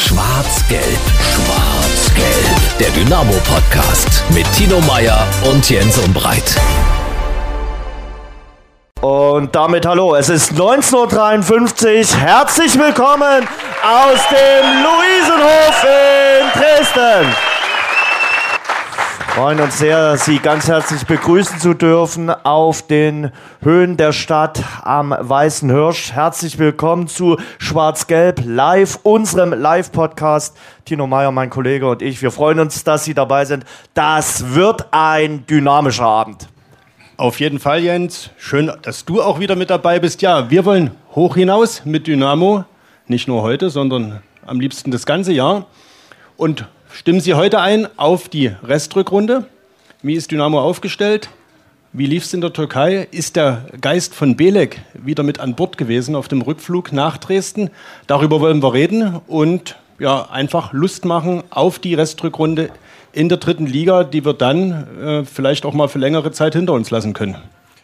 Schwarz-Gelb, 0.00 0.98
Schwarz-Gelb. 1.34 2.78
Der 2.78 2.88
Dynamo-Podcast 2.90 4.24
mit 4.30 4.50
Tino 4.54 4.80
Meyer 4.80 5.26
und 5.44 5.68
Jens 5.68 5.98
Umbreit. 5.98 6.56
Und 9.02 9.54
damit 9.54 9.84
hallo, 9.84 10.14
es 10.14 10.30
ist 10.30 10.52
19.53 10.52 12.14
Uhr. 12.14 12.18
Herzlich 12.18 12.78
willkommen 12.78 13.46
aus 13.84 14.20
dem 14.30 14.82
Luisenhof 14.82 15.84
in 15.84 16.60
Dresden. 16.60 17.49
Freuen 19.40 19.60
uns 19.60 19.78
sehr, 19.78 20.18
Sie 20.18 20.38
ganz 20.38 20.68
herzlich 20.68 21.06
begrüßen 21.06 21.60
zu 21.60 21.72
dürfen 21.72 22.28
auf 22.28 22.86
den 22.86 23.32
Höhen 23.62 23.96
der 23.96 24.12
Stadt 24.12 24.62
am 24.82 25.16
Weißen 25.18 25.70
Hirsch. 25.70 26.12
Herzlich 26.12 26.58
willkommen 26.58 27.08
zu 27.08 27.38
Schwarz-Gelb 27.56 28.42
Live, 28.44 28.98
unserem 29.02 29.54
Live-Podcast. 29.54 30.54
Tino 30.84 31.06
Meyer, 31.06 31.32
mein 31.32 31.48
Kollege 31.48 31.88
und 31.88 32.02
ich, 32.02 32.20
wir 32.20 32.32
freuen 32.32 32.60
uns, 32.60 32.84
dass 32.84 33.04
Sie 33.04 33.14
dabei 33.14 33.46
sind. 33.46 33.64
Das 33.94 34.52
wird 34.52 34.88
ein 34.90 35.46
dynamischer 35.46 36.04
Abend. 36.04 36.50
Auf 37.16 37.40
jeden 37.40 37.60
Fall, 37.60 37.80
Jens. 37.80 38.28
Schön, 38.36 38.70
dass 38.82 39.06
du 39.06 39.22
auch 39.22 39.40
wieder 39.40 39.56
mit 39.56 39.70
dabei 39.70 40.00
bist. 40.00 40.20
Ja, 40.20 40.50
wir 40.50 40.66
wollen 40.66 40.90
hoch 41.14 41.36
hinaus 41.36 41.86
mit 41.86 42.06
Dynamo. 42.06 42.66
Nicht 43.06 43.26
nur 43.26 43.40
heute, 43.40 43.70
sondern 43.70 44.20
am 44.44 44.60
liebsten 44.60 44.90
das 44.90 45.06
ganze 45.06 45.32
Jahr. 45.32 45.64
Und 46.36 46.66
stimmen 46.92 47.20
Sie 47.20 47.34
heute 47.34 47.60
ein 47.60 47.88
auf 47.96 48.28
die 48.28 48.52
Restrückrunde. 48.62 49.44
Wie 50.02 50.14
ist 50.14 50.30
Dynamo 50.30 50.60
aufgestellt? 50.60 51.28
Wie 51.92 52.06
lief 52.06 52.24
es 52.24 52.32
in 52.32 52.40
der 52.40 52.52
Türkei? 52.52 53.08
Ist 53.10 53.36
der 53.36 53.66
Geist 53.80 54.14
von 54.14 54.36
Belek 54.36 54.80
wieder 54.94 55.22
mit 55.22 55.40
an 55.40 55.56
Bord 55.56 55.76
gewesen 55.76 56.14
auf 56.14 56.28
dem 56.28 56.42
Rückflug 56.42 56.92
nach 56.92 57.18
Dresden? 57.18 57.70
Darüber 58.06 58.40
wollen 58.40 58.62
wir 58.62 58.72
reden 58.72 59.20
und 59.26 59.76
ja, 59.98 60.28
einfach 60.30 60.72
Lust 60.72 61.04
machen 61.04 61.42
auf 61.50 61.78
die 61.78 61.94
Restrückrunde 61.94 62.70
in 63.12 63.28
der 63.28 63.38
dritten 63.38 63.66
Liga, 63.66 64.04
die 64.04 64.24
wir 64.24 64.34
dann 64.34 64.86
äh, 65.02 65.24
vielleicht 65.24 65.64
auch 65.64 65.74
mal 65.74 65.88
für 65.88 65.98
längere 65.98 66.32
Zeit 66.32 66.54
hinter 66.54 66.72
uns 66.72 66.90
lassen 66.90 67.12
können. 67.12 67.36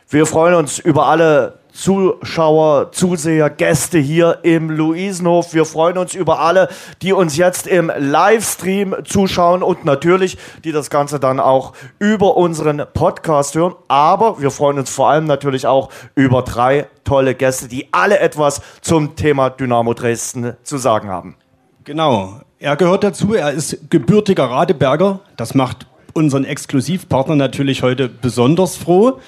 Wir 0.08 0.24
freuen 0.24 0.54
uns 0.54 0.78
über 0.78 1.06
alle 1.06 1.58
Zuschauer, 1.72 2.92
Zuseher, 2.92 3.50
Gäste 3.50 3.98
hier 3.98 4.38
im 4.44 4.70
Luisenhof. 4.70 5.52
Wir 5.52 5.64
freuen 5.64 5.98
uns 5.98 6.14
über 6.14 6.38
alle, 6.38 6.68
die 7.02 7.12
uns 7.12 7.36
jetzt 7.36 7.66
im 7.66 7.90
Livestream 7.98 8.94
zuschauen 9.02 9.64
und 9.64 9.84
natürlich, 9.84 10.38
die 10.62 10.70
das 10.70 10.90
Ganze 10.90 11.18
dann 11.18 11.40
auch 11.40 11.72
über 11.98 12.36
unseren 12.36 12.84
Podcast 12.94 13.56
hören. 13.56 13.74
Aber 13.88 14.40
wir 14.40 14.52
freuen 14.52 14.78
uns 14.78 14.90
vor 14.90 15.10
allem 15.10 15.24
natürlich 15.24 15.66
auch 15.66 15.90
über 16.14 16.42
drei 16.42 16.86
tolle 17.02 17.34
Gäste, 17.34 17.66
die 17.66 17.88
alle 17.90 18.20
etwas 18.20 18.62
zum 18.82 19.16
Thema 19.16 19.50
Dynamo 19.50 19.92
Dresden 19.92 20.52
zu 20.62 20.78
sagen 20.78 21.08
haben. 21.08 21.34
Genau. 21.82 22.42
Er 22.60 22.76
gehört 22.76 23.02
dazu. 23.02 23.34
Er 23.34 23.50
ist 23.50 23.90
gebürtiger 23.90 24.44
Radeberger. 24.44 25.18
Das 25.36 25.56
macht 25.56 25.88
unseren 26.12 26.44
Exklusivpartner 26.44 27.34
natürlich 27.34 27.82
heute 27.82 28.08
besonders 28.08 28.76
froh. 28.76 29.18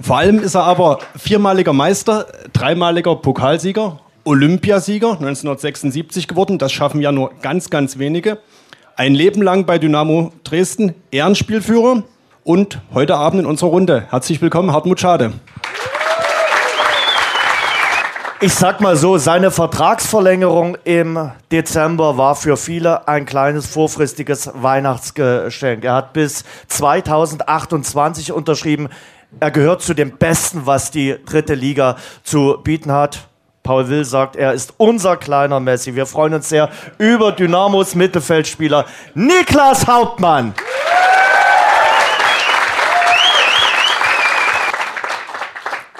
Vor 0.00 0.18
allem 0.18 0.40
ist 0.40 0.54
er 0.54 0.64
aber 0.64 0.98
viermaliger 1.16 1.72
Meister, 1.72 2.26
dreimaliger 2.52 3.14
Pokalsieger, 3.16 4.00
Olympiasieger 4.24 5.12
1976 5.12 6.26
geworden. 6.26 6.58
Das 6.58 6.72
schaffen 6.72 7.00
ja 7.00 7.12
nur 7.12 7.30
ganz, 7.42 7.70
ganz 7.70 7.98
wenige. 7.98 8.38
Ein 8.96 9.14
Leben 9.14 9.42
lang 9.42 9.66
bei 9.66 9.78
Dynamo 9.78 10.32
Dresden, 10.42 10.94
Ehrenspielführer 11.10 12.02
und 12.42 12.80
heute 12.92 13.16
Abend 13.16 13.40
in 13.40 13.46
unserer 13.46 13.70
Runde. 13.70 14.06
Herzlich 14.10 14.40
willkommen, 14.42 14.72
Hartmut 14.72 14.98
Schade 15.00 15.32
ich 18.44 18.52
sag 18.52 18.82
mal 18.82 18.94
so, 18.94 19.16
seine 19.16 19.50
Vertragsverlängerung 19.50 20.76
im 20.84 21.30
Dezember 21.50 22.18
war 22.18 22.34
für 22.34 22.58
viele 22.58 23.08
ein 23.08 23.24
kleines 23.24 23.66
vorfristiges 23.66 24.50
Weihnachtsgeschenk. 24.52 25.82
Er 25.82 25.94
hat 25.94 26.12
bis 26.12 26.44
2028 26.68 28.32
unterschrieben. 28.32 28.90
Er 29.40 29.50
gehört 29.50 29.82
zu 29.82 29.94
den 29.94 30.16
Besten, 30.16 30.62
was 30.64 30.90
die 30.90 31.16
dritte 31.26 31.54
Liga 31.54 31.96
zu 32.22 32.58
bieten 32.62 32.92
hat. 32.92 33.28
Paul 33.62 33.88
Will 33.88 34.04
sagt, 34.04 34.36
er 34.36 34.52
ist 34.52 34.74
unser 34.76 35.16
kleiner 35.16 35.58
Messi. 35.58 35.94
Wir 35.94 36.06
freuen 36.06 36.34
uns 36.34 36.48
sehr 36.48 36.68
über 36.98 37.32
Dynamos 37.32 37.94
Mittelfeldspieler 37.94 38.84
Niklas 39.14 39.86
Hauptmann. 39.86 40.54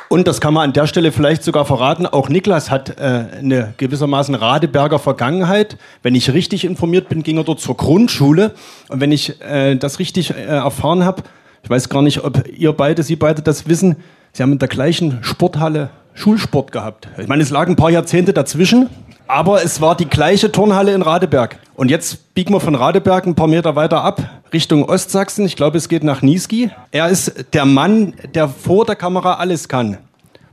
Und 0.08 0.28
das 0.28 0.40
kann 0.40 0.54
man 0.54 0.64
an 0.64 0.72
der 0.72 0.86
Stelle 0.86 1.10
vielleicht 1.10 1.42
sogar 1.42 1.64
verraten. 1.64 2.06
Auch 2.06 2.28
Niklas 2.28 2.70
hat 2.70 3.00
äh, 3.00 3.24
eine 3.38 3.74
gewissermaßen 3.78 4.36
Radeberger 4.36 5.00
Vergangenheit. 5.00 5.76
Wenn 6.04 6.14
ich 6.14 6.32
richtig 6.32 6.64
informiert 6.64 7.08
bin, 7.08 7.24
ging 7.24 7.38
er 7.38 7.42
dort 7.42 7.58
zur 7.58 7.76
Grundschule. 7.76 8.52
Und 8.90 9.00
wenn 9.00 9.10
ich 9.10 9.40
äh, 9.42 9.74
das 9.74 9.98
richtig 9.98 10.30
äh, 10.30 10.44
erfahren 10.44 11.04
habe, 11.04 11.24
ich 11.64 11.70
weiß 11.70 11.88
gar 11.88 12.02
nicht, 12.02 12.22
ob 12.22 12.46
ihr 12.46 12.72
beide, 12.72 13.02
Sie 13.02 13.16
beide 13.16 13.42
das 13.42 13.66
wissen, 13.66 13.96
Sie 14.32 14.42
haben 14.42 14.52
in 14.52 14.58
der 14.58 14.68
gleichen 14.68 15.18
Sporthalle 15.22 15.90
Schulsport 16.12 16.70
gehabt. 16.72 17.08
Ich 17.18 17.26
meine, 17.26 17.42
es 17.42 17.50
lagen 17.50 17.72
ein 17.72 17.76
paar 17.76 17.90
Jahrzehnte 17.90 18.32
dazwischen, 18.32 18.90
aber 19.26 19.64
es 19.64 19.80
war 19.80 19.96
die 19.96 20.04
gleiche 20.04 20.52
Turnhalle 20.52 20.92
in 20.92 21.02
Radeberg. 21.02 21.58
Und 21.74 21.90
jetzt 21.90 22.34
biegen 22.34 22.52
wir 22.52 22.60
von 22.60 22.74
Radeberg 22.74 23.26
ein 23.26 23.34
paar 23.34 23.46
Meter 23.48 23.74
weiter 23.76 24.04
ab 24.04 24.22
Richtung 24.52 24.84
Ostsachsen. 24.84 25.46
Ich 25.46 25.56
glaube, 25.56 25.78
es 25.78 25.88
geht 25.88 26.04
nach 26.04 26.20
Niesky. 26.20 26.70
Er 26.90 27.08
ist 27.08 27.46
der 27.54 27.64
Mann, 27.64 28.14
der 28.34 28.48
vor 28.48 28.84
der 28.84 28.96
Kamera 28.96 29.34
alles 29.34 29.68
kann. 29.68 29.96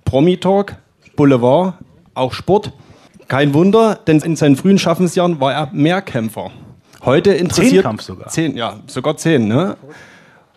Promi-Talk, 0.05 0.75
Boulevard, 1.15 1.75
auch 2.13 2.33
Sport. 2.33 2.71
Kein 3.27 3.53
Wunder, 3.53 3.99
denn 4.07 4.19
in 4.19 4.35
seinen 4.35 4.55
frühen 4.55 4.79
Schaffensjahren 4.79 5.39
war 5.39 5.53
er 5.53 5.69
Mehrkämpfer. 5.73 6.51
Heute 7.03 7.33
interessiert 7.33 7.83
Zehnkampf 7.83 8.01
sogar. 8.01 8.27
Zehn, 8.29 8.55
ja, 8.55 8.79
sogar 8.87 9.17
zehn. 9.17 9.47
Ne? 9.47 9.75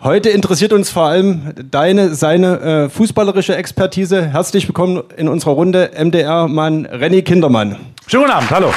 Heute 0.04 0.28
interessiert 0.28 0.74
uns 0.74 0.90
vor 0.90 1.04
allem 1.04 1.54
deine, 1.70 2.14
seine 2.14 2.60
äh, 2.60 2.88
fußballerische 2.90 3.56
Expertise. 3.56 4.26
Herzlich 4.26 4.68
willkommen 4.68 5.02
in 5.16 5.28
unserer 5.28 5.52
Runde 5.52 5.92
MDR-Mann 5.98 6.84
Renny 6.84 7.22
Kindermann. 7.22 7.78
Schönen 8.06 8.24
guten 8.24 8.36
Abend, 8.36 8.50
hallo. 8.50 8.70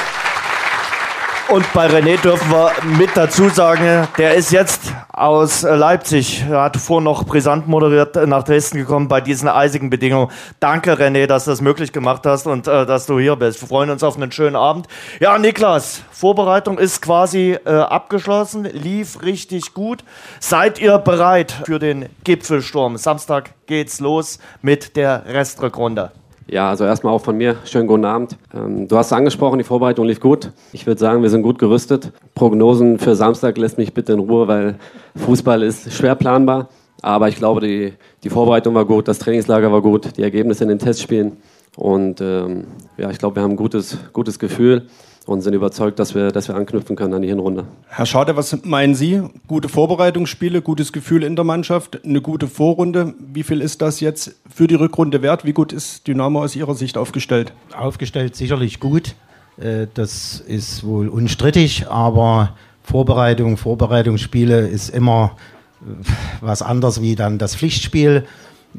Und 1.50 1.72
bei 1.72 1.86
René 1.86 2.20
dürfen 2.20 2.50
wir 2.50 2.72
mit 2.98 3.16
dazu 3.16 3.48
sagen, 3.48 4.06
der 4.18 4.34
ist 4.34 4.52
jetzt 4.52 4.92
aus 5.10 5.62
Leipzig, 5.62 6.44
er 6.46 6.64
hat 6.64 6.76
vorhin 6.76 7.04
noch 7.04 7.24
brisant 7.24 7.66
moderiert, 7.66 8.16
nach 8.28 8.42
Dresden 8.42 8.76
gekommen 8.76 9.08
bei 9.08 9.22
diesen 9.22 9.48
eisigen 9.48 9.88
Bedingungen. 9.88 10.30
Danke 10.60 10.92
René, 10.92 11.26
dass 11.26 11.46
du 11.46 11.50
das 11.50 11.62
möglich 11.62 11.90
gemacht 11.90 12.26
hast 12.26 12.46
und 12.46 12.68
äh, 12.68 12.84
dass 12.84 13.06
du 13.06 13.18
hier 13.18 13.34
bist. 13.36 13.62
Wir 13.62 13.68
freuen 13.68 13.88
uns 13.88 14.02
auf 14.02 14.16
einen 14.16 14.30
schönen 14.30 14.56
Abend. 14.56 14.88
Ja, 15.20 15.38
Niklas, 15.38 16.02
Vorbereitung 16.10 16.76
ist 16.76 17.00
quasi 17.00 17.56
äh, 17.64 17.70
abgeschlossen, 17.70 18.64
lief 18.64 19.22
richtig 19.22 19.72
gut. 19.72 20.04
Seid 20.40 20.78
ihr 20.78 20.98
bereit 20.98 21.54
für 21.64 21.78
den 21.78 22.10
Gipfelsturm? 22.24 22.98
Samstag 22.98 23.54
geht's 23.66 24.00
los 24.00 24.38
mit 24.60 24.96
der 24.96 25.24
Restrückrunde. 25.26 26.12
Ja, 26.50 26.70
also 26.70 26.84
erstmal 26.84 27.12
auch 27.12 27.20
von 27.20 27.36
mir, 27.36 27.56
schönen 27.64 27.86
guten 27.86 28.06
Abend. 28.06 28.38
Ähm, 28.54 28.88
du 28.88 28.96
hast 28.96 29.08
es 29.08 29.12
angesprochen, 29.12 29.58
die 29.58 29.64
Vorbereitung 29.64 30.06
lief 30.06 30.18
gut. 30.18 30.50
Ich 30.72 30.86
würde 30.86 30.98
sagen, 30.98 31.20
wir 31.20 31.28
sind 31.28 31.42
gut 31.42 31.58
gerüstet. 31.58 32.10
Prognosen 32.34 32.98
für 32.98 33.14
Samstag 33.14 33.58
lässt 33.58 33.76
mich 33.76 33.92
bitte 33.92 34.14
in 34.14 34.18
Ruhe, 34.18 34.48
weil 34.48 34.76
Fußball 35.16 35.62
ist 35.62 35.92
schwer 35.92 36.14
planbar. 36.14 36.70
Aber 37.02 37.28
ich 37.28 37.36
glaube, 37.36 37.60
die, 37.60 37.92
die 38.24 38.30
Vorbereitung 38.30 38.74
war 38.74 38.86
gut, 38.86 39.08
das 39.08 39.18
Trainingslager 39.18 39.70
war 39.70 39.82
gut, 39.82 40.16
die 40.16 40.22
Ergebnisse 40.22 40.64
in 40.64 40.70
den 40.70 40.78
Testspielen. 40.78 41.36
Und 41.76 42.22
ähm, 42.22 42.64
ja, 42.96 43.10
ich 43.10 43.18
glaube, 43.18 43.36
wir 43.36 43.42
haben 43.42 43.52
ein 43.52 43.56
gutes, 43.56 43.98
gutes 44.14 44.38
Gefühl 44.38 44.86
und 45.28 45.42
sind 45.42 45.52
überzeugt, 45.52 45.98
dass 45.98 46.14
wir, 46.14 46.32
dass 46.32 46.48
wir 46.48 46.54
anknüpfen 46.54 46.96
können 46.96 47.12
an 47.12 47.20
die 47.20 47.28
Hinrunde. 47.28 47.64
Herr 47.88 48.06
Schade, 48.06 48.34
was 48.36 48.64
meinen 48.64 48.94
Sie? 48.94 49.22
Gute 49.46 49.68
Vorbereitungsspiele, 49.68 50.62
gutes 50.62 50.90
Gefühl 50.90 51.22
in 51.22 51.36
der 51.36 51.44
Mannschaft, 51.44 52.02
eine 52.02 52.22
gute 52.22 52.48
Vorrunde. 52.48 53.12
Wie 53.18 53.42
viel 53.42 53.60
ist 53.60 53.82
das 53.82 54.00
jetzt 54.00 54.36
für 54.48 54.66
die 54.66 54.74
Rückrunde 54.74 55.20
wert? 55.20 55.44
Wie 55.44 55.52
gut 55.52 55.74
ist 55.74 56.06
Dynamo 56.06 56.42
aus 56.42 56.56
Ihrer 56.56 56.74
Sicht 56.74 56.96
aufgestellt? 56.96 57.52
Aufgestellt 57.76 58.36
sicherlich 58.36 58.80
gut. 58.80 59.16
Äh, 59.58 59.86
das 59.92 60.40
ist 60.40 60.82
wohl 60.84 61.08
unstrittig, 61.08 61.88
aber 61.88 62.56
Vorbereitung, 62.82 63.58
Vorbereitungsspiele 63.58 64.66
ist 64.66 64.88
immer 64.88 65.36
äh, 65.82 66.04
was 66.40 66.62
anderes 66.62 67.02
wie 67.02 67.16
dann 67.16 67.36
das 67.36 67.54
Pflichtspiel. 67.54 68.24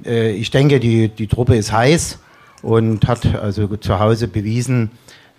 Äh, 0.03 0.31
ich 0.31 0.49
denke, 0.49 0.79
die, 0.79 1.09
die 1.09 1.27
Truppe 1.27 1.57
ist 1.57 1.71
heiß 1.71 2.17
und 2.63 3.07
hat 3.07 3.35
also 3.35 3.67
zu 3.77 3.99
Hause 3.99 4.27
bewiesen, 4.27 4.89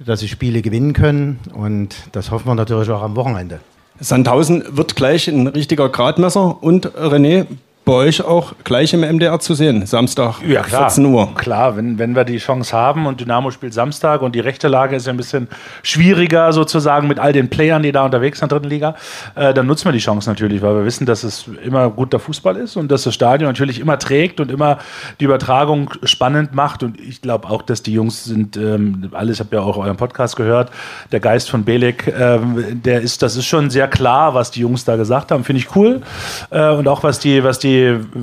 dass 0.05 0.20
sie 0.20 0.29
Spiele 0.29 0.62
gewinnen 0.62 0.93
können. 0.93 1.38
Und 1.52 1.94
das 2.12 2.31
hoffen 2.31 2.47
wir 2.47 2.55
natürlich 2.55 2.91
auch 2.91 3.02
am 3.02 3.17
Wochenende. 3.17 3.61
Sandhausen 3.99 4.64
wird 4.76 4.97
gleich 4.97 5.29
ein 5.29 5.47
richtiger 5.47 5.88
Gradmesser. 5.88 6.62
Und 6.62 6.87
René, 6.97 7.47
bei 7.85 7.93
euch 7.93 8.23
auch 8.23 8.53
gleich 8.62 8.93
im 8.93 9.00
MDR 9.00 9.41
zu 9.41 9.55
sehen, 9.55 9.87
Samstag, 9.87 10.37
Ja, 10.47 10.62
klar. 10.62 10.91
14 10.91 11.05
Uhr. 11.06 11.35
Klar, 11.35 11.77
wenn, 11.77 11.99
wenn 11.99 12.15
wir 12.15 12.25
die 12.25 12.37
Chance 12.37 12.77
haben 12.77 13.06
und 13.06 13.21
Dynamo 13.21 13.50
spielt 13.50 13.73
Samstag 13.73 14.21
und 14.21 14.35
die 14.35 14.41
rechte 14.41 14.69
Lage 14.69 14.97
ist 14.97 15.06
ja 15.06 15.12
ein 15.12 15.17
bisschen 15.17 15.49
schwieriger 15.82 16.53
sozusagen 16.53 17.09
mit 17.09 17.19
all 17.19 17.32
den 17.32 17.49
Playern, 17.49 17.82
die 17.82 17.91
da 17.91 18.05
unterwegs 18.05 18.38
sind 18.38 18.47
in 18.47 18.49
der 18.50 18.59
dritten 18.59 18.71
Liga, 18.71 18.94
äh, 19.35 19.55
dann 19.55 19.67
nutzen 19.67 19.87
wir 19.87 19.93
die 19.93 19.99
Chance 19.99 20.29
natürlich, 20.29 20.61
weil 20.61 20.75
wir 20.75 20.85
wissen, 20.85 21.06
dass 21.06 21.25
es 21.25 21.47
immer 21.65 21.88
guter 21.88 22.19
Fußball 22.19 22.56
ist 22.56 22.77
und 22.77 22.91
dass 22.91 23.05
das 23.05 23.15
Stadion 23.15 23.49
natürlich 23.49 23.81
immer 23.81 23.99
trägt 23.99 24.41
und 24.41 24.50
immer 24.50 24.79
die 25.19 25.25
Übertragung 25.25 25.91
spannend 26.05 26.55
macht. 26.55 26.82
Und 26.82 27.00
ich 27.00 27.23
glaube 27.23 27.49
auch, 27.49 27.62
dass 27.62 27.82
die 27.82 27.94
Jungs 27.94 28.25
sind, 28.25 28.59
ähm, 28.59 29.11
alles, 29.12 29.41
habe 29.41 29.56
ja 29.56 29.62
auch 29.62 29.79
euren 29.79 29.97
Podcast 29.97 30.37
gehört, 30.37 30.71
der 31.12 31.21
Geist 31.21 31.50
von 31.50 31.65
Belek, 31.65 32.12
ähm, 32.19 32.82
der 32.85 33.00
ist, 33.00 33.23
das 33.23 33.37
ist 33.37 33.47
schon 33.47 33.71
sehr 33.71 33.88
klar, 33.88 34.35
was 34.35 34.50
die 34.50 34.61
Jungs 34.61 34.85
da 34.85 34.97
gesagt 34.97 35.32
haben, 35.32 35.44
finde 35.44 35.62
ich 35.62 35.75
cool. 35.75 36.03
Äh, 36.50 36.71
und 36.71 36.87
auch 36.87 37.03
was 37.03 37.19
die, 37.19 37.43
was 37.43 37.59
die 37.59 37.69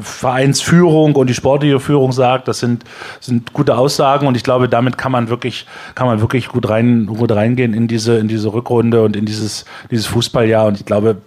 Vereinsführung 0.01 1.15
und 1.15 1.27
die 1.27 1.33
sportliche 1.33 1.79
Führung 1.79 2.11
sagt, 2.11 2.47
das 2.47 2.59
sind, 2.59 2.83
sind 3.19 3.53
gute 3.53 3.77
Aussagen 3.77 4.27
und 4.27 4.37
ich 4.37 4.43
glaube, 4.43 4.69
damit 4.69 4.97
kann 4.97 5.11
man 5.11 5.29
wirklich, 5.29 5.65
kann 5.95 6.07
man 6.07 6.21
wirklich 6.21 6.47
gut 6.47 6.69
rein, 6.69 7.05
gut 7.07 7.31
reingehen 7.31 7.73
in 7.73 7.87
diese, 7.87 8.17
in 8.17 8.27
diese 8.27 8.53
Rückrunde 8.53 9.03
und 9.03 9.15
in 9.15 9.25
dieses, 9.25 9.65
dieses 9.91 10.05
Fußballjahr. 10.07 10.67
Und 10.67 10.79
ich 10.79 10.85
glaube, 10.85 11.17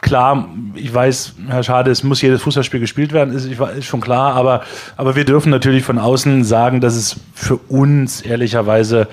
klar, 0.00 0.48
ich 0.74 0.92
weiß, 0.92 1.34
Herr 1.48 1.62
Schade, 1.62 1.90
es 1.90 2.02
muss 2.02 2.22
jedes 2.22 2.42
Fußballspiel 2.42 2.80
gespielt 2.80 3.12
werden, 3.12 3.34
ist, 3.34 3.46
ist 3.46 3.84
schon 3.84 4.00
klar, 4.00 4.34
aber, 4.34 4.62
aber 4.96 5.16
wir 5.16 5.24
dürfen 5.24 5.50
natürlich 5.50 5.84
von 5.84 5.98
außen 5.98 6.44
sagen, 6.44 6.80
dass 6.80 6.94
es 6.94 7.16
für 7.34 7.56
uns 7.56 8.20
ehrlicherweise 8.22 9.08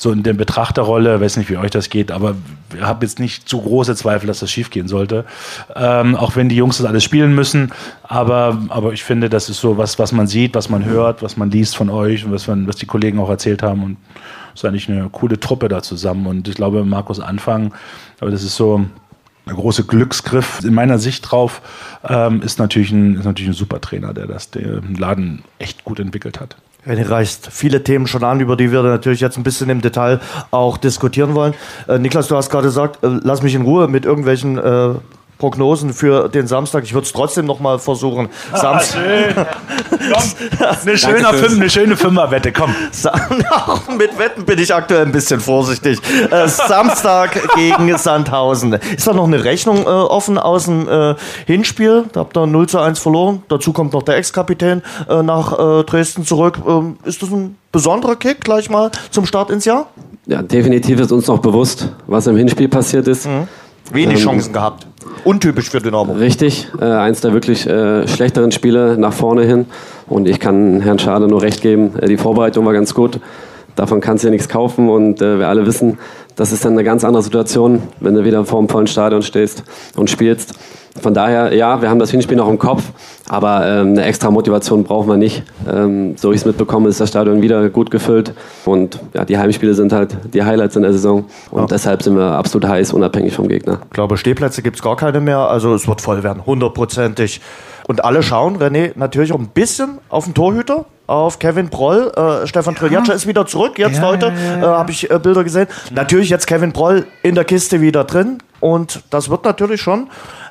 so 0.00 0.12
in 0.12 0.22
der 0.22 0.32
Betrachterrolle, 0.32 1.20
weiß 1.20 1.36
nicht, 1.36 1.50
wie 1.50 1.58
euch 1.58 1.70
das 1.70 1.90
geht, 1.90 2.10
aber 2.10 2.34
ich 2.74 2.80
habe 2.80 3.04
jetzt 3.04 3.18
nicht 3.18 3.46
zu 3.46 3.60
große 3.60 3.94
Zweifel, 3.94 4.28
dass 4.28 4.40
das 4.40 4.50
schiefgehen 4.50 4.88
sollte. 4.88 5.26
Ähm, 5.76 6.16
auch 6.16 6.36
wenn 6.36 6.48
die 6.48 6.56
Jungs 6.56 6.78
das 6.78 6.86
alles 6.86 7.04
spielen 7.04 7.34
müssen. 7.34 7.70
Aber, 8.02 8.62
aber 8.70 8.94
ich 8.94 9.04
finde, 9.04 9.28
das 9.28 9.50
ist 9.50 9.60
so 9.60 9.76
was, 9.76 9.98
was 9.98 10.12
man 10.12 10.26
sieht, 10.26 10.54
was 10.54 10.70
man 10.70 10.86
hört, 10.86 11.22
was 11.22 11.36
man 11.36 11.50
liest 11.50 11.76
von 11.76 11.90
euch 11.90 12.24
und 12.24 12.32
was, 12.32 12.48
man, 12.48 12.66
was 12.66 12.76
die 12.76 12.86
Kollegen 12.86 13.18
auch 13.18 13.28
erzählt 13.28 13.62
haben. 13.62 13.82
Und 13.82 13.98
es 14.54 14.60
ist 14.60 14.64
eigentlich 14.64 14.88
eine 14.88 15.10
coole 15.10 15.38
Truppe 15.38 15.68
da 15.68 15.82
zusammen. 15.82 16.26
Und 16.26 16.48
ich 16.48 16.54
glaube, 16.54 16.82
Markus 16.86 17.20
Anfang, 17.20 17.74
aber 18.20 18.30
das 18.30 18.42
ist 18.42 18.56
so, 18.56 18.86
der 19.46 19.54
große 19.54 19.84
Glücksgriff 19.84 20.64
in 20.64 20.72
meiner 20.72 20.98
Sicht 20.98 21.30
drauf 21.30 21.60
ähm, 22.08 22.40
ist, 22.40 22.58
natürlich 22.58 22.90
ein, 22.90 23.16
ist 23.16 23.26
natürlich 23.26 23.50
ein 23.50 23.54
super 23.54 23.82
Trainer, 23.82 24.14
der 24.14 24.26
das 24.26 24.50
den 24.50 24.94
Laden 24.94 25.42
echt 25.58 25.84
gut 25.84 26.00
entwickelt 26.00 26.40
hat. 26.40 26.56
René 26.86 27.08
reißt 27.08 27.48
viele 27.50 27.82
Themen 27.82 28.06
schon 28.06 28.24
an, 28.24 28.40
über 28.40 28.56
die 28.56 28.72
wir 28.72 28.82
natürlich 28.82 29.20
jetzt 29.20 29.36
ein 29.36 29.42
bisschen 29.42 29.68
im 29.68 29.80
Detail 29.80 30.20
auch 30.50 30.78
diskutieren 30.78 31.34
wollen. 31.34 31.54
Äh, 31.88 31.98
Niklas, 31.98 32.28
du 32.28 32.36
hast 32.36 32.50
gerade 32.50 32.68
gesagt, 32.68 33.04
äh, 33.04 33.08
lass 33.22 33.42
mich 33.42 33.54
in 33.54 33.62
Ruhe 33.62 33.88
mit 33.88 34.04
irgendwelchen 34.04 34.58
äh, 34.58 34.94
Prognosen 35.40 35.92
für 35.92 36.28
den 36.28 36.46
Samstag. 36.46 36.84
Ich 36.84 36.94
würde 36.94 37.06
es 37.06 37.12
trotzdem 37.12 37.46
noch 37.46 37.58
mal 37.58 37.78
versuchen. 37.78 38.28
Samstag. 38.54 39.00
eine, 40.82 40.98
schöne 40.98 41.24
Fünf, 41.24 41.56
eine 41.56 41.70
schöne 41.70 41.96
Fünferwette, 41.96 42.52
komm. 42.52 42.74
mit 43.98 44.18
Wetten 44.18 44.44
bin 44.44 44.58
ich 44.58 44.72
aktuell 44.72 45.06
ein 45.06 45.12
bisschen 45.12 45.40
vorsichtig. 45.40 45.98
Äh, 46.30 46.46
Samstag 46.46 47.40
gegen 47.56 47.96
Sandhausen. 47.96 48.74
Ist 48.74 49.06
da 49.06 49.14
noch 49.14 49.24
eine 49.24 49.42
Rechnung 49.42 49.78
äh, 49.78 49.88
offen 49.88 50.38
aus 50.38 50.66
dem 50.66 50.86
äh, 50.88 51.14
Hinspiel? 51.46 52.04
Da 52.12 52.20
habt 52.20 52.36
ihr 52.36 52.46
0 52.46 52.68
zu 52.68 52.78
1 52.78 52.98
verloren. 52.98 53.42
Dazu 53.48 53.72
kommt 53.72 53.94
noch 53.94 54.02
der 54.02 54.18
Ex-Kapitän 54.18 54.82
äh, 55.08 55.22
nach 55.22 55.80
äh, 55.80 55.84
Dresden 55.84 56.24
zurück. 56.24 56.58
Ähm, 56.68 56.98
ist 57.04 57.22
das 57.22 57.30
ein 57.30 57.56
besonderer 57.72 58.16
Kick 58.16 58.42
gleich 58.42 58.68
mal 58.68 58.90
zum 59.10 59.24
Start 59.24 59.50
ins 59.50 59.64
Jahr? 59.64 59.86
Ja, 60.26 60.42
definitiv 60.42 61.00
ist 61.00 61.12
uns 61.12 61.26
noch 61.26 61.38
bewusst, 61.38 61.88
was 62.06 62.26
im 62.26 62.36
Hinspiel 62.36 62.68
passiert 62.68 63.08
ist. 63.08 63.26
Mhm. 63.26 63.48
Wenig 63.90 64.18
Ähm, 64.18 64.24
Chancen 64.24 64.52
gehabt. 64.52 64.86
Untypisch 65.24 65.70
für 65.70 65.80
Dynamo. 65.80 66.12
Richtig, 66.12 66.68
äh, 66.80 66.84
eins 66.84 67.20
der 67.20 67.32
wirklich 67.32 67.66
äh, 67.66 68.06
schlechteren 68.08 68.52
Spiele 68.52 68.96
nach 68.98 69.12
vorne 69.12 69.44
hin. 69.44 69.66
Und 70.08 70.28
ich 70.28 70.40
kann 70.40 70.80
Herrn 70.80 70.98
Schade 70.98 71.28
nur 71.28 71.42
recht 71.42 71.62
geben, 71.62 71.92
äh, 72.00 72.06
die 72.06 72.16
Vorbereitung 72.16 72.66
war 72.66 72.72
ganz 72.72 72.94
gut. 72.94 73.20
Davon 73.76 74.00
kannst 74.00 74.24
du 74.24 74.28
ja 74.28 74.32
nichts 74.32 74.48
kaufen 74.48 74.88
und 74.88 75.22
äh, 75.22 75.38
wir 75.38 75.48
alle 75.48 75.64
wissen, 75.64 75.98
das 76.36 76.52
ist 76.52 76.64
dann 76.64 76.72
eine 76.72 76.84
ganz 76.84 77.04
andere 77.04 77.22
Situation, 77.22 77.82
wenn 78.00 78.14
du 78.14 78.24
wieder 78.24 78.44
vor 78.44 78.58
einem 78.58 78.68
vollen 78.68 78.86
Stadion 78.86 79.22
stehst 79.22 79.62
und 79.96 80.10
spielst. 80.10 80.54
Von 81.00 81.14
daher, 81.14 81.54
ja, 81.54 81.80
wir 81.80 81.88
haben 81.88 82.00
das 82.00 82.10
Hinspiel 82.10 82.36
noch 82.36 82.48
im 82.48 82.58
Kopf, 82.58 82.82
aber 83.28 83.66
ähm, 83.66 83.90
eine 83.90 84.04
extra 84.04 84.30
Motivation 84.30 84.82
brauchen 84.82 85.08
wir 85.08 85.16
nicht. 85.16 85.44
Ähm, 85.70 86.16
so 86.16 86.32
ich 86.32 86.38
es 86.38 86.44
mitbekomme, 86.44 86.88
ist 86.88 87.00
das 87.00 87.10
Stadion 87.10 87.42
wieder 87.42 87.68
gut 87.70 87.90
gefüllt 87.90 88.34
und 88.64 88.98
ja, 89.14 89.24
die 89.24 89.38
Heimspiele 89.38 89.74
sind 89.74 89.92
halt 89.92 90.16
die 90.34 90.42
Highlights 90.42 90.74
in 90.76 90.82
der 90.82 90.92
Saison 90.92 91.26
und 91.50 91.70
deshalb 91.70 92.02
sind 92.02 92.16
wir 92.16 92.32
absolut 92.32 92.68
heiß, 92.68 92.92
unabhängig 92.92 93.34
vom 93.34 93.46
Gegner. 93.46 93.78
Ich 93.84 93.90
glaube, 93.90 94.16
Stehplätze 94.16 94.62
gibt 94.62 94.76
es 94.76 94.82
gar 94.82 94.96
keine 94.96 95.20
mehr. 95.20 95.38
Also 95.38 95.74
es 95.74 95.86
wird 95.86 96.00
voll 96.00 96.22
werden, 96.22 96.44
hundertprozentig. 96.44 97.40
Und 97.86 98.04
alle 98.04 98.22
schauen, 98.22 98.58
René, 98.58 98.92
natürlich 98.94 99.32
auch 99.32 99.38
ein 99.38 99.48
bisschen 99.48 99.98
auf 100.08 100.24
den 100.24 100.34
Torhüter, 100.34 100.84
auf 101.06 101.38
Kevin 101.38 101.70
Proll. 101.70 102.12
Äh, 102.16 102.46
Stefan 102.46 102.74
Triljatscha 102.76 103.12
ist 103.12 103.26
wieder 103.26 103.46
zurück, 103.46 103.78
jetzt 103.78 104.00
heute 104.00 104.26
äh, 104.26 104.62
habe 104.62 104.92
ich 104.92 105.10
äh, 105.10 105.18
Bilder 105.18 105.42
gesehen. 105.42 105.66
Natürlich 105.92 106.30
jetzt 106.30 106.46
Kevin 106.46 106.72
Proll 106.72 107.06
in 107.22 107.34
der 107.34 107.44
Kiste 107.44 107.80
wieder 107.80 108.04
drin. 108.04 108.38
Und 108.60 109.02
das 109.10 109.30
wird 109.30 109.44
natürlich 109.44 109.80
schon 109.80 110.08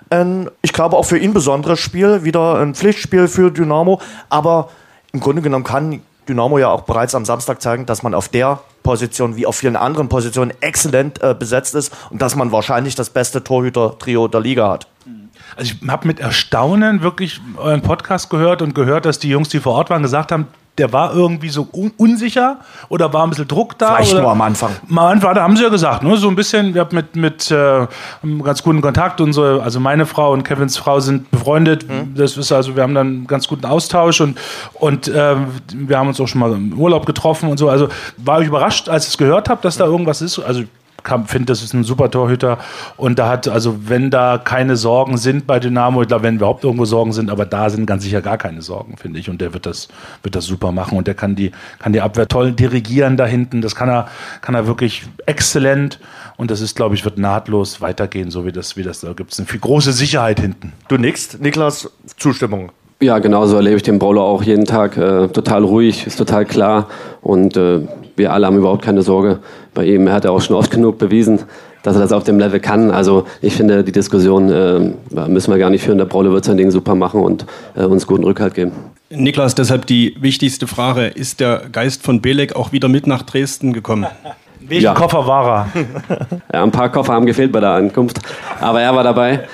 ein, 0.10 0.50
ich 0.62 0.74
glaube 0.74 0.98
auch 0.98 1.04
für 1.06 1.18
ihn 1.18 1.34
besonderes 1.34 1.80
Spiel, 1.80 2.24
wieder 2.24 2.60
ein 2.60 2.76
Pflichtspiel 2.76 3.28
für 3.28 3.52
Dynamo. 3.52 4.02
Aber 4.30 4.70
im 5.12 5.20
Grunde 5.20 5.42
genommen 5.42 5.64
kann 5.64 6.02
Dynamo 6.28 6.58
ja 6.60 6.70
auch 6.70 6.82
bereits 6.82 7.16
am 7.16 7.26
Samstag 7.26 7.62
zeigen, 7.62 7.86
dass 7.86 8.04
man 8.04 8.14
auf 8.14 8.30
der 8.30 8.60
Position 8.84 9.36
wie 9.36 9.46
auf 9.46 9.56
vielen 9.56 9.76
anderen 9.76 10.10
Positionen 10.10 10.54
exzellent 10.62 11.22
äh, 11.22 11.36
besetzt 11.38 11.76
ist 11.76 11.94
und 12.10 12.22
dass 12.22 12.36
man 12.36 12.52
wahrscheinlich 12.52 12.96
das 12.96 13.10
beste 13.10 13.44
Torhüter-Trio 13.44 14.28
der 14.28 14.40
Liga 14.40 14.70
hat. 14.70 14.88
Also 15.56 15.74
ich 15.74 15.90
habe 15.90 16.08
mit 16.08 16.20
Erstaunen 16.20 17.02
wirklich 17.02 17.42
euren 17.58 17.82
Podcast 17.82 18.30
gehört 18.30 18.62
und 18.62 18.76
gehört, 18.76 19.06
dass 19.06 19.20
die 19.20 19.30
Jungs, 19.30 19.50
die 19.50 19.60
vor 19.60 19.74
Ort 19.74 19.90
waren, 19.90 20.04
gesagt 20.04 20.32
haben, 20.32 20.48
der 20.80 20.92
war 20.94 21.14
irgendwie 21.14 21.50
so 21.50 21.68
un 21.74 21.92
unsicher 21.98 22.58
oder 22.88 23.12
war 23.14 23.24
ein 23.24 23.30
bisschen 23.30 23.48
Druck 23.48 23.78
da. 23.78 23.96
Vielleicht 23.96 24.14
oder 24.14 24.22
nur 24.22 24.32
am 24.32 24.42
Anfang. 24.42 24.72
Am 24.90 24.98
Anfang, 24.98 25.36
da 25.36 25.44
haben 25.44 25.58
sie 25.58 25.64
ja 25.64 25.70
gesagt, 25.70 26.04
ne, 26.04 26.16
so 26.18 26.30
ein 26.30 26.36
bisschen, 26.36 26.74
wir 26.74 26.82
haben 26.82 26.96
mit, 26.96 27.16
mit 27.16 27.52
äh, 27.52 27.86
einem 28.24 28.42
ganz 28.44 28.64
guten 28.64 28.82
Kontakt. 28.82 29.22
Unsere, 29.22 29.62
also 29.62 29.80
meine 29.80 30.06
Frau 30.06 30.32
und 30.32 30.44
Kevins 30.44 30.78
Frau 30.78 31.00
sind 31.00 31.30
befreundet. 31.30 31.86
Das 32.16 32.38
ist 32.38 32.52
also, 32.52 32.76
wir 32.76 32.84
haben 32.84 32.96
dann 32.96 33.08
einen 33.08 33.28
ganz 33.28 33.48
guten 33.48 33.66
Austausch 33.66 34.22
und, 34.22 34.40
und 34.74 35.08
äh, 35.08 35.36
wir 35.74 35.98
haben 35.98 36.08
uns 36.08 36.20
auch 36.20 36.28
schon 36.28 36.40
mal 36.40 36.54
im 36.54 36.80
Urlaub 36.80 37.06
getroffen 37.06 37.50
und 37.50 37.58
so. 37.58 37.70
Also 37.70 37.90
war 38.18 38.42
ich 38.42 38.48
überrascht, 38.48 38.88
als 38.90 39.04
ich 39.04 39.12
es 39.12 39.18
gehört 39.18 39.50
habe, 39.50 39.62
dass 39.62 39.78
da 39.78 39.86
irgendwas 39.86 40.22
ist. 40.22 40.40
Also 40.40 40.64
finde, 41.26 41.48
das 41.48 41.64
ist 41.64 41.74
ein 41.74 41.84
super 41.84 42.10
Torhüter. 42.12 42.58
Und 42.98 43.20
da 43.20 43.30
hat, 43.30 43.48
also 43.48 43.88
wenn 43.90 44.10
da 44.10 44.38
keine 44.38 44.76
Sorgen 44.76 45.18
sind 45.18 45.48
bei 45.48 45.60
Dynamo, 45.60 46.02
ich 46.02 46.08
glaube, 46.08 46.24
wenn 46.24 46.36
überhaupt 46.36 46.64
irgendwo 46.64 46.86
Sorgen 46.86 47.12
sind, 47.12 47.30
aber 47.30 47.46
da 47.46 47.70
sind 47.70 47.86
ganz 47.86 48.04
sicher 48.04 48.22
gar 48.22 48.38
keine 48.38 48.62
Sorgen, 48.62 48.98
finde 48.98 49.20
ich. 49.20 49.30
Und 49.30 49.42
der 49.42 49.54
wird 49.54 49.66
das, 49.66 49.88
wird 50.24 50.36
das 50.36 50.46
super 50.46 50.72
machen. 50.72 50.98
Und 50.98 51.08
der 51.08 51.16
kann 51.16 51.36
die, 51.36 51.52
kann 51.80 51.94
die 51.94 52.02
Abwehr 52.02 52.28
toll 52.28 52.52
dirigieren 52.52 53.18
da 53.18 53.26
hinten. 53.26 53.62
Das 53.62 53.76
kann 53.76 53.90
er, 53.90 54.08
kann 54.42 54.56
er 54.56 54.68
wirklich 54.68 55.04
exzellent. 55.26 56.00
Und 56.38 56.52
das 56.52 56.62
ist, 56.62 56.76
glaube 56.76 56.96
ich, 56.96 57.04
wird 57.04 57.18
nahtlos 57.18 57.82
weitergehen, 57.82 58.32
so 58.32 58.46
wie 58.46 58.52
das, 58.52 58.78
wie 58.78 58.84
das 58.84 59.02
da 59.02 59.14
gibt 59.14 59.34
es 59.34 59.40
eine 59.40 59.48
viel 59.48 59.60
große 59.60 59.92
Sicherheit 59.92 60.40
hinten. 60.40 60.74
Du 60.88 60.98
nickst, 60.98 61.42
Niklas, 61.42 61.92
Zustimmung. 62.18 62.72
Ja, 63.02 63.20
genauso 63.20 63.56
erlebe 63.56 63.78
ich 63.78 63.84
den 63.84 63.98
Brawler 63.98 64.22
auch 64.22 64.44
jeden 64.44 64.66
Tag. 64.66 64.98
Äh, 64.98 65.30
total 65.30 65.64
ruhig, 65.64 66.06
ist 66.06 66.18
total 66.18 66.46
klar 66.46 66.88
und 67.22 67.56
äh, 67.56 67.82
wir 68.20 68.32
alle 68.32 68.46
haben 68.46 68.58
überhaupt 68.58 68.84
keine 68.86 69.02
Sorge 69.02 69.40
bei 69.74 69.86
ihm. 69.86 70.06
Er 70.06 70.14
hat 70.14 70.26
ja 70.26 70.30
auch 70.32 70.42
schon 70.42 70.56
oft 70.56 70.70
genug 70.70 71.00
bewiesen, 71.00 71.40
dass 71.82 71.96
er 71.96 72.02
das 72.02 72.12
auf 72.12 72.24
dem 72.24 72.38
Level 72.38 72.60
kann. 72.60 72.92
Also 72.92 73.26
ich 73.42 73.56
finde, 73.56 73.84
die 73.84 73.92
Diskussion 73.92 74.52
äh, 74.52 75.28
müssen 75.28 75.52
wir 75.52 75.58
gar 75.58 75.72
nicht 75.72 75.84
führen. 75.84 75.98
Der 75.98 76.06
Brawler 76.06 76.32
wird 76.32 76.46
sein 76.46 76.58
Ding 76.58 76.70
super 76.70 76.94
machen 76.94 77.22
und 77.24 77.46
äh, 77.76 77.84
uns 77.84 78.06
guten 78.06 78.24
Rückhalt 78.24 78.54
geben. 78.54 78.74
Niklas, 79.10 79.56
deshalb 79.56 79.88
die 79.88 80.16
wichtigste 80.20 80.68
Frage. 80.68 81.08
Ist 81.08 81.40
der 81.40 81.64
Geist 81.72 82.04
von 82.04 82.22
Belek 82.22 82.56
auch 82.56 82.72
wieder 82.72 82.88
mit 82.90 83.08
nach 83.08 83.24
Dresden 83.24 83.74
gekommen? 83.74 84.06
Welchen 84.62 84.84
Ja. 84.84 84.94
Koffer 84.94 85.26
war 85.26 85.68
er? 85.74 86.28
Ja, 86.54 86.64
ein 86.64 86.72
paar 86.72 86.92
Koffer 86.92 87.14
haben 87.14 87.26
gefehlt 87.26 87.52
bei 87.52 87.60
der 87.60 87.72
Ankunft, 87.72 88.20
aber 88.60 88.82
er 88.82 88.94
war 88.96 89.04
dabei. 89.04 89.48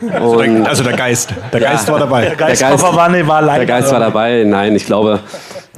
Und 0.00 0.66
Also 0.66 0.82
der 0.84 0.96
Geist. 0.96 1.34
Der 1.52 1.60
Geist 1.60 1.90
war 1.90 1.98
dabei. 1.98 2.26
Der 2.26 2.36
Geistkoffer 2.36 2.94
war, 2.94 3.08
nee, 3.08 3.26
war 3.26 3.42
Der. 3.42 3.66
Geist 3.66 3.92
war 3.92 4.00
dabei. 4.00 4.44
Nein, 4.46 4.74
ich 4.76 4.86
glaube, 4.86 5.20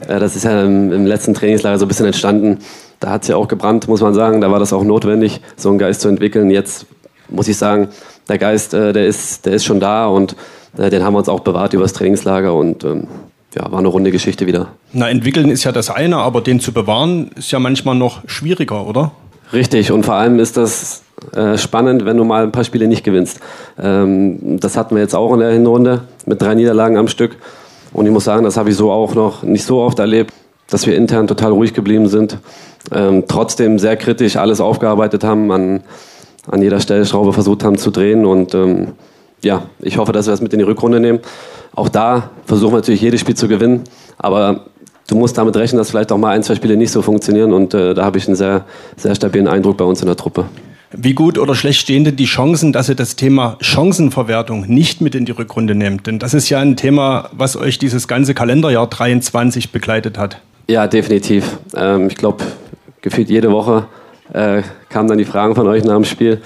das 0.07 0.37
ist 0.37 0.45
ja 0.45 0.63
im, 0.63 0.93
im 0.93 1.07
letzten 1.07 1.35
Trainingslager 1.35 1.79
so 1.79 1.85
ein 1.85 1.89
bisschen 1.89 2.07
entstanden. 2.07 2.59
Da 3.01 3.11
hat 3.11 3.23
es 3.23 3.29
ja 3.29 3.37
auch 3.37 3.49
gebrannt, 3.49 3.89
muss 3.89 4.01
man 4.01 4.15
sagen. 4.15 4.41
Da 4.41 4.51
war 4.51 4.59
das 4.59 4.73
auch 4.73 4.85
notwendig, 4.85 5.41
so 5.57 5.69
einen 5.69 5.79
Geist 5.79 6.01
zu 6.01 6.09
entwickeln. 6.09 6.51
Jetzt 6.51 6.87
muss 7.29 7.49
ich 7.49 7.57
sagen, 7.57 7.89
der 8.29 8.39
Geist, 8.39 8.75
äh, 8.75 8.93
der, 8.93 9.07
ist, 9.07 9.47
der 9.47 9.55
ist 9.55 9.65
schon 9.65 9.81
da 9.81 10.07
und 10.07 10.37
äh, 10.79 10.91
den 10.91 11.05
haben 11.05 11.15
wir 11.15 11.19
uns 11.19 11.29
auch 11.29 11.41
bewahrt 11.41 11.75
über 11.75 11.83
das 11.83 11.93
Trainingslager 11.93 12.55
und 12.55 12.85
ähm, 12.85 13.09
ja, 13.55 13.71
war 13.71 13.79
eine 13.79 13.89
runde 13.89 14.11
Geschichte 14.11 14.47
wieder. 14.47 14.69
Na, 14.93 15.09
entwickeln 15.09 15.51
ist 15.51 15.65
ja 15.65 15.73
das 15.73 15.91
eine, 15.91 16.17
aber 16.19 16.41
den 16.41 16.61
zu 16.61 16.73
bewahren 16.73 17.31
ist 17.35 17.51
ja 17.51 17.59
manchmal 17.59 17.95
noch 17.95 18.27
schwieriger, 18.27 18.87
oder? 18.87 19.13
Richtig, 19.53 19.93
und 19.93 20.05
vor 20.05 20.15
allem 20.15 20.39
ist 20.39 20.57
das 20.57 21.03
äh, 21.35 21.59
spannend, 21.59 22.07
wenn 22.07 22.17
du 22.17 22.25
mal 22.25 22.45
ein 22.45 22.53
paar 22.53 22.65
Spiele 22.65 22.89
nicht 22.89 23.05
gewinnst. 23.05 23.41
Ähm, 23.79 24.59
das 24.61 24.77
hatten 24.77 24.95
wir 24.95 25.03
jetzt 25.03 25.15
auch 25.15 25.33
in 25.35 25.41
der 25.41 25.51
Hinrunde 25.51 26.05
mit 26.25 26.41
drei 26.41 26.55
Niederlagen 26.55 26.97
am 26.97 27.09
Stück. 27.09 27.37
Und 27.93 28.07
ich 28.07 28.13
muss 28.13 28.25
sagen, 28.25 28.45
das 28.45 28.57
habe 28.57 28.71
ich 28.71 28.77
so 28.77 28.91
auch 28.91 29.15
noch 29.15 29.43
nicht 29.43 29.65
so 29.65 29.81
oft 29.81 29.99
erlebt, 29.99 30.33
dass 30.69 30.87
wir 30.87 30.97
intern 30.97 31.27
total 31.27 31.53
ruhig 31.53 31.75
geblieben 31.75 32.09
sind. 32.09 32.39
Ähm, 32.91 33.25
trotzdem 33.29 33.79
sehr 33.79 33.97
kritisch 33.97 34.37
alles 34.37 34.61
aufgearbeitet 34.61 35.25
haben, 35.25 35.51
an, 35.53 35.83
an 36.51 36.63
jeder 36.63 36.81
Stellschraube 36.81 37.33
versucht 37.33 37.65
haben 37.65 37.79
zu 37.79 37.91
drehen. 37.91 38.25
Und 38.25 38.55
ähm, 38.55 38.93
ja, 39.43 39.65
ich 39.81 39.99
hoffe, 39.99 40.13
dass 40.13 40.27
wir 40.27 40.31
das 40.31 40.41
mit 40.41 40.53
in 40.53 40.59
die 40.59 40.65
Rückrunde 40.65 41.01
nehmen. 41.01 41.21
Auch 41.75 41.89
da 41.89 42.31
versuchen 42.47 42.73
wir 42.73 42.79
natürlich 42.79 43.01
jedes 43.01 43.21
Spiel 43.21 43.35
zu 43.35 43.49
gewinnen, 43.49 43.85
aber 44.19 44.67
du 45.09 45.17
musst 45.17 45.39
damit 45.39 45.57
rechnen, 45.57 45.79
dass 45.79 45.91
vielleicht 45.91 46.13
auch 46.13 46.19
mal 46.19 46.31
ein, 46.31 46.43
zwei 46.43 46.55
Spiele 46.55 46.77
nicht 46.77 46.91
so 46.91 47.03
funktionieren 47.03 47.53
und 47.53 47.73
äh, 47.73 47.95
da 47.95 48.05
habe 48.05 48.19
ich 48.19 48.27
einen 48.27 48.37
sehr, 48.37 48.65
sehr 48.97 49.15
stabilen 49.15 49.49
Eindruck 49.49 49.79
bei 49.79 49.85
uns 49.85 50.01
in 50.01 50.07
der 50.07 50.17
Truppe. 50.17 50.45
Wie 50.95 51.15
gut 51.15 51.39
oder 51.39 51.55
schlecht 51.55 51.81
stehen 51.81 52.05
denn 52.05 52.17
die 52.17 52.27
Chancen, 52.27 52.73
dass 52.73 52.89
ihr 52.89 52.95
das 52.95 53.17
Thema 53.17 53.57
Chancenverwertung 53.61 54.67
nicht 54.67 55.01
mit 55.01 55.15
in 55.15 55.25
die 55.25 55.33
Rückrunde 55.33 55.75
nehmt? 55.75 56.07
Denn 56.07 56.19
das 56.19 56.35
ist 56.35 56.49
ja 56.51 56.61
ein 56.61 56.77
Thema, 56.77 57.31
was 57.33 57.57
euch 57.57 57.79
dieses 57.79 58.09
ganze 58.09 58.35
Kalenderjahr 58.35 58.87
23 58.87 59.73
begleitet 59.73 60.19
hat. 60.19 60.39
Ja, 60.69 60.87
definitiv. 60.87 61.59
Ähm, 61.75 62.09
ich 62.09 62.17
glaube, 62.17 62.45
gefühlt 63.01 63.31
jede 63.31 63.51
Woche 63.51 63.87
äh, 64.33 64.63
kamen 64.89 65.09
dann 65.09 65.19
die 65.19 65.25
Fragen 65.25 65.55
von 65.55 65.67
euch 65.67 65.85
nach 65.85 65.95
dem 65.95 66.05
Spiel. 66.05 66.41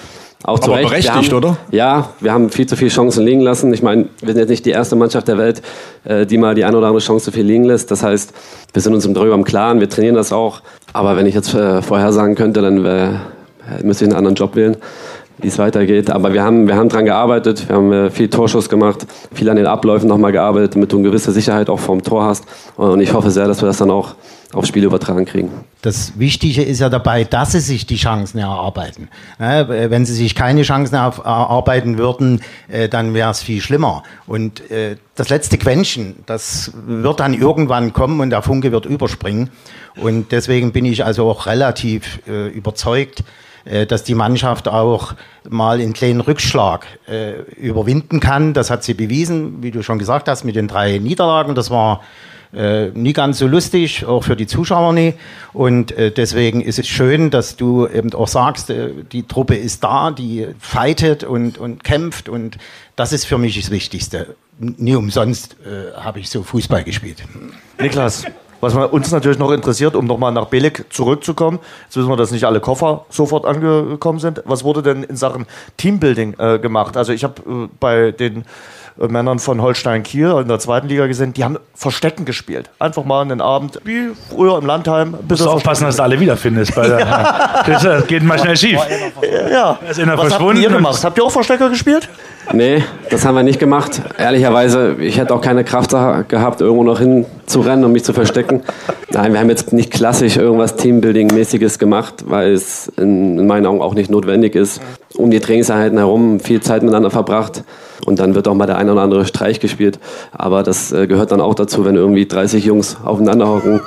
Auch 0.45 0.61
zu 0.61 0.71
Aber 0.71 0.81
Recht. 0.81 0.91
berechtigt, 0.91 1.33
haben, 1.33 1.37
oder? 1.37 1.57
Ja, 1.73 2.11
wir 2.21 2.33
haben 2.33 2.50
viel 2.50 2.67
zu 2.67 2.76
viele 2.76 2.91
Chancen 2.91 3.25
liegen 3.25 3.41
lassen. 3.41 3.73
Ich 3.75 3.83
meine, 3.83 4.07
wir 4.21 4.29
sind 4.29 4.38
jetzt 4.38 4.50
nicht 4.50 4.65
die 4.65 4.71
erste 4.71 4.95
Mannschaft 4.95 5.26
der 5.26 5.38
Welt, 5.38 5.61
äh, 6.05 6.25
die 6.25 6.38
mal 6.38 6.55
die 6.55 6.65
eine 6.65 6.76
oder 6.76 6.87
andere 6.87 7.03
Chance 7.03 7.26
zu 7.26 7.33
viel 7.33 7.45
liegen 7.45 7.65
lässt. 7.65 7.91
Das 7.91 8.05
heißt, 8.05 8.33
wir 8.73 8.83
sind 8.83 8.95
uns 8.95 9.11
darüber 9.12 9.35
im 9.35 9.45
Klaren, 9.45 9.81
wir 9.81 9.88
trainieren 9.88 10.15
das 10.15 10.33
auch. 10.33 10.62
Aber 10.93 11.17
wenn 11.17 11.26
ich 11.26 11.35
jetzt 11.35 11.53
äh, 11.53 11.83
vorhersagen 11.83 12.37
könnte, 12.37 12.62
dann 12.62 12.85
wär, 12.85 13.23
müsste 13.82 14.04
ich 14.04 14.11
einen 14.11 14.18
anderen 14.18 14.37
Job 14.37 14.56
wählen, 14.56 14.76
wie 15.38 15.49
es 15.49 15.58
weitergeht. 15.58 16.11
Aber 16.11 16.32
wir 16.32 16.42
haben, 16.42 16.66
wir 16.66 16.76
haben 16.76 16.88
dran 16.88 17.04
gearbeitet, 17.04 17.68
wir 17.68 17.76
haben 17.76 17.92
äh, 17.92 18.11
viel 18.11 18.28
Torschuss 18.28 18.68
gemacht, 18.68 19.06
viel 19.32 19.49
an 19.50 19.56
den 19.56 19.66
Abläufen 19.66 20.08
nochmal 20.08 20.32
gearbeitet, 20.32 20.75
damit 20.75 20.92
du 20.92 20.96
eine 20.96 21.08
gewisse 21.08 21.32
Sicherheit 21.32 21.68
auch 21.68 21.80
vorm 21.80 22.02
Tor 22.02 22.25
hast. 22.25 22.44
Und 22.76 23.00
ich 23.00 23.12
hoffe 23.12 23.30
sehr, 23.30 23.46
dass 23.46 23.62
wir 23.62 23.66
das 23.66 23.78
dann 23.78 23.90
auch 23.90 24.14
aufs 24.52 24.68
Spiel 24.68 24.85
übertragen 24.85 25.25
kriegen. 25.26 25.50
Das 25.82 26.18
Wichtige 26.18 26.62
ist 26.62 26.80
ja 26.80 26.88
dabei, 26.88 27.25
dass 27.25 27.52
sie 27.52 27.61
sich 27.61 27.87
die 27.87 27.96
Chancen 27.96 28.38
erarbeiten. 28.38 29.08
Ne, 29.38 29.66
Wenn 29.90 30.06
sie 30.06 30.14
sich 30.14 30.35
keine 30.35 30.62
Chancen 30.62 30.94
erarbeiten 30.94 31.99
würden, 31.99 32.40
äh, 32.68 32.88
dann 32.88 33.12
wäre 33.12 33.30
es 33.30 33.42
viel 33.42 33.61
schlimmer. 33.61 34.02
Und 34.26 34.70
äh, 34.70 34.96
das 35.14 35.28
letzte 35.28 35.58
Quäntchen, 35.58 36.16
das 36.26 36.73
wird 36.87 37.20
dann 37.20 37.35
irgendwann 37.35 37.92
kommen 37.92 38.20
und 38.20 38.30
der 38.30 38.42
Funke 38.42 38.73
wird 38.73 38.87
überspringen. 38.87 39.50
Und 39.96 40.32
deswegen 40.32 40.73
bin 40.73 40.85
ich 40.85 41.04
also 41.04 41.28
auch 41.28 41.46
relativ 41.46 42.20
äh, 42.26 42.49
überzeugt, 42.49 43.25
dass 43.88 44.04
die 44.04 44.14
Mannschaft 44.14 44.68
auch 44.68 45.14
mal 45.49 45.80
einen 45.80 45.92
kleinen 45.92 46.20
Rückschlag 46.20 46.87
äh, 47.08 47.40
überwinden 47.56 48.20
kann. 48.20 48.54
Das 48.54 48.70
hat 48.70 48.85
sie 48.85 48.94
bewiesen, 48.94 49.62
wie 49.62 49.70
du 49.70 49.82
schon 49.82 49.99
gesagt 49.99 50.28
hast, 50.28 50.44
mit 50.44 50.56
den 50.56 50.68
drei 50.68 50.99
Niederlagen. 50.99 51.54
Das 51.54 51.70
war 51.70 52.00
äh, 52.52 52.88
nie 52.90 53.12
ganz 53.12 53.38
so 53.38 53.46
lustig, 53.46 54.06
auch 54.06 54.25
für 54.25 54.37
die 54.37 54.46
Zuschauer 54.46 54.92
nie. 54.92 55.14
Und 55.52 55.92
äh, 55.92 56.11
deswegen 56.11 56.61
ist 56.61 56.78
es 56.78 56.87
schön, 56.87 57.30
dass 57.30 57.56
du 57.56 57.87
eben 57.87 58.12
auch 58.14 58.28
sagst, 58.28 58.70
äh, 58.70 58.90
die 59.12 59.25
Truppe 59.25 59.56
ist 59.56 59.85
da, 59.85 60.11
die 60.11 60.49
fightet 60.58 61.25
und, 61.25 61.58
und 61.58 61.85
kämpft. 61.85 62.28
Und 62.28 62.58
das 62.94 63.12
ist 63.12 63.26
für 63.26 63.38
mich 63.38 63.61
das 63.61 63.70
Wichtigste. 63.70 64.37
Nie 64.58 64.94
umsonst 64.94 65.56
äh, 65.66 66.00
habe 66.00 66.20
ich 66.20 66.30
so 66.30 66.42
Fußball 66.42 66.85
gespielt. 66.85 67.23
Niklas, 67.78 68.25
was 68.60 68.75
uns 68.75 69.10
natürlich 69.10 69.38
noch 69.38 69.50
interessiert, 69.52 69.94
um 69.94 70.06
nochmal 70.06 70.32
nach 70.32 70.46
Belek 70.46 70.86
zurückzukommen. 70.90 71.58
Jetzt 71.84 71.96
wissen 71.96 72.08
wir, 72.08 72.16
dass 72.16 72.30
nicht 72.30 72.44
alle 72.44 72.60
Koffer 72.60 73.04
sofort 73.10 73.44
angekommen 73.44 74.18
sind. 74.18 74.42
Was 74.44 74.64
wurde 74.64 74.82
denn 74.82 75.02
in 75.02 75.16
Sachen 75.16 75.46
Teambuilding 75.76 76.34
äh, 76.38 76.58
gemacht? 76.58 76.96
Also 76.96 77.12
ich 77.12 77.25
habe 77.25 77.42
äh, 77.46 77.68
bei 77.80 78.12
den 78.12 78.44
Männern 78.99 79.38
von 79.38 79.61
Holstein 79.61 80.03
Kiel 80.03 80.35
in 80.41 80.49
der 80.49 80.59
zweiten 80.59 80.88
Liga 80.88 81.07
gesehen, 81.07 81.33
die 81.35 81.45
haben 81.45 81.59
Verstecken 81.75 82.25
gespielt. 82.25 82.71
Einfach 82.79 83.05
mal 83.05 83.23
einen 83.23 83.41
Abend, 83.41 83.81
wie 83.85 84.11
früher 84.31 84.59
im 84.59 84.67
Landheim. 84.67 85.15
Musst 85.29 85.45
du 85.45 85.50
aufpassen, 85.50 85.85
dass 85.85 85.97
du 85.97 86.03
alle 86.03 86.19
wiederfindest. 86.19 86.75
Bei 86.75 86.88
der, 86.88 86.99
ja. 87.00 87.65
Das 87.67 88.07
geht 88.07 88.23
mal 88.23 88.38
schnell 88.38 88.57
schief. 88.57 88.81
Ja. 89.50 89.79
Er 89.85 89.91
ist 89.91 90.00
einer 90.00 90.17
Was 90.17 90.38
habt 90.38 90.59
ihr 90.59 90.69
gemacht? 90.69 91.05
Habt 91.05 91.19
ihr 91.19 91.25
auch 91.25 91.31
Verstecker 91.31 91.69
gespielt? 91.69 92.09
Nee, 92.53 92.85
das 93.11 93.25
haben 93.25 93.35
wir 93.35 93.43
nicht 93.43 93.59
gemacht. 93.59 94.00
Ehrlicherweise, 94.19 94.97
ich 95.00 95.19
hätte 95.19 95.35
auch 95.35 95.41
keine 95.41 95.65
Kraft 95.65 95.91
gehabt, 95.91 96.61
irgendwo 96.61 96.85
noch 96.85 97.00
hinzurennen 97.00 97.85
und 97.85 97.93
mich 97.93 98.05
zu 98.05 98.12
verstecken. 98.12 98.62
Nein, 99.11 99.33
wir 99.33 99.41
haben 99.41 99.50
jetzt 99.50 99.73
nicht 99.73 99.93
klassisch 99.93 100.37
irgendwas 100.37 100.79
Teambuilding-mäßiges 100.79 101.79
gemacht, 101.79 102.25
weil 102.26 102.53
es 102.53 102.88
in, 102.97 103.38
in 103.38 103.47
meinen 103.47 103.67
Augen 103.67 103.83
auch 103.83 103.95
nicht 103.95 104.11
notwendig 104.11 104.55
ist. 104.55 104.81
Um 105.17 105.31
die 105.31 105.41
Trainingseinheiten 105.41 105.99
herum 105.99 106.41
viel 106.41 106.61
Zeit 106.61 106.83
miteinander 106.83 107.11
verbracht 107.11 107.65
und 108.05 108.19
dann 108.19 108.35
wird 108.35 108.47
auch 108.49 108.55
mal 108.55 108.67
der 108.67 108.76
ein 108.79 108.91
oder 108.91 109.00
andere 109.03 109.25
Streich 109.26 109.61
gespielt. 109.61 109.99
Aber 110.33 110.62
das 110.62 110.93
äh, 110.93 111.07
gehört 111.07 111.33
dann 111.33 111.41
auch 111.41 111.55
dazu, 111.55 111.85
wenn 111.85 111.95
irgendwie 111.97 112.26
30 112.26 112.65
Jungs 112.65 112.97
aufeinander 113.05 113.49
hocken, 113.49 113.81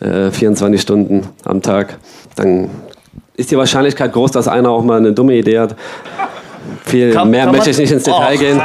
äh, 0.00 0.30
24 0.30 0.80
Stunden 0.80 1.26
am 1.44 1.62
Tag, 1.62 1.96
dann 2.36 2.68
ist 3.34 3.50
die 3.50 3.56
Wahrscheinlichkeit 3.56 4.12
groß, 4.12 4.32
dass 4.32 4.48
einer 4.48 4.70
auch 4.70 4.82
mal 4.82 4.98
eine 4.98 5.12
dumme 5.12 5.34
Idee 5.34 5.58
hat. 5.60 5.76
Viel 6.84 7.12
Kann- 7.12 7.30
mehr 7.30 7.44
kann 7.44 7.54
möchte 7.54 7.70
ich 7.70 7.78
nicht 7.78 7.90
ins 7.92 8.02
Detail 8.04 8.34
Och, 8.34 8.38
gehen. 8.40 8.60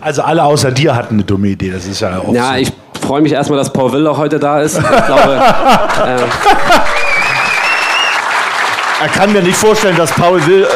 Also 0.00 0.22
alle 0.22 0.42
außer 0.44 0.70
dir 0.70 0.94
hatten 0.94 1.14
eine 1.14 1.24
dumme 1.24 1.48
Idee. 1.48 1.70
Das 1.70 1.86
ist 1.86 2.00
ja 2.00 2.18
auch 2.18 2.32
Ja, 2.32 2.50
so. 2.50 2.54
ich 2.58 2.72
freue 3.00 3.20
mich 3.22 3.32
erstmal, 3.32 3.58
dass 3.58 3.72
Paul 3.72 3.92
Will 3.92 4.06
auch 4.06 4.18
heute 4.18 4.38
da 4.38 4.60
ist. 4.60 4.78
Ich 4.78 5.06
glaube, 5.06 5.40
Er 9.02 9.08
kann 9.08 9.32
mir 9.32 9.42
nicht 9.42 9.56
vorstellen, 9.56 9.96
dass 9.96 10.10
Paul 10.12 10.44
Will 10.46 10.62
äh, 10.64 10.66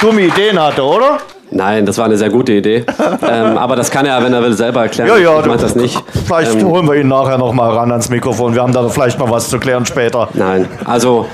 dumme 0.00 0.22
Ideen 0.22 0.60
hatte, 0.60 0.82
oder? 0.82 1.18
nein, 1.50 1.86
das 1.86 1.98
war 1.98 2.04
eine 2.04 2.16
sehr 2.16 2.30
gute 2.30 2.52
Idee. 2.52 2.84
ähm, 3.22 3.58
aber 3.58 3.76
das 3.76 3.90
kann 3.90 4.06
er, 4.06 4.22
wenn 4.22 4.32
er 4.32 4.42
will, 4.42 4.52
selber 4.54 4.82
erklären. 4.82 5.08
Ja, 5.08 5.16
ja, 5.16 5.40
ich 5.40 5.46
meine 5.46 5.60
das 5.60 5.74
nicht. 5.74 6.02
Vielleicht 6.26 6.54
Ähm, 6.54 6.66
holen 6.66 6.86
wir 6.86 6.94
ihn 6.94 7.08
nachher 7.08 7.38
noch 7.38 7.52
mal 7.52 7.70
ran 7.70 7.90
ans 7.90 8.08
Mikrofon. 8.08 8.54
Wir 8.54 8.62
haben 8.62 8.72
da 8.72 8.88
vielleicht 8.88 9.18
noch 9.18 9.30
was 9.30 9.48
zu 9.48 9.58
klären 9.58 9.86
später. 9.86 10.28
Nein, 10.34 10.66
also 10.84 11.26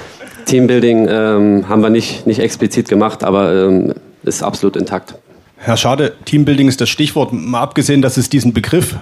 Teambuilding 0.47 1.09
ähm, 1.09 1.69
haben 1.69 1.83
wir 1.83 1.90
nicht, 1.90 2.26
nicht 2.26 2.40
explizit 2.40 2.88
gemacht, 2.88 3.25
aber 3.25 3.52
ähm, 3.52 3.95
ist 4.23 4.42
absolut 4.42 4.76
intakt. 4.76 5.14
Herr 5.57 5.76
Schade, 5.76 6.12
Teambuilding 6.25 6.69
ist 6.69 6.81
das 6.81 6.88
Stichwort. 6.88 7.33
Mal 7.33 7.61
abgesehen, 7.61 8.02
dass 8.02 8.16
es 8.16 8.28
diesen 8.28 8.52
Begriff 8.52 8.97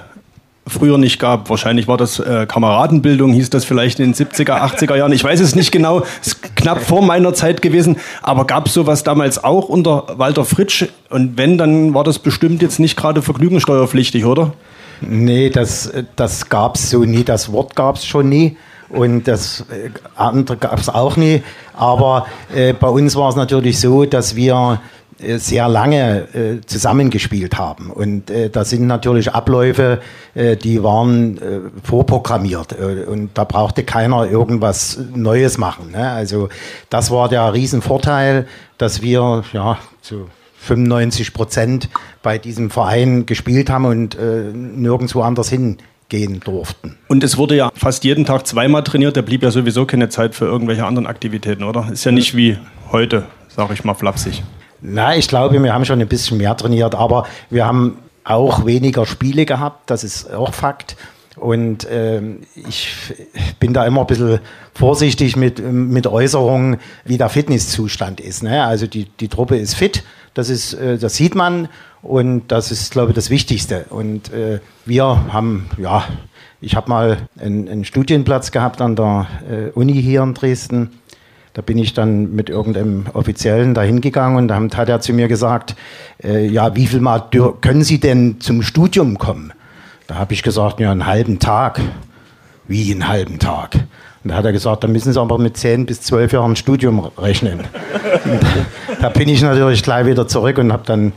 früher 0.66 0.98
nicht 0.98 1.18
gab. 1.18 1.50
Wahrscheinlich 1.50 1.88
war 1.88 1.96
das 1.96 2.18
äh, 2.18 2.46
Kameradenbildung, 2.46 3.32
hieß 3.32 3.50
das 3.50 3.64
vielleicht 3.64 4.00
in 4.00 4.12
den 4.12 4.14
70er, 4.14 4.60
80er 4.60 4.96
Jahren. 4.96 5.12
Ich 5.12 5.24
weiß 5.24 5.40
es 5.40 5.54
nicht 5.54 5.72
genau, 5.72 6.02
ist 6.22 6.56
knapp 6.56 6.82
vor 6.82 7.02
meiner 7.02 7.34
Zeit 7.34 7.62
gewesen. 7.62 7.96
Aber 8.22 8.46
gab 8.46 8.66
es 8.66 8.74
sowas 8.74 9.02
damals 9.02 9.42
auch 9.42 9.68
unter 9.68 10.06
Walter 10.16 10.44
Fritsch? 10.44 10.86
Und 11.08 11.36
wenn, 11.36 11.58
dann 11.58 11.94
war 11.94 12.04
das 12.04 12.18
bestimmt 12.18 12.62
jetzt 12.62 12.78
nicht 12.78 12.96
gerade 12.96 13.22
vergnügungssteuerpflichtig, 13.22 14.24
oder? 14.24 14.52
Nee, 15.00 15.50
das, 15.50 15.92
das 16.16 16.48
gab 16.48 16.76
es 16.76 16.90
so 16.90 17.04
nie. 17.04 17.24
Das 17.24 17.52
Wort 17.52 17.74
gab 17.74 17.96
es 17.96 18.06
schon 18.06 18.28
nie. 18.28 18.56
Und 18.90 19.28
das 19.28 19.64
äh, 19.70 19.90
andere 20.16 20.56
gab 20.56 20.78
es 20.78 20.88
auch 20.88 21.16
nie. 21.16 21.42
Aber 21.74 22.26
äh, 22.54 22.72
bei 22.72 22.88
uns 22.88 23.16
war 23.16 23.28
es 23.28 23.36
natürlich 23.36 23.80
so, 23.80 24.04
dass 24.04 24.36
wir 24.36 24.80
sehr 25.38 25.68
lange 25.68 26.28
äh, 26.34 26.60
zusammengespielt 26.66 27.58
haben. 27.58 27.90
Und 27.90 28.30
äh, 28.30 28.50
da 28.50 28.64
sind 28.64 28.86
natürlich 28.86 29.32
Abläufe, 29.32 30.00
äh, 30.34 30.56
die 30.56 30.82
waren 30.82 31.38
äh, 31.38 31.60
vorprogrammiert. 31.82 32.72
Äh, 32.72 33.04
und 33.04 33.30
da 33.34 33.44
brauchte 33.44 33.84
keiner 33.84 34.26
irgendwas 34.26 34.98
Neues 35.14 35.58
machen. 35.58 35.92
Ne? 35.92 36.10
Also 36.10 36.48
das 36.88 37.10
war 37.10 37.28
der 37.28 37.52
Riesenvorteil, 37.52 38.46
dass 38.78 39.02
wir 39.02 39.44
ja 39.52 39.78
so 40.00 40.28
95 40.60 41.32
Prozent 41.32 41.88
bei 42.22 42.38
diesem 42.38 42.70
Verein 42.70 43.26
gespielt 43.26 43.70
haben 43.70 43.86
und 43.86 44.14
äh, 44.16 44.52
nirgendwo 44.52 45.22
anders 45.22 45.48
hingehen 45.48 46.40
durften. 46.44 46.96
Und 47.08 47.24
es 47.24 47.36
wurde 47.38 47.56
ja 47.56 47.70
fast 47.74 48.04
jeden 48.04 48.24
Tag 48.24 48.46
zweimal 48.46 48.84
trainiert. 48.84 49.16
Da 49.16 49.22
blieb 49.22 49.42
ja 49.42 49.50
sowieso 49.50 49.86
keine 49.86 50.08
Zeit 50.10 50.34
für 50.34 50.44
irgendwelche 50.44 50.84
anderen 50.84 51.06
Aktivitäten, 51.06 51.64
oder? 51.64 51.88
Ist 51.90 52.04
ja 52.04 52.12
nicht 52.12 52.36
wie 52.36 52.58
heute, 52.92 53.24
sag 53.48 53.70
ich 53.72 53.84
mal 53.84 53.94
flapsig. 53.94 54.42
Na, 54.82 55.16
ich 55.16 55.28
glaube, 55.28 55.62
wir 55.62 55.75
haben 55.75 55.84
schon 55.84 56.00
ein 56.00 56.08
bisschen 56.08 56.38
mehr 56.38 56.56
trainiert, 56.56 56.94
aber 56.94 57.26
wir 57.50 57.66
haben 57.66 57.99
auch 58.25 58.64
weniger 58.64 59.06
Spiele 59.06 59.44
gehabt, 59.44 59.90
das 59.90 60.04
ist 60.04 60.32
auch 60.32 60.54
Fakt. 60.54 60.96
Und 61.37 61.87
ähm, 61.90 62.40
ich 62.54 63.14
bin 63.60 63.72
da 63.72 63.87
immer 63.87 64.02
ein 64.02 64.06
bisschen 64.06 64.40
vorsichtig 64.75 65.37
mit, 65.37 65.58
mit 65.58 66.06
Äußerungen, 66.06 66.76
wie 67.04 67.18
der 67.18 67.28
Fitnesszustand 67.28 68.20
ist. 68.20 68.42
Ne? 68.42 68.64
Also 68.64 68.87
die, 68.87 69.06
die 69.20 69.28
Truppe 69.28 69.56
ist 69.56 69.75
fit, 69.75 70.02
das, 70.34 70.50
ist, 70.50 70.75
äh, 70.75 70.99
das 70.99 71.16
sieht 71.16 71.34
man 71.34 71.68
und 72.02 72.49
das 72.49 72.70
ist, 72.70 72.92
glaube 72.92 73.10
ich, 73.10 73.14
das 73.14 73.30
Wichtigste. 73.30 73.87
Und 73.90 74.32
äh, 74.32 74.60
wir 74.84 75.32
haben, 75.32 75.70
ja, 75.78 76.04
ich 76.60 76.76
habe 76.76 76.90
mal 76.90 77.18
einen, 77.38 77.68
einen 77.68 77.84
Studienplatz 77.84 78.50
gehabt 78.50 78.80
an 78.82 78.96
der 78.96 79.26
äh, 79.50 79.70
Uni 79.70 80.00
hier 80.02 80.22
in 80.22 80.34
Dresden. 80.34 80.90
Da 81.52 81.62
bin 81.62 81.78
ich 81.78 81.95
dann 81.95 82.35
mit 82.35 82.49
irgendeinem 82.49 83.07
Offiziellen 83.12 83.75
da 83.75 83.83
hingegangen 83.83 84.38
und 84.38 84.49
dann 84.49 84.71
hat 84.71 84.88
er 84.88 85.00
zu 85.00 85.12
mir 85.12 85.26
gesagt, 85.26 85.75
äh, 86.23 86.47
ja, 86.47 86.76
wie 86.76 86.87
viel 86.87 87.00
Mal 87.00 87.25
können 87.61 87.83
Sie 87.83 87.99
denn 87.99 88.40
zum 88.40 88.62
Studium 88.62 89.19
kommen? 89.19 89.52
Da 90.07 90.14
habe 90.16 90.33
ich 90.33 90.42
gesagt, 90.42 90.78
ja, 90.80 90.92
einen 90.92 91.07
halben 91.07 91.38
Tag. 91.38 91.80
Wie 92.69 92.92
einen 92.92 93.09
halben 93.09 93.40
Tag? 93.40 93.75
Und 94.23 94.30
da 94.30 94.37
hat 94.37 94.45
er 94.45 94.52
gesagt, 94.52 94.85
da 94.85 94.88
müssen 94.88 95.12
Sie 95.12 95.21
aber 95.21 95.38
mit 95.38 95.57
10 95.57 95.87
bis 95.87 96.02
12 96.02 96.33
Jahren 96.33 96.54
Studium 96.54 97.00
rechnen. 97.19 97.61
Und 98.25 98.40
da 99.00 99.09
bin 99.09 99.28
ich 99.28 99.42
natürlich 99.42 99.83
gleich 99.83 100.07
wieder 100.07 100.28
zurück 100.28 100.59
und 100.59 100.73
habe 100.73 100.85
dann 100.87 101.12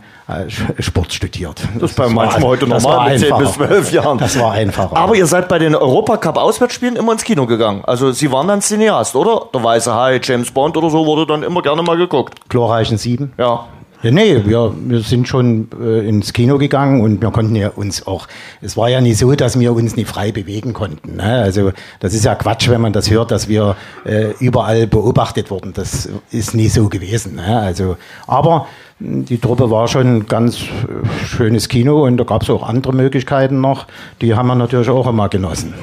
Sport 0.79 1.13
studiert. 1.13 1.61
Das 1.79 1.91
ist 1.91 1.97
bei 1.97 2.05
war- 2.05 2.11
manchen 2.11 2.43
heute 2.43 2.65
normal 2.67 3.09
mit 3.11 3.19
10 3.19 3.29
bis 3.37 3.47
einfacher. 3.49 3.67
12 3.69 3.91
Jahren. 3.91 4.17
Das 4.17 4.39
war 4.39 4.51
einfacher. 4.53 4.95
Aber 4.95 5.15
ihr 5.15 5.25
seid 5.27 5.47
bei 5.49 5.59
den 5.59 5.75
Europacup-Auswärtsspielen 5.75 6.95
immer 6.95 7.11
ins 7.13 7.23
Kino 7.23 7.45
gegangen. 7.45 7.83
Also 7.85 8.11
Sie 8.11 8.31
waren 8.31 8.47
dann 8.47 8.61
Cineast, 8.61 9.15
oder? 9.15 9.47
Der 9.53 9.63
Weiße 9.63 9.93
Hai, 9.93 10.19
James 10.23 10.51
Bond 10.51 10.77
oder 10.77 10.89
so 10.89 11.05
wurde 11.05 11.25
dann 11.25 11.43
immer 11.43 11.61
gerne 11.61 11.83
mal 11.83 11.97
geguckt. 11.97 12.35
glorreichen 12.49 12.97
Sieben. 12.97 13.33
Ja. 13.37 13.65
Ja, 14.01 14.11
nee, 14.11 14.41
wir, 14.43 14.73
wir 14.77 14.99
sind 14.99 15.29
schon 15.29 15.69
äh, 15.81 16.05
ins 16.05 16.33
Kino 16.33 16.57
gegangen 16.57 16.99
und 16.99 17.21
wir 17.21 17.31
konnten 17.31 17.55
ja 17.55 17.69
uns 17.69 18.05
auch, 18.05 18.27
es 18.61 18.75
war 18.75 18.89
ja 18.89 18.99
nicht 18.99 19.17
so, 19.17 19.31
dass 19.33 19.57
wir 19.57 19.71
uns 19.71 19.95
nicht 19.95 20.09
frei 20.09 20.33
bewegen 20.33 20.73
konnten. 20.73 21.15
Ne? 21.15 21.41
Also 21.41 21.71
das 22.01 22.13
ist 22.13 22.25
ja 22.25 22.35
Quatsch, 22.35 22.67
wenn 22.69 22.81
man 22.81 22.91
das 22.91 23.09
hört, 23.09 23.31
dass 23.31 23.47
wir 23.47 23.77
äh, 24.05 24.31
überall 24.39 24.87
beobachtet 24.87 25.49
wurden. 25.51 25.71
Das 25.73 26.09
ist 26.31 26.53
nie 26.53 26.67
so 26.67 26.89
gewesen. 26.89 27.35
Ne? 27.35 27.57
Also, 27.61 27.95
aber 28.27 28.67
die 28.99 29.37
Truppe 29.37 29.69
war 29.69 29.87
schon 29.87 30.17
ein 30.17 30.25
ganz 30.27 30.61
äh, 30.61 31.25
schönes 31.25 31.67
Kino 31.67 32.05
und 32.05 32.17
da 32.17 32.23
gab 32.23 32.43
es 32.43 32.49
auch 32.49 32.67
andere 32.67 32.93
Möglichkeiten 32.93 33.59
noch. 33.61 33.87
Die 34.21 34.35
haben 34.35 34.47
wir 34.47 34.55
natürlich 34.55 34.89
auch 34.89 35.07
immer 35.07 35.29
genossen. 35.29 35.73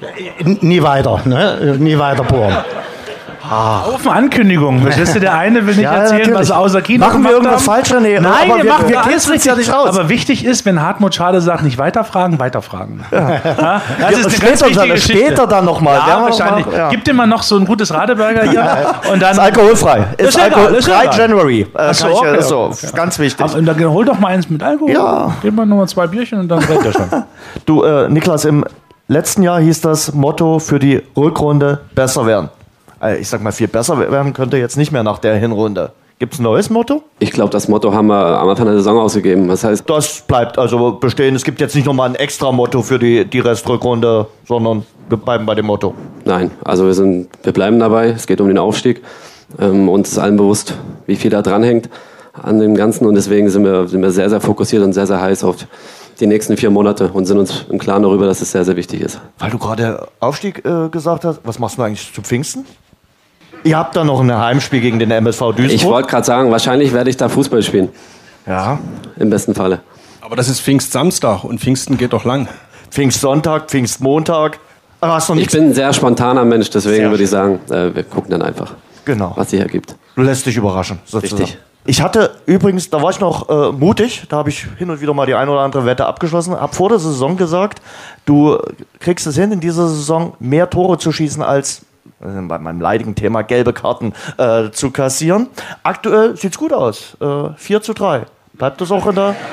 Äh, 0.00 0.56
Nie 0.60 0.82
weiter, 0.82 1.20
ne? 1.24 1.76
nie 1.78 1.98
weiter 1.98 2.24
bohren. 2.24 2.56
Auf 3.52 4.06
eine 4.06 4.16
Ankündigung. 4.16 4.80
Verstehst 4.82 5.14
du, 5.14 5.20
der 5.20 5.34
eine 5.34 5.66
will 5.66 5.74
nicht 5.74 5.84
Ja, 5.84 5.92
erzählen, 5.94 6.18
natürlich. 6.20 6.40
was 6.40 6.50
er 6.50 6.58
außer 6.58 6.82
Kino 6.82 7.04
Machen 7.06 7.22
wir 7.22 7.30
irgendwas 7.32 7.54
haben. 7.56 7.84
falsch, 7.84 7.92
René? 7.92 8.20
Nein, 8.20 8.50
Aber 8.50 8.62
wir, 8.62 8.70
machen 8.72 8.88
wir 8.88 9.04
alles 9.04 9.28
uns 9.30 9.44
ja 9.44 9.54
nicht 9.54 9.72
raus. 9.72 9.88
Aber 9.88 10.08
wichtig 10.08 10.44
ist, 10.44 10.64
wenn 10.64 10.80
Hartmut 10.80 11.14
Schade 11.14 11.40
sagt, 11.40 11.62
nicht 11.62 11.78
weiterfragen, 11.78 12.38
weiterfragen. 12.38 13.04
Ja. 13.10 13.80
Das 14.00 14.18
ist 14.18 14.24
eine 14.26 14.30
später 14.30 14.64
ganz 14.66 14.76
dann- 14.76 14.88
Geschichte. 14.90 15.18
später 15.26 15.46
dann 15.46 15.64
noch 15.64 15.80
mal. 15.80 15.94
Ja, 15.96 16.20
noch 16.20 16.22
wahrscheinlich. 16.30 16.66
mal- 16.66 16.74
ja. 16.76 16.88
Gib 16.90 17.04
dir 17.04 17.14
mal 17.14 17.26
noch 17.26 17.42
so 17.42 17.56
ein 17.56 17.64
gutes 17.66 17.92
Radeberger 17.92 18.42
hier. 18.50 18.94
Und 19.12 19.20
dann 19.22 19.32
Ist 19.32 19.38
alkoholfrei. 19.38 20.04
Ist, 20.16 20.28
Ist 20.28 20.34
egal, 20.36 20.50
Alkohol 20.52 20.74
ist 20.78 20.88
3 20.88 21.02
egal. 21.04 21.18
January. 21.18 21.60
Äh, 21.60 21.66
Ach 21.76 21.94
so, 21.94 22.08
ich, 22.08 22.14
okay, 22.14 22.36
äh, 22.36 22.42
so, 22.42 22.58
okay. 22.64 22.86
Ganz 22.94 23.18
wichtig. 23.18 23.44
Aber, 23.44 23.60
dann 23.62 23.84
hol 23.90 24.04
doch 24.04 24.18
mal 24.18 24.28
eins 24.28 24.48
mit 24.48 24.62
Alkohol. 24.62 24.90
Ja. 24.92 25.32
Gib 25.42 25.54
mal 25.54 25.66
nochmal 25.66 25.88
zwei 25.88 26.06
Bierchen 26.06 26.40
und 26.40 26.48
dann 26.48 26.58
rennt 26.64 26.84
er 26.86 26.92
schon. 26.92 27.24
Du, 27.66 27.82
äh, 27.82 28.08
Niklas, 28.08 28.44
im 28.44 28.64
letzten 29.08 29.42
Jahr 29.42 29.60
hieß 29.60 29.80
das 29.82 30.14
Motto 30.14 30.58
für 30.58 30.78
die 30.78 31.02
Rückrunde 31.16 31.80
besser 31.94 32.24
werden. 32.26 32.48
Äh, 33.02 33.18
ich 33.18 33.28
sag 33.28 33.42
mal, 33.42 33.52
viel 33.52 33.68
besser 33.68 33.98
werden 34.10 34.32
könnte 34.32 34.56
jetzt 34.56 34.76
nicht 34.76 34.92
mehr 34.92 35.02
nach 35.02 35.18
der 35.18 35.36
Hinrunde. 35.36 35.92
Gibt 36.18 36.34
es 36.34 36.40
ein 36.40 36.44
neues 36.44 36.70
Motto? 36.70 37.02
Ich 37.18 37.32
glaube, 37.32 37.50
das 37.50 37.66
Motto 37.66 37.92
haben 37.92 38.06
wir 38.06 38.38
am 38.38 38.48
Anfang 38.48 38.66
der 38.66 38.76
Saison 38.76 38.98
ausgegeben. 39.00 39.48
Das 39.48 39.64
heißt, 39.64 39.82
Das 39.90 40.20
bleibt 40.20 40.56
also 40.56 40.92
bestehen. 40.92 41.34
Es 41.34 41.42
gibt 41.42 41.60
jetzt 41.60 41.74
nicht 41.74 41.84
nochmal 41.84 42.10
ein 42.10 42.14
extra 42.14 42.52
Motto 42.52 42.82
für 42.82 43.00
die, 43.00 43.24
die 43.24 43.40
Restrückrunde, 43.40 44.28
sondern 44.46 44.84
wir 45.08 45.18
bleiben 45.18 45.46
bei 45.46 45.56
dem 45.56 45.66
Motto. 45.66 45.94
nein, 46.24 46.52
also 46.64 46.86
wir, 46.86 46.94
sind, 46.94 47.28
wir 47.42 47.52
bleiben 47.52 47.80
dabei. 47.80 48.10
Es 48.10 48.28
geht 48.28 48.40
um 48.40 48.46
den 48.46 48.58
Aufstieg. 48.58 49.02
Ähm, 49.58 49.88
uns 49.88 50.12
ist 50.12 50.18
allen 50.18 50.36
bewusst, 50.36 50.78
wie 51.06 51.16
viel 51.16 51.30
da 51.30 51.42
dranhängt 51.42 51.90
an 52.40 52.60
dem 52.60 52.76
Ganzen. 52.76 53.04
Und 53.06 53.16
deswegen 53.16 53.50
sind 53.50 53.64
wir, 53.64 53.88
sind 53.88 54.00
wir 54.00 54.12
sehr, 54.12 54.30
sehr 54.30 54.40
fokussiert 54.40 54.84
und 54.84 54.92
sehr, 54.92 55.08
sehr 55.08 55.20
heiß 55.20 55.42
auf 55.42 55.56
die 56.20 56.26
nächsten 56.28 56.56
vier 56.56 56.70
Monate 56.70 57.10
und 57.12 57.26
sind 57.26 57.38
uns 57.38 57.66
im 57.68 57.78
Klaren 57.80 58.04
darüber, 58.04 58.26
dass 58.26 58.40
es 58.40 58.52
sehr, 58.52 58.64
sehr 58.64 58.76
wichtig 58.76 59.00
ist. 59.00 59.20
Weil 59.40 59.50
du 59.50 59.58
gerade 59.58 60.06
Aufstieg 60.20 60.64
äh, 60.64 60.88
gesagt 60.88 61.24
hast, 61.24 61.40
was 61.42 61.58
machst 61.58 61.78
du 61.78 61.82
eigentlich 61.82 62.12
zu 62.14 62.22
Pfingsten? 62.22 62.64
Ihr 63.64 63.76
habt 63.78 63.94
da 63.96 64.04
noch 64.04 64.20
ein 64.20 64.36
Heimspiel 64.36 64.80
gegen 64.80 64.98
den 64.98 65.10
MSV 65.10 65.38
Duisburg. 65.40 65.70
Ich 65.70 65.84
wollte 65.84 66.08
gerade 66.08 66.24
sagen, 66.26 66.50
wahrscheinlich 66.50 66.92
werde 66.92 67.10
ich 67.10 67.16
da 67.16 67.28
Fußball 67.28 67.62
spielen. 67.62 67.88
ja. 68.46 68.78
Im 69.16 69.28
besten 69.30 69.54
Falle. 69.54 69.80
Aber 70.20 70.36
das 70.36 70.48
ist 70.48 70.60
Pfingstsamstag 70.60 71.44
und 71.44 71.60
Pfingsten 71.60 71.98
geht 71.98 72.12
doch 72.14 72.24
lang. 72.24 72.48
Pfingstsonntag, 72.90 73.68
Pfingstmontag. 73.70 74.58
Ah, 75.00 75.18
Ich 75.36 75.48
bin 75.50 75.64
ein 75.64 75.74
sehr 75.74 75.92
spontaner 75.92 76.44
Mensch, 76.44 76.70
deswegen 76.70 76.96
Sehr 76.96 77.10
würde 77.10 77.24
ich 77.24 77.30
sagen, 77.30 77.60
äh, 77.70 77.94
wir 77.94 78.02
gucken 78.04 78.30
dann 78.30 78.42
einfach, 78.42 78.74
Genau. 79.04 79.32
was 79.36 79.50
sich 79.50 79.60
ergibt. 79.60 79.96
Du 80.16 80.22
lässt 80.22 80.46
dich 80.46 80.56
überraschen. 80.56 80.98
Sozusagen. 81.04 81.42
Richtig. 81.42 81.58
Ich 81.84 82.00
hatte 82.00 82.36
übrigens, 82.46 82.88
da 82.90 83.02
war 83.02 83.10
ich 83.10 83.18
noch 83.20 83.48
äh, 83.48 83.72
mutig, 83.72 84.24
da 84.28 84.36
habe 84.36 84.48
ich 84.50 84.66
hin 84.78 84.88
und 84.90 85.00
wieder 85.00 85.12
mal 85.14 85.26
die 85.26 85.34
eine 85.34 85.50
oder 85.50 85.60
andere 85.60 85.84
Wette 85.84 86.06
abgeschlossen, 86.06 86.54
habe 86.58 86.72
vor 86.74 86.88
der 86.88 87.00
Saison 87.00 87.36
gesagt, 87.36 87.82
du 88.24 88.58
kriegst 89.00 89.26
es 89.26 89.34
hin, 89.36 89.50
in 89.50 89.60
dieser 89.60 89.88
Saison 89.88 90.34
mehr 90.38 90.70
Tore 90.70 90.98
zu 90.98 91.10
schießen 91.10 91.42
als 91.42 91.82
bei 92.22 92.58
meinem 92.58 92.80
leidigen 92.80 93.14
Thema 93.14 93.42
gelbe 93.42 93.72
Karten 93.72 94.12
äh, 94.38 94.70
zu 94.70 94.90
kassieren. 94.90 95.48
Aktuell 95.82 96.36
sieht's 96.36 96.58
gut 96.58 96.72
aus. 96.72 97.16
Äh, 97.20 97.50
4 97.56 97.82
zu 97.82 97.92
3. 97.94 98.26
Bleibt 98.54 98.80
das 98.80 98.90
auch 98.90 99.06
in 99.06 99.14
der. 99.14 99.34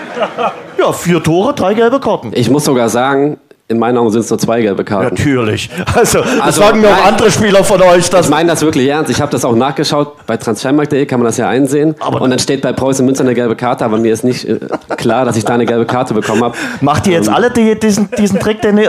Ja, 0.77 0.93
vier 0.93 1.21
Tore, 1.21 1.53
drei 1.53 1.73
gelbe 1.73 1.99
Karten. 1.99 2.31
Ich 2.33 2.49
muss 2.49 2.63
sogar 2.63 2.87
sagen, 2.87 3.37
in 3.71 3.77
meinen 3.77 3.99
Augen 3.99 4.09
sind 4.09 4.21
es 4.21 4.29
nur 4.31 4.39
zwei 4.39 4.61
gelbe 4.61 4.83
Karten. 4.83 5.15
Natürlich. 5.15 5.69
Also, 5.93 6.21
das 6.21 6.41
Also, 6.41 6.61
sagen 6.61 6.81
mir 6.81 6.89
auch 6.89 7.05
andere 7.05 7.29
Spieler 7.29 7.63
von 7.63 7.79
euch. 7.83 8.09
Dass 8.09 8.25
Ich 8.25 8.31
meine 8.31 8.49
das 8.49 8.63
wirklich 8.63 8.87
ernst. 8.87 9.11
Ich 9.11 9.21
habe 9.21 9.31
das 9.31 9.45
auch 9.45 9.53
nachgeschaut. 9.55 10.25
Bei 10.25 10.37
transfermarkt.de 10.37 11.05
kann 11.05 11.19
man 11.19 11.27
das 11.27 11.37
ja 11.37 11.47
einsehen. 11.47 11.93
und 12.19 12.29
dann 12.31 12.39
steht 12.39 12.61
bei 12.63 12.73
Preußen 12.73 13.05
Münster 13.05 13.23
eine 13.23 13.35
gelbe 13.35 13.55
Karte, 13.55 13.85
aber 13.85 13.97
mir 13.99 14.11
ist 14.11 14.23
nicht 14.23 14.45
äh, 14.49 14.57
klar, 14.97 15.23
dass 15.23 15.37
ich 15.37 15.45
da 15.45 15.53
eine 15.53 15.67
gelbe 15.67 15.85
Karte 15.85 16.15
bekommen 16.15 16.43
habe. 16.43 16.57
Macht 16.81 17.05
ihr 17.05 17.13
jetzt 17.13 17.29
alle 17.29 17.51
die, 17.51 17.79
diesen, 17.79 18.09
diesen 18.17 18.39
Trick, 18.39 18.59
den, 18.63 18.79
äh, 18.79 18.87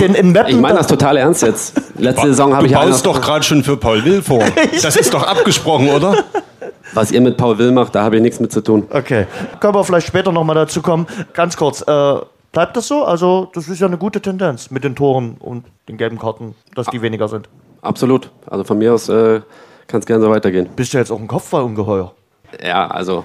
den 0.00 0.14
in 0.14 0.32
Mappen. 0.32 0.48
Ich 0.54 0.56
meine 0.60 0.78
das 0.78 0.86
total 0.86 1.18
ernst 1.18 1.42
jetzt. 1.42 1.74
Letzte 1.98 2.28
Saison 2.28 2.54
habe 2.56 2.62
Du 2.66 2.72
ich 2.72 2.74
baust 2.74 3.04
einer- 3.06 3.14
doch 3.14 3.20
gerade 3.20 3.44
schon 3.44 3.62
für 3.62 3.76
Paul 3.76 4.02
Will 4.06 4.22
vor. 4.22 4.42
Das 4.82 4.96
ist 4.96 5.12
doch 5.12 5.26
abgesprochen, 5.26 5.90
oder? 5.90 6.14
Was 6.94 7.12
ihr 7.12 7.20
mit 7.20 7.36
Paul 7.36 7.58
Will 7.58 7.70
macht, 7.72 7.94
da 7.94 8.02
habe 8.02 8.16
ich 8.16 8.22
nichts 8.22 8.40
mit 8.40 8.50
zu 8.50 8.62
tun. 8.62 8.84
Okay. 8.90 9.26
Können 9.60 9.74
wir 9.74 9.84
vielleicht 9.84 10.06
später 10.06 10.32
nochmal 10.32 10.56
dazu 10.56 10.80
kommen. 10.80 11.06
Ganz 11.34 11.54
kurz, 11.56 11.82
äh, 11.86 12.14
bleibt 12.52 12.76
das 12.76 12.86
so? 12.88 13.04
Also, 13.04 13.50
das 13.54 13.68
ist 13.68 13.80
ja 13.80 13.86
eine 13.86 13.98
gute 13.98 14.20
Tendenz 14.20 14.70
mit 14.70 14.84
den 14.84 14.94
Toren 14.94 15.36
und 15.40 15.64
den 15.88 15.96
gelben 15.96 16.18
Karten, 16.18 16.54
dass 16.74 16.86
die 16.86 17.02
weniger 17.02 17.28
sind. 17.28 17.48
Absolut. 17.80 18.30
Also 18.46 18.62
von 18.64 18.78
mir 18.78 18.94
aus 18.94 19.08
äh, 19.08 19.40
kann 19.88 20.00
es 20.00 20.06
gerne 20.06 20.22
so 20.22 20.30
weitergehen. 20.30 20.68
Bist 20.76 20.94
du 20.94 20.98
jetzt 20.98 21.10
auch 21.10 21.18
ein 21.18 21.26
Kopfballungeheuer? 21.28 22.12
Ja, 22.64 22.86
also 22.88 23.24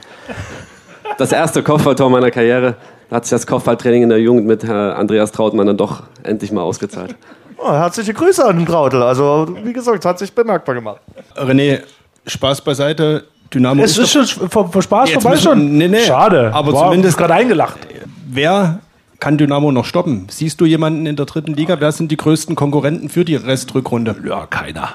das 1.18 1.32
erste 1.32 1.62
Kopfballtor 1.64 2.10
meiner 2.10 2.32
Karriere. 2.32 2.76
Da 3.10 3.18
hat 3.18 3.26
sich 3.26 3.32
das 3.32 3.46
Kopfballtraining 3.48 4.04
in 4.04 4.10
der 4.10 4.20
Jugend 4.20 4.46
mit 4.48 4.64
Herr 4.64 4.98
Andreas 4.98 5.32
Trautmann 5.32 5.68
dann 5.68 5.78
doch 5.78 6.04
endlich 6.24 6.52
mal 6.52 6.62
ausgezahlt. 6.62 7.16
Oh, 7.60 7.72
herzliche 7.72 8.14
Grüße 8.14 8.46
an 8.46 8.58
den 8.58 8.68
Trautel. 8.68 9.02
Also, 9.02 9.48
wie 9.64 9.74
gesagt, 9.74 9.98
es 9.98 10.06
hat 10.06 10.20
sich 10.20 10.32
bemerkbar 10.32 10.76
gemacht. 10.76 11.02
René, 11.36 11.82
Spaß 12.28 12.62
beiseite. 12.62 13.24
Dynamo 13.52 13.82
Es 13.82 13.98
ist 13.98 14.16
doch- 14.16 14.28
schon 14.28 14.48
vor, 14.48 14.72
vor 14.72 14.80
Spaß 14.84 15.10
Jetzt 15.10 15.24
vorbei 15.24 15.38
schon. 15.38 15.76
nee, 15.76 15.88
nee. 15.88 16.02
Schade. 16.02 16.52
Aber 16.54 16.72
Wow, 16.72 16.84
zumindest- 16.84 17.18
gerade 17.18 17.34
eingelacht. 17.34 17.80
Wer 18.28 18.78
kann 19.20 19.38
Dynamo 19.38 19.72
noch 19.72 19.86
stoppen? 19.86 20.28
Siehst 20.30 20.62
du 20.62 20.66
jemanden 20.66 21.06
in 21.06 21.16
der 21.16 21.26
dritten 21.26 21.54
Liga? 21.54 21.80
Wer 21.80 21.92
sind 21.92 22.12
die 22.12 22.18
größten 22.18 22.56
Konkurrenten 22.56 23.10
für 23.10 23.26
die 23.26 23.36
Restrückrunde? 23.36 24.16
Ja, 24.28 24.46
keiner. 24.46 24.90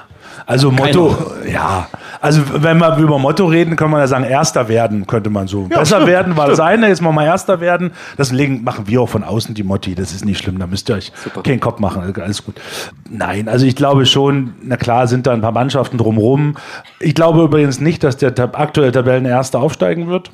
Also 0.45 0.71
Motto, 0.71 1.15
ja. 1.51 1.87
Also 2.19 2.41
wenn 2.55 2.77
wir 2.77 2.97
über 2.97 3.19
Motto 3.19 3.45
reden, 3.45 3.75
kann 3.75 3.91
man 3.91 3.99
ja 3.99 4.07
sagen, 4.07 4.23
Erster 4.23 4.67
werden, 4.67 5.05
könnte 5.07 5.29
man 5.29 5.47
so. 5.47 5.63
Besser 5.63 5.85
stimmt, 5.85 6.07
werden 6.07 6.37
war 6.37 6.47
das 6.47 6.55
stimmt. 6.55 6.69
eine, 6.69 6.87
jetzt 6.87 7.01
mal 7.01 7.11
mal 7.11 7.25
Erster 7.25 7.59
werden. 7.59 7.91
Das 8.17 8.31
legen, 8.31 8.63
machen 8.63 8.87
wir 8.87 9.01
auch 9.01 9.09
von 9.09 9.23
außen 9.23 9.53
die 9.53 9.63
Motti, 9.63 9.95
das 9.95 10.13
ist 10.13 10.25
nicht 10.25 10.39
schlimm, 10.39 10.59
da 10.59 10.67
müsst 10.67 10.89
ihr 10.89 10.95
euch 10.95 11.11
keinen 11.43 11.59
Kopf 11.59 11.79
machen, 11.79 12.01
alles 12.19 12.43
gut. 12.43 12.55
Nein, 13.09 13.47
also 13.47 13.65
ich 13.65 13.75
glaube 13.75 14.05
schon, 14.05 14.53
na 14.63 14.77
klar 14.77 15.07
sind 15.07 15.27
da 15.27 15.33
ein 15.33 15.41
paar 15.41 15.51
Mannschaften 15.51 15.97
drumrum. 15.97 16.55
Ich 16.99 17.15
glaube 17.15 17.43
übrigens 17.43 17.79
nicht, 17.79 18.03
dass 18.03 18.17
der 18.17 18.33
aktuelle 18.53 18.91
Tabellenerste 18.91 19.59
aufsteigen 19.59 20.07
wird. 20.07 20.31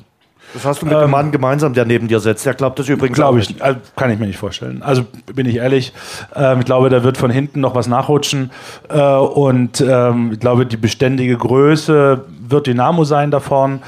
Das 0.54 0.64
hast 0.64 0.82
du 0.82 0.86
mit 0.86 0.94
dem 0.94 1.10
Mann 1.10 1.30
gemeinsam, 1.30 1.74
der 1.74 1.84
neben 1.84 2.08
dir 2.08 2.18
sitzt. 2.20 2.44
Der 2.46 2.54
glaubt 2.54 2.78
das 2.78 2.88
übrigens 2.88 3.16
Glaube 3.16 3.38
auch 3.38 3.42
ich, 3.42 3.60
äh, 3.60 3.76
kann 3.96 4.10
ich 4.10 4.18
mir 4.18 4.26
nicht 4.26 4.38
vorstellen. 4.38 4.82
Also 4.82 5.04
bin 5.34 5.46
ich 5.46 5.56
ehrlich, 5.56 5.92
ähm, 6.34 6.60
ich 6.60 6.64
glaube, 6.64 6.88
da 6.90 7.02
wird 7.04 7.16
von 7.18 7.30
hinten 7.30 7.60
noch 7.60 7.74
was 7.74 7.86
nachrutschen 7.86 8.50
äh, 8.88 9.00
und 9.00 9.80
ähm, 9.80 10.30
ich 10.32 10.40
glaube, 10.40 10.66
die 10.66 10.76
beständige 10.76 11.36
Größe 11.36 12.24
wird 12.48 12.66
Dynamo 12.66 13.04
sein 13.04 13.30
da 13.30 13.40
vorn 13.40 13.80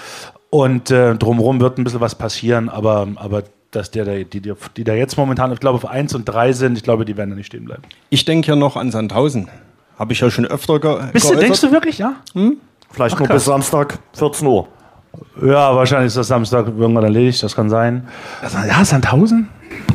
und 0.50 0.90
äh, 0.90 1.14
drumherum 1.16 1.60
wird 1.60 1.78
ein 1.78 1.84
bisschen 1.84 2.00
was 2.00 2.14
passieren, 2.14 2.68
aber, 2.68 3.08
aber 3.16 3.42
dass 3.70 3.90
der, 3.90 4.04
da- 4.04 4.12
die, 4.14 4.40
die, 4.40 4.52
die 4.76 4.84
da 4.84 4.92
jetzt 4.94 5.16
momentan, 5.16 5.50
ich 5.52 5.60
glaube, 5.60 5.76
auf 5.76 5.86
1 5.88 6.14
und 6.14 6.26
3 6.26 6.52
sind, 6.52 6.76
ich 6.76 6.84
glaube, 6.84 7.04
die 7.04 7.16
werden 7.16 7.30
da 7.30 7.36
nicht 7.36 7.46
stehen 7.46 7.64
bleiben. 7.64 7.82
Ich 8.10 8.24
denke 8.24 8.48
ja 8.48 8.56
noch 8.56 8.76
an 8.76 8.90
Sandhausen. 8.90 9.48
Habe 9.98 10.12
ich 10.12 10.20
ja 10.20 10.30
schon 10.30 10.44
öfter 10.46 10.78
ge 10.78 10.96
Bist 11.12 11.24
du, 11.24 11.28
geäußert. 11.30 11.42
denkst 11.42 11.60
du 11.62 11.72
wirklich, 11.72 11.98
ja? 11.98 12.14
Vielleicht 12.90 13.18
nur 13.18 13.26
krass. 13.26 13.36
bis 13.36 13.44
Samstag, 13.46 13.98
14 14.14 14.46
Uhr. 14.46 14.68
Ja, 15.42 15.74
wahrscheinlich 15.74 16.08
ist 16.08 16.16
das 16.16 16.28
Samstag 16.28 16.66
irgendwann 16.66 17.04
erledigt, 17.04 17.42
das 17.42 17.54
kann 17.54 17.68
sein. 17.70 18.08
Ja, 18.42 18.84
Sandhausen? 18.84 19.48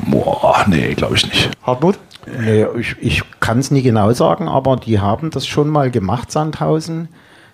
Boah, 0.08 0.64
nee, 0.68 0.94
glaube 0.94 1.16
ich 1.16 1.26
nicht. 1.26 1.50
Hartmut? 1.64 1.98
Nee, 2.40 2.66
ich, 2.78 2.96
ich 3.00 3.24
kann 3.40 3.60
es 3.60 3.72
nie 3.72 3.82
genau 3.82 4.12
sagen, 4.14 4.48
aber 4.48 4.76
die 4.76 5.00
haben 5.00 5.30
das 5.30 5.48
schon 5.48 5.70
mal 5.70 5.90
gemacht, 5.92 6.32
Sandhausen. 6.32 7.08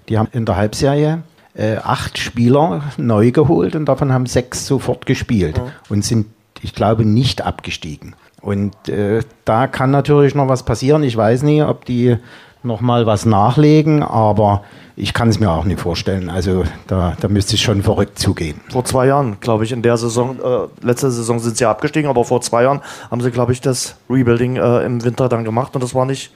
Die 0.10 0.18
haben 0.18 0.28
in 0.32 0.46
der 0.46 0.58
Halbserie 0.58 1.24
äh, 1.56 1.78
acht 1.78 2.18
Spieler 2.18 2.82
neu 2.98 3.32
geholt 3.32 3.76
und 3.76 3.86
davon 3.86 4.12
haben 4.12 4.26
sechs 4.26 4.66
sofort 4.66 5.06
gespielt 5.06 5.62
und 5.90 6.04
sind, 6.04 6.28
ich 6.62 6.74
glaube, 6.74 7.06
nicht 7.06 7.42
abgestiegen. 7.46 8.16
Und 8.42 8.90
äh, 8.90 9.22
da 9.46 9.68
kann 9.68 9.92
natürlich 9.92 10.36
noch 10.36 10.50
was 10.50 10.64
passieren. 10.64 11.04
Ich 11.04 11.16
weiß 11.16 11.44
nicht, 11.44 11.64
ob 11.64 11.86
die 11.86 12.18
noch 12.64 12.82
mal 12.82 13.06
was 13.06 13.26
nachlegen, 13.26 14.04
aber 14.04 14.64
ich 14.96 15.14
kann 15.14 15.30
es 15.30 15.40
mir 15.40 15.50
auch 15.50 15.66
nicht 15.66 15.80
vorstellen. 15.80 16.30
Also 16.30 16.64
da, 16.88 17.16
da 17.20 17.28
müsste 17.28 17.56
es 17.56 17.62
schon 17.62 17.82
verrückt 17.84 18.20
zugehen. 18.20 18.62
Vor 18.72 18.86
zwei 18.86 19.08
Jahren, 19.08 19.40
glaube 19.40 19.64
ich, 19.64 19.72
in 19.72 19.82
der 19.82 19.98
Saison, 19.98 20.38
äh, 20.40 20.86
letzte 20.86 21.12
Saison 21.12 21.40
sind 21.40 21.58
sie 21.58 21.64
ja 21.64 21.72
abgestiegen, 21.72 22.10
aber 22.10 22.24
vor 22.26 22.42
zwei 22.42 22.64
Jahren 22.64 22.82
haben 23.10 23.22
sie, 23.22 23.32
glaube 23.32 23.54
ich, 23.54 23.62
das 23.62 23.96
Rebuilding 24.10 24.58
äh, 24.58 24.86
im 24.86 25.04
Winter 25.04 25.30
dann 25.30 25.44
gemacht 25.44 25.76
und 25.76 25.84
das 25.84 25.96
war 25.96 26.06
nicht 26.06 26.32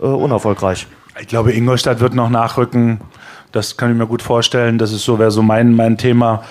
äh, 0.00 0.04
unerfolgreich. 0.04 0.86
Ich 1.20 1.26
glaube, 1.26 1.52
Ingolstadt 1.52 2.00
wird 2.00 2.14
noch 2.14 2.30
nachrücken. 2.30 3.00
Das 3.52 3.76
kann 3.76 3.90
ich 3.90 3.96
mir 3.96 4.06
gut 4.06 4.22
vorstellen. 4.22 4.78
Das 4.78 4.92
ist 4.92 5.04
so, 5.04 5.18
wäre 5.18 5.30
so 5.30 5.42
mein, 5.42 5.74
mein 5.74 5.98
Thema. 5.98 6.42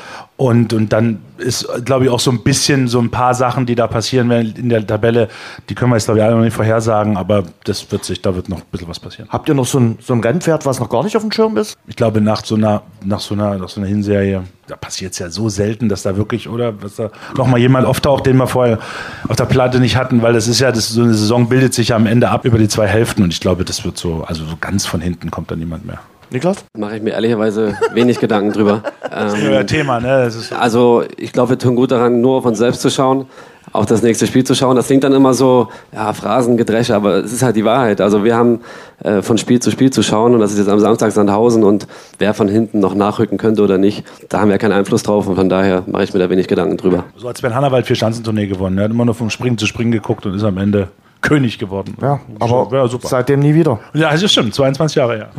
Und, 0.42 0.74
und 0.74 0.92
dann 0.92 1.20
ist, 1.38 1.68
glaube 1.86 2.06
ich, 2.06 2.10
auch 2.10 2.20
so 2.20 2.32
ein 2.32 2.42
bisschen 2.42 2.88
so 2.88 3.00
ein 3.00 3.12
paar 3.12 3.36
Sachen, 3.36 3.68
die 3.68 3.76
da 3.76 3.86
passieren 3.86 4.28
werden 4.28 4.56
in 4.56 4.70
der 4.70 4.88
Tabelle, 4.88 5.28
die 5.70 5.76
können 5.76 5.92
wir 5.92 5.98
jetzt, 5.98 6.06
glaube 6.06 6.20
ich, 6.20 6.26
alle 6.26 6.36
noch 6.36 6.42
nicht 6.42 6.56
vorhersagen, 6.56 7.16
aber 7.16 7.44
das 7.64 7.92
wird 7.92 8.06
sich, 8.06 8.24
da 8.24 8.34
wird 8.34 8.50
noch 8.50 8.58
ein 8.58 8.64
bisschen 8.72 8.88
was 8.88 9.00
passieren. 9.00 9.30
Habt 9.30 9.50
ihr 9.50 9.54
noch 9.54 9.68
so 9.68 9.80
ein, 9.80 10.00
so 10.02 10.14
ein 10.14 10.20
Rennpferd, 10.20 10.66
was 10.66 10.80
noch 10.80 10.90
gar 10.90 11.04
nicht 11.04 11.16
auf 11.16 11.22
dem 11.22 11.32
Schirm 11.32 11.58
ist? 11.58 11.78
Ich 11.86 11.96
glaube, 11.96 12.22
nach 12.22 12.44
so 12.44 12.56
einer, 12.56 12.82
nach 13.06 13.20
so 13.20 13.36
einer, 13.36 13.56
nach 13.60 13.70
so 13.70 13.82
einer 13.82 13.88
Hinserie, 13.88 14.42
da 14.66 14.76
passiert 14.76 15.14
es 15.14 15.20
ja 15.20 15.30
so 15.30 15.48
selten, 15.48 15.90
dass 15.90 16.02
da 16.02 16.18
wirklich, 16.18 16.50
oder, 16.50 16.72
dass 16.72 16.96
da 16.96 17.12
nochmal 17.38 17.60
jemand 17.60 17.86
auftaucht, 17.86 18.26
den 18.26 18.38
wir 18.38 18.48
vorher 18.48 18.80
auf 19.28 19.36
der 19.36 19.46
Platte 19.46 19.80
nicht 19.80 19.96
hatten, 19.96 20.24
weil 20.24 20.34
das 20.34 20.48
ist 20.48 20.60
ja, 20.60 20.72
das, 20.72 20.90
so 20.90 21.04
eine 21.04 21.14
Saison 21.14 21.50
bildet 21.50 21.76
sich 21.76 21.90
ja 21.90 21.96
am 21.96 22.08
Ende 22.08 22.30
ab 22.30 22.46
über 22.46 22.58
die 22.58 22.68
zwei 22.68 22.88
Hälften 22.88 23.22
und 23.22 23.32
ich 23.32 23.42
glaube, 23.42 23.64
das 23.64 23.86
wird 23.86 23.96
so, 23.96 24.24
also 24.26 24.44
so 24.46 24.56
ganz 24.60 24.88
von 24.88 25.02
hinten 25.02 25.30
kommt 25.30 25.52
da 25.52 25.56
niemand 25.56 25.86
mehr. 25.86 26.00
Niklas? 26.32 26.64
Mache 26.78 26.96
ich 26.96 27.04
mir 27.04 27.12
ehrlicherweise 27.12 27.78
wenig 27.94 28.20
Gedanken 28.20 28.54
drüber. 28.54 28.84
Das 29.12 29.34
ist 29.34 29.46
ein 29.46 29.68
Thema, 29.68 30.00
ne? 30.00 30.24
Ist 30.24 30.54
Also 30.54 31.04
ich 31.18 31.34
glaube, 31.34 31.50
wir 31.50 31.60
tun 31.60 31.76
gut 31.76 31.92
daran, 31.92 32.22
nur 32.22 32.38
auf 32.38 32.46
uns 32.46 32.60
selbst 32.60 32.82
zu 32.82 32.90
schauen, 32.90 33.26
auf 33.74 33.86
das 33.86 34.02
nächste 34.04 34.26
Spiel 34.26 34.46
zu 34.46 34.56
schauen. 34.56 34.78
Das 34.78 34.88
klingt 34.88 35.04
dann 35.04 35.12
immer 35.12 35.34
so, 35.34 35.68
ja, 35.92 36.14
Phrasengedresche, 36.14 36.96
aber 36.96 37.16
es 37.16 37.34
ist 37.34 37.44
halt 37.44 37.58
die 37.58 37.66
Wahrheit. 37.66 38.00
Also 38.00 38.24
wir 38.24 38.38
haben 38.38 38.62
äh, 39.04 39.22
von 39.22 39.38
Spiel 39.38 39.60
zu 39.60 39.70
Spiel 39.70 39.92
zu 39.92 40.02
schauen 40.02 40.34
und 40.34 40.40
das 40.40 40.54
ist 40.54 40.60
jetzt 40.60 40.70
am 40.70 40.80
Samstag 40.80 41.12
Sandhausen 41.12 41.66
und 41.66 41.88
wer 42.20 42.34
von 42.34 42.48
hinten 42.48 42.80
noch 42.80 42.96
nachrücken 42.96 43.38
könnte 43.38 43.64
oder 43.64 43.78
nicht, 43.78 44.06
da 44.30 44.40
haben 44.40 44.50
wir 44.50 44.58
keinen 44.58 44.72
Einfluss 44.72 45.04
drauf 45.04 45.28
und 45.28 45.36
von 45.36 45.50
daher 45.50 45.84
mache 45.88 46.06
ich 46.06 46.14
mir 46.14 46.20
da 46.22 46.30
wenig 46.30 46.48
Gedanken 46.48 46.78
drüber. 46.78 47.04
so, 47.18 47.28
als 47.28 47.44
wenn 47.44 47.54
Hannawald 47.54 47.86
vier 47.86 47.98
Schanzentournee 47.98 48.48
gewonnen. 48.48 48.78
Er 48.78 48.86
hat 48.86 48.92
immer 48.92 49.04
nur 49.04 49.16
vom 49.16 49.30
Springen 49.30 49.58
zu 49.58 49.66
Springen 49.66 49.92
geguckt 49.92 50.26
und 50.26 50.36
ist 50.36 50.44
am 50.44 50.58
Ende 50.58 50.88
König 51.22 51.60
geworden. 51.60 51.96
Ja, 52.02 52.20
aber 52.40 52.68
ja, 52.72 52.88
super. 52.88 53.08
seitdem 53.08 53.40
nie 53.40 53.54
wieder. 53.54 53.80
Ja, 53.94 54.12
das 54.12 54.24
ist 54.24 54.32
stimmt, 54.32 54.56
22 54.56 54.96
Jahre 54.96 55.16
her. 55.16 55.30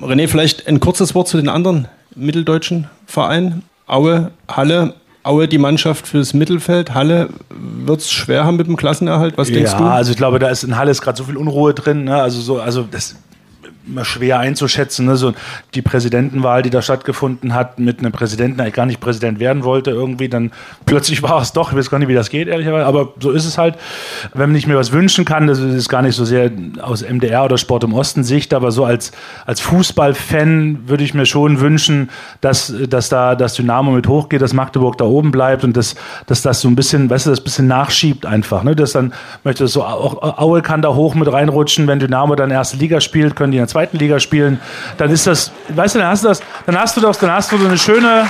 René, 0.00 0.28
vielleicht 0.28 0.66
ein 0.66 0.80
kurzes 0.80 1.14
Wort 1.14 1.28
zu 1.28 1.36
den 1.36 1.48
anderen 1.48 1.88
mitteldeutschen 2.14 2.88
Vereinen. 3.06 3.62
Aue, 3.86 4.32
Halle. 4.48 4.94
Aue 5.22 5.46
die 5.46 5.58
Mannschaft 5.58 6.06
fürs 6.06 6.32
Mittelfeld. 6.32 6.94
Halle 6.94 7.28
wird 7.50 8.00
es 8.00 8.10
schwer 8.10 8.44
haben 8.44 8.56
mit 8.56 8.66
dem 8.66 8.76
Klassenerhalt. 8.76 9.36
Was 9.36 9.48
denkst 9.48 9.72
ja, 9.72 9.78
du? 9.78 9.84
also 9.84 10.10
ich 10.10 10.16
glaube, 10.16 10.38
da 10.38 10.48
ist 10.48 10.64
in 10.64 10.76
Halle 10.76 10.90
ist 10.90 11.02
gerade 11.02 11.18
so 11.18 11.24
viel 11.24 11.36
Unruhe 11.36 11.74
drin. 11.74 12.04
Ne? 12.04 12.16
Also 12.22 12.40
so, 12.40 12.60
also 12.60 12.82
das 12.82 13.16
schwer 14.02 14.38
einzuschätzen. 14.38 15.06
Ne? 15.06 15.16
So 15.16 15.32
die 15.74 15.82
Präsidentenwahl, 15.82 16.62
die 16.62 16.70
da 16.70 16.82
stattgefunden 16.82 17.54
hat, 17.54 17.78
mit 17.78 17.98
einem 17.98 18.12
Präsidenten, 18.12 18.58
der 18.58 18.70
gar 18.70 18.86
nicht 18.86 19.00
Präsident 19.00 19.40
werden 19.40 19.64
wollte, 19.64 19.90
irgendwie, 19.90 20.28
dann 20.28 20.52
plötzlich 20.86 21.22
war 21.22 21.40
es 21.40 21.52
doch. 21.52 21.72
Ich 21.72 21.78
weiß 21.78 21.90
gar 21.90 21.98
nicht, 21.98 22.08
wie 22.08 22.14
das 22.14 22.30
geht, 22.30 22.48
ehrlicherweise, 22.48 22.86
aber 22.86 23.12
so 23.20 23.30
ist 23.30 23.44
es 23.44 23.58
halt. 23.58 23.76
Wenn 24.34 24.48
man 24.48 24.52
nicht 24.52 24.66
mehr 24.66 24.76
was 24.76 24.92
wünschen 24.92 25.24
kann, 25.24 25.46
das 25.46 25.58
ist 25.58 25.88
gar 25.88 26.02
nicht 26.02 26.14
so 26.14 26.24
sehr 26.24 26.50
aus 26.80 27.02
MDR 27.02 27.44
oder 27.44 27.58
Sport 27.58 27.84
im 27.84 27.94
Osten 27.94 28.24
Sicht, 28.24 28.54
aber 28.54 28.70
so 28.70 28.84
als, 28.84 29.12
als 29.46 29.60
Fußballfan 29.60 30.88
würde 30.88 31.04
ich 31.04 31.14
mir 31.14 31.26
schon 31.26 31.60
wünschen, 31.60 32.10
dass, 32.40 32.72
dass 32.88 33.08
da 33.08 33.34
das 33.34 33.54
Dynamo 33.54 33.90
mit 33.90 34.06
hochgeht, 34.06 34.42
dass 34.42 34.52
Magdeburg 34.52 34.98
da 34.98 35.04
oben 35.04 35.30
bleibt 35.30 35.64
und 35.64 35.76
dass, 35.76 35.96
dass 36.26 36.42
das 36.42 36.60
so 36.60 36.68
ein 36.68 36.76
bisschen, 36.76 37.10
weißt 37.10 37.26
du, 37.26 37.30
das 37.30 37.40
bisschen 37.40 37.66
nachschiebt 37.66 38.26
einfach. 38.26 38.62
Ne? 38.62 38.76
Dass 38.76 38.92
dann 38.92 39.12
möchte 39.44 39.66
so, 39.66 39.84
auch 39.84 40.38
Aue 40.38 40.62
kann 40.62 40.82
da 40.82 40.94
hoch 40.94 41.14
mit 41.14 41.30
reinrutschen, 41.32 41.86
wenn 41.86 41.98
Dynamo 41.98 42.34
dann 42.34 42.50
erste 42.50 42.76
Liga 42.76 43.00
spielt, 43.00 43.36
können 43.36 43.52
die 43.52 43.58
in 43.58 43.62
der 43.62 43.68
zweiten 43.78 43.96
Liga 43.98 44.18
spielen, 44.18 44.60
dann 44.96 45.10
ist 45.10 45.26
das, 45.26 45.52
weißt 45.68 45.94
du, 45.94 45.98
dann 46.00 46.08
hast 46.08 46.24
du 46.24 46.28
das, 46.28 46.42
dann 46.66 46.76
hast 46.78 46.96
du 46.96 47.00
doch, 47.00 47.14
dann 47.14 47.30
hast 47.30 47.52
du 47.52 47.58
so 47.58 47.66
eine 47.66 47.78
schöne, 47.78 48.28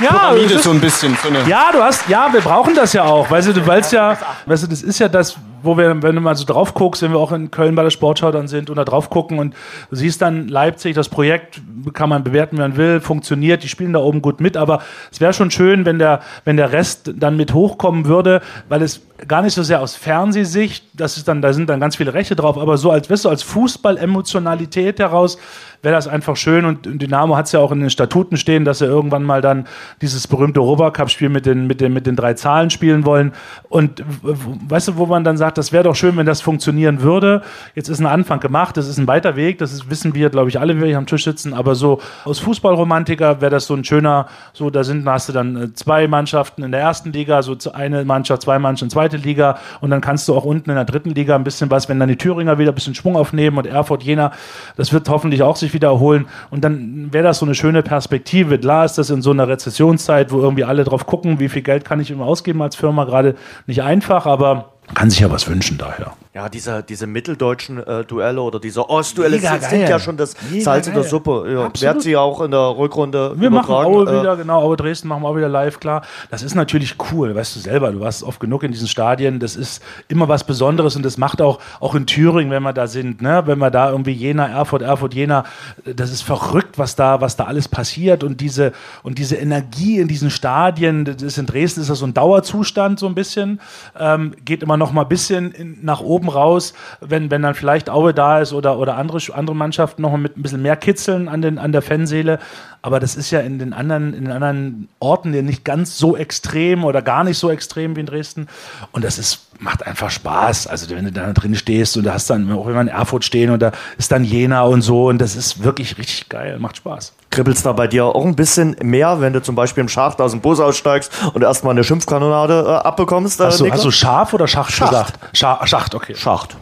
ja, 0.00 0.08
Pyramide 0.08 0.44
das 0.44 0.52
ist- 0.58 0.62
so 0.64 0.70
ein 0.70 0.80
bisschen. 0.80 1.16
So 1.22 1.28
ja, 1.50 1.70
du 1.72 1.82
hast, 1.82 2.08
ja, 2.08 2.28
wir 2.32 2.40
brauchen 2.40 2.74
das 2.76 2.92
ja 2.92 3.02
auch, 3.02 3.28
weißt 3.28 3.48
du, 3.48 3.52
du 3.54 3.66
weißt 3.66 3.92
ja, 3.92 4.16
weißt 4.46 4.62
du, 4.62 4.66
das 4.68 4.82
ist 4.82 4.98
ja 5.00 5.08
das, 5.08 5.34
wo 5.64 5.76
wir, 5.76 6.02
wenn 6.02 6.14
du 6.14 6.20
mal 6.20 6.34
so 6.36 6.44
drauf 6.44 6.74
guckst, 6.74 7.02
wenn 7.02 7.12
wir 7.12 7.18
auch 7.18 7.32
in 7.32 7.50
Köln 7.50 7.74
bei 7.74 7.82
der 7.82 7.90
Sportschau 7.90 8.30
dann 8.30 8.48
sind 8.48 8.70
und 8.70 8.76
da 8.76 8.84
drauf 8.84 9.10
gucken 9.10 9.38
und 9.38 9.54
du 9.90 9.96
siehst 9.96 10.22
dann 10.22 10.48
Leipzig, 10.48 10.94
das 10.94 11.08
Projekt 11.08 11.60
kann 11.92 12.08
man 12.08 12.24
bewerten, 12.24 12.56
wie 12.56 12.60
man 12.60 12.76
will, 12.76 13.00
funktioniert, 13.00 13.62
die 13.62 13.68
spielen 13.68 13.92
da 13.92 14.00
oben 14.00 14.22
gut 14.22 14.40
mit, 14.40 14.56
aber 14.56 14.82
es 15.10 15.20
wäre 15.20 15.32
schon 15.32 15.50
schön, 15.50 15.84
wenn 15.84 15.98
der, 15.98 16.20
wenn 16.44 16.56
der 16.56 16.72
Rest 16.72 17.12
dann 17.16 17.36
mit 17.36 17.54
hochkommen 17.54 18.06
würde, 18.06 18.42
weil 18.68 18.82
es 18.82 19.02
gar 19.28 19.42
nicht 19.42 19.54
so 19.54 19.62
sehr 19.62 19.80
aus 19.80 19.94
Fernsehsicht, 19.94 20.84
das 20.94 21.16
ist 21.16 21.28
dann, 21.28 21.40
da 21.40 21.52
sind 21.52 21.68
dann 21.70 21.80
ganz 21.80 21.96
viele 21.96 22.14
Rechte 22.14 22.36
drauf, 22.36 22.58
aber 22.58 22.76
so 22.76 22.90
als, 22.90 23.08
weißt 23.08 23.24
du, 23.24 23.28
als 23.28 23.42
Fußball-Emotionalität 23.42 24.98
heraus 24.98 25.38
wäre 25.84 25.94
das 25.94 26.08
einfach 26.08 26.36
schön. 26.36 26.64
Und 26.64 26.86
Dynamo 27.00 27.36
hat 27.36 27.46
es 27.46 27.52
ja 27.52 27.60
auch 27.60 27.72
in 27.72 27.80
den 27.80 27.90
Statuten 27.90 28.36
stehen, 28.36 28.64
dass 28.64 28.78
sie 28.78 28.86
irgendwann 28.86 29.22
mal 29.22 29.40
dann 29.40 29.66
dieses 30.00 30.26
berühmte 30.26 30.60
Europacup-Spiel 30.60 31.28
mit 31.28 31.46
den, 31.46 31.66
mit, 31.66 31.80
den, 31.80 31.92
mit 31.92 32.06
den 32.06 32.16
drei 32.16 32.34
Zahlen 32.34 32.70
spielen 32.70 33.04
wollen. 33.04 33.32
Und 33.68 34.02
weißt 34.22 34.88
du, 34.88 34.96
wo 34.96 35.06
man 35.06 35.24
dann 35.24 35.36
sagt, 35.36 35.58
das 35.58 35.72
wäre 35.72 35.84
doch 35.84 35.94
schön, 35.94 36.16
wenn 36.16 36.26
das 36.26 36.40
funktionieren 36.40 37.02
würde. 37.02 37.42
Jetzt 37.74 37.88
ist 37.88 38.00
ein 38.00 38.06
Anfang 38.06 38.40
gemacht, 38.40 38.76
das 38.76 38.88
ist 38.88 38.98
ein 38.98 39.06
weiter 39.06 39.36
Weg, 39.36 39.58
das 39.58 39.72
ist, 39.72 39.90
wissen 39.90 40.14
wir, 40.14 40.30
glaube 40.30 40.48
ich, 40.48 40.58
alle, 40.58 40.78
wir 40.80 40.86
hier 40.86 40.98
am 40.98 41.06
Tisch 41.06 41.24
sitzen, 41.24 41.54
aber 41.54 41.74
so 41.74 42.00
aus 42.24 42.38
Fußballromantiker 42.38 43.40
wäre 43.40 43.50
das 43.50 43.66
so 43.66 43.74
ein 43.74 43.84
schöner, 43.84 44.26
so 44.52 44.70
da 44.70 44.84
sind, 44.84 45.06
hast 45.06 45.28
du 45.28 45.32
dann 45.32 45.56
äh, 45.56 45.74
zwei 45.74 46.08
Mannschaften 46.08 46.62
in 46.62 46.72
der 46.72 46.80
ersten 46.80 47.12
Liga, 47.12 47.42
so 47.42 47.56
eine 47.72 48.04
Mannschaft, 48.04 48.42
zwei 48.42 48.58
Mannschaften, 48.58 48.90
zweite 48.90 49.16
Liga. 49.16 49.58
Und 49.80 49.90
dann 49.90 50.00
kannst 50.00 50.28
du 50.28 50.34
auch 50.34 50.44
unten 50.44 50.70
in 50.70 50.76
der 50.76 50.84
dritten 50.84 51.10
Liga 51.10 51.34
ein 51.34 51.44
bisschen 51.44 51.70
was, 51.70 51.88
wenn 51.88 52.00
dann 52.00 52.08
die 52.08 52.16
Thüringer 52.16 52.58
wieder 52.58 52.72
ein 52.72 52.74
bisschen 52.74 52.94
Schwung 52.94 53.16
aufnehmen 53.16 53.58
und 53.58 53.66
Erfurt, 53.66 54.02
Jena, 54.02 54.32
das 54.76 54.92
wird 54.92 55.08
hoffentlich 55.08 55.42
auch 55.42 55.56
sich 55.56 55.73
wiederholen 55.74 56.26
und 56.50 56.64
dann 56.64 57.12
wäre 57.12 57.24
das 57.24 57.38
so 57.38 57.46
eine 57.46 57.54
schöne 57.54 57.82
Perspektive. 57.82 58.58
Klar 58.58 58.84
ist 58.84 58.96
das 58.96 59.10
in 59.10 59.22
so 59.22 59.30
einer 59.32 59.48
Rezessionszeit, 59.48 60.32
wo 60.32 60.40
irgendwie 60.40 60.64
alle 60.64 60.84
drauf 60.84 61.06
gucken, 61.06 61.40
wie 61.40 61.48
viel 61.48 61.62
Geld 61.62 61.84
kann 61.84 62.00
ich 62.00 62.10
immer 62.10 62.24
ausgeben 62.24 62.62
als 62.62 62.76
Firma, 62.76 63.04
gerade 63.04 63.34
nicht 63.66 63.82
einfach, 63.82 64.26
aber 64.26 64.73
kann 64.92 65.10
sich 65.10 65.20
ja 65.20 65.30
was 65.30 65.48
wünschen 65.48 65.78
daher. 65.78 66.14
Ja, 66.34 66.48
diese, 66.48 66.82
diese 66.82 67.06
mitteldeutschen 67.06 67.78
äh, 67.78 68.04
Duelle 68.04 68.42
oder 68.42 68.58
diese 68.58 68.90
Ostduelle 68.90 69.36
Mega 69.36 69.60
sind, 69.60 69.82
ja 69.82 70.00
schon 70.00 70.16
das 70.16 70.34
Mega 70.50 70.64
Salz 70.64 70.88
in 70.88 70.94
der. 70.94 71.04
Suppe. 71.04 71.44
Ja, 71.48 71.66
Absolut. 71.66 71.94
wird 71.94 72.02
sie 72.02 72.16
auch 72.16 72.40
in 72.40 72.50
der 72.50 72.76
Rückrunde 72.76 73.34
Wir 73.36 73.50
machen. 73.50 73.72
Aue 73.72 74.02
Äh, 74.02 74.20
wieder, 74.20 74.36
genau, 74.36 74.62
Aue 74.62 74.76
Dresden 74.76 75.06
machen 75.06 75.22
wir 75.22 75.28
auch 75.28 75.36
wieder 75.36 75.48
live, 75.48 75.78
klar. 75.78 76.02
Das 76.30 76.42
ist 76.42 76.56
natürlich 76.56 76.96
cool, 77.12 77.36
weißt 77.36 77.54
du 77.54 77.60
selber, 77.60 77.92
du 77.92 78.00
warst 78.00 78.24
oft 78.24 78.40
genug 78.40 78.64
in 78.64 78.72
diesen 78.72 78.88
Stadien, 78.88 79.38
das 79.38 79.54
ist 79.54 79.80
immer 80.08 80.26
was 80.26 80.42
Besonderes 80.42 80.96
und 80.96 81.04
das 81.04 81.18
macht 81.18 81.40
auch, 81.40 81.60
auch 81.78 81.94
in 81.94 82.04
Thüringen, 82.06 82.50
wenn 82.50 82.64
wir 82.64 82.72
da 82.72 82.88
sind, 82.88 83.22
ne, 83.22 83.44
wenn 83.46 83.58
wir 83.60 83.70
da 83.70 83.90
irgendwie 83.90 84.10
Jena, 84.10 84.48
Erfurt, 84.48 84.82
Erfurt, 84.82 85.14
Jena, 85.14 85.44
das 85.84 86.10
ist 86.10 86.22
verrückt, 86.22 86.78
was 86.78 86.96
da, 86.96 87.20
was 87.20 87.36
da 87.36 87.44
alles 87.44 87.68
passiert 87.68 88.24
und 88.24 88.40
diese, 88.40 88.72
und 89.04 89.18
diese 89.18 89.36
Energie 89.36 90.00
in 90.00 90.08
diesen 90.08 90.30
Stadien, 90.30 91.04
das 91.04 91.22
ist 91.22 91.38
in 91.38 91.46
Dresden 91.46 91.80
ist 91.80 91.90
das 91.90 92.00
so 92.00 92.06
ein 92.06 92.14
Dauerzustand 92.14 92.98
so 92.98 93.06
ein 93.06 93.14
bisschen, 93.14 93.60
ähm, 93.96 94.34
geht 94.44 94.64
immer 94.64 94.73
noch 94.76 94.92
mal 94.92 95.02
ein 95.02 95.08
bisschen 95.08 95.78
nach 95.82 96.00
oben 96.00 96.28
raus, 96.28 96.74
wenn, 97.00 97.30
wenn 97.30 97.42
dann 97.42 97.54
vielleicht 97.54 97.90
Aue 97.90 98.14
da 98.14 98.40
ist 98.40 98.52
oder, 98.52 98.78
oder 98.78 98.96
andere, 98.96 99.18
andere 99.34 99.56
Mannschaften 99.56 100.02
noch 100.02 100.10
mal 100.10 100.18
mit 100.18 100.36
ein 100.36 100.42
bisschen 100.42 100.62
mehr 100.62 100.76
kitzeln 100.76 101.28
an, 101.28 101.42
den, 101.42 101.58
an 101.58 101.72
der 101.72 101.82
Fanseele. 101.82 102.38
Aber 102.82 103.00
das 103.00 103.16
ist 103.16 103.30
ja 103.30 103.40
in 103.40 103.58
den 103.58 103.72
anderen, 103.72 104.12
in 104.12 104.24
den 104.24 104.32
anderen 104.32 104.88
Orten 104.98 105.30
nicht 105.30 105.64
ganz 105.64 105.96
so 105.96 106.16
extrem 106.16 106.84
oder 106.84 107.00
gar 107.02 107.24
nicht 107.24 107.38
so 107.38 107.50
extrem 107.50 107.96
wie 107.96 108.00
in 108.00 108.06
Dresden. 108.06 108.46
Und 108.92 109.04
das 109.04 109.18
ist, 109.18 109.46
macht 109.64 109.86
einfach 109.86 110.10
Spaß. 110.10 110.66
Also 110.66 110.94
wenn 110.94 111.06
du 111.06 111.12
da 111.12 111.32
drin 111.32 111.54
stehst 111.54 111.96
und 111.96 112.04
da 112.04 112.12
hast 112.14 112.28
dann 112.30 112.52
auch 112.52 112.66
immer 112.68 112.82
in 112.82 112.88
Erfurt 112.88 113.24
stehen 113.24 113.50
und 113.50 113.60
da 113.60 113.72
ist 113.98 114.12
dann 114.12 114.22
Jena 114.22 114.62
und 114.62 114.82
so 114.82 115.06
und 115.08 115.18
das 115.18 115.34
ist 115.34 115.64
wirklich 115.64 115.96
richtig 115.98 116.28
geil, 116.28 116.58
macht 116.60 116.76
Spaß. 116.76 117.12
Kribbelt's 117.30 117.62
da 117.62 117.72
bei 117.72 117.86
dir 117.88 118.04
auch 118.04 118.24
ein 118.24 118.36
bisschen 118.36 118.76
mehr, 118.82 119.20
wenn 119.20 119.32
du 119.32 119.42
zum 119.42 119.54
Beispiel 119.54 119.80
im 119.80 119.88
Schacht 119.88 120.20
aus 120.20 120.30
dem 120.32 120.40
Bus 120.40 120.60
aussteigst 120.60 121.10
und 121.32 121.42
erstmal 121.42 121.72
eine 121.72 121.82
Schimpfkanonade 121.82 122.64
äh, 122.66 122.86
abbekommst? 122.86 123.40
Äh, 123.40 123.44
Hast 123.44 123.58
du, 123.60 123.64
Niklas? 123.64 123.78
hast 123.80 123.86
du 123.86 123.90
Schaf 123.90 124.34
oder 124.34 124.46
Schacht, 124.46 124.70
Schacht. 124.72 124.90
gesagt? 124.90 125.18
Scha 125.32 125.66
Schacht, 125.66 125.94
okay. 125.94 126.14
Schacht. 126.14 126.56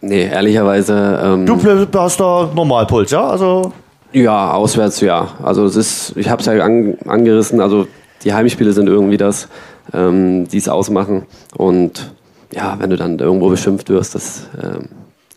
Nee, 0.00 0.24
ehrlicherweise, 0.28 1.20
ähm, 1.24 1.46
Du 1.46 1.54
bl- 1.54 1.88
hast 1.98 2.20
da 2.20 2.48
Normalpuls, 2.54 3.10
ja? 3.10 3.26
Also 3.26 3.72
ja, 4.12 4.50
auswärts 4.52 5.00
ja. 5.00 5.28
Also 5.42 5.64
es 5.64 5.74
ist, 5.76 6.16
ich 6.16 6.28
habe 6.28 6.40
es 6.40 6.46
ja 6.46 6.52
an, 6.62 6.96
angerissen, 7.08 7.60
also 7.60 7.86
die 8.22 8.32
Heimspiele 8.34 8.72
sind 8.72 8.86
irgendwie 8.88 9.16
das, 9.16 9.48
ähm, 9.92 10.48
die 10.48 10.58
es 10.58 10.68
ausmachen. 10.68 11.26
Und 11.56 12.12
ja, 12.52 12.76
wenn 12.78 12.90
du 12.90 12.96
dann 12.96 13.18
irgendwo 13.18 13.48
beschimpft 13.48 13.88
wirst, 13.88 14.14
das 14.14 14.46
ähm, 14.62 14.88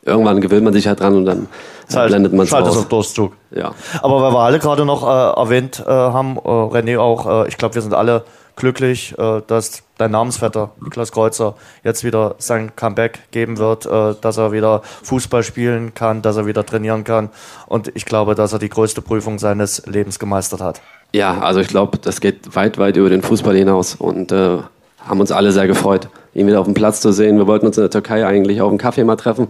irgendwann 0.08 0.42
gewöhnt 0.42 0.64
man 0.64 0.74
sich 0.74 0.88
halt 0.88 1.00
dran 1.00 1.16
und 1.16 1.26
dann 1.26 1.48
äh, 1.94 2.08
blendet 2.08 2.34
man 2.34 2.46
es 2.46 2.54
aus. 2.54 2.78
auf 2.78 2.88
Durchzug. 2.88 3.34
Ja. 3.52 3.74
Aber 4.02 4.22
weil 4.22 4.32
wir 4.32 4.40
alle 4.40 4.60
gerade 4.60 4.86
noch 4.86 5.04
äh, 5.04 5.40
erwähnt 5.40 5.84
äh, 5.86 5.90
haben, 5.90 6.38
äh, 6.38 6.40
René 6.40 7.00
auch, 7.00 7.46
äh, 7.46 7.48
ich 7.48 7.58
glaube, 7.58 7.76
wir 7.76 7.82
sind 7.82 7.94
alle 7.94 8.24
glücklich, 8.56 9.16
äh, 9.18 9.42
dass 9.46 9.84
dein 9.98 10.12
Namensvetter 10.12 10.72
Niklas 10.82 11.12
Kreuzer 11.12 11.56
jetzt 11.84 12.04
wieder 12.04 12.36
sein 12.40 12.76
Comeback 12.76 13.32
geben 13.32 13.58
wird, 13.58 13.86
dass 13.86 14.38
er 14.38 14.52
wieder 14.52 14.84
Fußball 15.04 15.42
spielen 15.42 15.96
kann, 15.96 16.22
dass 16.22 16.38
er 16.38 16.46
wieder 16.46 16.64
trainieren 16.64 17.04
kann. 17.04 17.30
Und 17.66 17.92
ich 17.96 18.06
glaube, 18.06 18.36
dass 18.36 18.54
er 18.54 18.60
die 18.60 18.70
größte 18.70 19.02
Prüfung 19.02 19.40
seines 19.40 19.88
Lebens 19.88 20.20
gemeistert 20.20 20.62
hat. 20.62 20.82
Ja, 21.13 21.39
also 21.39 21.60
ich 21.60 21.67
glaube, 21.67 21.98
das 21.98 22.22
geht 22.22 22.56
weit, 22.56 22.78
weit 22.78 22.98
über 22.98 23.10
den 23.10 23.22
Fußball 23.22 23.56
hinaus 23.56 23.96
und 23.96 24.32
äh, 24.32 24.58
haben 25.06 25.20
uns 25.20 25.32
alle 25.32 25.52
sehr 25.52 25.67
gefreut, 25.67 26.10
ihn 26.34 26.48
wieder 26.48 26.60
auf 26.60 26.65
dem 26.65 26.74
Platz 26.74 27.02
zu 27.02 27.12
sehen. 27.12 27.38
Wir 27.38 27.48
wollten 27.48 27.65
uns 27.65 27.78
in 27.78 27.84
der 27.84 27.89
Türkei 27.89 28.26
eigentlich 28.26 28.62
auf 28.62 28.70
einen 28.70 28.78
Kaffee 28.78 29.04
mal 29.04 29.15
treffen, 29.15 29.48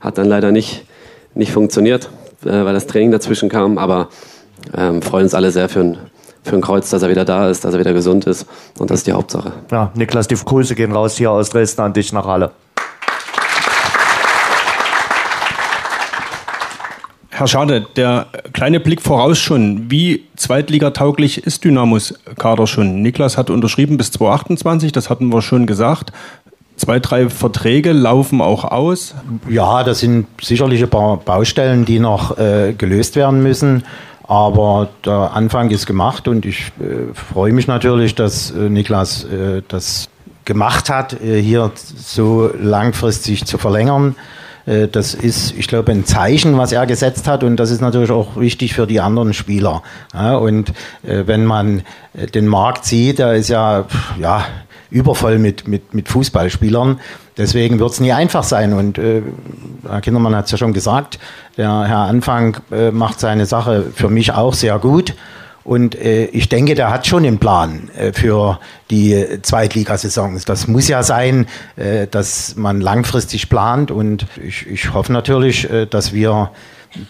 hat 0.00 0.18
dann 0.18 0.26
leider 0.26 0.52
nicht, 0.52 0.84
nicht 1.34 1.52
funktioniert, 1.52 2.10
äh, 2.44 2.50
weil 2.50 2.74
das 2.74 2.86
Training 2.86 3.10
dazwischen 3.10 3.48
kam, 3.48 3.78
aber 3.78 4.08
ähm, 4.76 5.02
freuen 5.02 5.24
uns 5.24 5.34
alle 5.34 5.50
sehr 5.50 5.68
für 5.68 5.80
ein, 5.80 5.98
für 6.42 6.56
ein 6.56 6.60
Kreuz, 6.60 6.90
dass 6.90 7.02
er 7.02 7.08
wieder 7.08 7.24
da 7.24 7.48
ist, 7.48 7.64
dass 7.64 7.72
er 7.72 7.80
wieder 7.80 7.94
gesund 7.94 8.26
ist 8.26 8.46
und 8.78 8.90
das 8.90 9.00
ist 9.00 9.06
die 9.06 9.12
Hauptsache. 9.12 9.52
Ja, 9.70 9.90
Niklas, 9.94 10.28
die 10.28 10.34
Grüße 10.34 10.74
gehen 10.74 10.92
raus 10.92 11.16
hier 11.16 11.30
aus 11.30 11.50
Dresden 11.50 11.80
an 11.80 11.92
dich 11.94 12.12
nach 12.12 12.26
Halle. 12.26 12.50
Herr 17.38 17.46
Schade, 17.46 17.86
der 17.94 18.26
kleine 18.52 18.80
Blick 18.80 19.00
voraus 19.00 19.38
schon. 19.38 19.92
Wie 19.92 20.24
zweitligatauglich 20.34 21.46
ist 21.46 21.62
Dynamos 21.62 22.14
Kader 22.36 22.66
schon? 22.66 23.00
Niklas 23.00 23.38
hat 23.38 23.48
unterschrieben 23.48 23.96
bis 23.96 24.10
2028, 24.10 24.90
das 24.90 25.08
hatten 25.08 25.32
wir 25.32 25.40
schon 25.40 25.68
gesagt. 25.68 26.10
Zwei, 26.74 26.98
drei 26.98 27.30
Verträge 27.30 27.92
laufen 27.92 28.40
auch 28.40 28.64
aus. 28.64 29.14
Ja, 29.48 29.84
das 29.84 30.00
sind 30.00 30.26
sicherlich 30.42 30.82
ein 30.82 30.90
paar 30.90 31.18
Baustellen, 31.18 31.84
die 31.84 32.00
noch 32.00 32.36
äh, 32.38 32.74
gelöst 32.76 33.14
werden 33.14 33.40
müssen. 33.40 33.84
Aber 34.26 34.88
der 35.04 35.30
Anfang 35.32 35.70
ist 35.70 35.86
gemacht 35.86 36.26
und 36.26 36.44
ich 36.44 36.72
äh, 36.80 37.14
freue 37.14 37.52
mich 37.52 37.68
natürlich, 37.68 38.16
dass 38.16 38.50
äh, 38.50 38.68
Niklas 38.68 39.22
äh, 39.22 39.62
das 39.68 40.08
gemacht 40.44 40.90
hat, 40.90 41.22
äh, 41.22 41.40
hier 41.40 41.70
so 41.76 42.50
langfristig 42.60 43.44
zu 43.44 43.58
verlängern. 43.58 44.16
Äh, 44.68 44.88
das 44.88 45.14
ist, 45.14 45.54
ich 45.56 45.66
glaube, 45.66 45.92
ein 45.92 46.04
Zeichen, 46.04 46.58
was 46.58 46.72
er 46.72 46.86
gesetzt 46.86 47.26
hat 47.26 47.42
und 47.42 47.56
das 47.56 47.70
ist 47.70 47.80
natürlich 47.80 48.10
auch 48.10 48.36
wichtig 48.36 48.74
für 48.74 48.86
die 48.86 49.00
anderen 49.00 49.32
Spieler. 49.32 49.82
und 50.12 50.70
äh, 51.02 51.26
wenn 51.26 51.44
man 51.44 51.82
den 52.34 52.46
Markt 52.46 52.84
sieht, 52.84 53.18
da 53.18 53.32
ist 53.32 53.48
ja, 53.48 53.86
ja 54.20 54.44
übervoll 54.90 55.38
mit, 55.38 55.68
mit, 55.68 55.94
mit 55.94 56.08
Fußballspielern. 56.08 57.00
Deswegen 57.36 57.78
wird 57.78 57.90
es 57.90 58.00
nie 58.00 58.12
einfach 58.12 58.42
sein. 58.42 58.72
Und 58.72 58.98
äh, 58.98 59.22
Herr 59.86 60.00
Kindermann 60.00 60.34
hat 60.34 60.46
es 60.46 60.50
ja 60.50 60.58
schon 60.58 60.72
gesagt, 60.72 61.18
der 61.56 61.84
Herr 61.84 61.98
Anfang 61.98 62.56
äh, 62.72 62.90
macht 62.90 63.20
seine 63.20 63.46
Sache 63.46 63.86
für 63.94 64.08
mich 64.08 64.32
auch 64.32 64.54
sehr 64.54 64.78
gut. 64.78 65.14
Und 65.64 65.94
äh, 65.94 66.26
ich 66.26 66.48
denke, 66.48 66.74
der 66.74 66.90
hat 66.90 67.06
schon 67.06 67.26
einen 67.26 67.38
Plan 67.38 67.90
äh, 67.96 68.12
für 68.12 68.58
die 68.90 69.40
Zweitligasaisons. 69.42 70.44
Das 70.44 70.66
muss 70.66 70.88
ja 70.88 71.02
sein, 71.02 71.46
äh, 71.76 72.06
dass 72.06 72.56
man 72.56 72.80
langfristig 72.80 73.48
plant. 73.48 73.90
Und 73.90 74.26
ich, 74.42 74.66
ich 74.66 74.94
hoffe 74.94 75.12
natürlich, 75.12 75.70
äh, 75.70 75.86
dass 75.86 76.12
wir 76.12 76.50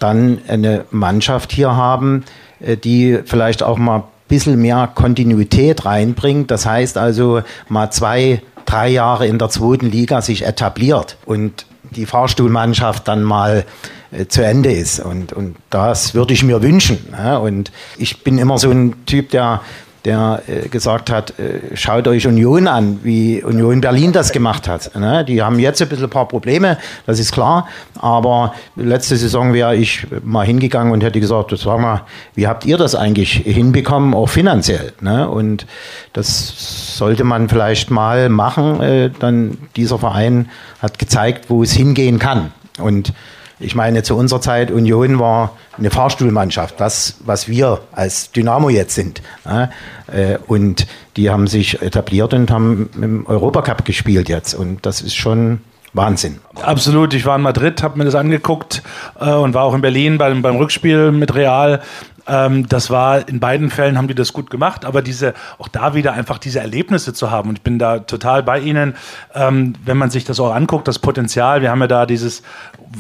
dann 0.00 0.38
eine 0.48 0.84
Mannschaft 0.90 1.52
hier 1.52 1.76
haben, 1.76 2.24
äh, 2.60 2.76
die 2.76 3.20
vielleicht 3.24 3.62
auch 3.62 3.78
mal 3.78 4.04
bisschen 4.28 4.60
mehr 4.60 4.90
Kontinuität 4.94 5.84
reinbringt. 5.84 6.50
Das 6.50 6.66
heißt 6.66 6.98
also 6.98 7.42
mal 7.68 7.90
zwei, 7.90 8.42
drei 8.66 8.88
Jahre 8.88 9.26
in 9.26 9.38
der 9.38 9.48
zweiten 9.48 9.90
Liga 9.90 10.22
sich 10.22 10.44
etabliert 10.44 11.16
und 11.24 11.66
die 11.90 12.06
Fahrstuhlmannschaft 12.06 13.08
dann 13.08 13.22
mal 13.22 13.64
äh, 14.10 14.26
zu 14.26 14.44
Ende 14.44 14.72
ist. 14.72 15.00
Und, 15.00 15.32
und 15.32 15.56
das 15.70 16.14
würde 16.14 16.32
ich 16.32 16.42
mir 16.42 16.62
wünschen. 16.62 16.98
Ja? 17.12 17.38
Und 17.38 17.72
ich 17.96 18.22
bin 18.22 18.38
immer 18.38 18.58
so 18.58 18.70
ein 18.70 19.06
Typ, 19.06 19.30
der 19.30 19.60
der 20.04 20.42
äh, 20.46 20.68
gesagt 20.68 21.10
hat, 21.10 21.38
äh, 21.38 21.76
schaut 21.76 22.06
euch 22.08 22.26
Union 22.26 22.68
an, 22.68 23.00
wie 23.02 23.42
Union 23.42 23.80
Berlin 23.80 24.12
das 24.12 24.32
gemacht 24.32 24.68
hat. 24.68 24.94
Ne? 24.94 25.24
Die 25.24 25.42
haben 25.42 25.58
jetzt 25.58 25.82
ein 25.82 25.88
bisschen 25.88 26.06
ein 26.06 26.10
paar 26.10 26.28
Probleme, 26.28 26.78
das 27.06 27.18
ist 27.18 27.32
klar, 27.32 27.68
aber 27.98 28.54
letzte 28.76 29.16
Saison 29.16 29.52
wäre 29.52 29.76
ich 29.76 30.06
mal 30.24 30.46
hingegangen 30.46 30.92
und 30.92 31.02
hätte 31.02 31.20
gesagt, 31.20 31.52
sag 31.58 31.80
mal, 31.80 32.02
wie 32.34 32.46
habt 32.46 32.64
ihr 32.64 32.78
das 32.78 32.94
eigentlich 32.94 33.32
hinbekommen, 33.32 34.14
auch 34.14 34.28
finanziell? 34.28 34.92
Ne? 35.00 35.28
Und 35.28 35.66
das 36.12 36.96
sollte 36.96 37.24
man 37.24 37.48
vielleicht 37.48 37.90
mal 37.90 38.28
machen, 38.28 38.80
äh, 38.80 39.10
dann 39.18 39.58
dieser 39.76 39.98
Verein 39.98 40.48
hat 40.80 40.98
gezeigt, 40.98 41.50
wo 41.50 41.62
es 41.62 41.72
hingehen 41.72 42.18
kann. 42.18 42.52
Und 42.78 43.12
ich 43.60 43.74
meine, 43.74 44.02
zu 44.02 44.16
unserer 44.16 44.40
Zeit, 44.40 44.70
Union 44.70 45.18
war 45.18 45.56
eine 45.76 45.90
Fahrstuhlmannschaft, 45.90 46.80
das, 46.80 47.16
was 47.24 47.48
wir 47.48 47.80
als 47.92 48.30
Dynamo 48.30 48.68
jetzt 48.68 48.94
sind. 48.94 49.22
Äh, 49.44 50.38
und 50.46 50.86
die 51.16 51.30
haben 51.30 51.46
sich 51.46 51.82
etabliert 51.82 52.34
und 52.34 52.50
haben 52.50 52.90
im 53.00 53.26
Europacup 53.26 53.84
gespielt 53.84 54.28
jetzt. 54.28 54.54
Und 54.54 54.86
das 54.86 55.00
ist 55.00 55.16
schon 55.16 55.60
Wahnsinn. 55.92 56.38
Absolut. 56.62 57.14
Ich 57.14 57.26
war 57.26 57.36
in 57.36 57.42
Madrid, 57.42 57.82
habe 57.82 57.98
mir 57.98 58.04
das 58.04 58.14
angeguckt 58.14 58.82
äh, 59.20 59.30
und 59.30 59.54
war 59.54 59.64
auch 59.64 59.74
in 59.74 59.80
Berlin 59.80 60.18
beim, 60.18 60.42
beim 60.42 60.56
Rückspiel 60.56 61.12
mit 61.12 61.34
Real. 61.34 61.80
Ähm, 62.28 62.68
das 62.68 62.90
war 62.90 63.26
in 63.28 63.40
beiden 63.40 63.70
Fällen 63.70 63.96
haben 63.96 64.06
die 64.06 64.14
das 64.14 64.32
gut 64.32 64.50
gemacht, 64.50 64.84
aber 64.84 65.00
diese 65.00 65.34
auch 65.58 65.68
da 65.68 65.94
wieder 65.94 66.12
einfach 66.12 66.38
diese 66.38 66.60
Erlebnisse 66.60 67.14
zu 67.14 67.30
haben. 67.30 67.48
Und 67.48 67.58
ich 67.58 67.62
bin 67.62 67.78
da 67.78 68.00
total 68.00 68.42
bei 68.42 68.60
Ihnen, 68.60 68.94
ähm, 69.34 69.74
wenn 69.84 69.96
man 69.96 70.10
sich 70.10 70.24
das 70.24 70.38
auch 70.38 70.54
anguckt, 70.54 70.86
das 70.88 70.98
Potenzial. 70.98 71.62
Wir 71.62 71.70
haben 71.70 71.80
ja 71.80 71.86
da 71.86 72.06
dieses 72.06 72.42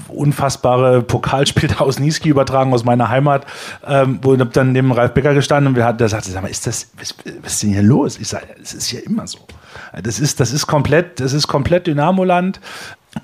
unfassbare 0.08 1.02
Pokalspiel 1.02 1.70
aus 1.78 1.98
Niski 1.98 2.28
übertragen 2.28 2.72
aus 2.72 2.84
meiner 2.84 3.08
Heimat, 3.08 3.46
ähm, 3.86 4.18
wo 4.22 4.34
ich 4.34 4.42
dann 4.52 4.72
neben 4.72 4.92
Ralf 4.92 5.12
Becker 5.14 5.34
gestanden 5.34 5.68
und 5.68 5.76
wir 5.76 5.84
hatten, 5.84 5.98
der 5.98 6.08
sagte, 6.08 6.30
sag 6.30 6.42
mal, 6.42 6.48
ist 6.48 6.66
das, 6.66 6.90
was, 6.98 7.14
was 7.42 7.54
ist 7.54 7.62
denn 7.62 7.70
hier 7.70 7.82
los? 7.82 8.18
Ich 8.18 8.28
sage, 8.28 8.46
es 8.62 8.74
ist 8.74 8.92
ja 8.92 9.00
immer 9.00 9.26
so. 9.26 9.38
Das 10.02 10.20
ist, 10.20 10.40
das 10.40 10.52
ist 10.52 10.66
komplett, 10.66 11.20
das 11.20 11.32
ist 11.32 11.46
komplett 11.46 11.86
Dynamoland. 11.86 12.60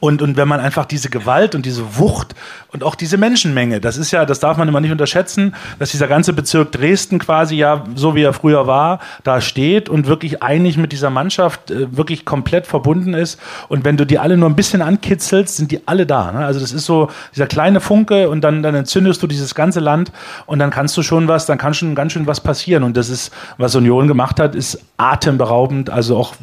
Und, 0.00 0.22
und 0.22 0.36
wenn 0.36 0.48
man 0.48 0.60
einfach 0.60 0.86
diese 0.86 1.10
Gewalt 1.10 1.54
und 1.54 1.66
diese 1.66 1.98
Wucht 1.98 2.34
und 2.72 2.82
auch 2.82 2.94
diese 2.94 3.16
Menschenmenge, 3.16 3.80
das 3.80 3.96
ist 3.96 4.10
ja, 4.10 4.24
das 4.24 4.40
darf 4.40 4.56
man 4.56 4.66
immer 4.66 4.80
nicht 4.80 4.90
unterschätzen, 4.90 5.54
dass 5.78 5.90
dieser 5.90 6.08
ganze 6.08 6.32
Bezirk 6.32 6.72
Dresden 6.72 7.18
quasi 7.18 7.56
ja, 7.56 7.84
so 7.94 8.14
wie 8.14 8.22
er 8.22 8.32
früher 8.32 8.66
war, 8.66 9.00
da 9.22 9.40
steht 9.40 9.88
und 9.88 10.06
wirklich 10.06 10.42
einig 10.42 10.78
mit 10.78 10.92
dieser 10.92 11.10
Mannschaft 11.10 11.70
äh, 11.70 11.96
wirklich 11.96 12.24
komplett 12.24 12.66
verbunden 12.66 13.14
ist. 13.14 13.38
Und 13.68 13.84
wenn 13.84 13.96
du 13.96 14.06
die 14.06 14.18
alle 14.18 14.36
nur 14.36 14.48
ein 14.48 14.56
bisschen 14.56 14.82
ankitzelst, 14.82 15.56
sind 15.56 15.70
die 15.70 15.86
alle 15.86 16.06
da. 16.06 16.32
Ne? 16.32 16.44
Also 16.44 16.60
das 16.60 16.72
ist 16.72 16.86
so 16.86 17.08
dieser 17.34 17.46
kleine 17.46 17.80
Funke 17.80 18.30
und 18.30 18.40
dann, 18.40 18.62
dann 18.62 18.74
entzündest 18.74 19.22
du 19.22 19.26
dieses 19.26 19.54
ganze 19.54 19.80
Land 19.80 20.12
und 20.46 20.58
dann 20.58 20.70
kannst 20.70 20.96
du 20.96 21.02
schon 21.02 21.28
was, 21.28 21.46
dann 21.46 21.58
kann 21.58 21.74
schon 21.74 21.94
ganz 21.94 22.12
schön 22.12 22.26
was 22.26 22.40
passieren. 22.40 22.82
Und 22.82 22.96
das 22.96 23.10
ist, 23.10 23.32
was 23.58 23.74
Union 23.74 24.08
gemacht 24.08 24.40
hat, 24.40 24.54
ist 24.54 24.80
atemberaubend. 24.96 25.90
Also 25.90 26.16
auch 26.16 26.34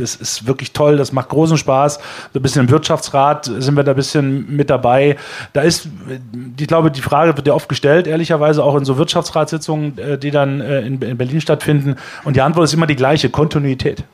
das 0.00 0.16
ist 0.16 0.46
wirklich 0.46 0.72
toll, 0.72 0.96
das 0.96 1.12
macht 1.12 1.28
großen 1.28 1.56
Spaß. 1.56 2.00
So 2.32 2.38
ein 2.38 2.42
bisschen 2.42 2.62
im 2.62 2.70
Wirtschaftsrat 2.70 3.44
sind 3.44 3.76
wir 3.76 3.84
da 3.84 3.92
ein 3.92 3.96
bisschen 3.96 4.54
mit 4.54 4.70
dabei. 4.70 5.16
Da 5.52 5.62
ist, 5.62 5.88
ich 6.58 6.66
glaube, 6.66 6.90
die 6.90 7.02
Frage 7.02 7.36
wird 7.36 7.46
ja 7.46 7.54
oft 7.54 7.68
gestellt, 7.68 8.06
ehrlicherweise 8.06 8.64
auch 8.64 8.76
in 8.76 8.84
so 8.84 8.98
Wirtschaftsratssitzungen, 8.98 9.98
äh, 9.98 10.18
die 10.18 10.30
dann 10.30 10.60
äh, 10.60 10.80
in 10.80 10.98
Berlin 10.98 11.40
stattfinden. 11.40 11.96
Und 12.24 12.36
die 12.36 12.40
Antwort 12.40 12.64
ist 12.64 12.74
immer 12.74 12.86
die 12.86 12.96
gleiche, 12.96 13.30
Kontinuität. 13.30 14.04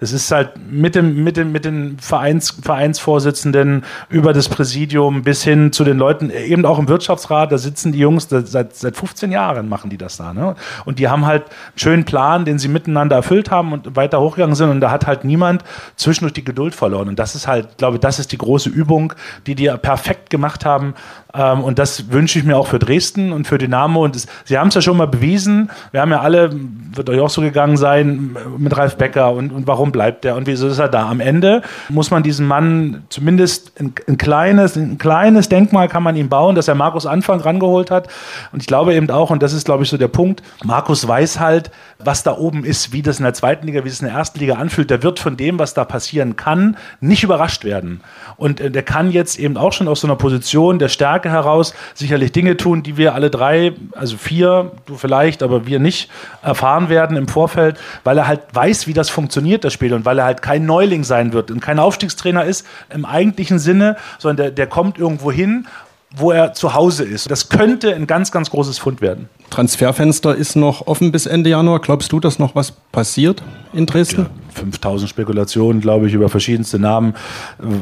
Das 0.00 0.12
ist 0.12 0.30
halt 0.30 0.52
mit 0.70 0.94
dem, 0.94 1.24
mit 1.24 1.36
dem, 1.36 1.52
mit 1.52 1.64
den 1.64 1.98
Vereins, 1.98 2.50
Vereinsvorsitzenden 2.62 3.84
über 4.08 4.32
das 4.32 4.48
Präsidium 4.48 5.22
bis 5.22 5.42
hin 5.42 5.72
zu 5.72 5.84
den 5.84 5.98
Leuten, 5.98 6.30
eben 6.30 6.66
auch 6.66 6.78
im 6.78 6.88
Wirtschaftsrat, 6.88 7.50
da 7.52 7.58
sitzen 7.58 7.92
die 7.92 7.98
Jungs, 7.98 8.28
seit, 8.28 8.76
seit 8.76 8.96
15 8.96 9.32
Jahren 9.32 9.68
machen 9.68 9.90
die 9.90 9.96
das 9.96 10.16
da. 10.16 10.34
Ne? 10.34 10.54
Und 10.84 10.98
die 10.98 11.08
haben 11.08 11.26
halt 11.26 11.44
einen 11.44 11.78
schönen 11.78 12.04
Plan, 12.04 12.44
den 12.44 12.58
sie 12.58 12.68
miteinander 12.68 13.16
erfüllt 13.16 13.50
haben 13.50 13.72
und 13.72 13.96
weiter 13.96 14.20
hochgegangen 14.20 14.54
sind. 14.54 14.70
Und 14.70 14.80
da 14.80 14.90
hat 14.90 15.06
halt 15.06 15.24
niemand 15.24 15.64
zwischendurch 15.96 16.34
die 16.34 16.44
Geduld 16.44 16.74
verloren. 16.74 17.08
Und 17.08 17.18
das 17.18 17.34
ist 17.34 17.46
halt, 17.46 17.68
ich 17.70 17.76
glaube, 17.76 17.98
das 17.98 18.18
ist 18.18 18.32
die 18.32 18.38
große 18.38 18.68
Übung, 18.68 19.14
die 19.46 19.54
die 19.54 19.68
perfekt 19.80 20.30
gemacht 20.30 20.64
haben. 20.64 20.94
Ähm, 21.34 21.62
und 21.62 21.78
das 21.78 22.10
wünsche 22.10 22.38
ich 22.38 22.44
mir 22.44 22.56
auch 22.56 22.66
für 22.66 22.78
Dresden 22.78 23.32
und 23.32 23.46
für 23.46 23.58
Dynamo. 23.58 24.04
Und 24.04 24.14
das, 24.14 24.26
sie 24.44 24.58
haben 24.58 24.68
es 24.68 24.74
ja 24.74 24.80
schon 24.80 24.96
mal 24.96 25.06
bewiesen. 25.06 25.70
Wir 25.92 26.00
haben 26.00 26.10
ja 26.10 26.20
alle, 26.20 26.50
wird 26.52 27.10
euch 27.10 27.20
auch 27.20 27.30
so 27.30 27.42
gegangen 27.42 27.76
sein, 27.76 28.36
mit 28.58 28.76
Ralf 28.76 28.96
Becker 28.96 29.32
und, 29.32 29.52
und 29.52 29.66
warum 29.66 29.92
bleibt 29.92 30.24
der 30.24 30.36
und 30.36 30.46
wieso 30.46 30.68
ist 30.68 30.78
er 30.78 30.88
da? 30.88 31.08
Am 31.08 31.20
Ende 31.20 31.62
muss 31.88 32.10
man 32.10 32.22
diesem 32.22 32.46
Mann 32.46 33.04
zumindest 33.08 33.78
ein, 33.80 33.94
ein, 34.08 34.18
kleines, 34.18 34.76
ein 34.76 34.98
kleines 34.98 35.48
Denkmal 35.48 35.88
kann 35.88 36.02
man 36.02 36.16
ihm 36.16 36.28
bauen, 36.28 36.54
dass 36.54 36.68
er 36.68 36.74
Markus 36.74 37.06
Anfang 37.06 37.40
rangeholt 37.40 37.90
hat. 37.90 38.08
Und 38.52 38.60
ich 38.60 38.66
glaube 38.66 38.94
eben 38.94 39.10
auch, 39.10 39.30
und 39.30 39.42
das 39.42 39.52
ist, 39.52 39.64
glaube 39.64 39.82
ich, 39.82 39.88
so 39.88 39.96
der 39.96 40.08
Punkt, 40.08 40.42
Markus 40.64 41.06
weiß 41.06 41.40
halt, 41.40 41.70
was 41.98 42.22
da 42.22 42.36
oben 42.36 42.64
ist, 42.64 42.92
wie 42.92 43.02
das 43.02 43.18
in 43.18 43.24
der 43.24 43.34
zweiten 43.34 43.66
Liga, 43.66 43.84
wie 43.84 43.88
es 43.88 44.00
in 44.00 44.06
der 44.06 44.16
ersten 44.16 44.38
Liga 44.38 44.54
anfühlt. 44.54 44.90
Der 44.90 45.02
wird 45.02 45.18
von 45.18 45.36
dem, 45.36 45.58
was 45.58 45.74
da 45.74 45.84
passieren 45.84 46.36
kann, 46.36 46.76
nicht 47.00 47.22
überrascht 47.22 47.64
werden. 47.64 48.00
Und 48.36 48.60
äh, 48.60 48.70
der 48.70 48.82
kann 48.82 49.10
jetzt 49.10 49.38
eben 49.38 49.56
auch 49.56 49.72
schon 49.72 49.88
aus 49.88 50.00
so 50.00 50.06
einer 50.06 50.16
Position 50.16 50.78
der 50.78 50.88
Stärke 50.88 51.25
heraus 51.30 51.74
sicherlich 51.94 52.32
Dinge 52.32 52.56
tun, 52.56 52.82
die 52.82 52.96
wir 52.96 53.14
alle 53.14 53.30
drei, 53.30 53.72
also 53.92 54.16
vier, 54.16 54.72
du 54.86 54.96
vielleicht, 54.96 55.42
aber 55.42 55.66
wir 55.66 55.78
nicht, 55.78 56.10
erfahren 56.42 56.88
werden 56.88 57.16
im 57.16 57.28
Vorfeld, 57.28 57.78
weil 58.04 58.18
er 58.18 58.26
halt 58.26 58.42
weiß, 58.52 58.86
wie 58.86 58.92
das 58.92 59.10
funktioniert, 59.10 59.64
das 59.64 59.72
Spiel, 59.72 59.92
und 59.94 60.04
weil 60.04 60.18
er 60.18 60.24
halt 60.24 60.42
kein 60.42 60.66
Neuling 60.66 61.04
sein 61.04 61.32
wird 61.32 61.50
und 61.50 61.60
kein 61.60 61.78
Aufstiegstrainer 61.78 62.44
ist 62.44 62.66
im 62.92 63.04
eigentlichen 63.04 63.58
Sinne, 63.58 63.96
sondern 64.18 64.36
der, 64.36 64.50
der 64.50 64.66
kommt 64.66 64.98
irgendwo 64.98 65.32
hin 65.32 65.66
wo 66.14 66.30
er 66.30 66.54
zu 66.54 66.74
Hause 66.74 67.04
ist. 67.04 67.30
Das 67.30 67.48
könnte 67.48 67.94
ein 67.94 68.06
ganz, 68.06 68.32
ganz 68.32 68.50
großes 68.50 68.78
Fund 68.78 69.00
werden. 69.00 69.28
Transferfenster 69.50 70.34
ist 70.34 70.56
noch 70.56 70.86
offen 70.86 71.12
bis 71.12 71.26
Ende 71.26 71.50
Januar. 71.50 71.80
Glaubst 71.80 72.10
du, 72.10 72.20
dass 72.20 72.38
noch 72.38 72.54
was 72.54 72.72
passiert 72.92 73.42
in 73.72 73.86
Dresden? 73.86 74.22
Ja, 74.22 74.30
5000 74.54 75.10
Spekulationen, 75.10 75.80
glaube 75.80 76.08
ich, 76.08 76.14
über 76.14 76.28
verschiedenste 76.28 76.78
Namen. 76.78 77.14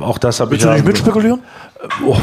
Auch 0.00 0.18
das 0.18 0.40
habe 0.40 0.54
ich. 0.54 0.62
Willst 0.62 0.66
du 0.66 0.72
nicht 0.72 0.86
mitspekulieren? 0.86 1.40
Oh, 2.04 2.16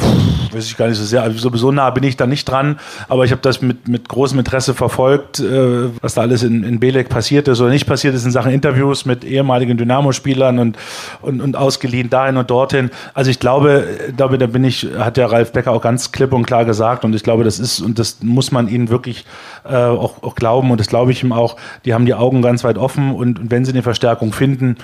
weiß 0.52 0.66
ich 0.66 0.78
gar 0.78 0.88
nicht 0.88 0.98
so 0.98 1.06
sehr. 1.06 1.24
Also 1.24 1.38
sowieso 1.38 1.72
nah 1.72 1.90
bin 1.90 2.04
ich 2.04 2.18
da 2.18 2.28
nicht 2.28 2.46
dran, 2.46 2.80
aber 3.08 3.26
ich 3.26 3.32
habe 3.32 3.42
das 3.42 3.62
mit, 3.62 3.88
mit 3.88 4.10
großem 4.10 4.40
Interesse 4.40 4.74
verfolgt, 4.74 5.40
äh, 5.40 5.90
was 6.02 6.14
da 6.16 6.22
alles 6.22 6.44
in, 6.44 6.64
in 6.64 6.80
Belek 6.80 7.10
passiert 7.10 7.48
ist 7.48 7.62
oder 7.62 7.70
nicht 7.70 7.86
passiert 7.86 8.16
ist 8.16 8.26
in 8.26 8.32
Sachen 8.32 8.52
Interviews 8.52 9.06
mit 9.06 9.24
ehemaligen 9.24 9.78
Dynamo-Spielern 9.78 10.60
und, 10.60 10.78
und, 11.22 11.42
und 11.42 11.56
ausgeliehen 11.56 12.10
dahin 12.10 12.38
und 12.38 12.50
dorthin. 12.50 12.92
Also 13.14 13.32
ich 13.32 13.40
glaube, 13.40 13.88
glaube, 14.18 14.38
da 14.38 14.48
bin 14.48 14.64
ich, 14.64 14.88
hat 14.98 15.18
der 15.18 15.32
Ralf 15.32 15.52
Becker 15.52 15.72
auch 15.72 15.82
ganz 15.82 16.12
klipp 16.12 16.34
und 16.34 16.46
klar 16.46 16.66
gesagt 16.66 17.06
und 17.06 17.16
ich 17.16 17.24
glaube, 17.24 17.44
das 17.44 17.60
ist, 17.60 17.80
und 17.80 18.00
das 18.00 18.22
muss 18.22 18.52
man 18.52 18.68
ihnen 18.68 18.90
wirklich 18.90 19.26
äh, 19.64 19.76
auch, 19.76 20.24
auch 20.24 20.36
glauben 20.36 20.72
und 20.72 20.80
das 20.80 20.88
glaube 20.88 21.12
ich 21.12 21.24
ihm 21.24 21.32
auch, 21.32 21.58
die 21.86 21.94
haben 21.94 22.06
die 22.06 22.14
Augen 22.14 22.42
ganz 22.42 22.64
weit 22.64 22.78
offen 22.78 23.14
und, 23.14 23.40
und 23.40 23.52
wenn 23.52 23.66
sie 23.66 23.72
eine 23.72 23.84
Verstärkung 23.84 24.34
finden, 24.34 24.78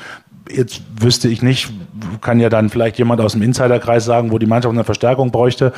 Jetzt 0.49 0.81
wüsste 0.99 1.27
ich 1.27 1.41
nicht, 1.41 1.69
kann 2.21 2.39
ja 2.39 2.49
dann 2.49 2.69
vielleicht 2.69 2.97
jemand 2.97 3.21
aus 3.21 3.33
dem 3.33 3.41
Insiderkreis 3.41 4.05
sagen, 4.05 4.31
wo 4.31 4.37
die 4.37 4.45
Mannschaft 4.45 4.73
eine 4.73 4.83
Verstärkung 4.83 5.31
bräuchte. 5.31 5.73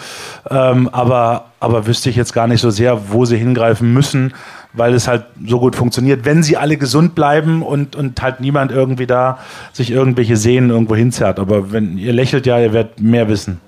Ähm, 0.49 0.89
aber, 0.89 1.45
aber 1.60 1.88
wüsste 1.88 2.10
ich 2.10 2.15
jetzt 2.15 2.34
gar 2.34 2.47
nicht 2.47 2.62
so 2.62 2.69
sehr, 2.69 3.12
wo 3.12 3.25
sie 3.25 3.38
hingreifen 3.38 3.93
müssen, 3.93 4.34
weil 4.73 4.93
es 4.93 5.08
halt 5.08 5.25
so 5.45 5.60
gut 5.60 5.75
funktioniert, 5.75 6.25
wenn 6.25 6.43
sie 6.43 6.58
alle 6.58 6.77
gesund 6.77 7.15
bleiben 7.15 7.62
und, 7.62 7.95
und 7.95 8.21
halt 8.21 8.39
niemand 8.39 8.71
irgendwie 8.71 9.08
da 9.08 9.39
sich 9.73 9.91
irgendwelche 9.91 10.38
Sehnen 10.38 10.69
irgendwo 10.69 10.95
hinzerrt. 10.95 11.39
Aber 11.39 11.71
wenn 11.71 11.97
ihr 11.97 12.13
lächelt 12.13 12.45
ja, 12.45 12.60
ihr 12.60 12.73
werdet 12.73 12.99
mehr 12.99 13.27
wissen. 13.27 13.60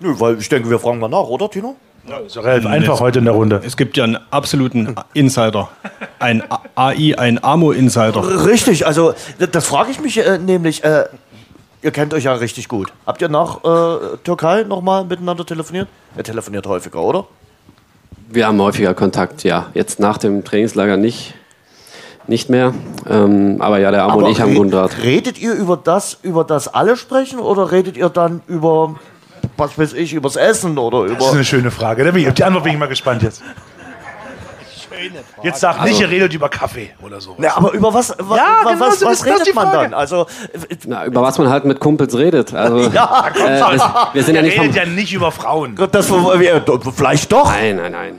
Nö, 0.00 0.14
weil 0.18 0.38
ich 0.38 0.48
denke, 0.48 0.70
wir 0.70 0.78
fragen 0.78 0.98
mal 0.98 1.08
nach, 1.08 1.28
oder 1.28 1.50
Tino? 1.50 1.76
Ja, 2.08 2.18
ist 2.18 2.36
doch 2.36 2.44
relativ 2.44 2.68
einfach 2.68 3.00
heute 3.00 3.18
in 3.18 3.24
der 3.26 3.34
Runde. 3.34 3.60
Es 3.64 3.76
gibt 3.76 3.96
ja 3.96 4.04
einen 4.04 4.18
absoluten 4.30 4.94
Insider. 5.14 5.68
Ein 6.18 6.42
AI, 6.74 7.14
ein 7.16 7.42
Amo-Insider. 7.42 8.46
Richtig, 8.46 8.86
also 8.86 9.14
das 9.52 9.66
frage 9.66 9.90
ich 9.90 10.00
mich 10.00 10.18
äh, 10.18 10.38
nämlich. 10.38 10.82
Äh, 10.82 11.04
ihr 11.82 11.90
kennt 11.90 12.14
euch 12.14 12.24
ja 12.24 12.34
richtig 12.34 12.68
gut. 12.68 12.92
Habt 13.06 13.22
ihr 13.22 13.28
nach 13.28 13.64
äh, 13.64 14.16
Türkei 14.24 14.64
nochmal 14.64 15.04
miteinander 15.04 15.44
telefoniert? 15.44 15.88
Ihr 16.16 16.24
telefoniert 16.24 16.66
häufiger, 16.66 17.00
oder? 17.02 17.26
Wir 18.28 18.46
haben 18.46 18.60
häufiger 18.60 18.94
Kontakt, 18.94 19.42
ja. 19.42 19.66
Jetzt 19.74 19.98
nach 19.98 20.16
dem 20.16 20.44
Trainingslager 20.44 20.96
nicht, 20.96 21.34
nicht 22.26 22.48
mehr. 22.48 22.74
Ähm, 23.08 23.56
aber 23.60 23.78
ja, 23.78 23.90
der 23.90 24.04
Amo 24.04 24.18
und 24.18 24.30
ich 24.30 24.40
haben 24.40 24.70
Draht. 24.70 25.02
Redet 25.02 25.40
ihr 25.40 25.52
über 25.54 25.76
das, 25.76 26.18
über 26.22 26.44
das 26.44 26.68
alle 26.68 26.96
sprechen 26.96 27.40
oder 27.40 27.72
redet 27.72 27.96
ihr 27.96 28.08
dann 28.08 28.40
über, 28.46 28.94
was 29.60 29.78
weiß 29.78 29.92
ich, 29.92 30.12
übers 30.12 30.34
Essen 30.36 30.76
oder 30.78 31.02
Das 31.06 31.12
ist 31.12 31.16
über. 31.22 31.32
eine 31.32 31.44
schöne 31.44 31.70
Frage. 31.70 32.04
Da 32.04 32.10
bin 32.10 32.22
ich- 32.22 32.28
Auf 32.28 32.34
die 32.34 32.44
Antwort 32.44 32.64
bin 32.64 32.72
ich 32.72 32.78
mal 32.78 32.86
gespannt 32.88 33.22
jetzt. 33.22 33.42
Jetzt 35.42 35.60
sagt 35.60 35.82
nicht, 35.84 35.98
ihr 36.00 36.10
redet 36.10 36.34
über 36.34 36.48
Kaffee 36.50 36.90
oder 37.02 37.20
so. 37.20 37.34
Na, 37.38 37.56
aber 37.56 37.72
über 37.72 37.94
was, 37.94 38.10
wa, 38.18 38.36
Ja, 38.36 38.60
wa, 38.64 38.70
genau 38.72 38.86
was, 38.86 39.00
so 39.00 39.06
was 39.06 39.24
redet 39.24 39.54
man 39.54 39.72
dann? 39.72 39.94
Also, 39.94 40.26
Na, 40.86 41.06
über 41.06 41.22
was 41.22 41.38
man 41.38 41.48
halt 41.48 41.64
mit 41.64 41.80
Kumpels 41.80 42.14
redet. 42.18 42.52
Also, 42.52 42.80
ja, 42.94 43.28
äh, 43.34 43.60
wir, 43.60 44.08
wir 44.12 44.24
sind 44.24 44.34
ja 44.34 44.40
Ihr 44.42 44.46
nicht 44.46 44.56
vom, 44.56 44.66
redet 44.66 44.76
ja 44.76 44.84
nicht 44.86 45.12
über 45.14 45.32
Frauen. 45.32 45.74
das, 45.90 46.10
äh, 46.10 46.58
vielleicht 46.94 47.32
doch. 47.32 47.50
Nein, 47.50 47.76
nein, 47.76 47.92
nein. 47.92 48.18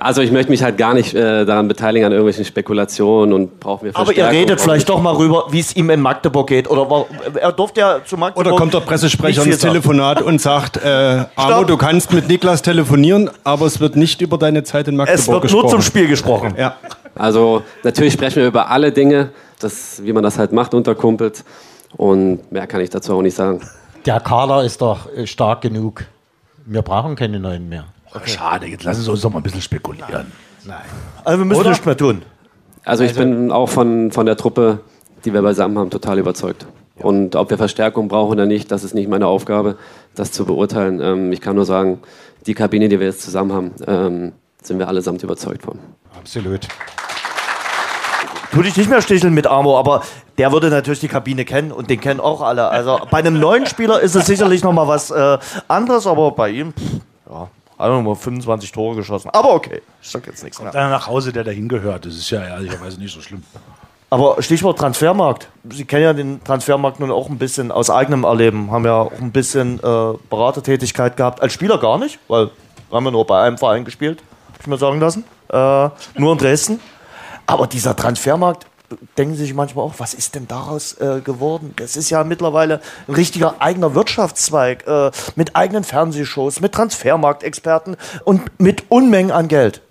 Also 0.00 0.22
ich 0.22 0.32
möchte 0.32 0.50
mich 0.50 0.62
halt 0.62 0.78
gar 0.78 0.94
nicht 0.94 1.14
äh, 1.14 1.44
daran 1.44 1.68
beteiligen 1.68 2.06
an 2.06 2.12
irgendwelchen 2.12 2.46
Spekulationen 2.46 3.34
und 3.34 3.60
brauchen 3.60 3.84
wir 3.84 3.96
Aber 3.96 4.12
ihr 4.14 4.26
redet 4.28 4.60
vielleicht 4.60 4.88
doch 4.88 5.00
mal 5.02 5.14
rüber, 5.14 5.44
wie 5.50 5.60
es 5.60 5.76
ihm 5.76 5.90
in 5.90 6.00
Magdeburg 6.00 6.46
geht. 6.48 6.70
Oder 6.70 6.88
wa- 6.90 7.04
er 7.38 7.52
durfte 7.52 7.80
ja 7.80 7.98
zu 8.04 8.16
Magdeburg. 8.16 8.46
Oder 8.46 8.56
kommt 8.56 8.72
der 8.72 8.80
Pressesprecher 8.80 9.44
ins 9.44 9.58
Telefonat 9.58 10.22
und 10.22 10.40
sagt, 10.40 10.78
äh, 10.78 11.24
Amo, 11.36 11.64
du 11.64 11.76
kannst 11.76 12.12
mit 12.14 12.28
Niklas 12.28 12.62
telefonieren, 12.62 13.30
aber 13.44 13.66
es 13.66 13.78
wird 13.78 13.94
nicht 13.96 14.22
über 14.22 14.38
deine 14.38 14.64
Zeit 14.64 14.88
in 14.88 14.96
Magdeburg 14.96 15.20
Es 15.20 15.28
wird 15.28 15.42
gesprochen. 15.42 15.62
nur 15.64 15.70
zum 15.70 15.82
Spiel 15.82 16.08
gesprochen. 16.08 16.54
Ja. 16.58 16.76
Also 17.14 17.62
natürlich 17.82 18.14
sprechen 18.14 18.36
wir 18.36 18.46
über 18.46 18.70
alle 18.70 18.92
Dinge, 18.92 19.30
das, 19.60 20.00
wie 20.02 20.12
man 20.14 20.22
das 20.22 20.38
halt 20.38 20.52
macht 20.52 20.72
unter 20.72 20.94
Kumpels. 20.94 21.44
Und 21.96 22.50
mehr 22.50 22.66
kann 22.66 22.80
ich 22.80 22.88
dazu 22.88 23.14
auch 23.14 23.22
nicht 23.22 23.36
sagen. 23.36 23.60
Der 24.06 24.20
Kader 24.20 24.64
ist 24.64 24.80
doch 24.80 25.12
äh, 25.14 25.26
stark 25.26 25.60
genug. 25.60 26.04
Wir 26.64 26.80
brauchen 26.82 27.16
keine 27.16 27.38
neuen 27.38 27.68
mehr. 27.68 27.84
Schade, 28.24 28.66
jetzt 28.66 28.84
lassen 28.84 29.02
Sie 29.02 29.10
uns 29.10 29.20
doch 29.20 29.30
mal 29.30 29.38
ein 29.38 29.42
bisschen 29.42 29.62
spekulieren. 29.62 30.32
Also 31.24 31.38
wir 31.38 31.44
müssen 31.44 31.68
nichts 31.68 31.84
mehr 31.84 31.96
tun. 31.96 32.22
Also 32.84 33.04
ich 33.04 33.14
bin 33.14 33.50
auch 33.52 33.68
von, 33.68 34.10
von 34.10 34.26
der 34.26 34.36
Truppe, 34.36 34.80
die 35.24 35.32
wir 35.32 35.42
beisammen 35.42 35.78
haben, 35.78 35.90
total 35.90 36.18
überzeugt. 36.18 36.66
Und 36.96 37.34
ob 37.36 37.50
wir 37.50 37.56
Verstärkung 37.56 38.08
brauchen 38.08 38.32
oder 38.32 38.46
nicht, 38.46 38.70
das 38.70 38.84
ist 38.84 38.94
nicht 38.94 39.08
meine 39.08 39.26
Aufgabe, 39.26 39.76
das 40.14 40.32
zu 40.32 40.44
beurteilen. 40.44 41.00
Ähm, 41.00 41.32
ich 41.32 41.40
kann 41.40 41.56
nur 41.56 41.64
sagen, 41.64 42.00
die 42.46 42.54
Kabine, 42.54 42.88
die 42.88 43.00
wir 43.00 43.06
jetzt 43.06 43.22
zusammen 43.22 43.52
haben, 43.52 43.70
ähm, 43.86 44.32
sind 44.62 44.78
wir 44.78 44.88
allesamt 44.88 45.22
überzeugt 45.22 45.62
von. 45.62 45.78
Absolut. 46.18 46.68
Tu 48.52 48.62
dich 48.62 48.76
nicht 48.76 48.90
mehr 48.90 49.00
sticheln 49.00 49.32
mit 49.32 49.46
Amo, 49.46 49.78
aber 49.78 50.02
der 50.36 50.52
würde 50.52 50.70
natürlich 50.70 51.00
die 51.00 51.08
Kabine 51.08 51.44
kennen 51.44 51.70
und 51.72 51.88
den 51.88 52.00
kennen 52.00 52.20
auch 52.20 52.42
alle. 52.42 52.68
Also 52.68 53.00
bei 53.10 53.18
einem 53.18 53.38
neuen 53.38 53.66
Spieler 53.66 54.00
ist 54.00 54.16
es 54.16 54.26
sicherlich 54.26 54.62
noch 54.64 54.72
mal 54.72 54.88
was 54.88 55.10
äh, 55.10 55.38
anderes, 55.68 56.06
aber 56.06 56.32
bei 56.32 56.50
ihm, 56.50 56.72
pff, 56.72 57.00
ja, 57.30 57.48
noch 57.88 58.02
mal 58.02 58.14
25 58.14 58.72
Tore 58.72 58.96
geschossen. 58.96 59.30
Aber 59.32 59.54
okay, 59.54 59.82
ich 60.02 60.10
sag 60.10 60.26
jetzt 60.26 60.44
nichts 60.44 60.60
mehr. 60.60 60.72
Dann 60.72 60.90
nach 60.90 61.06
Hause, 61.06 61.32
der 61.32 61.44
dahin 61.44 61.68
gehört. 61.68 62.06
Das 62.06 62.14
ist 62.14 62.30
ja 62.30 62.42
ehrlicherweise 62.42 62.98
nicht 62.98 63.14
so 63.14 63.20
schlimm. 63.20 63.42
Aber 64.10 64.42
Stichwort 64.42 64.78
Transfermarkt. 64.78 65.48
Sie 65.70 65.84
kennen 65.84 66.02
ja 66.02 66.12
den 66.12 66.42
Transfermarkt 66.42 66.98
nun 66.98 67.12
auch 67.12 67.28
ein 67.28 67.38
bisschen 67.38 67.70
aus 67.70 67.90
eigenem 67.90 68.24
Erleben. 68.24 68.72
Haben 68.72 68.84
ja 68.84 68.94
auch 69.02 69.12
ein 69.12 69.30
bisschen 69.30 69.78
äh, 69.78 70.14
Beratertätigkeit 70.28 71.16
gehabt. 71.16 71.40
Als 71.40 71.52
Spieler 71.52 71.78
gar 71.78 71.96
nicht, 71.96 72.18
weil 72.26 72.46
wir 72.88 72.96
haben 72.96 73.04
ja 73.04 73.12
nur 73.12 73.24
bei 73.24 73.40
einem 73.42 73.56
Verein 73.56 73.84
gespielt, 73.84 74.20
hab 74.52 74.60
ich 74.60 74.66
mir 74.66 74.78
sagen 74.78 74.98
lassen. 74.98 75.24
Äh, 75.48 75.88
nur 76.18 76.32
in 76.32 76.38
Dresden. 76.38 76.80
Aber 77.46 77.68
dieser 77.68 77.94
Transfermarkt, 77.94 78.66
denken 79.16 79.34
Sie 79.34 79.42
sich 79.44 79.54
manchmal 79.54 79.84
auch, 79.84 79.94
was 79.98 80.14
ist 80.14 80.34
denn 80.34 80.48
daraus 80.48 80.94
äh, 81.00 81.20
geworden? 81.20 81.72
Das 81.76 81.96
ist 81.96 82.10
ja 82.10 82.24
mittlerweile 82.24 82.80
ein 83.08 83.14
richtiger 83.14 83.60
eigener 83.60 83.94
Wirtschaftszweig 83.94 84.86
äh, 84.86 85.10
mit 85.36 85.56
eigenen 85.56 85.84
Fernsehshows, 85.84 86.60
mit 86.60 86.72
Transfermarktexperten 86.72 87.96
und 88.24 88.42
mit 88.58 88.84
Unmengen 88.88 89.30
an 89.30 89.48
Geld. 89.48 89.82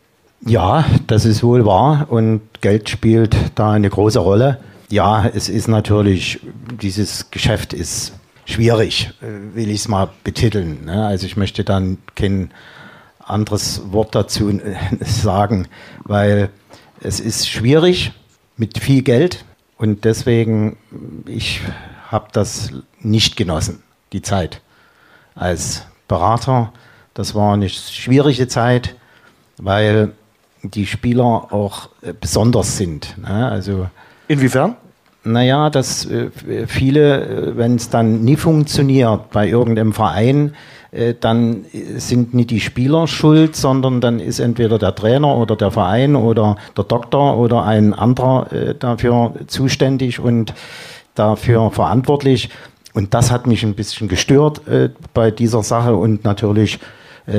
Ja, 0.46 0.86
das 1.08 1.26
ist 1.26 1.44
wohl 1.44 1.66
wahr 1.66 2.08
und 2.10 2.42
Geld 2.62 2.90
spielt 2.90 3.36
da 3.56 3.72
eine 3.72 3.90
große 3.90 4.20
Rolle. 4.20 4.60
Ja, 4.90 5.26
es 5.28 5.50
ist 5.50 5.68
natürlich, 5.68 6.40
dieses 6.82 7.30
Geschäft 7.30 7.74
ist 7.74 8.14
schwierig, 8.46 9.12
äh, 9.22 9.56
will 9.56 9.70
ich 9.70 9.82
es 9.82 9.88
mal 9.88 10.10
betiteln. 10.24 10.86
Ne? 10.86 11.06
Also 11.06 11.26
ich 11.26 11.38
möchte 11.38 11.64
dann 11.64 12.00
kein 12.16 12.52
anderes 13.20 13.82
Wort 13.92 14.16
dazu 14.16 14.50
äh, 14.50 14.76
sagen, 15.02 15.68
weil 16.04 16.50
es 17.02 17.20
ist 17.20 17.50
schwierig 17.50 18.14
mit 18.60 18.78
viel 18.78 19.02
Geld 19.02 19.46
und 19.78 20.06
deswegen, 20.06 20.78
ich 21.26 21.62
habe 22.10 22.28
das 22.34 22.72
nicht 23.00 23.38
genossen, 23.38 23.82
die 24.14 24.22
Zeit 24.22 24.62
als 25.34 25.86
Berater. 26.08 26.74
Das 27.14 27.34
war 27.34 27.54
eine 27.54 27.70
schwierige 27.70 28.48
Zeit, 28.48 28.96
weil 29.58 30.12
die 30.62 30.86
Spieler 30.86 31.54
auch 31.54 31.90
äh, 32.02 32.14
besonders 32.14 32.78
sind. 32.78 33.18
Ne? 33.18 33.50
Also 33.50 33.90
Inwiefern? 34.28 34.76
naja, 35.24 35.70
dass 35.70 36.06
äh, 36.06 36.30
viele, 36.68 37.26
äh, 37.26 37.58
wenn 37.58 37.76
es 37.76 37.90
dann 37.90 38.24
nie 38.24 38.36
funktioniert 38.36 39.32
bei 39.32 39.48
irgendeinem 39.48 39.94
Verein, 39.94 40.56
äh, 40.92 41.14
dann 41.20 41.66
äh, 41.74 42.00
sind 42.00 42.34
nicht 42.34 42.50
die 42.52 42.60
Spieler 42.60 43.08
schuld, 43.08 43.56
sondern 43.56 44.02
dann 44.02 44.20
ist 44.20 44.40
entweder 44.40 44.78
der 44.80 44.96
Trainer 44.96 45.36
oder 45.36 45.56
der 45.56 45.72
Verein 45.72 46.16
oder 46.16 46.58
der 46.78 46.84
Doktor 46.86 47.38
oder 47.38 47.64
ein 47.64 47.94
anderer 47.94 48.52
äh, 48.52 48.76
dafür 48.78 49.34
zuständig 49.48 50.20
und 50.20 50.54
dafür 51.16 51.72
verantwortlich. 51.72 52.50
Und 52.94 53.14
das 53.14 53.32
hat 53.32 53.46
mich 53.48 53.64
ein 53.64 53.76
bisschen 53.76 54.08
gestört 54.08 54.68
äh, 54.68 54.90
bei 55.14 55.32
dieser 55.32 55.64
Sache 55.64 55.96
und 55.96 56.24
natürlich 56.24 56.80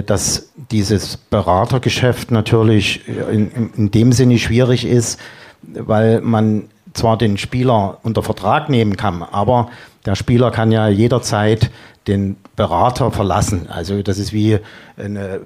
dass 0.06 0.52
dieses 0.70 1.16
Beratergeschäft 1.16 2.30
natürlich 2.30 3.00
in- 3.08 3.70
in 3.76 3.90
dem 3.90 4.12
Sinne 4.12 4.38
schwierig 4.38 4.84
ist, 4.86 5.18
weil 5.62 6.20
man 6.20 6.66
zwar 6.92 7.18
den 7.18 7.38
Spieler 7.38 7.98
unter 8.04 8.22
Vertrag 8.22 8.68
nehmen 8.68 8.96
kann, 8.96 9.24
aber 9.24 9.68
der 10.06 10.14
Spieler 10.14 10.52
kann 10.52 10.70
ja 10.70 10.86
jederzeit 10.88 11.70
den 12.10 12.36
Berater 12.56 13.10
verlassen. 13.10 13.68
Also 13.70 14.02
das 14.02 14.18
ist 14.18 14.32
wie 14.32 14.58
eine, 14.98 15.40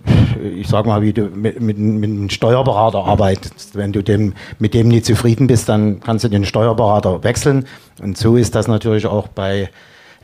ich 0.57 0.66
sag 0.66 0.87
mal, 0.87 1.03
wie 1.03 1.12
du 1.12 1.27
mit, 1.27 1.61
mit, 1.61 1.79
mit 1.79 2.11
einem 2.11 2.31
Steuerberater 2.31 3.05
arbeitest. 3.05 3.77
Wenn 3.77 3.92
du 3.92 4.03
dem, 4.03 4.35
mit 4.59 4.74
dem 4.74 4.88
nicht 4.88 5.07
zufrieden 5.07 5.46
bist, 5.46 5.68
dann 5.68 6.00
kannst 6.00 6.24
du 6.24 6.29
den 6.29 6.44
Steuerberater 6.44 7.22
wechseln. 7.22 7.66
Und 8.03 8.18
so 8.18 8.37
ist 8.37 8.55
das 8.55 8.66
natürlich 8.66 9.07
auch 9.07 9.29
bei 9.29 9.70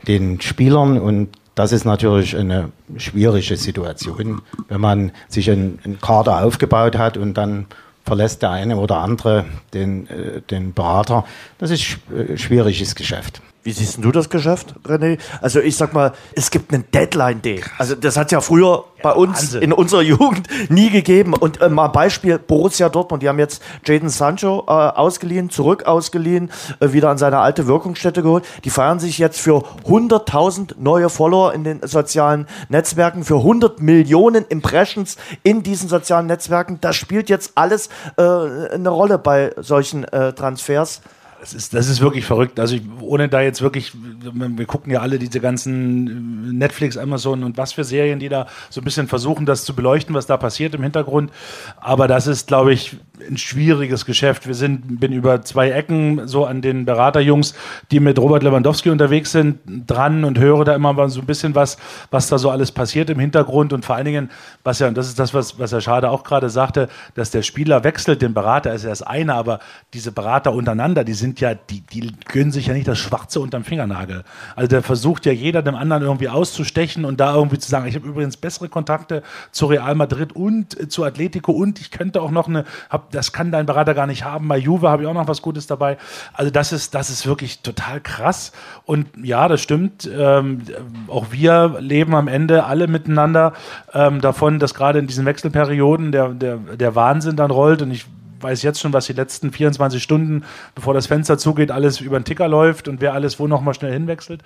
den 0.07 0.41
Spielern 0.41 0.99
und 0.99 1.29
das 1.55 1.71
ist 1.71 1.85
natürlich 1.85 2.35
eine 2.35 2.71
schwierige 2.97 3.57
Situation, 3.57 4.41
wenn 4.67 4.81
man 4.81 5.11
sich 5.27 5.51
einen, 5.51 5.79
einen 5.83 5.99
Kader 5.99 6.43
aufgebaut 6.43 6.97
hat 6.97 7.17
und 7.17 7.35
dann 7.35 7.67
verlässt 8.03 8.41
der 8.41 8.51
eine 8.51 8.77
oder 8.77 8.97
andere 8.97 9.45
den, 9.73 10.07
äh, 10.07 10.41
den 10.41 10.73
Berater. 10.73 11.25
Das 11.59 11.69
ist 11.69 11.83
sch 11.83 11.99
äh, 12.11 12.37
schwieriges 12.37 12.95
Geschäft. 12.95 13.41
Wie 13.63 13.71
siehst 13.71 14.03
du 14.03 14.11
das 14.11 14.31
Geschäft, 14.31 14.73
René? 14.87 15.19
Also 15.39 15.59
ich 15.59 15.77
sag 15.77 15.93
mal, 15.93 16.13
es 16.33 16.49
gibt 16.49 16.73
einen 16.73 16.89
Deadline-Day. 16.91 17.63
Also 17.77 17.93
das 17.93 18.17
hat 18.17 18.31
ja 18.31 18.41
früher 18.41 18.85
bei 19.03 19.11
uns 19.11 19.37
Wahnsinn. 19.37 19.61
in 19.61 19.73
unserer 19.73 20.01
Jugend 20.01 20.47
nie 20.69 20.89
gegeben. 20.89 21.35
Und 21.35 21.61
äh, 21.61 21.69
mal 21.69 21.89
Beispiel 21.89 22.39
Borussia 22.39 22.89
Dortmund. 22.89 23.21
Die 23.21 23.29
haben 23.29 23.37
jetzt 23.37 23.61
Jaden 23.85 24.09
Sancho 24.09 24.65
äh, 24.67 24.71
ausgeliehen, 24.71 25.51
zurück 25.51 25.83
ausgeliehen, 25.85 26.49
äh, 26.79 26.91
wieder 26.91 27.09
an 27.11 27.19
seine 27.19 27.37
alte 27.37 27.67
Wirkungsstätte 27.67 28.23
geholt. 28.23 28.45
Die 28.63 28.71
feiern 28.71 28.99
sich 28.99 29.19
jetzt 29.19 29.39
für 29.39 29.63
100.000 29.85 30.75
neue 30.79 31.09
Follower 31.09 31.53
in 31.53 31.63
den 31.63 31.85
sozialen 31.85 32.47
Netzwerken, 32.69 33.23
für 33.23 33.37
100 33.37 33.79
Millionen 33.79 34.43
Impressions 34.45 35.17
in 35.43 35.61
diesen 35.61 35.87
sozialen 35.87 36.25
Netzwerken. 36.25 36.79
Das 36.81 36.95
spielt 36.95 37.29
jetzt 37.29 37.51
alles 37.55 37.89
äh, 38.17 38.23
eine 38.23 38.89
Rolle 38.89 39.19
bei 39.19 39.53
solchen 39.57 40.03
äh, 40.05 40.33
Transfers. 40.33 41.01
Das 41.41 41.55
ist, 41.55 41.73
das 41.73 41.87
ist 41.87 42.01
wirklich 42.01 42.23
verrückt. 42.23 42.59
Also 42.59 42.75
ich, 42.75 42.83
ohne 42.99 43.27
da 43.27 43.41
jetzt 43.41 43.63
wirklich, 43.63 43.93
wir 43.95 44.65
gucken 44.67 44.93
ja 44.93 44.99
alle 45.01 45.17
diese 45.17 45.39
ganzen 45.39 46.55
Netflix, 46.55 46.97
Amazon 46.97 47.43
und 47.43 47.57
was 47.57 47.73
für 47.73 47.83
Serien, 47.83 48.19
die 48.19 48.29
da 48.29 48.45
so 48.69 48.79
ein 48.79 48.83
bisschen 48.83 49.07
versuchen, 49.07 49.47
das 49.47 49.65
zu 49.65 49.75
beleuchten, 49.75 50.13
was 50.13 50.27
da 50.27 50.37
passiert 50.37 50.75
im 50.75 50.83
Hintergrund. 50.83 51.31
Aber 51.77 52.07
das 52.07 52.27
ist, 52.27 52.45
glaube 52.45 52.73
ich, 52.73 52.97
ein 53.29 53.37
schwieriges 53.37 54.05
Geschäft. 54.05 54.47
Wir 54.47 54.55
sind, 54.55 54.99
bin 54.99 55.11
über 55.11 55.41
zwei 55.41 55.71
Ecken 55.71 56.27
so 56.27 56.45
an 56.45 56.61
den 56.61 56.85
Beraterjungs, 56.85 57.53
die 57.91 57.99
mit 57.99 58.19
Robert 58.19 58.43
Lewandowski 58.43 58.89
unterwegs 58.89 59.31
sind, 59.31 59.59
dran 59.87 60.23
und 60.23 60.39
höre 60.39 60.65
da 60.65 60.75
immer 60.75 60.93
mal 60.93 61.09
so 61.09 61.21
ein 61.21 61.25
bisschen 61.25 61.55
was, 61.55 61.77
was 62.09 62.27
da 62.27 62.37
so 62.37 62.49
alles 62.49 62.71
passiert 62.71 63.09
im 63.09 63.19
Hintergrund 63.19 63.73
und 63.73 63.85
vor 63.85 63.95
allen 63.95 64.05
Dingen, 64.05 64.29
was 64.63 64.79
ja, 64.79 64.87
und 64.87 64.97
das 64.97 65.07
ist 65.07 65.19
das, 65.19 65.33
was, 65.33 65.59
was 65.59 65.71
Herr 65.71 65.81
Schade 65.81 66.09
auch 66.09 66.23
gerade 66.23 66.49
sagte, 66.49 66.89
dass 67.15 67.31
der 67.31 67.41
Spieler 67.41 67.83
wechselt 67.83 68.21
den 68.21 68.33
Berater, 68.33 68.73
ist 68.73 68.83
ja 68.83 68.89
das 68.89 69.01
eine, 69.01 69.33
aber 69.35 69.59
diese 69.93 70.11
Berater 70.11 70.53
untereinander, 70.53 71.03
die 71.03 71.13
sind 71.13 71.39
ja, 71.39 71.53
die, 71.53 71.81
die 71.81 72.11
gönnen 72.25 72.51
sich 72.51 72.67
ja 72.67 72.73
nicht 72.73 72.87
das 72.87 72.99
Schwarze 72.99 73.39
unterm 73.39 73.63
Fingernagel. 73.63 74.23
Also 74.55 74.67
der 74.67 74.83
versucht 74.83 75.25
ja 75.25 75.31
jeder 75.31 75.61
dem 75.61 75.75
anderen 75.75 76.03
irgendwie 76.03 76.29
auszustechen 76.29 77.05
und 77.05 77.19
da 77.19 77.35
irgendwie 77.35 77.59
zu 77.59 77.69
sagen, 77.69 77.87
ich 77.87 77.95
habe 77.95 78.07
übrigens 78.07 78.37
bessere 78.37 78.69
Kontakte 78.69 79.23
zu 79.51 79.65
Real 79.67 79.95
Madrid 79.95 80.33
und 80.33 80.91
zu 80.91 81.03
Atletico 81.03 81.51
und 81.51 81.79
ich 81.79 81.91
könnte 81.91 82.21
auch 82.21 82.31
noch 82.31 82.47
eine, 82.47 82.65
hab, 82.89 83.10
das 83.11 83.33
kann 83.33 83.51
dein 83.51 83.65
Berater 83.65 83.93
gar 83.93 84.07
nicht 84.07 84.23
haben. 84.23 84.47
Bei 84.47 84.57
Juve 84.57 84.89
habe 84.89 85.03
ich 85.03 85.09
auch 85.09 85.13
noch 85.13 85.27
was 85.27 85.41
Gutes 85.41 85.67
dabei. 85.67 85.97
Also 86.33 86.51
das 86.51 86.71
ist, 86.71 86.95
das 86.95 87.09
ist 87.09 87.25
wirklich 87.25 87.61
total 87.61 87.99
krass. 88.01 88.51
Und 88.85 89.07
ja, 89.21 89.47
das 89.47 89.61
stimmt. 89.61 90.09
Ähm, 90.13 90.61
auch 91.07 91.27
wir 91.31 91.75
leben 91.79 92.15
am 92.15 92.27
Ende 92.27 92.63
alle 92.63 92.87
miteinander 92.87 93.53
ähm, 93.93 94.21
davon, 94.21 94.59
dass 94.59 94.73
gerade 94.73 94.99
in 94.99 95.07
diesen 95.07 95.25
Wechselperioden 95.25 96.11
der, 96.11 96.29
der, 96.29 96.57
der 96.57 96.95
Wahnsinn 96.95 97.35
dann 97.35 97.51
rollt. 97.51 97.81
Und 97.81 97.91
ich 97.91 98.05
weiß 98.41 98.63
jetzt 98.63 98.79
schon, 98.79 98.93
was 98.93 99.05
die 99.05 99.13
letzten 99.13 99.51
24 99.51 100.01
Stunden, 100.01 100.43
bevor 100.75 100.93
das 100.93 101.07
Fenster 101.07 101.37
zugeht, 101.37 101.71
alles 101.71 102.01
über 102.01 102.19
den 102.19 102.25
Ticker 102.25 102.47
läuft 102.47 102.87
und 102.87 103.01
wer 103.01 103.13
alles 103.13 103.39
wo 103.39 103.47
noch 103.47 103.61
mal 103.61 103.73
schnell 103.73 103.93
hinwechselt. 103.93 104.41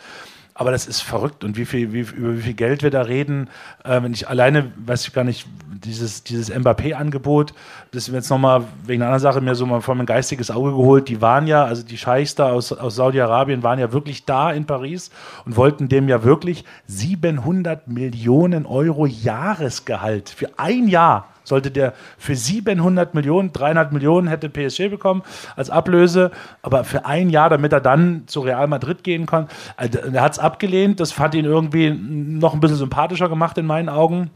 Aber 0.58 0.72
das 0.72 0.88
ist 0.88 1.02
verrückt. 1.02 1.44
Und 1.44 1.58
wie 1.58 1.66
viel, 1.66 1.92
wie, 1.92 2.00
über 2.00 2.38
wie 2.38 2.42
viel 2.42 2.54
Geld 2.54 2.82
wir 2.82 2.90
da 2.90 3.02
reden, 3.02 3.50
äh, 3.84 4.02
wenn 4.02 4.14
ich 4.14 4.30
alleine, 4.30 4.72
weiß 4.78 5.06
ich 5.06 5.14
gar 5.14 5.26
nicht, 5.26 5.46
dieses, 5.68 6.24
dieses 6.24 6.50
Mbappé-Angebot, 6.50 7.54
das 7.92 8.08
ist 8.08 8.14
jetzt 8.14 8.30
nochmal 8.30 8.64
wegen 8.86 9.02
einer 9.02 9.12
anderen 9.12 9.34
Sache 9.34 9.42
mir 9.42 9.54
so 9.56 9.66
mal 9.66 9.82
vor 9.82 9.96
mein 9.96 10.06
geistiges 10.06 10.50
Auge 10.52 10.72
geholt. 10.72 11.10
Die 11.10 11.22
waren 11.22 11.46
ja, 11.46 11.66
also 11.66 11.84
die 11.84 11.98
Scheichs 11.98 12.36
da 12.36 12.54
aus, 12.54 12.72
aus 12.72 12.96
Saudi-Arabien 12.96 13.64
waren 13.64 13.80
ja 13.80 13.92
wirklich 13.92 14.24
da 14.24 14.50
in 14.50 14.66
Paris 14.66 15.12
und 15.46 15.58
wollten 15.58 15.90
dem 15.90 16.08
ja 16.08 16.24
wirklich 16.24 16.64
700 16.88 17.90
Millionen 17.90 18.66
Euro 18.66 19.06
Jahresgehalt 19.06 20.30
für 20.30 20.48
ein 20.58 20.88
Jahr 20.88 21.35
sollte 21.46 21.72
der 21.72 21.94
für 22.18 22.36
700 22.36 23.14
Millionen, 23.14 23.54
300 23.54 23.94
Millionen 23.94 24.28
hätte 24.28 24.50
PSG 24.50 24.90
bekommen 24.90 25.24
als 25.56 25.70
Ablöse, 25.70 26.32
aber 26.62 26.84
für 26.84 27.06
ein 27.06 27.30
Jahr, 27.30 27.50
damit 27.50 27.72
er 27.72 27.82
dann 27.82 28.24
zu 28.28 28.42
Real 28.42 28.68
Madrid 28.68 29.04
gehen 29.04 29.26
kann. 29.26 29.48
Also, 29.78 30.00
er 30.00 30.22
hat 30.22 30.34
es 30.34 30.40
abgelehnt, 30.40 31.00
das 31.00 31.18
hat 31.18 31.34
ihn 31.36 31.46
irgendwie 31.46 31.90
noch 31.92 32.54
ein 32.54 32.60
bisschen 32.60 32.78
sympathischer 32.78 33.30
gemacht 33.30 33.58
in 33.58 33.66
meinen 33.66 33.90
Augen. 33.90 34.32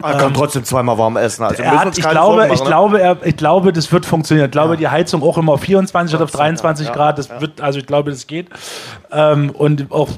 Er 0.00 0.12
kann 0.12 0.28
ähm, 0.28 0.34
trotzdem 0.34 0.62
zweimal 0.62 0.96
warm 0.96 1.16
essen. 1.16 1.42
Also 1.42 1.64
hat, 1.64 1.98
ich, 1.98 2.08
glaube, 2.08 2.36
machen, 2.36 2.52
ich, 2.52 2.60
ne? 2.60 2.66
glaube, 2.66 3.00
er, 3.00 3.26
ich 3.26 3.36
glaube, 3.36 3.72
das 3.72 3.90
wird 3.90 4.06
funktionieren. 4.06 4.46
Ich 4.46 4.52
glaube, 4.52 4.74
ja. 4.74 4.76
die 4.76 4.88
Heizung 4.88 5.24
auch 5.24 5.36
immer 5.38 5.54
auf 5.54 5.60
24 5.62 6.14
oder 6.14 6.24
auf 6.24 6.30
23 6.30 6.86
ja, 6.86 6.92
Grad. 6.92 7.18
Das 7.18 7.28
ja. 7.28 7.40
wird, 7.40 7.60
also 7.60 7.80
ich 7.80 7.86
glaube, 7.86 8.10
das 8.10 8.28
geht. 8.28 8.48
Ähm, 9.10 9.50
und 9.50 9.90
auch 9.90 10.08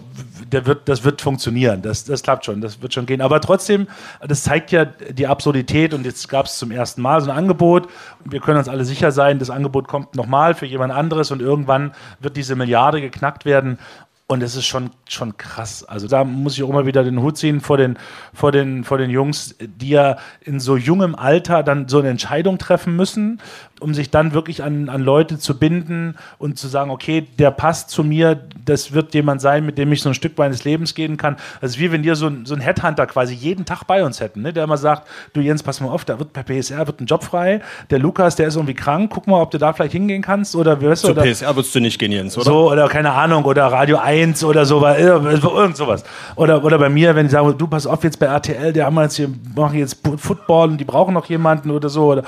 der 0.53 0.67
wird, 0.67 0.89
das 0.89 1.05
wird 1.05 1.21
funktionieren. 1.21 1.83
Das, 1.83 2.05
das 2.05 2.23
klappt 2.23 2.45
schon, 2.45 2.61
das 2.61 2.83
wird 2.83 2.95
schon 2.95 3.07
gehen. 3.07 3.21
Aber 3.21 3.41
trotzdem, 3.41 3.87
das 4.27 4.43
zeigt 4.43 4.73
ja 4.73 4.85
die 4.85 5.27
Absurdität 5.27 5.95
und 5.95 6.05
jetzt 6.05 6.29
gab 6.29 6.47
es 6.47 6.59
zum 6.59 6.71
ersten 6.71 7.03
Mal 7.03 7.21
so 7.21 7.31
ein 7.31 7.37
Angebot. 7.37 7.89
Wir 8.25 8.41
können 8.41 8.59
uns 8.59 8.69
alle 8.69 8.85
sicher 8.85 9.13
sein, 9.13 9.39
das 9.39 9.51
Angebot 9.51 9.89
kommt 9.89 10.17
nochmal 10.17 10.55
für 10.55 10.67
jemand 10.67 10.93
anderes 10.93 11.31
und 11.31 11.41
irgendwann 11.41 11.93
wird 12.21 12.37
diese 12.37 12.57
Milliarde 12.57 13.01
geknackt 13.01 13.45
werden. 13.45 13.79
Und 14.27 14.45
es 14.45 14.55
ist 14.55 14.67
schon, 14.67 14.91
schon 15.09 15.37
krass. 15.37 15.83
Also 15.83 16.07
da 16.07 16.23
muss 16.23 16.57
ich 16.57 16.63
auch 16.63 16.69
immer 16.69 16.87
wieder 16.87 17.03
den 17.03 17.21
Hut 17.21 17.37
ziehen 17.37 17.61
vor 17.61 17.77
den, 17.77 17.99
vor, 18.33 18.53
den, 18.53 18.85
vor 18.85 18.97
den 18.97 19.11
Jungs, 19.11 19.57
die 19.59 19.89
ja 19.89 20.19
in 20.41 20.61
so 20.61 20.77
jungem 20.77 21.17
Alter 21.17 21.65
dann 21.65 21.89
so 21.89 21.99
eine 21.99 22.11
Entscheidung 22.11 22.57
treffen 22.57 22.95
müssen 22.95 23.41
um 23.81 23.95
sich 23.95 24.11
dann 24.11 24.33
wirklich 24.33 24.63
an, 24.63 24.89
an 24.89 25.03
Leute 25.03 25.39
zu 25.39 25.59
binden 25.59 26.17
und 26.39 26.59
zu 26.59 26.69
sagen, 26.69 26.91
okay, 26.91 27.27
der 27.39 27.51
passt 27.51 27.91
zu 27.91 28.05
mir, 28.05 28.39
das 28.65 28.93
wird 28.93 29.15
jemand 29.15 29.41
sein, 29.41 29.67
mit 29.67 29.79
dem 29.79 29.91
ich 29.93 30.03
so 30.03 30.11
ein 30.11 30.15
Stück 30.15 30.39
meines 30.39 30.65
Lebens 30.65 30.95
gehen 30.95 31.17
kann. 31.17 31.37
Also 31.61 31.79
wie 31.79 31.91
wenn 31.91 32.05
wir 32.05 32.15
so, 32.15 32.31
so 32.45 32.55
einen 32.55 32.63
Headhunter 32.63 33.07
quasi 33.07 33.35
jeden 33.35 33.65
Tag 33.65 33.85
bei 33.85 34.05
uns 34.05 34.21
hätten, 34.21 34.43
ne? 34.43 34.53
der 34.53 34.65
immer 34.65 34.77
sagt, 34.77 35.09
du 35.33 35.41
Jens, 35.41 35.63
pass 35.63 35.81
mal 35.81 35.89
auf, 35.89 36.05
da 36.05 36.19
wird 36.19 36.33
bei 36.33 36.43
PSR 36.43 36.87
wird 36.87 37.01
ein 37.01 37.07
Job 37.07 37.25
frei, 37.25 37.61
der 37.91 37.99
Lukas, 37.99 38.37
der 38.37 38.49
ist 38.49 38.57
irgendwie 38.57 38.75
krank, 38.75 39.11
guck 39.13 39.27
mal, 39.27 39.41
ob 39.41 39.51
du 39.51 39.59
da 39.59 39.73
vielleicht 39.73 39.93
hingehen 39.93 40.23
kannst 40.23 40.55
oder 40.55 40.81
weißt 40.81 41.05
du, 41.05 41.09
Zu 41.09 41.13
oder, 41.13 41.23
PSR 41.23 41.57
würdest 41.57 41.75
du 41.75 41.81
nicht 41.81 41.99
gehen, 41.99 42.13
Jens, 42.13 42.37
oder? 42.37 42.45
So, 42.45 42.71
oder 42.71 42.89
keine 42.89 43.13
Ahnung, 43.13 43.45
oder 43.45 43.67
Radio 43.67 43.99
1 43.99 44.45
oder 44.45 44.67
so, 44.67 44.85
irgend 44.87 45.77
sowas. 45.77 46.05
Oder, 46.37 46.63
oder 46.65 46.79
bei 46.79 46.89
mir, 46.89 47.15
wenn 47.15 47.27
die 47.27 47.33
sagen, 47.33 47.55
du 47.57 47.67
pass 47.67 47.87
auf, 47.87 48.05
jetzt 48.05 48.19
bei 48.19 48.27
RTL, 48.27 48.73
die 48.73 48.83
haben 48.83 48.99
jetzt 48.99 49.17
hier, 49.17 49.31
machen 49.55 49.79
jetzt 49.79 49.99
Football 50.17 50.71
und 50.71 50.79
die 50.79 50.85
brauchen 50.85 51.15
noch 51.15 51.27
jemanden 51.27 51.71
oder 51.71 51.89
so, 51.89 52.07
oder, 52.07 52.25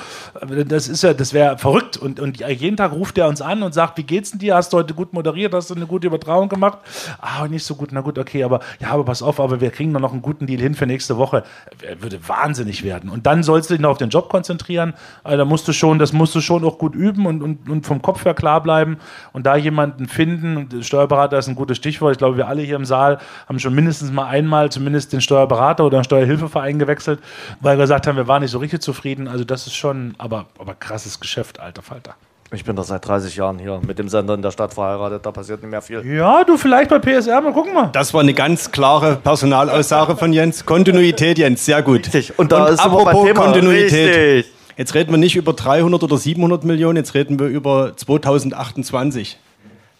das 0.67 0.89
ist 0.89 1.03
ja, 1.03 1.15
das 1.15 1.33
wäre 1.33 1.42
wäre 1.43 1.59
verrückt. 1.59 1.97
Und, 1.97 2.21
und 2.21 2.41
jeden 2.41 2.77
Tag 2.77 2.93
ruft 2.93 3.19
er 3.19 3.29
uns 3.29 3.43
an 3.43 3.63
und 3.63 3.75
sagt, 3.75 3.99
wie 3.99 4.03
geht's 4.05 4.31
denn 4.31 4.39
dir? 4.39 4.55
Hast 4.55 4.73
du 4.73 4.79
heute 4.79 4.95
gut 4.95 5.13
moderiert? 5.13 5.55
Hast 5.55 5.71
du 5.71 5.75
eine 5.75 5.87
gute 5.87 6.07
Übertragung 6.07 6.49
gemacht? 6.49 6.79
Ah, 7.21 7.47
nicht 7.49 7.65
so 7.65 7.75
gut. 7.75 7.91
Na 7.93 8.01
gut, 8.01 8.19
okay, 8.19 8.45
aber 8.45 8.61
ja, 8.81 8.91
aber 8.91 9.05
pass 9.05 9.23
auf, 9.23 9.41
aber 9.41 9.61
wir 9.61 9.71
kriegen 9.71 9.93
noch 9.93 10.13
einen 10.13 10.23
guten 10.23 10.47
Deal 10.47 10.61
hin 10.61 10.75
für 10.75 10.87
nächste 10.87 11.17
Woche. 11.17 11.43
Er 11.83 12.01
würde 12.03 12.19
wahnsinnig 12.29 12.85
werden. 12.85 13.11
Und 13.11 13.27
dann 13.27 13.43
sollst 13.43 13.71
du 13.71 13.75
dich 13.75 13.81
noch 13.81 13.91
auf 13.91 13.99
den 13.99 14.11
Job 14.11 14.29
konzentrieren. 14.29 14.95
Also, 15.25 15.39
da 15.39 15.45
musst 15.45 15.67
du 15.67 15.73
schon, 15.73 15.99
das 15.99 16.13
musst 16.13 16.35
du 16.35 16.41
schon 16.41 16.65
auch 16.65 16.79
gut 16.79 16.95
üben 16.95 17.27
und, 17.27 17.43
und, 17.43 17.69
und 17.69 17.87
vom 17.87 18.01
Kopf 18.03 18.25
her 18.25 18.35
klar 18.35 18.63
bleiben 18.63 18.99
und 19.33 19.47
da 19.47 19.57
jemanden 19.57 20.07
finden. 20.07 20.83
Steuerberater 20.83 21.39
ist 21.39 21.49
ein 21.49 21.55
gutes 21.55 21.77
Stichwort. 21.77 22.13
Ich 22.13 22.19
glaube, 22.19 22.37
wir 22.37 22.49
alle 22.49 22.63
hier 22.63 22.77
im 22.77 22.85
Saal 22.85 23.19
haben 23.49 23.59
schon 23.59 23.75
mindestens 23.75 24.13
mal 24.13 24.27
einmal 24.27 24.71
zumindest 24.71 25.13
den 25.13 25.21
Steuerberater 25.21 25.85
oder 25.85 25.99
einen 25.99 26.05
Steuerhilfeverein 26.05 26.79
gewechselt, 26.79 27.21
weil 27.61 27.77
wir 27.77 27.83
gesagt 27.83 28.07
haben, 28.07 28.17
wir 28.17 28.29
waren 28.29 28.43
nicht 28.43 28.53
so 28.53 28.59
richtig 28.59 28.83
zufrieden. 28.83 29.29
Also 29.29 29.45
das 29.45 29.67
ist 29.67 29.75
schon, 29.75 30.15
aber, 30.19 30.47
aber 30.59 30.75
krasses 30.75 31.19
Geschäft. 31.21 31.32
Geschäft, 31.33 31.61
alter 31.61 31.81
Falter. 31.81 32.15
Ich 32.53 32.63
bin 32.63 32.77
da 32.77 32.83
seit 32.83 33.09
30 33.09 33.37
Jahren 33.37 33.59
hier 33.59 33.81
mit 33.87 33.99
dem 33.99 34.11
Sender 34.11 34.35
in 34.35 34.43
der 34.43 34.51
Stadt 34.51 34.75
verheiratet, 34.75 35.25
da 35.25 35.31
passiert 35.31 35.63
nicht 35.63 35.71
mehr 35.71 35.81
viel. 35.81 36.05
Ja, 36.05 36.45
du 36.45 36.59
vielleicht 36.59 36.91
bei 36.91 36.99
PSR, 36.99 37.41
mal 37.41 37.55
gucken 37.55 37.73
mal. 37.73 37.89
Das 37.95 38.13
war 38.13 38.21
eine 38.21 38.35
ganz 38.35 38.71
klare 38.71 39.17
Personalaussage 39.17 40.15
von 40.17 40.35
Jens. 40.35 40.67
Kontinuität, 40.67 41.39
Jens, 41.39 41.65
sehr 41.65 41.81
gut. 41.81 42.05
Richtig. 42.05 42.39
Und 42.39 42.53
da 42.53 42.67
Und 42.67 42.75
ist 42.75 42.81
apropos 42.81 43.25
Thema. 43.25 43.45
Kontinuität. 43.45 44.15
Richtig. 44.15 44.53
Jetzt 44.77 44.95
reden 44.95 45.11
wir 45.11 45.17
nicht 45.17 45.37
über 45.37 45.55
300 45.55 46.03
oder 46.03 46.19
700 46.19 46.65
Millionen, 46.65 46.99
jetzt 46.99 47.15
reden 47.15 47.39
wir 47.39 47.47
über 47.47 47.97
2028. 47.97 49.39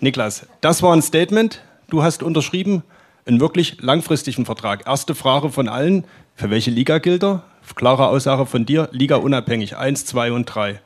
Niklas, 0.01 0.47
das 0.61 0.83
war 0.83 0.95
ein 0.95 1.01
Statement. 1.01 1.63
Du 1.89 2.03
hast 2.03 2.23
unterschrieben 2.23 2.83
einen 3.25 3.41
wirklich 3.41 3.81
langfristigen 3.81 4.45
Vertrag. 4.45 4.87
Erste 4.87 5.15
Frage 5.15 5.49
von 5.49 5.67
allen: 5.67 6.05
Für 6.35 6.51
welche 6.51 6.71
Liga 6.71 6.99
gilt 6.99 7.25
er? 7.25 7.45
Klare 7.75 8.09
Aussage 8.09 8.45
von 8.45 8.67
dir: 8.67 8.91
Liga 8.93 9.17
unabhängig, 9.17 9.79
1, 9.79 10.05
2 10.05 10.33
und 10.33 10.45
3. 10.45 10.79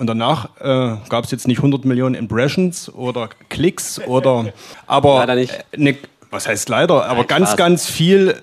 Und 0.00 0.06
danach 0.06 0.48
äh, 0.60 0.96
gab 1.10 1.26
es 1.26 1.30
jetzt 1.30 1.46
nicht 1.46 1.58
100 1.58 1.84
Millionen 1.84 2.14
Impressions 2.14 2.90
oder 2.94 3.28
Klicks 3.50 4.00
oder, 4.06 4.46
aber 4.86 5.16
leider 5.18 5.34
nicht. 5.34 5.52
Ne, 5.76 5.98
was 6.30 6.48
heißt 6.48 6.70
leider, 6.70 7.04
aber 7.04 7.18
Nein, 7.18 7.26
ganz, 7.26 7.48
Spaß. 7.48 7.56
ganz 7.58 7.86
viel 7.86 8.34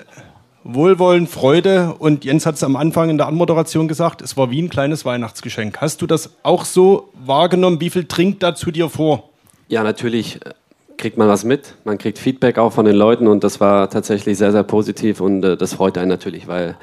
Wohlwollen, 0.63 1.25
Freude 1.25 1.95
und 1.97 2.25
Jens 2.25 2.45
hat 2.45 2.53
es 2.53 2.63
am 2.63 2.75
Anfang 2.75 3.09
in 3.09 3.17
der 3.17 3.25
Anmoderation 3.25 3.87
gesagt, 3.87 4.21
es 4.21 4.37
war 4.37 4.51
wie 4.51 4.61
ein 4.61 4.69
kleines 4.69 5.03
Weihnachtsgeschenk. 5.03 5.81
Hast 5.81 6.03
du 6.03 6.05
das 6.05 6.29
auch 6.43 6.63
so 6.63 7.09
wahrgenommen? 7.25 7.81
Wie 7.81 7.89
viel 7.89 8.05
trinkt 8.05 8.43
da 8.43 8.53
zu 8.53 8.69
dir 8.69 8.87
vor? 8.87 9.31
Ja, 9.67 9.81
natürlich 9.81 10.35
äh, 10.45 10.51
kriegt 10.97 11.17
man 11.17 11.27
was 11.27 11.43
mit, 11.43 11.73
man 11.85 11.97
kriegt 11.97 12.19
Feedback 12.19 12.59
auch 12.59 12.71
von 12.71 12.85
den 12.85 12.95
Leuten 12.95 13.25
und 13.25 13.43
das 13.43 13.59
war 13.59 13.89
tatsächlich 13.89 14.37
sehr, 14.37 14.51
sehr 14.51 14.61
positiv 14.61 15.21
und 15.21 15.43
äh, 15.43 15.57
das 15.57 15.73
freut 15.73 15.97
einen 15.97 16.09
natürlich, 16.09 16.47
weil 16.47 16.77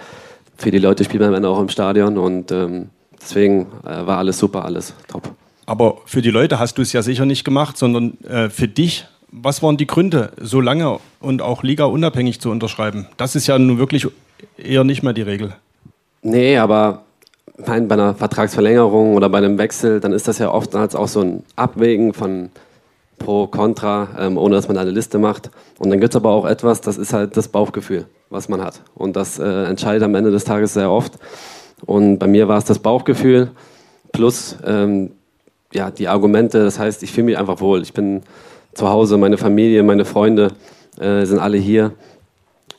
für 0.57 0.73
die 0.73 0.79
Leute 0.79 1.05
spielt 1.05 1.23
man 1.23 1.33
dann 1.33 1.45
auch 1.45 1.61
im 1.61 1.69
Stadion 1.69 2.19
und 2.19 2.51
ähm, 2.51 2.91
Deswegen 3.21 3.67
äh, 3.85 4.07
war 4.07 4.19
alles 4.19 4.39
super, 4.39 4.65
alles 4.65 4.95
top. 5.09 5.31
Aber 5.67 5.99
für 6.05 6.23
die 6.23 6.31
Leute 6.31 6.59
hast 6.59 6.79
du 6.79 6.83
es 6.83 6.93
ja 6.93 7.03
sicher 7.03 7.27
nicht 7.27 7.45
gemacht, 7.45 7.79
sondern 7.79 8.19
äh, 8.25 8.51
für 8.51 8.69
dich. 8.69 9.07
Was 9.37 9.63
waren 9.65 9.77
die 9.77 9.87
Gründe, 9.87 10.31
so 10.41 10.61
lange 10.61 11.01
und 11.19 11.43
auch 11.43 11.65
Liga 11.65 11.87
unabhängig 11.87 12.41
zu 12.41 12.51
unterschreiben? 12.51 13.07
Das 13.17 13.35
ist 13.35 13.49
ja 13.49 13.59
nun 13.59 13.79
wirklich 13.79 14.07
eher 14.57 14.85
nicht 14.85 15.03
mehr 15.03 15.13
die 15.13 15.23
Regel. 15.23 15.55
Nee, 16.23 16.57
aber 16.57 17.03
bei 17.57 17.75
einer 17.75 18.15
Vertragsverlängerung 18.15 19.15
oder 19.15 19.29
bei 19.29 19.39
einem 19.39 19.59
Wechsel, 19.59 20.01
dann 20.01 20.13
ist 20.13 20.29
das 20.29 20.39
ja 20.39 20.51
oftmals 20.51 20.95
auch 20.95 21.09
so 21.09 21.21
ein 21.21 21.43
Abwägen 21.57 22.13
von 22.13 22.51
Pro, 23.19 23.47
Contra, 23.47 24.09
ähm, 24.19 24.39
ohne 24.39 24.57
dass 24.57 24.69
man 24.69 24.77
eine 24.77 24.91
Liste 24.91 25.19
macht. 25.19 25.51
Und 25.79 25.91
dann 25.91 26.01
gibt 26.01 26.15
es 26.15 26.17
aber 26.17 26.31
auch 26.31 26.47
etwas, 26.47 26.81
das 26.81 26.99
ist 26.99 27.13
halt 27.13 27.37
das 27.37 27.49
Bauchgefühl, 27.49 28.07
was 28.31 28.49
man 28.49 28.61
hat. 28.61 28.81
Und 28.95 29.17
das 29.17 29.39
äh, 29.39 29.65
entscheidet 29.65 30.03
am 30.03 30.15
Ende 30.15 30.31
des 30.31 30.45
Tages 30.45 30.75
sehr 30.75 30.91
oft. 30.91 31.15
Und 31.85 32.19
bei 32.19 32.27
mir 32.27 32.49
war 32.49 32.59
es 32.59 32.65
das 32.65 32.79
Bauchgefühl 32.79 33.51
plus 34.13 34.57
ähm, 34.65 35.11
ja, 35.73 35.91
die 35.91 36.09
Argumente. 36.09 36.63
Das 36.63 36.79
heißt, 36.79 37.03
ich 37.03 37.13
fühle 37.13 37.27
mich 37.27 37.39
einfach 37.39 37.61
wohl. 37.61 37.83
Ich 37.83 37.93
bin 37.93 38.23
zu 38.73 38.89
Hause, 38.89 39.19
meine 39.19 39.37
Familie, 39.37 39.83
meine 39.83 40.05
Freunde 40.05 40.53
äh, 40.99 41.25
sind 41.25 41.39
alle 41.39 41.59
hier. 41.59 41.93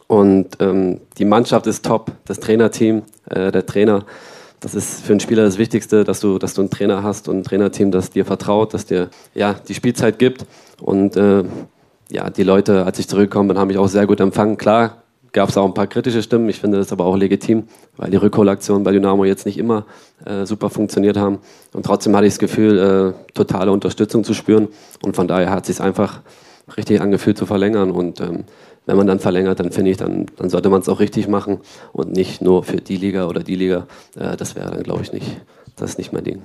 Und 0.08 0.58
ähm, 0.60 1.02
die 1.18 1.26
Mannschaft 1.26 1.68
ist 1.68 1.86
top, 1.86 2.12
das 2.26 2.40
Trainerteam, 2.40 3.04
äh, 3.30 3.52
der 3.52 3.66
Trainer. 3.66 4.06
Das 4.60 4.76
ist 4.76 5.02
für 5.02 5.14
einen 5.14 5.20
Spieler 5.20 5.44
das 5.44 5.58
Wichtigste, 5.58 6.04
dass 6.04 6.20
du, 6.20 6.40
dass 6.40 6.54
du 6.54 6.62
einen 6.62 6.70
Trainer 6.70 7.04
hast 7.04 7.28
und 7.28 7.40
ein 7.40 7.44
Trainerteam, 7.44 7.92
das 7.92 8.12
dir 8.12 8.26
vertraut, 8.26 8.74
das 8.74 8.86
dir 8.86 9.10
ja, 9.34 9.54
die 9.54 9.74
Spielzeit 9.74 10.20
gibt. 10.20 10.46
Und 10.82 11.18
äh, 11.18 11.44
ja, 12.10 12.30
die 12.30 12.44
Leute, 12.44 12.86
als 12.86 13.00
ich 13.00 13.08
zurückgekommen 13.08 13.50
bin, 13.50 13.58
haben 13.58 13.68
mich 13.68 13.78
auch 13.78 13.88
sehr 13.88 14.08
gut 14.08 14.20
empfangen. 14.20 14.58
Klar, 14.58 15.04
gab 15.36 15.50
es 15.50 15.58
auch 15.58 15.66
ein 15.66 15.74
paar 15.74 15.88
kritische 15.88 16.24
Stimmen. 16.24 16.48
Ich 16.48 16.62
finde 16.62 16.78
das 16.78 16.94
aber 16.94 17.04
auch 17.06 17.18
legitim, 17.18 17.66
weil 17.98 18.10
die 18.10 18.16
Rückholaktionen 18.16 18.86
bei 18.86 18.94
Dynamo 18.94 19.26
jetzt 19.26 19.46
nicht 19.46 19.58
immer 19.58 19.86
äh, 20.24 20.46
super 20.46 20.70
funktioniert 20.70 21.18
haben. 21.18 21.40
Und 21.74 21.86
trotzdem 21.86 22.16
hatte 22.16 22.26
ich 22.26 22.34
das 22.34 22.40
Gefühl, 22.40 22.80
äh, 22.80 23.34
totale 23.34 23.72
Unterstützung 23.72 24.24
zu 24.24 24.34
spüren. 24.34 24.70
Und 25.04 25.18
von 25.18 25.28
daher 25.28 25.52
hat 25.52 25.70
es 25.70 25.76
sich 25.76 25.86
einfach 25.86 26.22
richtig 26.78 27.02
angefühlt 27.02 27.38
zu 27.38 27.46
verlängern. 27.46 27.92
Und 27.92 28.22
ähm, 28.22 28.46
wenn 28.86 28.96
man 28.96 29.08
dann 29.08 29.20
verlängert, 29.20 29.60
dann 29.60 29.72
finde 29.72 29.92
ich, 29.92 29.98
dann, 29.98 30.28
dann 30.38 30.50
sollte 30.50 30.70
man 30.70 30.80
es 30.80 30.88
auch 30.88 31.02
richtig 31.02 31.28
machen 31.28 31.60
und 31.92 32.14
nicht 32.14 32.42
nur 32.42 32.64
für 32.64 32.78
die 32.78 32.96
Liga 32.96 33.28
oder 33.28 33.44
die 33.44 33.56
Liga. 33.56 33.88
Äh, 34.18 34.38
das 34.38 34.56
wäre 34.56 34.72
dann, 34.72 34.84
glaube 34.84 35.02
ich, 35.02 35.12
nicht, 35.12 35.42
das 35.76 35.92
ist 35.92 35.98
nicht 35.98 36.14
mein 36.14 36.24
Ding. 36.24 36.42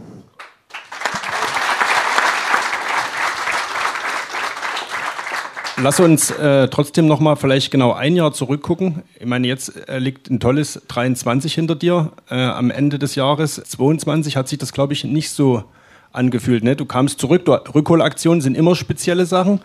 Lass 5.83 5.99
uns 5.99 6.31
äh, 6.31 6.69
trotzdem 6.69 7.07
noch 7.07 7.21
mal 7.21 7.37
vielleicht 7.37 7.71
genau 7.71 7.95
ein 7.95 8.15
Jahr 8.15 8.35
zurückgucken. 8.35 9.03
Ich 9.19 9.25
meine, 9.25 9.47
jetzt 9.47 9.89
äh, 9.89 9.99
liegt 9.99 10.29
ein 10.29 10.39
tolles 10.39 10.83
23 10.89 11.55
hinter 11.55 11.75
dir. 11.75 12.13
Äh, 12.29 12.35
am 12.35 12.71
Ende 12.71 12.99
des 12.99 13.15
Jahres 13.15 13.55
22 13.55 14.37
hat 14.37 14.47
sich 14.47 14.59
das, 14.59 14.73
glaube 14.73 14.93
ich, 14.93 15.05
nicht 15.05 15.31
so 15.31 15.65
angefühlt. 16.13 16.65
Ne? 16.65 16.77
Du 16.77 16.85
kamst 16.85 17.19
zurück, 17.19 17.47
du, 17.47 17.53
Rückholaktionen 17.53 18.43
sind 18.43 18.59
immer 18.59 18.77
spezielle 18.77 19.25
Sachen. 19.25 19.61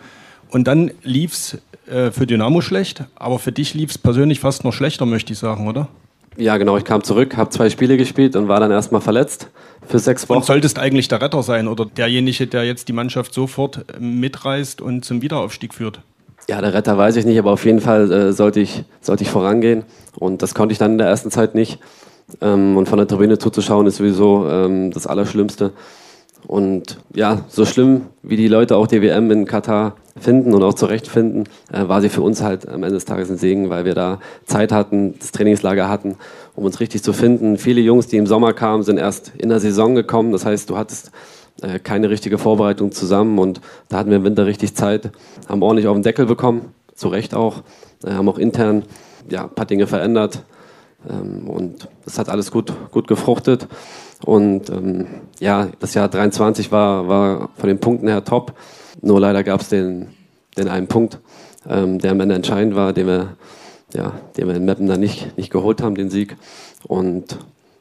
Und 0.48 0.66
dann 0.66 0.90
lief 1.02 1.32
es 1.32 1.58
äh, 1.86 2.10
für 2.10 2.26
Dynamo 2.26 2.62
schlecht, 2.62 3.04
aber 3.16 3.38
für 3.38 3.52
dich 3.52 3.74
lief 3.74 3.90
es 3.90 3.98
persönlich 3.98 4.40
fast 4.40 4.64
noch 4.64 4.72
schlechter, 4.72 5.04
möchte 5.04 5.34
ich 5.34 5.38
sagen, 5.38 5.68
oder? 5.68 5.88
Ja, 6.36 6.56
genau. 6.58 6.76
Ich 6.76 6.84
kam 6.84 7.02
zurück, 7.02 7.36
habe 7.36 7.50
zwei 7.50 7.70
Spiele 7.70 7.96
gespielt 7.96 8.36
und 8.36 8.48
war 8.48 8.60
dann 8.60 8.70
erstmal 8.70 9.00
verletzt 9.00 9.48
für 9.86 9.98
sechs 9.98 10.28
Wochen. 10.28 10.38
Und 10.38 10.44
solltest 10.44 10.78
eigentlich 10.78 11.08
der 11.08 11.22
Retter 11.22 11.42
sein 11.42 11.66
oder 11.68 11.86
derjenige, 11.86 12.46
der 12.46 12.64
jetzt 12.64 12.88
die 12.88 12.92
Mannschaft 12.92 13.32
sofort 13.32 13.84
äh, 13.94 14.00
mitreißt 14.00 14.80
und 14.80 15.04
zum 15.04 15.22
Wiederaufstieg 15.22 15.72
führt? 15.74 16.00
Ja, 16.48 16.60
der 16.60 16.74
Retter 16.74 16.96
weiß 16.96 17.16
ich 17.16 17.24
nicht, 17.24 17.38
aber 17.38 17.52
auf 17.52 17.64
jeden 17.64 17.80
Fall 17.80 18.10
äh, 18.12 18.32
sollte, 18.32 18.60
ich, 18.60 18.84
sollte 19.00 19.24
ich 19.24 19.30
vorangehen. 19.30 19.84
Und 20.18 20.42
das 20.42 20.54
konnte 20.54 20.72
ich 20.72 20.78
dann 20.78 20.92
in 20.92 20.98
der 20.98 21.08
ersten 21.08 21.30
Zeit 21.30 21.54
nicht. 21.54 21.78
Ähm, 22.40 22.76
und 22.76 22.88
von 22.88 22.98
der 22.98 23.08
Tribüne 23.08 23.38
zuzuschauen 23.38 23.86
ist 23.86 23.96
sowieso 23.96 24.48
ähm, 24.48 24.90
das 24.90 25.06
Allerschlimmste. 25.06 25.72
Und 26.46 26.98
ja, 27.14 27.44
so 27.48 27.64
schlimm 27.64 28.02
wie 28.22 28.36
die 28.36 28.48
Leute 28.48 28.76
auch 28.76 28.86
die 28.86 29.02
WM 29.02 29.30
in 29.30 29.46
Katar 29.46 29.96
finden 30.18 30.54
und 30.54 30.62
auch 30.62 30.74
zurechtfinden, 30.74 31.44
äh, 31.72 31.88
war 31.88 32.00
sie 32.00 32.08
für 32.08 32.22
uns 32.22 32.42
halt 32.42 32.68
am 32.68 32.82
Ende 32.82 32.94
des 32.94 33.04
Tages 33.04 33.30
ein 33.30 33.36
Segen, 33.36 33.70
weil 33.70 33.84
wir 33.84 33.94
da 33.94 34.20
Zeit 34.44 34.72
hatten, 34.72 35.14
das 35.18 35.32
Trainingslager 35.32 35.88
hatten, 35.88 36.16
um 36.54 36.64
uns 36.64 36.80
richtig 36.80 37.02
zu 37.02 37.12
finden. 37.12 37.58
Viele 37.58 37.80
Jungs, 37.80 38.06
die 38.06 38.16
im 38.16 38.26
Sommer 38.26 38.52
kamen, 38.52 38.82
sind 38.82 38.98
erst 38.98 39.32
in 39.36 39.48
der 39.48 39.60
Saison 39.60 39.94
gekommen. 39.94 40.32
Das 40.32 40.46
heißt, 40.46 40.70
du 40.70 40.76
hattest 40.76 41.10
äh, 41.62 41.78
keine 41.78 42.10
richtige 42.10 42.38
Vorbereitung 42.38 42.92
zusammen 42.92 43.38
und 43.38 43.60
da 43.88 43.98
hatten 43.98 44.10
wir 44.10 44.18
im 44.18 44.24
Winter 44.24 44.46
richtig 44.46 44.74
Zeit, 44.74 45.10
haben 45.48 45.62
ordentlich 45.62 45.86
auf 45.86 45.96
den 45.96 46.02
Deckel 46.02 46.26
bekommen, 46.26 46.72
zu 46.94 47.08
Recht 47.08 47.34
auch, 47.34 47.62
äh, 48.04 48.10
haben 48.10 48.28
auch 48.28 48.38
intern 48.38 48.84
ja, 49.28 49.44
ein 49.44 49.54
paar 49.54 49.66
Dinge 49.66 49.86
verändert 49.86 50.42
ähm, 51.08 51.48
und 51.48 51.88
das 52.04 52.18
hat 52.18 52.28
alles 52.28 52.50
gut, 52.50 52.72
gut 52.90 53.08
gefruchtet. 53.08 53.68
Und 54.24 54.70
ähm, 54.70 55.06
ja, 55.40 55.68
das 55.78 55.94
Jahr 55.94 56.08
23 56.08 56.72
war, 56.72 57.08
war 57.08 57.48
von 57.56 57.68
den 57.68 57.78
Punkten 57.78 58.08
her 58.08 58.24
top. 58.24 58.54
Nur 59.02 59.20
leider 59.20 59.42
gab 59.42 59.60
es 59.60 59.68
den, 59.68 60.08
den 60.56 60.68
einen 60.68 60.86
Punkt, 60.86 61.18
ähm, 61.68 61.98
der 61.98 62.12
am 62.12 62.20
Ende 62.20 62.34
entscheidend 62.34 62.74
war, 62.74 62.92
den 62.92 63.06
wir, 63.06 63.36
ja, 63.94 64.12
den 64.36 64.48
wir 64.48 64.54
in 64.54 64.64
Meppen 64.64 64.86
dann 64.86 65.00
nicht, 65.00 65.36
nicht 65.36 65.50
geholt 65.50 65.82
haben, 65.82 65.94
den 65.94 66.10
Sieg. 66.10 66.36
Und 66.84 67.38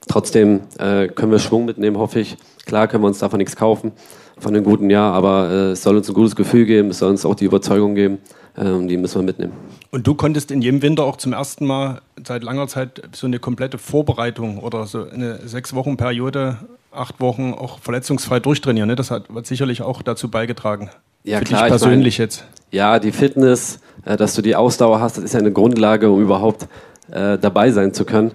trotzdem 0.08 0.62
äh, 0.78 1.08
können 1.08 1.32
wir 1.32 1.40
Schwung 1.40 1.66
mitnehmen, 1.66 1.98
hoffe 1.98 2.20
ich. 2.20 2.38
Klar 2.66 2.88
können 2.88 3.04
wir 3.04 3.08
uns 3.08 3.20
davon 3.20 3.38
nichts 3.38 3.56
kaufen, 3.56 3.92
von 4.38 4.56
einem 4.56 4.66
guten 4.66 4.90
Jahr, 4.90 5.14
aber 5.14 5.50
äh, 5.50 5.72
es 5.72 5.84
soll 5.84 5.96
uns 5.98 6.10
ein 6.10 6.16
gutes 6.16 6.36
Gefühl 6.36 6.66
geben, 6.66 6.90
es 6.90 7.00
soll 7.00 7.12
uns 7.12 7.26
auch 7.26 7.36
die 7.36 7.46
Überzeugung 7.46 7.96
geben, 7.96 8.20
äh, 8.56 8.88
die 8.88 8.98
müssen 8.98 9.22
wir 9.22 9.26
mitnehmen. 9.26 9.54
Und 9.96 10.06
du 10.06 10.14
konntest 10.14 10.52
in 10.52 10.62
jedem 10.62 10.82
Winter 10.82 11.06
auch 11.06 11.16
zum 11.16 11.32
ersten 11.32 11.66
Mal 11.66 12.02
seit 12.22 12.44
langer 12.44 12.68
Zeit 12.68 13.02
so 13.14 13.28
eine 13.28 13.40
komplette 13.40 13.78
Vorbereitung 13.78 14.60
oder 14.60 14.88
so 14.88 15.08
eine 15.10 15.48
sechs 15.48 15.74
Wochen 15.74 15.96
Periode 15.96 16.58
acht 16.92 17.22
Wochen 17.22 17.54
auch 17.54 17.80
verletzungsfrei 17.80 18.42
durchtrainieren. 18.42 18.90
Ne? 18.90 18.98
Das 18.98 19.10
hat, 19.10 19.30
hat 19.34 19.48
sicherlich 19.48 19.82
auch 19.82 20.02
dazu 20.02 20.30
beigetragen. 20.30 20.90
Ja, 21.24 21.40
Für 21.40 21.46
klar, 21.46 21.62
dich 21.62 21.70
persönlich 21.70 22.16
ich 22.16 22.20
mein, 22.20 22.26
jetzt. 22.26 22.46
Ja, 22.72 23.00
die 23.00 23.14
Fitness, 23.14 23.80
äh, 24.04 24.18
dass 24.18 24.36
du 24.36 24.42
die 24.42 24.58
Ausdauer 24.58 25.00
hast, 25.00 25.16
das 25.16 25.24
ist 25.24 25.34
ja 25.34 25.40
eine 25.40 25.54
Grundlage, 25.54 26.12
um 26.12 26.22
überhaupt 26.22 26.68
äh, 27.10 27.38
dabei 27.38 27.72
sein 27.72 27.94
zu 27.94 28.04
können. 28.04 28.34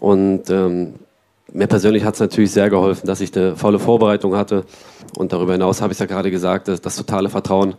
Und 0.00 0.48
ähm, 0.48 0.94
mir 1.52 1.66
persönlich 1.66 2.04
hat 2.04 2.14
es 2.14 2.20
natürlich 2.20 2.50
sehr 2.50 2.70
geholfen, 2.70 3.06
dass 3.06 3.20
ich 3.20 3.36
eine 3.36 3.56
volle 3.56 3.78
Vorbereitung 3.78 4.36
hatte. 4.36 4.64
Und 5.18 5.34
darüber 5.34 5.52
hinaus 5.52 5.82
habe 5.82 5.92
ich 5.92 5.98
ja 5.98 6.06
gerade 6.06 6.30
gesagt, 6.30 6.68
dass 6.68 6.80
das 6.80 6.96
totale 6.96 7.28
Vertrauen 7.28 7.74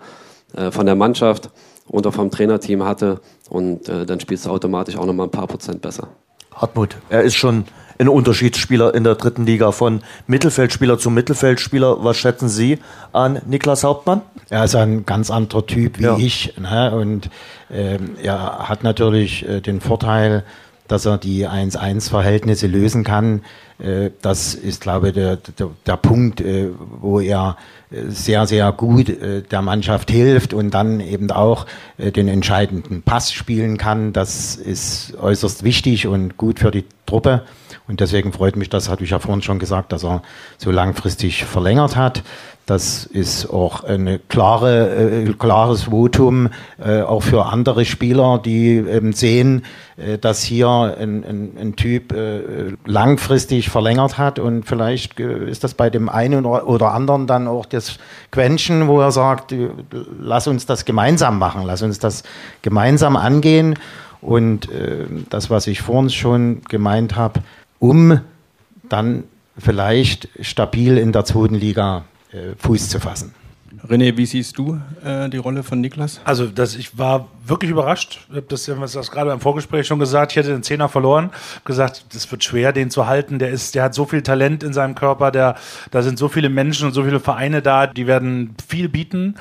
äh, 0.55 0.69
von 0.69 0.85
der 0.85 0.93
Mannschaft 0.93 1.49
und 1.87 2.07
auch 2.07 2.13
vom 2.13 2.31
Trainerteam 2.31 2.83
hatte. 2.83 3.21
Und 3.49 3.89
äh, 3.89 4.05
dann 4.05 4.19
spielst 4.19 4.45
du 4.45 4.49
automatisch 4.49 4.97
auch 4.97 5.05
nochmal 5.05 5.27
ein 5.27 5.31
paar 5.31 5.47
Prozent 5.47 5.81
besser. 5.81 6.07
Hartmut, 6.53 6.97
er 7.09 7.23
ist 7.23 7.35
schon 7.35 7.65
ein 7.97 8.09
Unterschiedsspieler 8.09 8.93
in 8.93 9.03
der 9.03 9.15
dritten 9.15 9.45
Liga 9.45 9.71
von 9.71 10.01
Mittelfeldspieler 10.27 10.97
zu 10.97 11.09
Mittelfeldspieler. 11.09 12.03
Was 12.03 12.17
schätzen 12.17 12.49
Sie 12.49 12.79
an 13.13 13.41
Niklas 13.45 13.83
Hauptmann? 13.83 14.21
Er 14.49 14.65
ist 14.65 14.75
ein 14.75 15.05
ganz 15.05 15.31
anderer 15.31 15.65
Typ 15.65 15.99
wie 15.99 16.03
ja. 16.03 16.17
ich. 16.17 16.53
Ne? 16.57 16.93
Und 16.93 17.29
ähm, 17.71 18.15
er 18.21 18.69
hat 18.69 18.83
natürlich 18.83 19.47
äh, 19.47 19.61
den 19.61 19.81
Vorteil, 19.81 20.43
dass 20.87 21.05
er 21.05 21.17
die 21.17 21.47
1-1-Verhältnisse 21.47 22.67
lösen 22.67 23.03
kann. 23.03 23.41
Äh, 23.79 24.11
das 24.21 24.53
ist, 24.53 24.81
glaube 24.81 25.09
ich, 25.09 25.13
der, 25.13 25.37
der, 25.37 25.69
der 25.85 25.97
Punkt, 25.97 26.41
äh, 26.41 26.69
wo 27.01 27.19
er 27.19 27.57
äh, 27.91 28.09
sehr, 28.09 28.45
sehr 28.47 28.71
gut 28.71 29.11
der 29.51 29.61
Mannschaft 29.61 30.11
hilft 30.11 30.53
und 30.53 30.71
dann 30.71 30.99
eben 30.99 31.31
auch 31.31 31.65
den 31.97 32.27
entscheidenden 32.27 33.01
Pass 33.01 33.31
spielen 33.31 33.77
kann. 33.77 34.13
Das 34.13 34.55
ist 34.55 35.15
äußerst 35.19 35.63
wichtig 35.63 36.07
und 36.07 36.37
gut 36.37 36.59
für 36.59 36.71
die 36.71 36.85
Truppe. 37.05 37.43
Und 37.87 37.99
deswegen 37.99 38.33
freut 38.33 38.55
mich 38.55 38.69
das, 38.69 38.89
hatte 38.89 39.03
ich 39.03 39.11
ja 39.11 39.19
vorhin 39.19 39.43
schon 39.43 39.59
gesagt, 39.59 39.91
dass 39.91 40.03
er 40.03 40.23
so 40.57 40.71
langfristig 40.71 41.45
verlängert 41.45 41.95
hat. 41.95 42.23
Das 42.65 43.05
ist 43.05 43.47
auch 43.47 43.83
ein 43.83 44.19
klare, 44.27 45.25
äh, 45.27 45.33
klares 45.33 45.83
Votum 45.83 46.49
äh, 46.83 47.01
auch 47.01 47.21
für 47.21 47.45
andere 47.45 47.85
Spieler, 47.85 48.41
die 48.43 48.77
ähm, 48.77 49.13
sehen, 49.13 49.63
äh, 49.97 50.17
dass 50.17 50.41
hier 50.41 50.67
ein, 50.67 51.23
ein, 51.23 51.51
ein 51.59 51.75
Typ 51.75 52.11
äh, 52.11 52.73
langfristig 52.83 53.69
verlängert 53.69 54.17
hat 54.17 54.39
und 54.39 54.63
vielleicht 54.63 55.19
äh, 55.19 55.47
ist 55.47 55.63
das 55.63 55.75
bei 55.75 55.91
dem 55.91 56.09
einen 56.09 56.47
oder 56.47 56.91
anderen 56.91 57.27
dann 57.27 57.47
auch 57.47 57.67
das 57.67 57.99
Quäntchen, 58.31 58.87
wo 58.87 58.99
er 58.99 59.11
sagt, 59.11 59.51
äh, 59.51 59.69
lass 60.19 60.47
uns 60.47 60.65
das 60.65 60.85
gemeinsam 60.85 61.37
machen, 61.37 61.61
lass 61.65 61.83
uns 61.83 61.99
das 61.99 62.23
gemeinsam 62.63 63.15
angehen. 63.15 63.75
Und 64.21 64.69
das, 65.29 65.51
was 65.51 65.67
ich 65.67 65.83
vorhin 65.83 66.09
schon 66.09 66.61
gemeint 66.63 67.15
habe, 67.15 67.41
um 67.77 68.21
dann 68.89 69.25
vielleicht 69.55 70.29
stabil 70.41 70.97
in 70.97 71.11
der 71.11 71.25
zweiten 71.25 71.53
Liga 71.53 72.05
Fuß 72.57 72.89
zu 72.89 72.99
fassen. 72.99 73.33
René, 73.87 74.17
wie 74.17 74.25
siehst 74.25 74.57
du 74.57 74.79
äh, 75.03 75.29
die 75.29 75.37
Rolle 75.37 75.63
von 75.63 75.79
Niklas? 75.79 76.19
Also, 76.23 76.47
das, 76.47 76.75
ich 76.75 76.97
war 76.97 77.27
wirklich 77.45 77.71
überrascht. 77.71 78.19
Ich 78.29 78.35
habe 78.35 78.45
das, 78.47 78.65
das 78.65 79.11
gerade 79.11 79.29
beim 79.29 79.39
Vorgespräch 79.39 79.85
schon 79.85 79.99
gesagt. 79.99 80.31
Ich 80.31 80.37
hätte 80.37 80.49
den 80.49 80.63
Zehner 80.63 80.89
verloren. 80.89 81.29
gesagt, 81.65 82.05
das 82.13 82.29
wird 82.31 82.43
schwer, 82.43 82.73
den 82.73 82.89
zu 82.89 83.07
halten. 83.07 83.37
Der 83.37 83.49
ist, 83.49 83.75
der 83.75 83.83
hat 83.83 83.93
so 83.93 84.05
viel 84.05 84.21
Talent 84.21 84.63
in 84.63 84.73
seinem 84.73 84.95
Körper. 84.95 85.31
Der, 85.31 85.55
da 85.91 86.01
sind 86.01 86.17
so 86.17 86.29
viele 86.29 86.49
Menschen 86.49 86.87
und 86.87 86.93
so 86.93 87.03
viele 87.03 87.19
Vereine 87.19 87.61
da, 87.61 87.87
die 87.87 88.07
werden 88.07 88.55
viel 88.67 88.89
bieten. 88.89 89.35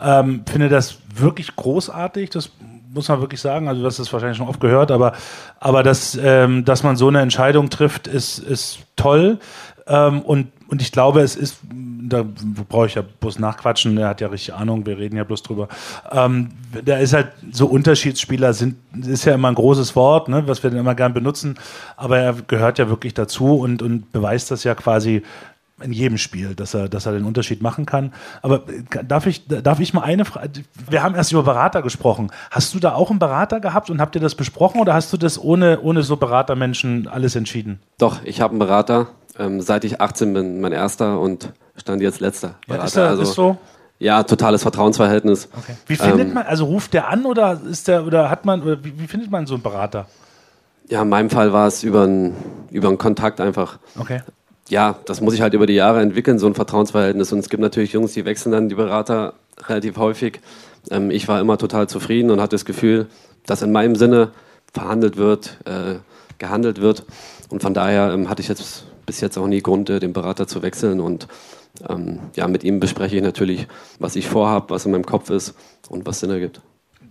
Ähm, 0.00 0.44
finde 0.50 0.68
das 0.68 0.98
wirklich 1.14 1.54
großartig. 1.56 2.30
Das 2.30 2.50
muss 2.92 3.08
man 3.08 3.20
wirklich 3.20 3.40
sagen. 3.40 3.68
Also, 3.68 3.82
das 3.82 3.98
ist 3.98 4.12
wahrscheinlich 4.12 4.38
schon 4.38 4.48
oft 4.48 4.60
gehört, 4.60 4.90
aber, 4.90 5.12
aber 5.58 5.82
dass, 5.82 6.18
ähm, 6.22 6.64
dass 6.64 6.82
man 6.82 6.96
so 6.96 7.08
eine 7.08 7.20
Entscheidung 7.20 7.70
trifft, 7.70 8.06
ist, 8.06 8.38
ist 8.38 8.80
toll. 8.96 9.38
Ähm, 9.86 10.22
und, 10.22 10.52
und 10.68 10.80
ich 10.80 10.92
glaube, 10.92 11.20
es 11.20 11.36
ist 11.36 11.58
da 12.12 12.24
brauche 12.68 12.86
ich 12.86 12.94
ja 12.94 13.02
bloß 13.02 13.38
nachquatschen, 13.38 13.96
er 13.98 14.08
hat 14.08 14.20
ja 14.20 14.28
richtig 14.28 14.54
Ahnung, 14.54 14.86
wir 14.86 14.98
reden 14.98 15.16
ja 15.16 15.24
bloß 15.24 15.42
drüber. 15.42 15.68
Ähm, 16.10 16.50
da 16.84 16.98
ist 16.98 17.12
halt 17.12 17.28
so 17.50 17.66
Unterschiedsspieler 17.66 18.52
sind, 18.52 18.76
ist 19.06 19.24
ja 19.24 19.34
immer 19.34 19.48
ein 19.48 19.54
großes 19.54 19.96
Wort, 19.96 20.28
ne, 20.28 20.46
was 20.46 20.62
wir 20.62 20.70
dann 20.70 20.78
immer 20.78 20.94
gern 20.94 21.14
benutzen, 21.14 21.58
aber 21.96 22.18
er 22.18 22.34
gehört 22.46 22.78
ja 22.78 22.88
wirklich 22.88 23.14
dazu 23.14 23.54
und, 23.56 23.82
und 23.82 24.12
beweist 24.12 24.50
das 24.50 24.64
ja 24.64 24.74
quasi 24.74 25.22
in 25.82 25.92
jedem 25.92 26.18
Spiel, 26.18 26.54
dass 26.54 26.74
er, 26.74 26.88
dass 26.88 27.06
er 27.06 27.12
den 27.12 27.24
Unterschied 27.24 27.62
machen 27.62 27.86
kann. 27.86 28.12
Aber 28.42 28.62
darf 29.06 29.26
ich, 29.26 29.46
darf 29.46 29.80
ich 29.80 29.94
mal 29.94 30.02
eine 30.02 30.24
Frage? 30.24 30.62
Wir 30.88 31.02
haben 31.02 31.14
erst 31.14 31.32
über 31.32 31.42
Berater 31.42 31.82
gesprochen. 31.82 32.30
Hast 32.50 32.74
du 32.74 32.78
da 32.78 32.94
auch 32.94 33.10
einen 33.10 33.18
Berater 33.18 33.60
gehabt 33.60 33.90
und 33.90 34.00
habt 34.00 34.14
ihr 34.14 34.20
das 34.20 34.34
besprochen 34.34 34.80
oder 34.80 34.94
hast 34.94 35.12
du 35.12 35.16
das 35.16 35.42
ohne, 35.42 35.80
ohne 35.80 36.02
so 36.02 36.16
Beratermenschen 36.16 37.08
alles 37.08 37.34
entschieden? 37.34 37.80
Doch, 37.98 38.22
ich 38.24 38.40
habe 38.40 38.52
einen 38.52 38.58
Berater. 38.58 39.08
Ähm, 39.38 39.60
seit 39.60 39.84
ich 39.84 40.00
18 40.00 40.32
bin, 40.34 40.60
mein 40.60 40.72
erster 40.72 41.18
und 41.18 41.52
stand 41.80 42.02
jetzt 42.02 42.20
letzter. 42.20 42.54
Ja, 42.68 42.84
ist, 42.84 42.96
er, 42.96 43.08
also, 43.08 43.22
ist 43.22 43.34
so? 43.34 43.58
Ja, 43.98 44.22
totales 44.22 44.62
Vertrauensverhältnis. 44.62 45.48
Okay. 45.56 45.74
Wie 45.86 45.96
findet 45.96 46.28
ähm, 46.28 46.34
man, 46.34 46.46
also 46.46 46.64
ruft 46.64 46.94
der 46.94 47.08
an 47.08 47.26
oder 47.26 47.60
ist 47.70 47.86
der, 47.86 48.06
oder 48.06 48.30
hat 48.30 48.46
man, 48.46 48.62
oder 48.62 48.82
wie, 48.82 48.98
wie, 48.98 49.06
findet 49.06 49.30
man 49.30 49.46
so 49.46 49.54
einen 49.54 49.62
Berater? 49.62 50.06
Ja, 50.88 51.02
in 51.02 51.08
meinem 51.08 51.28
Fall 51.28 51.52
war 51.52 51.66
es 51.66 51.84
über 51.84 52.04
einen 52.04 52.34
über 52.70 52.96
Kontakt 52.96 53.40
einfach. 53.40 53.78
Okay. 53.98 54.22
Ja, 54.70 54.96
das 55.04 55.20
muss 55.20 55.34
ich 55.34 55.42
halt 55.42 55.52
über 55.52 55.66
die 55.66 55.74
Jahre 55.74 56.00
entwickeln, 56.00 56.38
so 56.38 56.46
ein 56.46 56.54
Vertrauensverhältnis. 56.54 57.32
Und 57.32 57.40
es 57.40 57.50
gibt 57.50 57.60
natürlich 57.60 57.92
Jungs, 57.92 58.12
die 58.14 58.24
wechseln 58.24 58.52
dann 58.52 58.68
die 58.68 58.74
Berater 58.74 59.34
relativ 59.68 59.96
häufig. 59.98 60.40
Ähm, 60.90 61.10
ich 61.10 61.28
war 61.28 61.40
immer 61.40 61.58
total 61.58 61.88
zufrieden 61.88 62.30
und 62.30 62.40
hatte 62.40 62.54
das 62.54 62.64
Gefühl, 62.64 63.06
dass 63.44 63.62
in 63.62 63.72
meinem 63.72 63.96
Sinne 63.96 64.30
verhandelt 64.72 65.16
wird, 65.18 65.58
äh, 65.66 65.96
gehandelt 66.38 66.80
wird. 66.80 67.04
Und 67.50 67.62
von 67.62 67.74
daher 67.74 68.12
ähm, 68.12 68.30
hatte 68.30 68.40
ich 68.40 68.48
jetzt 68.48 68.84
bis 69.04 69.20
jetzt 69.20 69.36
auch 69.36 69.46
nie 69.46 69.60
Grund, 69.60 69.90
äh, 69.90 70.00
den 70.00 70.12
Berater 70.12 70.46
zu 70.46 70.62
wechseln. 70.62 71.00
Und 71.00 71.26
ähm, 71.88 72.20
ja, 72.36 72.46
mit 72.48 72.64
ihm 72.64 72.80
bespreche 72.80 73.16
ich 73.16 73.22
natürlich, 73.22 73.66
was 73.98 74.16
ich 74.16 74.28
vorhabe, 74.28 74.70
was 74.70 74.86
in 74.86 74.92
meinem 74.92 75.06
Kopf 75.06 75.30
ist 75.30 75.54
und 75.88 76.06
was 76.06 76.20
Sinn 76.20 76.30
ergibt. 76.30 76.60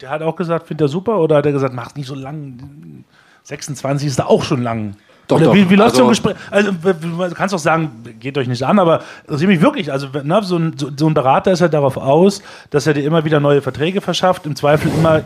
Der 0.01 0.09
hat 0.09 0.21
auch 0.21 0.35
gesagt, 0.35 0.67
findet 0.67 0.85
er 0.85 0.89
super 0.89 1.19
oder 1.19 1.37
hat 1.37 1.45
er 1.45 1.51
gesagt, 1.51 1.73
macht 1.73 1.97
nicht 1.97 2.07
so 2.07 2.15
lang? 2.15 3.03
26 3.43 4.07
ist 4.07 4.19
da 4.19 4.25
auch 4.25 4.43
schon 4.43 4.61
lang. 4.61 4.95
Doch, 5.27 5.39
doch. 5.39 5.53
Wie, 5.53 5.69
wie 5.69 5.75
läuft 5.75 5.95
so 5.95 6.01
ein 6.03 6.09
Also- 6.09 6.23
Gespräch? 6.23 6.35
Also, 6.49 6.71
du 6.71 7.35
kannst 7.35 7.53
doch 7.53 7.59
sagen, 7.59 7.91
geht 8.19 8.35
euch 8.39 8.47
nicht 8.47 8.63
an, 8.63 8.79
aber 8.79 9.01
interessiert 9.25 9.49
mich 9.49 9.61
wirklich. 9.61 9.91
Also, 9.91 10.07
ne, 10.23 10.39
so, 10.43 10.57
ein, 10.57 10.73
so, 10.75 11.05
ein 11.07 11.13
Berater 11.13 11.51
ist 11.51 11.59
ja 11.59 11.67
darauf 11.67 11.97
aus, 11.97 12.41
dass 12.71 12.87
er 12.87 12.95
dir 12.95 13.03
immer 13.03 13.25
wieder 13.25 13.39
neue 13.39 13.61
Verträge 13.61 14.01
verschafft. 14.01 14.47
Im 14.47 14.55
Zweifel 14.55 14.91
immer 14.91 15.21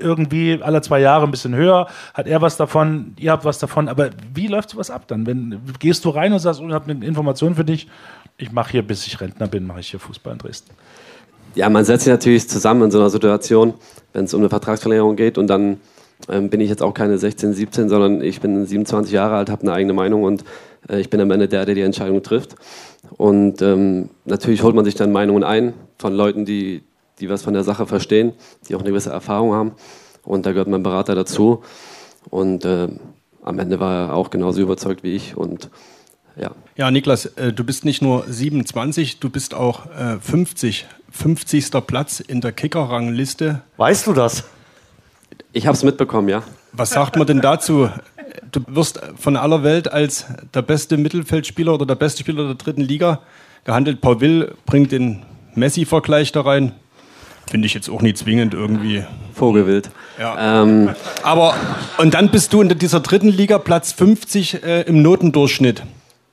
irgendwie 0.00 0.60
alle 0.62 0.80
zwei 0.82 1.00
Jahre 1.00 1.24
ein 1.24 1.32
bisschen 1.32 1.54
höher. 1.56 1.88
Hat 2.14 2.28
er 2.28 2.40
was 2.42 2.56
davon, 2.58 3.14
ihr 3.18 3.32
habt 3.32 3.44
was 3.44 3.58
davon. 3.58 3.88
Aber 3.88 4.10
wie 4.32 4.46
läuft 4.46 4.70
sowas 4.70 4.88
ab 4.88 5.08
dann? 5.08 5.26
Wenn, 5.26 5.60
gehst 5.80 6.04
du 6.04 6.10
rein 6.10 6.32
und 6.32 6.38
sagst, 6.38 6.60
oh, 6.60 6.68
ich 6.68 6.72
habe 6.74 6.88
eine 6.88 7.04
Information 7.04 7.56
für 7.56 7.64
dich. 7.64 7.88
Ich 8.40 8.52
mache 8.52 8.72
hier, 8.72 8.82
bis 8.82 9.06
ich 9.06 9.20
Rentner 9.20 9.48
bin, 9.48 9.66
mache 9.66 9.80
ich 9.80 9.90
hier 9.90 10.00
Fußball 10.00 10.32
in 10.32 10.38
Dresden. 10.38 10.70
Ja, 11.54 11.68
man 11.68 11.84
setzt 11.84 12.04
sich 12.04 12.10
natürlich 12.10 12.48
zusammen 12.48 12.84
in 12.84 12.90
so 12.90 12.98
einer 12.98 13.10
Situation, 13.10 13.74
wenn 14.14 14.24
es 14.24 14.32
um 14.32 14.40
eine 14.40 14.48
Vertragsverlängerung 14.48 15.16
geht 15.16 15.36
und 15.36 15.46
dann 15.48 15.78
ähm, 16.28 16.48
bin 16.48 16.60
ich 16.60 16.70
jetzt 16.70 16.82
auch 16.82 16.94
keine 16.94 17.18
16, 17.18 17.52
17, 17.52 17.88
sondern 17.90 18.22
ich 18.22 18.40
bin 18.40 18.64
27 18.64 19.12
Jahre 19.12 19.36
alt, 19.36 19.50
habe 19.50 19.62
eine 19.62 19.72
eigene 19.72 19.92
Meinung 19.92 20.22
und 20.22 20.44
äh, 20.88 21.00
ich 21.00 21.10
bin 21.10 21.20
am 21.20 21.30
Ende 21.30 21.48
der, 21.48 21.66
der 21.66 21.74
die 21.74 21.82
Entscheidung 21.82 22.22
trifft. 22.22 22.56
Und 23.16 23.60
ähm, 23.60 24.08
natürlich 24.24 24.62
holt 24.62 24.74
man 24.74 24.84
sich 24.84 24.94
dann 24.94 25.12
Meinungen 25.12 25.44
ein 25.44 25.74
von 25.98 26.14
Leuten, 26.14 26.46
die, 26.46 26.82
die 27.18 27.28
was 27.28 27.42
von 27.42 27.52
der 27.52 27.64
Sache 27.64 27.86
verstehen, 27.86 28.32
die 28.68 28.74
auch 28.74 28.80
eine 28.80 28.88
gewisse 28.88 29.10
Erfahrung 29.10 29.52
haben. 29.52 29.72
Und 30.24 30.46
da 30.46 30.52
gehört 30.52 30.68
mein 30.68 30.82
Berater 30.82 31.14
dazu. 31.14 31.62
Und 32.30 32.64
äh, 32.64 32.88
am 33.42 33.58
Ende 33.58 33.80
war 33.80 34.08
er 34.08 34.14
auch 34.14 34.30
genauso 34.30 34.62
überzeugt 34.62 35.02
wie 35.02 35.14
ich. 35.14 35.36
Und 35.36 35.68
ja, 36.36 36.52
Ja, 36.76 36.90
Niklas, 36.90 37.26
äh, 37.26 37.52
du 37.52 37.64
bist 37.64 37.84
nicht 37.84 38.02
nur 38.02 38.24
27, 38.28 39.20
du 39.20 39.30
bist 39.30 39.54
auch 39.54 39.86
äh, 39.86 40.18
50. 40.20 40.86
50. 41.10 41.70
Platz 41.86 42.20
in 42.20 42.40
der 42.40 42.52
Kicker-Rangliste. 42.52 43.62
Weißt 43.76 44.06
du 44.06 44.12
das? 44.12 44.44
ich 45.52 45.66
habe 45.66 45.76
es 45.76 45.82
mitbekommen, 45.82 46.28
ja. 46.28 46.42
Was 46.72 46.90
sagt 46.90 47.16
man 47.16 47.26
denn 47.26 47.40
dazu? 47.40 47.88
Du 48.52 48.60
wirst 48.68 49.00
von 49.16 49.36
aller 49.36 49.64
Welt 49.64 49.92
als 49.92 50.26
der 50.54 50.62
beste 50.62 50.96
Mittelfeldspieler 50.96 51.74
oder 51.74 51.86
der 51.86 51.96
beste 51.96 52.20
Spieler 52.20 52.46
der 52.46 52.54
dritten 52.54 52.82
Liga 52.82 53.20
gehandelt. 53.64 54.00
Paul 54.00 54.20
Will 54.20 54.54
bringt 54.66 54.92
den 54.92 55.22
Messi-Vergleich 55.54 56.30
da 56.32 56.42
rein. 56.42 56.72
Finde 57.50 57.66
ich 57.66 57.74
jetzt 57.74 57.90
auch 57.90 58.02
nie 58.02 58.14
zwingend 58.14 58.54
irgendwie. 58.54 59.02
Vogelwild. 59.34 59.90
Ja. 60.18 60.62
Ähm, 60.62 60.90
Aber, 61.24 61.54
und 61.98 62.14
dann 62.14 62.30
bist 62.30 62.52
du 62.52 62.62
in 62.62 62.68
dieser 62.78 63.00
dritten 63.00 63.28
Liga 63.28 63.58
Platz 63.58 63.92
50 63.92 64.62
äh, 64.62 64.82
im 64.82 65.02
Notendurchschnitt. 65.02 65.82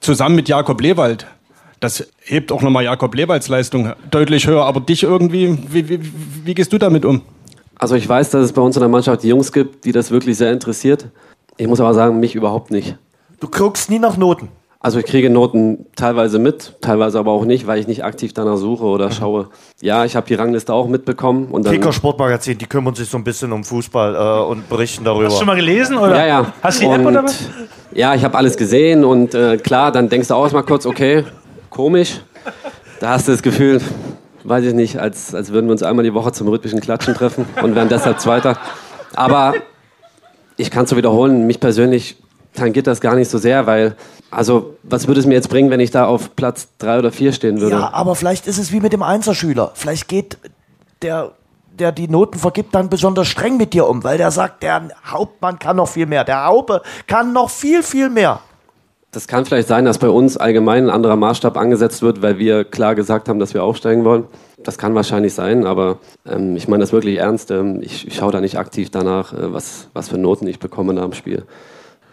Zusammen 0.07 0.37
mit 0.37 0.47
Jakob 0.47 0.79
Lewald. 0.79 1.27
Das 1.81 2.07
hebt 2.21 2.53
auch 2.53 2.61
nochmal 2.61 2.85
Jakob 2.85 3.13
Lewalds 3.13 3.49
Leistung 3.49 3.91
deutlich 4.09 4.47
höher. 4.47 4.63
Aber 4.63 4.79
dich 4.79 5.03
irgendwie, 5.03 5.57
wie, 5.67 5.89
wie, 5.89 5.99
wie 6.45 6.53
gehst 6.53 6.71
du 6.71 6.77
damit 6.77 7.03
um? 7.03 7.23
Also 7.77 7.95
ich 7.95 8.07
weiß, 8.07 8.29
dass 8.29 8.45
es 8.45 8.53
bei 8.53 8.61
uns 8.61 8.77
in 8.77 8.79
der 8.79 8.87
Mannschaft 8.87 9.23
die 9.23 9.27
Jungs 9.27 9.51
gibt, 9.51 9.83
die 9.83 9.91
das 9.91 10.09
wirklich 10.09 10.37
sehr 10.37 10.53
interessiert. 10.53 11.07
Ich 11.57 11.67
muss 11.67 11.81
aber 11.81 11.93
sagen, 11.93 12.21
mich 12.21 12.35
überhaupt 12.35 12.71
nicht. 12.71 12.95
Du 13.41 13.49
guckst 13.49 13.89
nie 13.89 13.99
nach 13.99 14.15
Noten. 14.15 14.47
Also 14.79 14.99
ich 14.99 15.05
kriege 15.05 15.29
Noten 15.31 15.87
teilweise 15.95 16.37
mit, 16.37 16.75
teilweise 16.81 17.17
aber 17.17 17.31
auch 17.31 17.45
nicht, 17.45 17.65
weil 17.65 17.79
ich 17.79 17.87
nicht 17.87 18.03
aktiv 18.03 18.33
danach 18.33 18.57
suche 18.57 18.83
oder 18.83 19.09
schaue. 19.09 19.49
Ja, 19.81 20.05
ich 20.05 20.15
habe 20.15 20.27
die 20.27 20.35
Rangliste 20.35 20.71
auch 20.71 20.87
mitbekommen 20.87 21.47
und 21.47 21.65
dann. 21.65 21.73
Kicker 21.73 21.91
Sportmagazin, 21.91 22.59
die 22.59 22.67
kümmern 22.67 22.93
sich 22.93 23.09
so 23.09 23.17
ein 23.17 23.23
bisschen 23.23 23.51
um 23.51 23.63
Fußball 23.63 24.15
äh, 24.15 24.45
und 24.45 24.69
berichten 24.69 25.03
darüber. 25.03 25.25
Hast 25.25 25.33
du 25.33 25.39
schon 25.39 25.47
mal 25.47 25.55
gelesen? 25.55 25.97
Oder? 25.97 26.15
Ja, 26.15 26.27
ja. 26.27 26.53
Hast 26.61 26.81
du 26.81 26.85
die 26.85 26.91
App 26.91 26.99
und, 26.99 27.07
oder 27.07 27.23
was? 27.23 27.49
Ja, 27.93 28.13
ich 28.13 28.23
habe 28.23 28.37
alles 28.37 28.55
gesehen 28.55 29.03
und 29.03 29.33
äh, 29.33 29.57
klar, 29.57 29.91
dann 29.91 30.09
denkst 30.09 30.27
du 30.27 30.35
auch 30.35 30.51
mal 30.51 30.61
kurz, 30.61 30.85
okay, 30.85 31.23
komisch. 31.71 32.21
Da 32.99 33.09
hast 33.09 33.27
du 33.27 33.31
das 33.31 33.41
Gefühl, 33.41 33.81
weiß 34.43 34.63
ich 34.63 34.73
nicht, 34.73 34.99
als, 34.99 35.33
als 35.33 35.51
würden 35.51 35.65
wir 35.65 35.71
uns 35.71 35.81
einmal 35.81 36.05
die 36.05 36.13
Woche 36.13 36.31
zum 36.31 36.47
rhythmischen 36.47 36.81
Klatschen 36.81 37.15
treffen 37.15 37.45
und 37.63 37.75
wären 37.75 37.89
deshalb 37.89 38.19
Zweiter. 38.19 38.57
Aber 39.15 39.55
ich 40.55 40.69
kann 40.69 40.83
es 40.83 40.91
so 40.91 40.97
wiederholen, 40.97 41.47
mich 41.47 41.59
persönlich 41.59 42.17
tangiert 42.57 42.87
das 42.87 42.99
gar 42.99 43.15
nicht 43.15 43.29
so 43.29 43.37
sehr, 43.37 43.65
weil, 43.67 43.95
also, 44.31 44.75
was 44.83 45.07
würde 45.07 45.19
es 45.19 45.25
mir 45.25 45.35
jetzt 45.35 45.49
bringen, 45.49 45.69
wenn 45.69 45.79
ich 45.79 45.91
da 45.91 46.05
auf 46.05 46.35
Platz 46.35 46.67
drei 46.77 46.99
oder 46.99 47.11
vier 47.11 47.31
stehen 47.31 47.61
würde? 47.61 47.77
Ja, 47.77 47.93
aber 47.93 48.15
vielleicht 48.15 48.47
ist 48.47 48.57
es 48.57 48.71
wie 48.71 48.79
mit 48.79 48.93
dem 48.93 49.03
Einserschüler. 49.03 49.71
Vielleicht 49.75 50.07
geht 50.07 50.37
der, 51.01 51.31
der 51.77 51.91
die 51.91 52.07
Noten 52.07 52.39
vergibt, 52.39 52.75
dann 52.75 52.89
besonders 52.89 53.27
streng 53.27 53.57
mit 53.57 53.73
dir 53.73 53.87
um, 53.87 54.03
weil 54.03 54.17
der 54.17 54.31
sagt, 54.31 54.63
der 54.63 54.89
Hauptmann 55.05 55.59
kann 55.59 55.77
noch 55.77 55.87
viel 55.87 56.05
mehr. 56.05 56.23
Der 56.23 56.45
Haupe 56.45 56.81
kann 57.05 57.33
noch 57.33 57.49
viel, 57.49 57.83
viel 57.83 58.09
mehr. 58.09 58.41
Das 59.11 59.27
kann 59.27 59.45
vielleicht 59.45 59.69
sein, 59.69 59.85
dass 59.85 59.99
bei 59.99 60.09
uns 60.09 60.37
allgemein 60.37 60.85
ein 60.85 60.89
anderer 60.89 61.15
Maßstab 61.15 61.57
angesetzt 61.57 62.01
wird, 62.01 62.21
weil 62.21 62.37
wir 62.37 62.65
klar 62.65 62.93
gesagt 62.93 63.29
haben, 63.29 63.39
dass 63.39 63.53
wir 63.53 63.63
aufsteigen 63.63 64.03
wollen. 64.03 64.25
Das 64.63 64.77
kann 64.77 64.95
wahrscheinlich 64.95 65.33
sein, 65.33 65.65
aber 65.65 65.99
ähm, 66.27 66.55
ich 66.57 66.67
meine 66.67 66.81
das 66.81 66.91
wirklich 66.91 67.17
ernst. 67.17 67.51
Ähm, 67.51 67.81
ich, 67.81 68.05
ich 68.05 68.15
schaue 68.15 68.31
da 68.31 68.41
nicht 68.41 68.57
aktiv 68.57 68.89
danach, 68.91 69.31
äh, 69.33 69.53
was, 69.53 69.87
was 69.93 70.09
für 70.09 70.17
Noten 70.17 70.45
ich 70.47 70.59
bekomme 70.59 70.93
nach 70.93 71.03
dem 71.03 71.13
Spiel. 71.13 71.45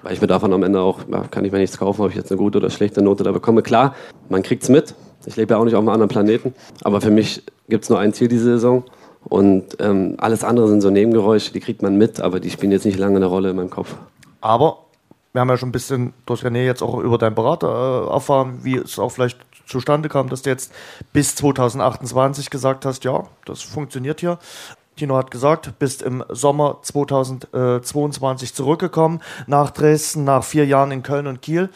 Weil 0.05 0.12
ich 0.12 0.20
mir 0.20 0.26
davon 0.26 0.52
am 0.52 0.62
Ende 0.62 0.80
auch, 0.80 1.00
ja, 1.11 1.24
kann 1.30 1.46
ich 1.46 1.50
mir 1.50 1.59
nichts 1.59 1.78
kaufen, 1.78 2.02
ob 2.02 2.11
ich 2.11 2.16
jetzt 2.16 2.30
eine 2.30 2.36
gute 2.36 2.59
oder 2.59 2.68
schlechte 2.68 3.00
Note 3.00 3.24
da 3.24 3.32
bekomme. 3.32 3.62
Klar, 3.62 3.94
man 4.28 4.42
kriegt 4.42 4.62
es 4.62 4.68
mit. 4.68 4.94
Ich 5.24 5.34
lebe 5.36 5.55
ja 5.55 5.59
auch 5.59 5.64
nicht 5.64 5.74
auf 5.74 5.80
einem 5.80 5.88
anderen 5.88 6.11
Planeten. 6.11 6.55
Aber 6.82 7.00
für 7.00 7.11
mich 7.11 7.42
gibt 7.70 7.84
es 7.84 7.90
nur 7.90 7.98
ein 7.98 8.12
Ziel 8.12 8.28
diese 8.28 8.44
Saison. 8.44 8.84
Und 9.24 9.78
ähm, 9.80 10.16
alles 10.18 10.44
andere 10.44 10.68
sind 10.68 10.82
so 10.82 10.90
Nebengeräusche, 10.90 11.55
die 11.55 11.61
kriegt 11.61 11.80
man 11.80 11.96
mit, 11.96 12.20
aber 12.20 12.38
die 12.38 12.50
spielen 12.50 12.70
jetzt 12.70 12.84
nicht 12.84 12.98
lange 12.98 13.16
eine 13.16 13.24
Rolle 13.24 13.48
in 13.48 13.57
meinem 13.57 13.70
Kopf. 13.70 13.96
Aber 14.42 14.80
wir 15.32 15.40
haben 15.40 15.48
ja 15.48 15.57
schon 15.57 15.70
ein 15.70 15.72
bisschen 15.72 16.12
durch 16.26 16.42
René 16.42 16.66
jetzt 16.66 16.82
auch 16.82 16.98
über 16.98 17.16
deinen 17.16 17.34
Berater 17.34 18.07
äh, 18.07 18.12
erfahren, 18.12 18.59
wie 18.62 18.76
es 18.76 18.98
auch 18.98 19.09
vielleicht 19.09 19.38
zustande 19.66 20.11
kam, 20.11 20.28
dass 20.28 20.42
du 20.42 20.50
jetzt 20.50 20.70
bis 21.14 21.34
2028 21.36 22.50
gesagt 22.50 22.84
hast, 22.84 23.05
ja, 23.05 23.24
das 23.46 23.62
funktioniert 23.62 24.20
hier. 24.20 24.38
Tino 24.97 25.16
hat 25.16 25.30
gesagt, 25.30 25.78
bist 25.78 26.03
im 26.03 26.24
Sommer 26.28 26.78
2022 26.82 28.55
zurückgekommen 28.55 29.20
nach 29.47 29.70
Dresden, 29.70 30.24
nach 30.24 30.45
vier 30.45 30.66
Jahren 30.66 30.92
in 30.92 31.03
Köln 31.03 31.26
und 31.26 31.42
Kiel. 31.42 31.68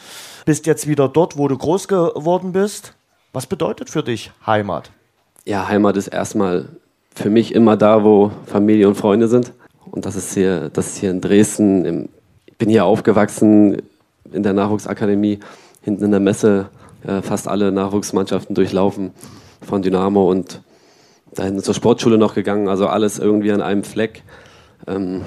Bist 0.45 0.65
jetzt 0.65 0.87
wieder 0.87 1.09
dort, 1.09 1.37
wo 1.37 1.47
du 1.47 1.57
groß 1.57 1.87
geworden 1.87 2.53
bist. 2.53 2.93
Was 3.33 3.45
bedeutet 3.45 3.89
für 3.89 4.03
dich 4.03 4.31
Heimat? 4.45 4.91
Ja, 5.45 5.67
Heimat 5.67 5.97
ist 5.97 6.07
erstmal 6.07 6.69
für 7.13 7.29
mich 7.29 7.53
immer 7.53 7.75
da, 7.75 8.03
wo 8.03 8.31
Familie 8.45 8.87
und 8.87 8.95
Freunde 8.95 9.27
sind. 9.27 9.51
Und 9.91 10.05
das 10.05 10.15
ist 10.15 10.33
hier, 10.33 10.69
das 10.69 10.87
ist 10.87 10.97
hier 10.97 11.11
in 11.11 11.21
Dresden. 11.21 12.09
Ich 12.45 12.57
bin 12.57 12.69
hier 12.69 12.85
aufgewachsen 12.85 13.81
in 14.31 14.43
der 14.43 14.53
Nachwuchsakademie, 14.53 15.39
hinten 15.81 16.05
in 16.05 16.11
der 16.11 16.19
Messe, 16.19 16.69
äh, 17.05 17.21
fast 17.21 17.47
alle 17.47 17.71
Nachwuchsmannschaften 17.71 18.55
durchlaufen 18.55 19.11
von 19.61 19.81
Dynamo 19.81 20.29
und 20.29 20.61
da 21.33 21.43
hinten 21.43 21.61
zur 21.61 21.73
Sportschule 21.73 22.17
noch 22.17 22.35
gegangen. 22.35 22.67
Also 22.67 22.87
alles 22.87 23.19
irgendwie 23.19 23.51
an 23.51 23.61
einem 23.61 23.83
Fleck. 23.83 24.23
Ähm, 24.87 25.21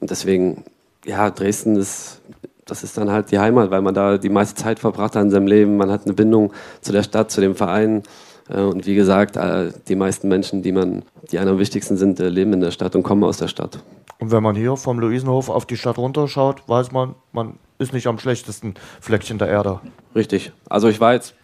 und 0.00 0.10
deswegen, 0.10 0.64
ja, 1.04 1.30
Dresden 1.30 1.76
ist, 1.76 2.20
das 2.64 2.82
ist 2.82 2.98
dann 2.98 3.10
halt 3.10 3.30
die 3.30 3.38
Heimat, 3.38 3.70
weil 3.70 3.82
man 3.82 3.94
da 3.94 4.18
die 4.18 4.28
meiste 4.28 4.60
Zeit 4.60 4.78
verbracht 4.78 5.14
hat 5.14 5.22
in 5.22 5.30
seinem 5.30 5.46
Leben. 5.46 5.76
Man 5.76 5.90
hat 5.90 6.04
eine 6.04 6.14
Bindung 6.14 6.52
zu 6.80 6.92
der 6.92 7.02
Stadt, 7.02 7.30
zu 7.30 7.40
dem 7.40 7.54
Verein. 7.54 8.02
Äh, 8.48 8.60
Und 8.60 8.86
wie 8.86 8.94
gesagt, 8.94 9.36
äh, 9.36 9.72
die 9.88 9.96
meisten 9.96 10.28
Menschen, 10.28 10.62
die, 10.62 10.72
man, 10.72 11.02
die 11.30 11.38
einem 11.38 11.52
am 11.52 11.58
wichtigsten 11.58 11.96
sind, 11.96 12.20
äh, 12.20 12.28
leben 12.28 12.52
in 12.52 12.60
der 12.60 12.70
Stadt 12.70 12.96
und 12.96 13.02
kommen 13.02 13.24
aus 13.24 13.38
der 13.38 13.48
Stadt. 13.48 13.80
Und 14.18 14.30
wenn 14.30 14.42
man 14.42 14.56
hier 14.56 14.76
vom 14.76 14.98
Luisenhof 14.98 15.50
auf 15.50 15.66
die 15.66 15.76
Stadt 15.76 15.98
runterschaut, 15.98 16.62
weiß 16.66 16.90
man, 16.92 17.14
man 17.32 17.58
ist 17.78 17.92
nicht 17.92 18.06
am 18.06 18.18
schlechtesten 18.18 18.74
Fleckchen 19.00 19.38
der 19.38 19.48
Erde. 19.48 19.80
Richtig. 20.14 20.52
Also 20.70 20.88
ich 20.88 21.00
war 21.00 21.12
jetzt 21.12 21.34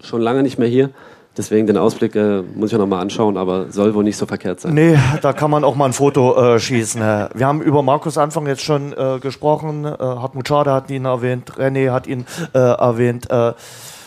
schon 0.00 0.22
lange 0.22 0.42
nicht 0.42 0.58
mehr 0.58 0.68
hier. 0.68 0.90
Deswegen 1.36 1.66
den 1.66 1.78
Ausblick 1.78 2.14
äh, 2.14 2.42
muss 2.42 2.70
ich 2.70 2.72
mir 2.74 2.80
nochmal 2.80 3.00
anschauen, 3.00 3.38
aber 3.38 3.70
soll 3.70 3.94
wohl 3.94 4.04
nicht 4.04 4.18
so 4.18 4.26
verkehrt 4.26 4.60
sein. 4.60 4.74
Nee, 4.74 4.98
da 5.22 5.32
kann 5.32 5.50
man 5.50 5.64
auch 5.64 5.74
mal 5.74 5.86
ein 5.86 5.94
Foto 5.94 6.36
äh, 6.36 6.60
schießen. 6.60 7.00
Wir 7.00 7.46
haben 7.46 7.62
über 7.62 7.82
Markus 7.82 8.18
Anfang 8.18 8.46
jetzt 8.46 8.62
schon 8.62 8.92
äh, 8.92 9.18
gesprochen. 9.18 9.86
Äh, 9.86 9.96
Hartmut 9.98 10.46
Schade 10.46 10.72
hat 10.72 10.90
ihn 10.90 11.06
erwähnt, 11.06 11.52
René 11.52 11.90
hat 11.90 12.06
ihn 12.06 12.26
äh, 12.54 12.58
erwähnt. 12.58 13.30
Äh, 13.30 13.54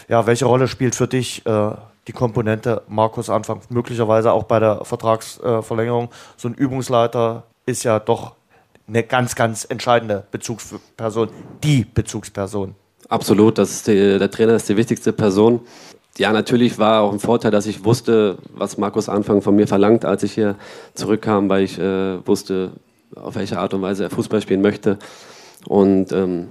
ja, 0.08 0.28
welche 0.28 0.46
Rolle 0.46 0.68
spielt 0.68 0.94
für 0.94 1.08
dich 1.08 1.44
die 1.46 2.12
Komponente 2.12 2.84
Markus 2.88 3.32
Anfang? 3.32 3.62
Möglicherweise 3.70 4.34
auch 4.34 4.44
bei 4.44 4.60
der 4.60 4.86
Vertragsverlängerung. 4.86 6.10
so 6.38 6.48
ein 6.48 6.54
Übungsleiter 6.54 7.42
ist 7.66 7.84
ja 7.84 7.98
doch 7.98 8.36
eine 8.88 9.02
ganz, 9.02 9.34
ganz 9.34 9.66
entscheidende 9.68 10.26
Bezugsperson. 10.30 11.30
Die 11.64 11.86
Bezugsperson. 11.86 12.76
Absolut, 13.10 13.58
das 13.58 13.72
ist 13.72 13.88
die, 13.88 14.18
der 14.18 14.32
Trainer 14.32 14.54
ist 14.54 14.70
die 14.70 14.78
wichtigste 14.78 15.14
Person. 15.14 15.62
Ja, 16.18 16.32
natürlich 16.32 16.80
war 16.80 17.01
auch 17.01 17.11
ein 17.11 17.20
Vorteil, 17.20 17.51
dass 17.51 17.66
ich 17.66 17.84
wusste, 17.84 18.38
was 18.53 18.78
Markus 18.78 19.09
Anfang 19.09 19.41
von 19.41 19.55
mir 19.55 19.68
verlangt, 19.68 20.05
als 20.05 20.24
ich 20.24 20.32
hier 20.34 20.55
zurückkam, 20.93 21.49
weil 21.49 21.63
ich 21.63 21.78
äh, 21.78 22.26
wusste, 22.26 22.72
auf 23.16 23.36
welche 23.36 23.59
Art 23.59 23.74
und 23.74 23.82
Weise 23.82 24.03
er 24.05 24.09
Fußball 24.09 24.41
spielen 24.41 24.61
möchte. 24.61 24.97
Und 25.68 26.13
ähm, 26.13 26.49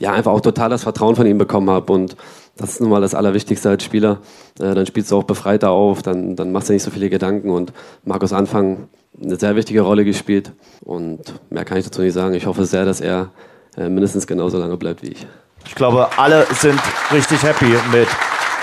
ja, 0.00 0.12
einfach 0.12 0.32
auch 0.32 0.40
total 0.40 0.70
das 0.70 0.84
Vertrauen 0.84 1.16
von 1.16 1.26
ihm 1.26 1.36
bekommen 1.36 1.68
habe. 1.68 1.92
Und 1.92 2.16
das 2.56 2.70
ist 2.70 2.80
nun 2.80 2.90
mal 2.90 3.00
das 3.02 3.14
Allerwichtigste 3.14 3.68
als 3.68 3.84
Spieler. 3.84 4.20
Äh, 4.58 4.74
dann 4.74 4.86
spielst 4.86 5.10
du 5.10 5.16
auch 5.16 5.24
befreiter 5.24 5.70
auf, 5.70 6.02
dann, 6.02 6.34
dann 6.34 6.50
machst 6.52 6.70
du 6.70 6.72
nicht 6.72 6.82
so 6.82 6.90
viele 6.90 7.10
Gedanken. 7.10 7.50
Und 7.50 7.74
Markus 8.04 8.32
Anfang 8.32 8.88
eine 9.20 9.36
sehr 9.36 9.54
wichtige 9.54 9.82
Rolle 9.82 10.04
gespielt. 10.06 10.52
Und 10.80 11.34
mehr 11.50 11.66
kann 11.66 11.76
ich 11.76 11.84
dazu 11.84 12.00
nicht 12.00 12.14
sagen. 12.14 12.34
Ich 12.34 12.46
hoffe 12.46 12.64
sehr, 12.64 12.86
dass 12.86 13.02
er 13.02 13.32
äh, 13.76 13.90
mindestens 13.90 14.26
genauso 14.26 14.58
lange 14.58 14.76
bleibt 14.78 15.02
wie 15.02 15.08
ich. 15.08 15.26
Ich 15.66 15.74
glaube, 15.74 16.08
alle 16.16 16.46
sind 16.54 16.80
richtig 17.12 17.42
happy 17.42 17.74
mit 17.92 18.08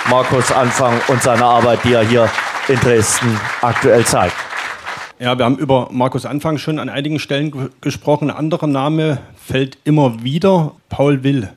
Markus 0.10 0.52
Anfang 0.52 1.02
und 1.08 1.24
seiner 1.24 1.46
Arbeit, 1.46 1.80
die 1.84 1.94
er 1.94 2.04
hier 2.08 2.30
in 2.68 2.80
Dresden 2.80 3.40
aktuell 3.62 4.06
zeigt. 4.06 4.36
Ja, 5.18 5.38
wir 5.38 5.46
haben 5.46 5.58
über 5.58 5.90
Markus 5.92 6.26
Anfang 6.26 6.60
schon 6.60 6.78
an 6.78 6.90
einigen 6.90 7.18
Stellen 7.18 7.72
gesprochen. 7.82 8.30
Ein 8.30 8.38
anderer 8.38 8.68
Name 8.68 9.20
fällt 9.44 9.78
immer 9.84 10.24
wieder, 10.24 10.74
Paul 10.90 11.24
Will. 11.24 11.50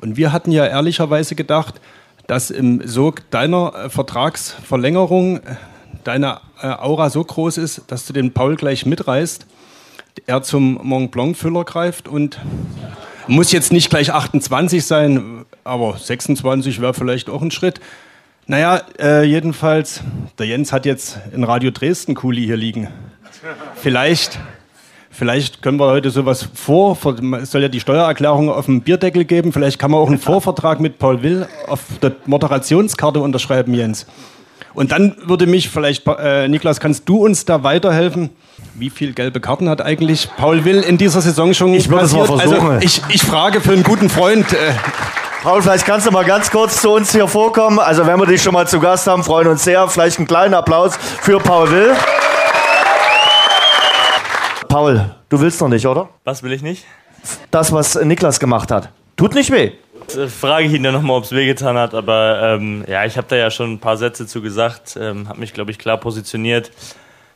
Und 0.00 0.16
wir 0.16 0.32
hatten 0.32 0.50
ja 0.50 0.66
ehrlicherweise 0.66 1.36
gedacht, 1.36 1.80
dass 2.26 2.50
im 2.50 2.86
Sog 2.86 3.30
deiner 3.30 3.74
äh, 3.74 3.90
Vertragsverlängerung 3.90 5.38
äh, 5.38 5.56
deine 6.02 6.40
äh, 6.62 6.66
Aura 6.66 7.10
so 7.10 7.22
groß 7.22 7.58
ist, 7.58 7.82
dass 7.88 8.06
du 8.06 8.12
den 8.12 8.32
Paul 8.32 8.56
gleich 8.56 8.86
mitreißt, 8.86 9.46
er 10.26 10.42
zum 10.42 10.80
Mont 10.82 11.10
Blanc 11.10 11.36
Füller 11.36 11.64
greift 11.64 12.08
und 12.08 12.40
muss 13.26 13.52
jetzt 13.52 13.72
nicht 13.72 13.90
gleich 13.90 14.12
28 14.12 14.84
sein, 14.84 15.43
aber 15.64 15.96
26 15.96 16.80
wäre 16.80 16.94
vielleicht 16.94 17.28
auch 17.28 17.42
ein 17.42 17.50
Schritt. 17.50 17.80
Naja, 18.46 18.82
äh, 18.98 19.24
jedenfalls, 19.24 20.02
der 20.38 20.46
Jens 20.46 20.72
hat 20.72 20.84
jetzt 20.84 21.18
in 21.34 21.44
Radio 21.44 21.70
Dresden 21.70 22.14
Kuli 22.14 22.44
hier 22.44 22.58
liegen. 22.58 22.88
Vielleicht, 23.74 24.38
vielleicht 25.10 25.62
können 25.62 25.78
wir 25.80 25.86
heute 25.86 26.10
sowas 26.10 26.48
vor, 26.54 26.98
es 27.40 27.50
soll 27.50 27.62
ja 27.62 27.68
die 27.68 27.80
Steuererklärung 27.80 28.50
auf 28.50 28.66
dem 28.66 28.82
Bierdeckel 28.82 29.24
geben, 29.24 29.52
vielleicht 29.52 29.78
kann 29.78 29.90
man 29.90 30.00
auch 30.00 30.08
einen 30.08 30.18
Vorvertrag 30.18 30.80
mit 30.80 30.98
Paul 30.98 31.22
Will 31.22 31.46
auf 31.66 31.80
der 32.02 32.12
Moderationskarte 32.26 33.20
unterschreiben, 33.20 33.72
Jens. 33.72 34.06
Und 34.74 34.92
dann 34.92 35.16
würde 35.24 35.46
mich 35.46 35.70
vielleicht, 35.70 36.06
äh, 36.06 36.48
Niklas, 36.48 36.80
kannst 36.80 37.08
du 37.08 37.24
uns 37.24 37.44
da 37.44 37.62
weiterhelfen? 37.62 38.30
Wie 38.74 38.90
viele 38.90 39.12
gelbe 39.12 39.40
Karten 39.40 39.68
hat 39.68 39.80
eigentlich 39.80 40.28
Paul 40.36 40.64
Will 40.64 40.80
in 40.80 40.98
dieser 40.98 41.20
Saison 41.20 41.54
schon 41.54 41.74
Ich 41.74 41.88
würde 41.88 42.04
es 42.04 42.12
mal 42.12 42.26
versuchen. 42.26 42.70
Also 42.72 42.84
ich, 42.84 43.00
ich 43.08 43.22
frage 43.22 43.60
für 43.60 43.72
einen 43.72 43.84
guten 43.84 44.10
Freund. 44.10 44.52
Äh, 44.52 44.56
Paul, 45.44 45.60
vielleicht 45.60 45.84
kannst 45.84 46.06
du 46.06 46.10
mal 46.10 46.24
ganz 46.24 46.50
kurz 46.50 46.80
zu 46.80 46.90
uns 46.90 47.12
hier 47.12 47.28
vorkommen. 47.28 47.78
Also 47.78 48.06
wenn 48.06 48.18
wir 48.18 48.24
dich 48.24 48.42
schon 48.42 48.54
mal 48.54 48.66
zu 48.66 48.80
Gast 48.80 49.06
haben, 49.06 49.22
freuen 49.22 49.46
uns 49.46 49.62
sehr. 49.62 49.86
Vielleicht 49.88 50.16
einen 50.16 50.26
kleinen 50.26 50.54
Applaus 50.54 50.96
für 50.96 51.38
Paul 51.38 51.70
Will. 51.70 51.94
Paul, 54.68 55.14
du 55.28 55.38
willst 55.38 55.60
noch 55.60 55.68
nicht, 55.68 55.86
oder? 55.86 56.08
Was 56.24 56.42
will 56.42 56.50
ich 56.52 56.62
nicht? 56.62 56.86
Das, 57.50 57.72
was 57.72 57.94
Niklas 57.94 58.40
gemacht 58.40 58.70
hat. 58.70 58.88
Tut 59.18 59.34
nicht 59.34 59.50
weh. 59.50 59.72
Äh, 60.16 60.28
frage 60.28 60.66
ich 60.66 60.72
ihn 60.72 60.82
dann 60.82 60.94
nochmal, 60.94 61.18
ob 61.18 61.24
es 61.24 61.32
wehgetan 61.32 61.76
hat. 61.76 61.92
Aber 61.92 62.54
ähm, 62.54 62.82
ja, 62.88 63.04
ich 63.04 63.18
habe 63.18 63.26
da 63.28 63.36
ja 63.36 63.50
schon 63.50 63.74
ein 63.74 63.78
paar 63.80 63.98
Sätze 63.98 64.26
zu 64.26 64.40
gesagt, 64.40 64.96
ähm, 64.98 65.28
habe 65.28 65.40
mich, 65.40 65.52
glaube 65.52 65.70
ich, 65.70 65.78
klar 65.78 65.98
positioniert. 65.98 66.70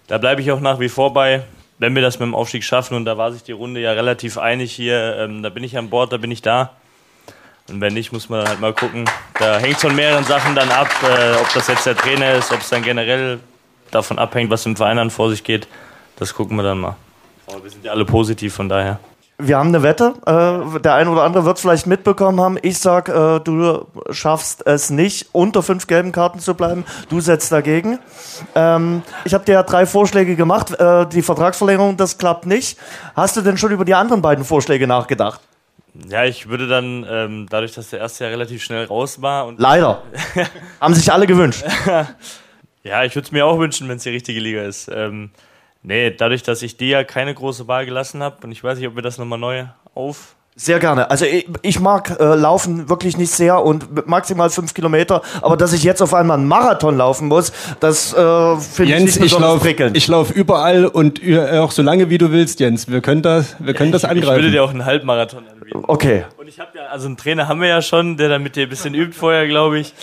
Da 0.07 0.17
bleibe 0.17 0.41
ich 0.41 0.51
auch 0.51 0.61
nach 0.61 0.81
wie 0.81 0.89
vor 0.89 1.13
bei. 1.13 1.43
Wenn 1.77 1.95
wir 1.95 2.01
das 2.01 2.19
mit 2.19 2.27
dem 2.27 2.35
Aufstieg 2.35 2.65
schaffen, 2.65 2.97
und 2.97 3.05
da 3.05 3.19
war 3.19 3.33
sich 3.33 3.43
die 3.43 3.53
Runde 3.53 3.81
ja 3.81 3.93
relativ 3.93 4.39
einig 4.39 4.73
hier, 4.73 5.17
ähm, 5.19 5.43
da 5.43 5.51
bin 5.51 5.63
ich 5.63 5.77
an 5.77 5.91
Bord, 5.91 6.11
da 6.11 6.17
bin 6.17 6.31
ich 6.31 6.41
da. 6.41 6.73
Und 7.69 7.81
wenn 7.81 7.95
nicht, 7.95 8.13
muss 8.13 8.29
man 8.29 8.49
halt 8.49 8.61
mal 8.61 8.73
gucken. 8.73 9.05
Da 9.39 9.59
hängt 9.59 9.77
von 9.77 9.95
mehreren 9.95 10.25
Sachen 10.25 10.55
dann 10.55 10.71
ab, 10.71 10.89
äh, 11.03 11.37
ob 11.37 11.53
das 11.53 11.67
jetzt 11.69 11.85
der 11.85 11.97
Trainer 11.97 12.35
ist, 12.35 12.51
ob 12.53 12.61
es 12.61 12.71
dann 12.71 12.83
generell 12.83 13.41
davon 13.91 14.19
abhängt, 14.19 14.51
was 14.51 14.65
im 14.67 14.77
Verein 14.77 14.97
dann 14.97 15.11
vor 15.11 15.31
sich 15.31 15.45
geht. 15.45 15.69
Das 16.17 16.35
gucken 16.35 16.57
wir 16.57 16.63
dann 16.63 16.79
mal. 16.79 16.97
Aber 17.47 17.63
wir 17.63 17.71
sind 17.71 17.85
ja 17.85 17.93
alle 17.93 18.05
positiv, 18.05 18.55
von 18.55 18.69
daher. 18.69 18.99
Wir 19.41 19.57
haben 19.57 19.69
eine 19.69 19.85
Wette. 19.85 20.15
Äh, 20.27 20.81
der 20.81 20.95
eine 20.95 21.11
oder 21.11 21.23
andere 21.23 21.45
wird 21.45 21.59
es 21.59 21.63
vielleicht 21.63 21.87
mitbekommen 21.87 22.41
haben. 22.41 22.59
Ich 22.61 22.79
sag, 22.79 23.09
äh, 23.09 23.39
du 23.39 23.87
schaffst 24.11 24.67
es 24.67 24.91
nicht, 24.91 25.29
unter 25.33 25.63
fünf 25.63 25.87
gelben 25.87 26.11
Karten 26.11 26.41
zu 26.41 26.55
bleiben. 26.55 26.85
Du 27.09 27.21
setzt 27.21 27.53
dagegen. 27.53 28.01
Ähm, 28.57 29.03
ich 29.25 29.35
habe 29.35 29.45
dir 29.45 29.53
ja 29.53 29.63
drei 29.63 29.87
Vorschläge 29.87 30.35
gemacht. 30.35 30.73
Äh, 30.81 31.07
die 31.07 31.23
Vertragsverlängerung, 31.23 31.97
das 31.97 32.19
klappt 32.19 32.47
nicht. 32.47 32.79
Hast 33.15 33.37
du 33.37 33.43
denn 33.43 33.57
schon 33.59 33.71
über 33.71 33.85
die 33.85 33.95
anderen 33.95 34.23
beiden 34.23 34.45
Vorschläge 34.45 34.89
nachgedacht? 34.89 35.41
Ja, 36.09 36.25
ich 36.25 36.49
würde 36.49 36.69
dann, 36.69 37.07
ähm, 37.09 37.47
dadurch, 37.51 37.73
dass 37.73 37.91
der 37.91 38.01
erste 38.01 38.25
ja 38.25 38.31
relativ 38.31 38.63
schnell 38.63 38.85
raus 38.85 39.21
war 39.21 39.47
und. 39.47 39.59
Leider. 39.59 40.03
Haben 40.81 40.95
sich 40.95 41.13
alle 41.13 41.27
gewünscht. 41.27 41.65
ja, 42.85 43.05
ich 43.05 43.15
würde 43.15 43.27
es 43.27 43.33
mir 43.33 43.47
auch 43.47 43.59
wünschen, 43.59 43.89
wenn 43.89 43.97
es 43.97 44.05
die 44.05 44.11
richtige 44.11 44.41
Liga 44.41 44.63
ist. 44.63 44.89
Ähm, 44.93 45.31
nee, 45.83 46.11
dadurch, 46.11 46.43
dass 46.43 46.63
ich 46.63 46.77
dir 46.77 46.89
ja 46.89 47.05
keine 47.05 47.35
große 47.35 47.67
Wahl 47.69 47.87
gelassen 47.87 48.23
habe 48.23 48.37
und 48.45 48.53
ich 48.53 48.63
weiß 48.63 48.79
nicht, 48.79 48.89
ob 48.89 48.95
wir 48.95 49.03
das 49.03 49.19
nochmal 49.19 49.39
neu 49.39 49.67
auf 49.95 50.37
sehr 50.61 50.81
gerne. 50.81 51.09
Also 51.09 51.25
ich, 51.25 51.47
ich 51.63 51.79
mag 51.79 52.19
äh, 52.19 52.35
Laufen 52.35 52.89
wirklich 52.89 53.17
nicht 53.17 53.31
sehr 53.31 53.65
und 53.65 54.09
maximal 54.09 54.51
fünf 54.51 54.75
Kilometer, 54.75 55.23
aber 55.41 55.57
dass 55.57 55.73
ich 55.73 55.85
jetzt 55.85 56.03
auf 56.03 56.13
einmal 56.13 56.37
einen 56.37 56.49
Marathon 56.49 56.97
laufen 56.97 57.29
muss, 57.29 57.53
das 57.79 58.13
äh, 58.13 58.57
finde 58.57 58.97
ich 58.97 59.05
nicht 59.05 59.21
besonders 59.21 59.55
ich 59.55 59.63
prickelnd. 59.63 59.97
Ich 59.97 60.09
laufe 60.09 60.33
überall 60.33 60.87
und 60.87 61.21
auch 61.53 61.71
so 61.71 61.83
lange 61.83 62.11
wie 62.11 62.19
du 62.19 62.33
willst, 62.33 62.59
Jens. 62.59 62.89
Wir 62.89 63.01
können 63.01 63.23
das, 63.23 63.55
wir 63.61 63.73
können 63.73 63.91
ja, 63.91 63.93
das 63.93 64.05
angreifen. 64.05 64.31
Ich 64.31 64.43
würde 64.43 64.51
dir 64.51 64.65
auch 64.65 64.71
einen 64.71 64.85
Halbmarathon 64.85 65.45
anbieten. 65.75 65.91
Okay. 65.91 66.25
Und 66.37 66.49
ich 66.49 66.61
habe 66.61 66.77
ja, 66.79 66.87
also 66.87 67.07
einen 67.07 67.17
Trainer 67.17 67.49
haben 67.49 67.61
wir 67.61 67.69
ja 67.69 67.83
schon, 67.83 68.17
der 68.17 68.29
dann 68.29 68.43
mit 68.43 68.57
dir 68.57 68.65
ein 68.65 68.69
bisschen 68.69 68.95
übt 68.95 69.13
vorher, 69.13 69.47
glaube 69.47 69.79
ich. 69.79 69.95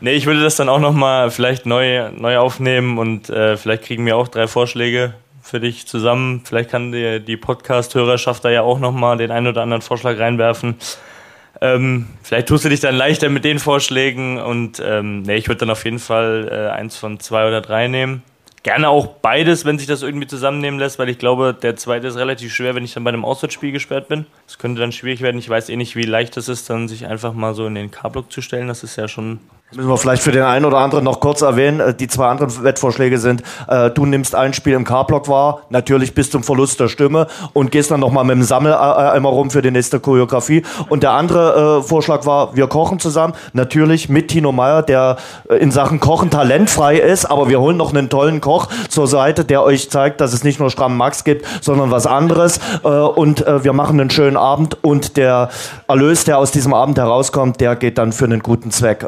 Nee, 0.00 0.12
ich 0.12 0.26
würde 0.26 0.42
das 0.42 0.56
dann 0.56 0.68
auch 0.68 0.80
nochmal 0.80 1.30
vielleicht 1.30 1.64
neu, 1.64 2.10
neu 2.10 2.38
aufnehmen 2.38 2.98
und 2.98 3.30
äh, 3.30 3.56
vielleicht 3.56 3.84
kriegen 3.84 4.04
wir 4.04 4.16
auch 4.16 4.28
drei 4.28 4.48
Vorschläge 4.48 5.14
für 5.42 5.60
dich 5.60 5.86
zusammen. 5.86 6.42
Vielleicht 6.44 6.70
kann 6.70 6.90
die, 6.90 7.20
die 7.20 7.36
Podcast-Hörerschaft 7.36 8.44
da 8.44 8.50
ja 8.50 8.62
auch 8.62 8.80
nochmal 8.80 9.16
den 9.16 9.30
einen 9.30 9.46
oder 9.46 9.62
anderen 9.62 9.82
Vorschlag 9.82 10.18
reinwerfen. 10.18 10.76
Ähm, 11.60 12.08
vielleicht 12.22 12.48
tust 12.48 12.64
du 12.64 12.68
dich 12.68 12.80
dann 12.80 12.96
leichter 12.96 13.28
mit 13.28 13.44
den 13.44 13.60
Vorschlägen 13.60 14.38
und 14.38 14.82
ähm, 14.84 15.22
nee, 15.22 15.36
ich 15.36 15.46
würde 15.46 15.60
dann 15.60 15.70
auf 15.70 15.84
jeden 15.84 16.00
Fall 16.00 16.48
äh, 16.50 16.76
eins 16.76 16.96
von 16.96 17.20
zwei 17.20 17.46
oder 17.46 17.60
drei 17.60 17.86
nehmen. 17.86 18.24
Gerne 18.62 18.88
auch 18.88 19.08
beides, 19.08 19.64
wenn 19.64 19.78
sich 19.78 19.88
das 19.88 20.02
irgendwie 20.02 20.28
zusammennehmen 20.28 20.78
lässt, 20.78 21.00
weil 21.00 21.08
ich 21.08 21.18
glaube, 21.18 21.52
der 21.52 21.74
zweite 21.74 22.06
ist 22.06 22.16
relativ 22.16 22.54
schwer, 22.54 22.76
wenn 22.76 22.84
ich 22.84 22.94
dann 22.94 23.02
bei 23.02 23.10
einem 23.10 23.24
Auswärtsspiel 23.24 23.72
gesperrt 23.72 24.06
bin. 24.06 24.26
Das 24.46 24.58
könnte 24.58 24.80
dann 24.80 24.92
schwierig 24.92 25.20
werden. 25.20 25.38
Ich 25.38 25.48
weiß 25.48 25.68
eh 25.68 25.76
nicht, 25.76 25.96
wie 25.96 26.04
leicht 26.04 26.36
es 26.36 26.48
ist, 26.48 26.70
dann 26.70 26.86
sich 26.86 27.06
einfach 27.06 27.32
mal 27.32 27.54
so 27.54 27.66
in 27.66 27.74
den 27.74 27.90
K-Block 27.90 28.30
zu 28.30 28.40
stellen. 28.40 28.68
Das 28.68 28.84
ist 28.84 28.94
ja 28.94 29.08
schon 29.08 29.40
Müssen 29.74 29.88
wir 29.88 29.96
vielleicht 29.96 30.22
für 30.22 30.32
den 30.32 30.42
einen 30.42 30.66
oder 30.66 30.78
anderen 30.78 31.04
noch 31.04 31.18
kurz 31.20 31.40
erwähnen. 31.40 31.80
Äh, 31.80 31.94
die 31.94 32.06
zwei 32.06 32.26
anderen 32.26 32.62
Wettvorschläge 32.62 33.16
sind, 33.16 33.42
äh, 33.68 33.88
du 33.88 34.04
nimmst 34.04 34.34
ein 34.34 34.52
Spiel 34.52 34.74
im 34.74 34.84
K-Block 34.84 35.28
wahr, 35.28 35.62
natürlich 35.70 36.14
bis 36.14 36.30
zum 36.30 36.42
Verlust 36.42 36.78
der 36.78 36.88
Stimme 36.88 37.26
und 37.54 37.70
gehst 37.70 37.90
dann 37.90 38.00
nochmal 38.00 38.24
mit 38.24 38.36
dem 38.36 38.42
Sammeleimer 38.42 39.30
rum 39.30 39.50
für 39.50 39.62
die 39.62 39.70
nächste 39.70 39.98
Choreografie. 39.98 40.62
Und 40.90 41.02
der 41.02 41.12
andere 41.12 41.78
äh, 41.78 41.82
Vorschlag 41.82 42.26
war, 42.26 42.54
wir 42.54 42.66
kochen 42.66 42.98
zusammen, 42.98 43.32
natürlich 43.54 44.10
mit 44.10 44.28
Tino 44.28 44.52
Meyer, 44.52 44.82
der 44.82 45.16
äh, 45.48 45.56
in 45.56 45.70
Sachen 45.70 46.00
Kochen 46.00 46.28
talentfrei 46.28 46.98
ist, 46.98 47.24
aber 47.24 47.48
wir 47.48 47.58
holen 47.58 47.78
noch 47.78 47.94
einen 47.94 48.10
tollen 48.10 48.42
Koch 48.42 48.68
zur 48.90 49.06
Seite, 49.06 49.46
der 49.46 49.62
euch 49.62 49.88
zeigt, 49.88 50.20
dass 50.20 50.34
es 50.34 50.44
nicht 50.44 50.60
nur 50.60 50.68
Stramm 50.68 50.98
Max 50.98 51.24
gibt, 51.24 51.46
sondern 51.62 51.90
was 51.90 52.06
anderes. 52.06 52.60
Äh, 52.84 52.88
und 52.88 53.46
äh, 53.46 53.64
wir 53.64 53.72
machen 53.72 53.98
einen 53.98 54.10
schönen 54.10 54.36
Abend 54.36 54.76
und 54.84 55.16
der 55.16 55.48
Erlös, 55.88 56.24
der 56.24 56.36
aus 56.36 56.50
diesem 56.50 56.74
Abend 56.74 56.98
herauskommt, 56.98 57.58
der 57.62 57.74
geht 57.74 57.96
dann 57.96 58.12
für 58.12 58.26
einen 58.26 58.40
guten 58.40 58.70
Zweck 58.70 59.06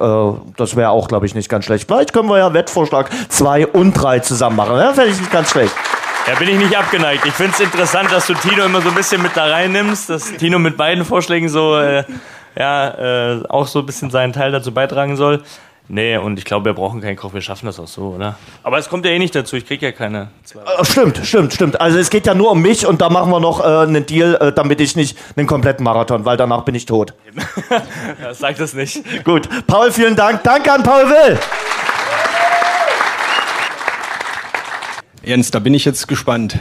das 0.56 0.76
wäre 0.76 0.90
auch, 0.90 1.08
glaube 1.08 1.26
ich, 1.26 1.34
nicht 1.34 1.48
ganz 1.48 1.64
schlecht. 1.64 1.86
Vielleicht 1.86 2.12
können 2.12 2.28
wir 2.28 2.38
ja 2.38 2.52
Wettvorschlag 2.52 3.10
2 3.28 3.68
und 3.68 3.92
3 3.92 4.20
zusammen 4.20 4.56
machen. 4.56 4.76
Ja, 4.76 4.92
fände 4.92 5.10
ich 5.10 5.20
nicht 5.20 5.32
ganz 5.32 5.50
schlecht. 5.50 5.74
Ja, 6.26 6.34
bin 6.36 6.48
ich 6.48 6.56
nicht 6.56 6.76
abgeneigt. 6.76 7.26
Ich 7.26 7.34
finde 7.34 7.52
es 7.52 7.60
interessant, 7.60 8.10
dass 8.10 8.26
du 8.26 8.34
Tino 8.34 8.64
immer 8.64 8.80
so 8.80 8.88
ein 8.88 8.94
bisschen 8.94 9.20
mit 9.20 9.36
da 9.36 9.44
reinnimmst, 9.44 10.08
dass 10.08 10.32
Tino 10.36 10.58
mit 10.58 10.76
beiden 10.76 11.04
Vorschlägen 11.04 11.48
so, 11.50 11.76
äh, 11.78 12.04
ja, 12.56 13.34
äh, 13.34 13.42
auch 13.48 13.66
so 13.66 13.80
ein 13.80 13.86
bisschen 13.86 14.10
seinen 14.10 14.32
Teil 14.32 14.50
dazu 14.50 14.72
beitragen 14.72 15.16
soll. 15.16 15.42
Nee, 15.86 16.16
und 16.16 16.38
ich 16.38 16.46
glaube, 16.46 16.64
wir 16.66 16.72
brauchen 16.72 17.02
keinen 17.02 17.16
Koch, 17.16 17.34
wir 17.34 17.42
schaffen 17.42 17.66
das 17.66 17.78
auch 17.78 17.86
so, 17.86 18.14
oder? 18.14 18.38
Aber 18.62 18.78
es 18.78 18.88
kommt 18.88 19.04
ja 19.04 19.10
eh 19.10 19.18
nicht 19.18 19.34
dazu, 19.34 19.54
ich 19.56 19.66
kriege 19.66 19.84
ja 19.84 19.92
keine 19.92 20.28
zwei. 20.42 20.60
Äh, 20.60 20.84
stimmt, 20.84 21.20
stimmt, 21.22 21.52
stimmt. 21.52 21.80
Also 21.80 21.98
es 21.98 22.08
geht 22.08 22.26
ja 22.26 22.34
nur 22.34 22.52
um 22.52 22.62
mich 22.62 22.86
und 22.86 23.02
da 23.02 23.10
machen 23.10 23.30
wir 23.30 23.38
noch 23.38 23.60
äh, 23.60 23.64
einen 23.64 24.06
Deal, 24.06 24.34
äh, 24.36 24.52
damit 24.52 24.80
ich 24.80 24.96
nicht 24.96 25.18
einen 25.36 25.46
kompletten 25.46 25.84
Marathon, 25.84 26.24
weil 26.24 26.38
danach 26.38 26.62
bin 26.62 26.74
ich 26.74 26.86
tot. 26.86 27.12
ja, 28.22 28.32
sag 28.32 28.56
das 28.56 28.72
nicht. 28.72 29.04
Gut, 29.24 29.46
Paul, 29.66 29.92
vielen 29.92 30.16
Dank. 30.16 30.42
Danke 30.42 30.72
an 30.72 30.82
Paul 30.82 31.04
Will. 31.10 31.38
Jens, 35.22 35.50
da 35.50 35.58
bin 35.58 35.74
ich 35.74 35.84
jetzt 35.84 36.08
gespannt. 36.08 36.58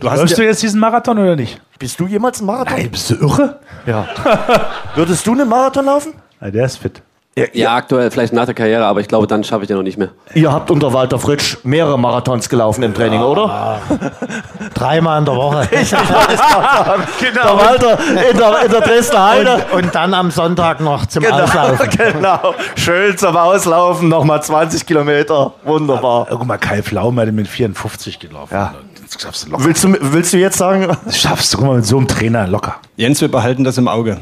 Du 0.00 0.10
hast 0.10 0.18
Läufst 0.18 0.38
du 0.38 0.44
jetzt 0.44 0.62
diesen 0.62 0.80
Marathon 0.80 1.16
oder 1.16 1.36
nicht? 1.36 1.60
Bist 1.78 2.00
du 2.00 2.08
jemals 2.08 2.38
einen 2.38 2.48
Marathon? 2.48 2.76
Nein, 2.76 2.90
bist 2.90 3.08
du 3.10 3.14
irre? 3.14 3.60
Ja. 3.86 4.08
Würdest 4.96 5.24
du 5.28 5.32
einen 5.32 5.48
Marathon 5.48 5.84
laufen? 5.84 6.14
Ja, 6.40 6.50
der 6.50 6.66
ist 6.66 6.78
fit. 6.78 7.02
Ja, 7.34 7.46
ja, 7.54 7.74
aktuell 7.74 8.10
vielleicht 8.10 8.34
nach 8.34 8.44
der 8.44 8.52
Karriere, 8.52 8.84
aber 8.84 9.00
ich 9.00 9.08
glaube, 9.08 9.26
dann 9.26 9.42
schaffe 9.42 9.62
ich 9.62 9.68
den 9.68 9.78
noch 9.78 9.82
nicht 9.82 9.96
mehr. 9.96 10.10
Ihr 10.34 10.52
habt 10.52 10.70
unter 10.70 10.92
Walter 10.92 11.18
Fritsch 11.18 11.56
mehrere 11.64 11.98
Marathons 11.98 12.46
gelaufen 12.50 12.82
im 12.82 12.92
Training, 12.92 13.20
ja. 13.20 13.26
oder? 13.26 13.80
Dreimal 14.74 15.20
in 15.20 15.24
der 15.24 15.36
Woche. 15.36 15.68
Ich 15.82 15.90
genau. 17.32 17.56
Der 17.56 17.66
Walter 17.66 17.98
in 18.30 18.36
der, 18.36 18.64
in 18.64 18.70
der 18.70 18.80
Dresdner 18.82 19.28
Heide. 19.28 19.54
Und, 19.72 19.84
und, 19.84 19.94
dann 19.94 20.12
am 20.12 20.30
Sonntag 20.30 20.80
noch 20.80 21.06
zum 21.06 21.22
genau, 21.22 21.40
Auslaufen. 21.40 21.90
Genau, 21.90 22.54
schön 22.76 23.16
zum 23.16 23.36
Auslaufen, 23.36 24.08
nochmal 24.08 24.42
20 24.42 24.84
Kilometer, 24.84 25.54
wunderbar. 25.64 26.26
Guck 26.28 26.46
mal, 26.46 26.58
Kai 26.58 26.82
Pflaum 26.82 27.18
hat 27.18 27.32
mit 27.32 27.48
54 27.48 28.18
gelaufen. 28.18 28.52
Ja. 28.52 28.74
Das 29.10 29.22
schaffst 29.22 29.46
du 29.46 29.50
locker. 29.50 29.64
Willst 29.64 29.84
du, 29.84 29.96
willst 30.00 30.32
du 30.34 30.36
jetzt 30.36 30.58
sagen? 30.58 30.96
Das 31.04 31.18
schaffst 31.18 31.52
du, 31.52 31.58
guck 31.58 31.66
mal, 31.66 31.76
mit 31.76 31.86
so 31.86 31.96
einem 31.96 32.08
Trainer 32.08 32.46
locker. 32.46 32.76
Jens, 32.96 33.20
wir 33.22 33.30
behalten 33.30 33.64
das 33.64 33.78
im 33.78 33.88
Auge. 33.88 34.18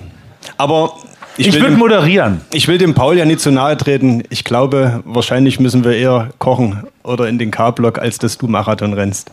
Aber 0.57 0.95
ich, 1.41 1.49
ich 1.49 1.61
würde 1.61 1.77
moderieren. 1.77 2.43
Ich 2.53 2.69
will 2.69 2.79
dem 2.79 2.95
Paul 2.95 3.17
ja 3.17 3.25
nicht 3.25 3.41
zu 3.41 3.51
nahe 3.51 3.77
treten. 3.77 4.23
Ich 4.31 4.45
glaube, 4.45 5.03
wahrscheinlich 5.05 5.59
müssen 5.59 5.85
wir 5.85 5.93
eher 5.97 6.31
kochen 6.39 6.85
oder 7.03 7.29
in 7.29 7.39
den 7.39 7.51
K-Block, 7.51 7.99
als 7.99 8.19
dass 8.19 8.39
du 8.39 8.47
Marathon 8.47 8.93
rennst. 8.93 9.31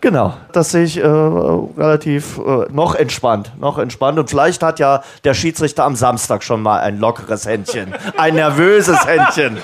Genau, 0.00 0.34
das 0.52 0.72
sehe 0.72 0.82
ich 0.82 0.98
äh, 0.98 1.06
relativ 1.06 2.38
äh, 2.38 2.72
noch 2.72 2.96
entspannt, 2.96 3.52
noch 3.60 3.78
entspannt. 3.78 4.18
Und 4.18 4.28
vielleicht 4.28 4.62
hat 4.62 4.80
ja 4.80 5.02
der 5.22 5.32
Schiedsrichter 5.34 5.84
am 5.84 5.94
Samstag 5.94 6.42
schon 6.42 6.60
mal 6.60 6.80
ein 6.80 6.98
lockeres 6.98 7.46
Händchen, 7.46 7.94
ein 8.16 8.34
nervöses 8.34 9.06
Händchen. 9.06 9.58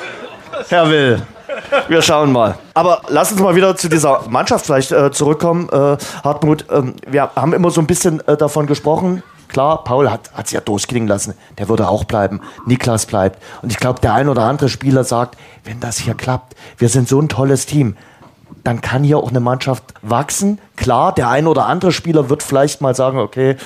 Herr 0.68 0.88
Will. 0.90 1.22
Wir 1.88 2.02
schauen 2.02 2.30
mal. 2.30 2.56
Aber 2.74 3.02
lass 3.08 3.32
uns 3.32 3.40
mal 3.40 3.56
wieder 3.56 3.76
zu 3.76 3.88
dieser 3.88 4.22
Mannschaft 4.28 4.66
vielleicht 4.66 4.92
äh, 4.92 5.10
zurückkommen. 5.10 5.68
Äh, 5.70 5.96
Hartmut, 6.22 6.66
ähm, 6.70 6.94
wir 7.06 7.30
haben 7.34 7.52
immer 7.52 7.70
so 7.70 7.80
ein 7.80 7.86
bisschen 7.86 8.20
äh, 8.28 8.36
davon 8.36 8.66
gesprochen. 8.66 9.22
Klar, 9.48 9.84
Paul 9.84 10.10
hat 10.10 10.30
es 10.44 10.52
ja 10.52 10.60
durchklingen 10.60 11.08
lassen. 11.08 11.34
Der 11.56 11.68
würde 11.68 11.88
auch 11.88 12.04
bleiben. 12.04 12.40
Niklas 12.66 13.06
bleibt. 13.06 13.42
Und 13.62 13.70
ich 13.70 13.78
glaube, 13.78 14.00
der 14.00 14.14
ein 14.14 14.28
oder 14.28 14.42
andere 14.42 14.68
Spieler 14.68 15.04
sagt, 15.04 15.36
wenn 15.64 15.80
das 15.80 15.98
hier 15.98 16.14
klappt, 16.14 16.54
wir 16.76 16.88
sind 16.88 17.08
so 17.08 17.20
ein 17.20 17.28
tolles 17.28 17.66
Team, 17.66 17.96
dann 18.64 18.80
kann 18.80 19.04
hier 19.04 19.18
auch 19.18 19.30
eine 19.30 19.40
Mannschaft 19.40 19.94
wachsen. 20.02 20.58
Klar, 20.76 21.14
der 21.14 21.28
ein 21.28 21.46
oder 21.46 21.66
andere 21.66 21.92
Spieler 21.92 22.28
wird 22.28 22.42
vielleicht 22.42 22.80
mal 22.80 22.94
sagen, 22.94 23.18
okay, 23.18 23.56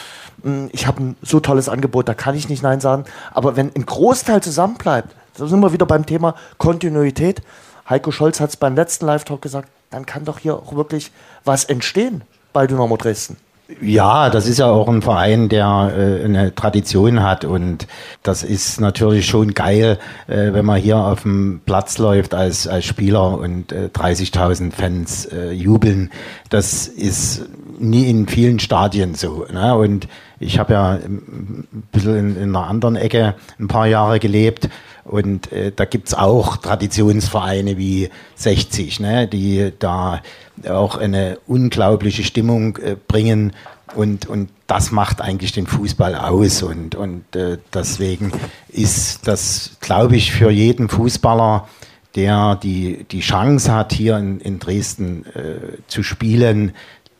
hm, 0.42 0.70
ich 0.72 0.86
habe 0.86 1.02
ein 1.02 1.16
so 1.22 1.40
tolles 1.40 1.68
Angebot, 1.68 2.08
da 2.08 2.14
kann 2.14 2.34
ich 2.34 2.48
nicht 2.48 2.62
Nein 2.62 2.80
sagen. 2.80 3.04
Aber 3.32 3.56
wenn 3.56 3.74
ein 3.74 3.86
Großteil 3.86 4.42
zusammenbleibt, 4.42 5.14
da 5.36 5.46
sind 5.46 5.60
wir 5.60 5.72
wieder 5.72 5.86
beim 5.86 6.06
Thema 6.06 6.34
Kontinuität, 6.58 7.42
Heiko 7.88 8.10
Scholz 8.10 8.40
hat 8.40 8.50
es 8.50 8.56
beim 8.56 8.74
letzten 8.76 9.06
Live-Talk 9.06 9.42
gesagt, 9.42 9.68
dann 9.90 10.06
kann 10.06 10.24
doch 10.24 10.38
hier 10.38 10.54
auch 10.54 10.74
wirklich 10.74 11.10
was 11.44 11.64
entstehen 11.64 12.22
bei 12.52 12.66
Dynamo 12.66 12.96
Dresden. 12.96 13.36
Ja, 13.80 14.30
das 14.30 14.46
ist 14.46 14.58
ja 14.58 14.66
auch 14.66 14.88
ein 14.88 15.02
Verein, 15.02 15.48
der 15.48 15.92
äh, 15.96 16.24
eine 16.24 16.54
Tradition 16.54 17.22
hat 17.22 17.44
und 17.44 17.86
das 18.22 18.42
ist 18.42 18.80
natürlich 18.80 19.26
schon 19.26 19.54
geil, 19.54 19.98
äh, 20.26 20.52
wenn 20.52 20.64
man 20.64 20.80
hier 20.80 20.98
auf 20.98 21.22
dem 21.22 21.60
Platz 21.64 21.98
läuft 21.98 22.34
als, 22.34 22.66
als 22.66 22.84
Spieler 22.84 23.38
und 23.38 23.72
äh, 23.72 23.88
30.000 23.92 24.72
Fans 24.72 25.26
äh, 25.26 25.52
jubeln. 25.52 26.10
Das 26.50 26.86
ist 26.86 27.46
nie 27.78 28.08
in 28.08 28.28
vielen 28.28 28.58
Stadien 28.58 29.14
so. 29.14 29.46
Ne? 29.52 29.74
Und 29.74 30.08
ich 30.38 30.58
habe 30.58 30.72
ja 30.74 30.92
ein 30.92 31.66
bisschen 31.92 32.16
in, 32.16 32.36
in 32.36 32.56
einer 32.56 32.66
anderen 32.66 32.96
Ecke 32.96 33.34
ein 33.58 33.68
paar 33.68 33.86
Jahre 33.86 34.18
gelebt 34.18 34.68
und 35.12 35.52
äh, 35.52 35.72
da 35.76 35.84
gibt's 35.84 36.14
auch 36.14 36.56
Traditionsvereine 36.56 37.76
wie 37.76 38.08
60, 38.36 38.98
ne, 38.98 39.28
die 39.28 39.70
da 39.78 40.22
auch 40.66 40.96
eine 40.96 41.38
unglaubliche 41.46 42.24
Stimmung 42.24 42.78
äh, 42.78 42.96
bringen. 43.08 43.52
Und, 43.94 44.26
und 44.26 44.48
das 44.66 44.90
macht 44.90 45.20
eigentlich 45.20 45.52
den 45.52 45.66
Fußball 45.66 46.14
aus. 46.14 46.62
Und, 46.62 46.94
und 46.94 47.36
äh, 47.36 47.58
deswegen 47.74 48.32
ist 48.70 49.28
das, 49.28 49.76
glaube 49.80 50.16
ich, 50.16 50.32
für 50.32 50.50
jeden 50.50 50.88
Fußballer, 50.88 51.68
der 52.14 52.56
die, 52.56 53.04
die 53.04 53.20
Chance 53.20 53.70
hat, 53.70 53.92
hier 53.92 54.16
in, 54.16 54.40
in 54.40 54.60
Dresden 54.60 55.26
äh, 55.26 55.76
zu 55.88 56.02
spielen, 56.02 56.72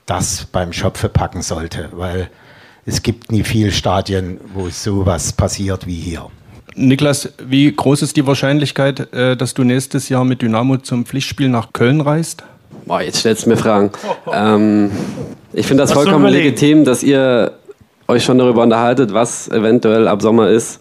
das 0.07 0.47
beim 0.47 0.73
Schopfe 0.73 1.11
packen 1.11 1.43
sollte. 1.43 1.91
Weil 1.93 2.31
es 2.87 3.03
gibt 3.03 3.31
nie 3.31 3.45
viele 3.45 3.71
Stadien, 3.71 4.41
wo 4.55 4.71
sowas 4.71 5.35
passiert 5.35 5.87
wie 5.87 6.01
hier. 6.01 6.31
Niklas, 6.75 7.29
wie 7.47 7.73
groß 7.73 8.03
ist 8.03 8.17
die 8.17 8.27
Wahrscheinlichkeit, 8.27 9.13
äh, 9.13 9.37
dass 9.37 9.55
du 9.55 9.65
nächstes 9.65 10.09
Jahr 10.09 10.25
mit 10.25 10.43
Dynamo 10.43 10.79
zum 10.79 11.05
Pflichtspiel 11.05 11.49
nach 11.49 11.73
Köln 11.73 12.01
reist? 12.01 12.45
Boah, 12.87 13.01
jetzt 13.03 13.19
stellst 13.19 13.45
du 13.45 13.51
mir 13.51 13.57
Fragen. 13.57 13.91
Ähm, 14.33 14.91
ich 15.53 15.67
finde 15.67 15.83
das 15.83 15.93
vollkommen 15.93 16.27
legitim, 16.27 16.85
dass 16.85 17.03
ihr 17.03 17.53
euch 18.09 18.25
schon 18.25 18.39
darüber 18.39 18.63
unterhaltet, 18.63 19.13
was 19.13 19.49
eventuell 19.49 20.09
ab 20.09 20.23
Sommer 20.23 20.49
ist. 20.49 20.81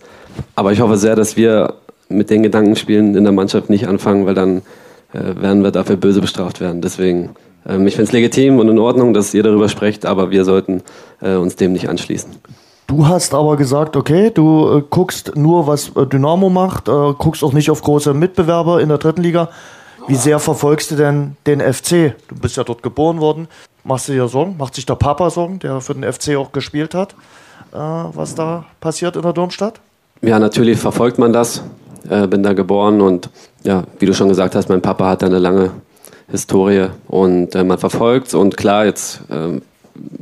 Aber 0.56 0.72
ich 0.72 0.80
hoffe 0.80 0.98
sehr, 0.98 1.16
dass 1.16 1.38
wir 1.38 1.76
mit 2.10 2.30
den 2.30 2.44
Gedankenspielen 2.44 3.16
in 3.16 3.24
der 3.24 3.34
Mannschaft 3.34 3.70
nicht 3.70 3.88
anfangen, 3.88 4.26
weil 4.26 4.34
dann 4.34 4.62
äh, 5.14 5.42
werden 5.42 5.64
wir 5.64 5.72
dafür 5.72 5.98
böse 5.98 6.22
bestraft 6.22 6.60
werden. 6.60 6.82
Deswegen, 6.82 7.32
ähm, 7.68 7.86
ich 7.88 7.96
finde 7.96 8.08
es 8.08 8.12
legitim 8.12 8.60
und 8.60 8.70
in 8.70 8.80
Ordnung, 8.80 9.14
dass 9.14 9.34
ihr 9.34 9.44
darüber 9.44 9.70
sprecht, 9.70 10.06
aber 10.06 10.32
wir 10.32 10.46
sollten 10.46 10.82
äh, 11.22 11.36
uns 11.36 11.56
dem 11.56 11.74
nicht 11.74 11.90
anschließen. 11.90 12.32
Du 12.92 13.08
hast 13.08 13.34
aber 13.34 13.56
gesagt, 13.56 13.96
okay, 13.96 14.32
du 14.32 14.80
äh, 14.80 14.84
guckst 14.90 15.38
nur, 15.38 15.66
was 15.66 15.96
äh, 15.96 16.06
Dynamo 16.06 16.50
macht, 16.50 16.90
äh, 16.90 17.14
guckst 17.18 17.42
auch 17.42 17.54
nicht 17.54 17.72
auf 17.72 17.82
große 17.82 18.14
Mitbewerber 18.14 18.82
in 18.82 18.90
der 18.90 18.98
dritten 18.98 19.22
Liga. 19.22 19.48
Wie 20.10 20.16
sehr 20.16 20.40
verfolgst 20.40 20.92
du 20.92 20.96
denn 20.98 21.38
den 21.48 21.62
FC? 21.62 22.16
Du 22.28 22.36
bist 22.36 22.58
ja 22.58 22.66
dort 22.66 22.84
geboren 22.84 23.22
worden. 23.22 23.48
Machst 23.86 24.10
du 24.10 24.12
dir 24.12 24.28
Sorgen? 24.28 24.58
Macht 24.58 24.76
sich 24.76 24.86
der 24.86 24.96
Papa 24.96 25.30
Sorgen, 25.30 25.60
der 25.60 25.80
für 25.80 25.94
den 25.94 26.04
FC 26.04 26.36
auch 26.36 26.52
gespielt 26.52 26.94
hat, 26.94 27.14
äh, 27.72 27.78
was 27.78 28.36
da 28.36 28.66
passiert 28.82 29.16
in 29.16 29.22
der 29.22 29.32
Domstadt? 29.32 29.80
Ja, 30.22 30.38
natürlich 30.38 30.78
verfolgt 30.78 31.18
man 31.18 31.32
das. 31.32 31.64
Äh, 32.10 32.28
bin 32.28 32.44
da 32.44 32.52
geboren 32.52 33.00
und 33.00 33.30
ja, 33.64 33.86
wie 34.00 34.06
du 34.06 34.14
schon 34.14 34.28
gesagt 34.28 34.54
hast, 34.54 34.68
mein 34.68 34.82
Papa 34.82 35.08
hat 35.08 35.22
da 35.22 35.28
eine 35.28 35.40
lange 35.40 35.72
Historie 36.28 36.88
und 37.08 37.56
äh, 37.56 37.64
man 37.64 37.78
verfolgt 37.78 38.34
und 38.34 38.58
klar, 38.58 38.84
jetzt 38.84 39.22
ähm, 39.32 39.62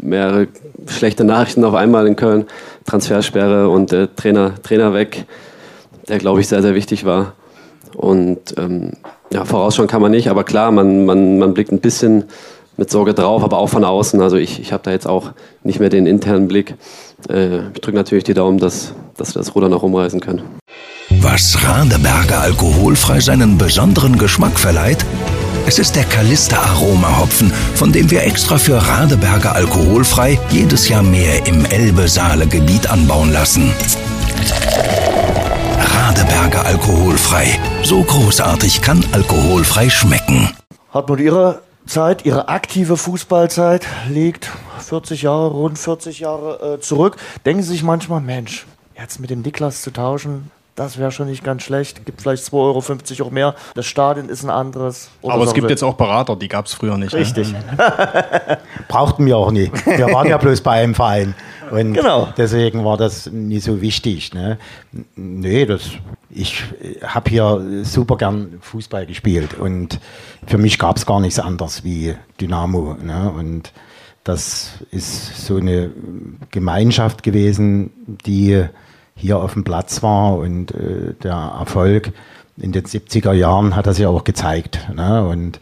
mehrere 0.02 0.48
schlechte 0.88 1.24
Nachrichten 1.24 1.64
auf 1.64 1.74
einmal 1.76 2.08
in 2.08 2.16
Köln. 2.16 2.46
Transfersperre 2.86 3.70
und 3.70 3.92
der 3.92 4.16
Trainer, 4.16 4.54
Trainer 4.64 4.94
weg, 4.94 5.26
der 6.08 6.18
glaube 6.18 6.42
ich 6.42 6.48
sehr, 6.48 6.62
sehr 6.62 6.76
wichtig 6.76 7.06
war. 7.06 7.34
Und 7.96 8.56
ähm, 8.58 8.94
ja, 9.32 9.46
vorausschauen 9.46 9.88
kann 9.88 10.02
man 10.02 10.12
nicht, 10.12 10.30
aber 10.30 10.44
klar, 10.44 10.72
man, 10.72 11.06
man, 11.06 11.38
man 11.38 11.54
blickt 11.54 11.72
ein 11.72 11.80
bisschen 11.80 12.26
mit 12.78 12.90
Sorge 12.90 13.14
drauf, 13.14 13.44
aber 13.44 13.60
auch 13.60 13.70
von 13.70 13.84
außen. 13.84 14.22
Also 14.22 14.38
ich, 14.38 14.60
ich 14.60 14.72
habe 14.74 14.84
da 14.84 14.92
jetzt 14.92 15.08
auch 15.08 15.32
nicht 15.64 15.80
mehr 15.80 15.90
den 15.90 16.08
internen 16.08 16.48
Blick. 16.48 16.76
Äh, 17.30 17.68
ich 17.74 17.82
drücke 17.82 17.98
natürlich 17.98 18.24
die 18.24 18.34
Daumen, 18.34 18.58
dass, 18.58 18.94
dass 19.18 19.36
wir 19.36 19.40
das 19.40 19.54
Ruder 19.54 19.70
noch 19.70 19.84
umreißen 19.84 20.22
können. 20.22 20.42
Was 21.22 21.58
Radeberger 21.64 22.40
alkoholfrei 22.40 23.20
seinen 23.20 23.58
besonderen 23.58 24.18
Geschmack 24.18 24.58
verleiht? 24.58 25.06
Es 25.66 25.78
ist 25.80 25.96
der 25.96 26.04
Kalista 26.06 26.58
Aroma 26.58 27.20
Hopfen, 27.20 27.52
von 27.76 27.92
dem 27.92 28.10
wir 28.10 28.24
extra 28.24 28.58
für 28.58 28.76
Radeberger 28.76 29.56
alkoholfrei 29.56 30.40
jedes 30.50 30.90
Jahr 30.90 31.04
mehr 31.04 31.46
im 31.46 31.66
Elbe-Saale-Gebiet 31.66 32.90
anbauen 32.90 33.32
lassen. 33.32 33.72
Radeberger 35.80 36.66
alkoholfrei. 36.66 37.60
So 37.84 38.04
großartig 38.04 38.82
kann 38.82 39.06
alkoholfrei 39.12 39.90
schmecken. 39.90 40.50
Hartmut, 40.92 41.20
Ihre 41.20 41.62
Zeit, 41.86 42.26
Ihre 42.26 42.50
aktive 42.50 42.98
Fußballzeit 42.98 43.86
liegt 44.10 44.50
40 44.80 45.24
Jahre, 45.24 45.48
rund 45.48 45.78
40 45.78 46.20
Jahre 46.20 46.76
äh, 46.76 46.80
zurück. 46.80 47.18
Denken 47.46 47.64
Sie 47.64 47.70
sich 47.70 47.84
manchmal, 47.84 48.22
Mensch, 48.22 48.66
jetzt 48.98 49.20
mit 49.20 49.30
dem 49.30 49.42
Niklas 49.42 49.82
zu 49.82 49.92
tauschen, 49.92 50.52
das 50.80 50.98
wäre 50.98 51.12
schon 51.12 51.28
nicht 51.28 51.44
ganz 51.44 51.64
schlecht. 51.64 52.06
Gibt 52.06 52.22
vielleicht 52.22 52.42
2,50 52.46 52.54
Euro 53.20 53.28
auch 53.28 53.32
mehr. 53.32 53.54
Das 53.76 53.86
Stadion 53.86 54.30
ist 54.30 54.44
ein 54.44 54.50
anderes. 54.50 55.10
Oder 55.22 55.34
Aber 55.34 55.44
es 55.44 55.54
gibt 55.54 55.70
jetzt 55.70 55.84
auch 55.84 55.96
Berater, 55.96 56.38
die 56.38 56.48
gab 56.48 56.68
es 56.68 56.74
früher 56.74 56.98
nicht. 56.98 57.12
Ne? 57.12 57.20
Richtig. 57.20 57.52
Ne? 57.52 57.60
Brauchten 58.88 59.26
wir 59.26 59.36
auch 59.36 59.52
nie. 59.52 59.70
Wir 59.86 60.08
waren 60.14 60.30
ja 60.30 60.38
bloß 60.38 60.62
bei 60.62 60.82
einem 60.82 60.96
Verein. 60.96 61.36
Und 61.70 61.94
genau. 61.96 62.30
deswegen 62.38 62.86
war 62.86 62.96
das 62.96 63.30
nie 63.30 63.60
so 63.60 63.82
wichtig. 63.82 64.34
Ne? 64.34 64.58
Nee, 65.18 65.66
das, 65.66 65.90
ich 66.30 66.64
habe 67.04 67.30
hier 67.30 67.84
super 67.84 68.16
gern 68.16 68.60
Fußball 68.62 69.06
gespielt. 69.06 69.56
Und 69.56 70.00
für 70.48 70.58
mich 70.58 70.80
gab 70.80 70.96
es 70.96 71.06
gar 71.06 71.20
nichts 71.20 71.40
anderes 71.40 71.84
wie 71.84 72.16
Dynamo. 72.40 72.96
Ne? 73.04 73.30
Und 73.38 73.74
das 74.24 74.72
ist 74.92 75.46
so 75.46 75.58
eine 75.58 75.92
Gemeinschaft 76.52 77.22
gewesen, 77.22 77.92
die 78.26 78.64
hier 79.20 79.40
auf 79.40 79.54
dem 79.54 79.64
Platz 79.64 80.02
war 80.02 80.38
und 80.38 80.72
äh, 80.72 81.14
der 81.22 81.34
Erfolg 81.60 82.14
in 82.58 82.72
den 82.72 82.86
70er 82.86 83.34
Jahren 83.34 83.76
hat 83.76 83.88
das 83.88 83.98
ja 83.98 84.10
auch 84.10 84.24
gezeigt. 84.24 84.90
Ne? 84.94 85.28
Und 85.28 85.60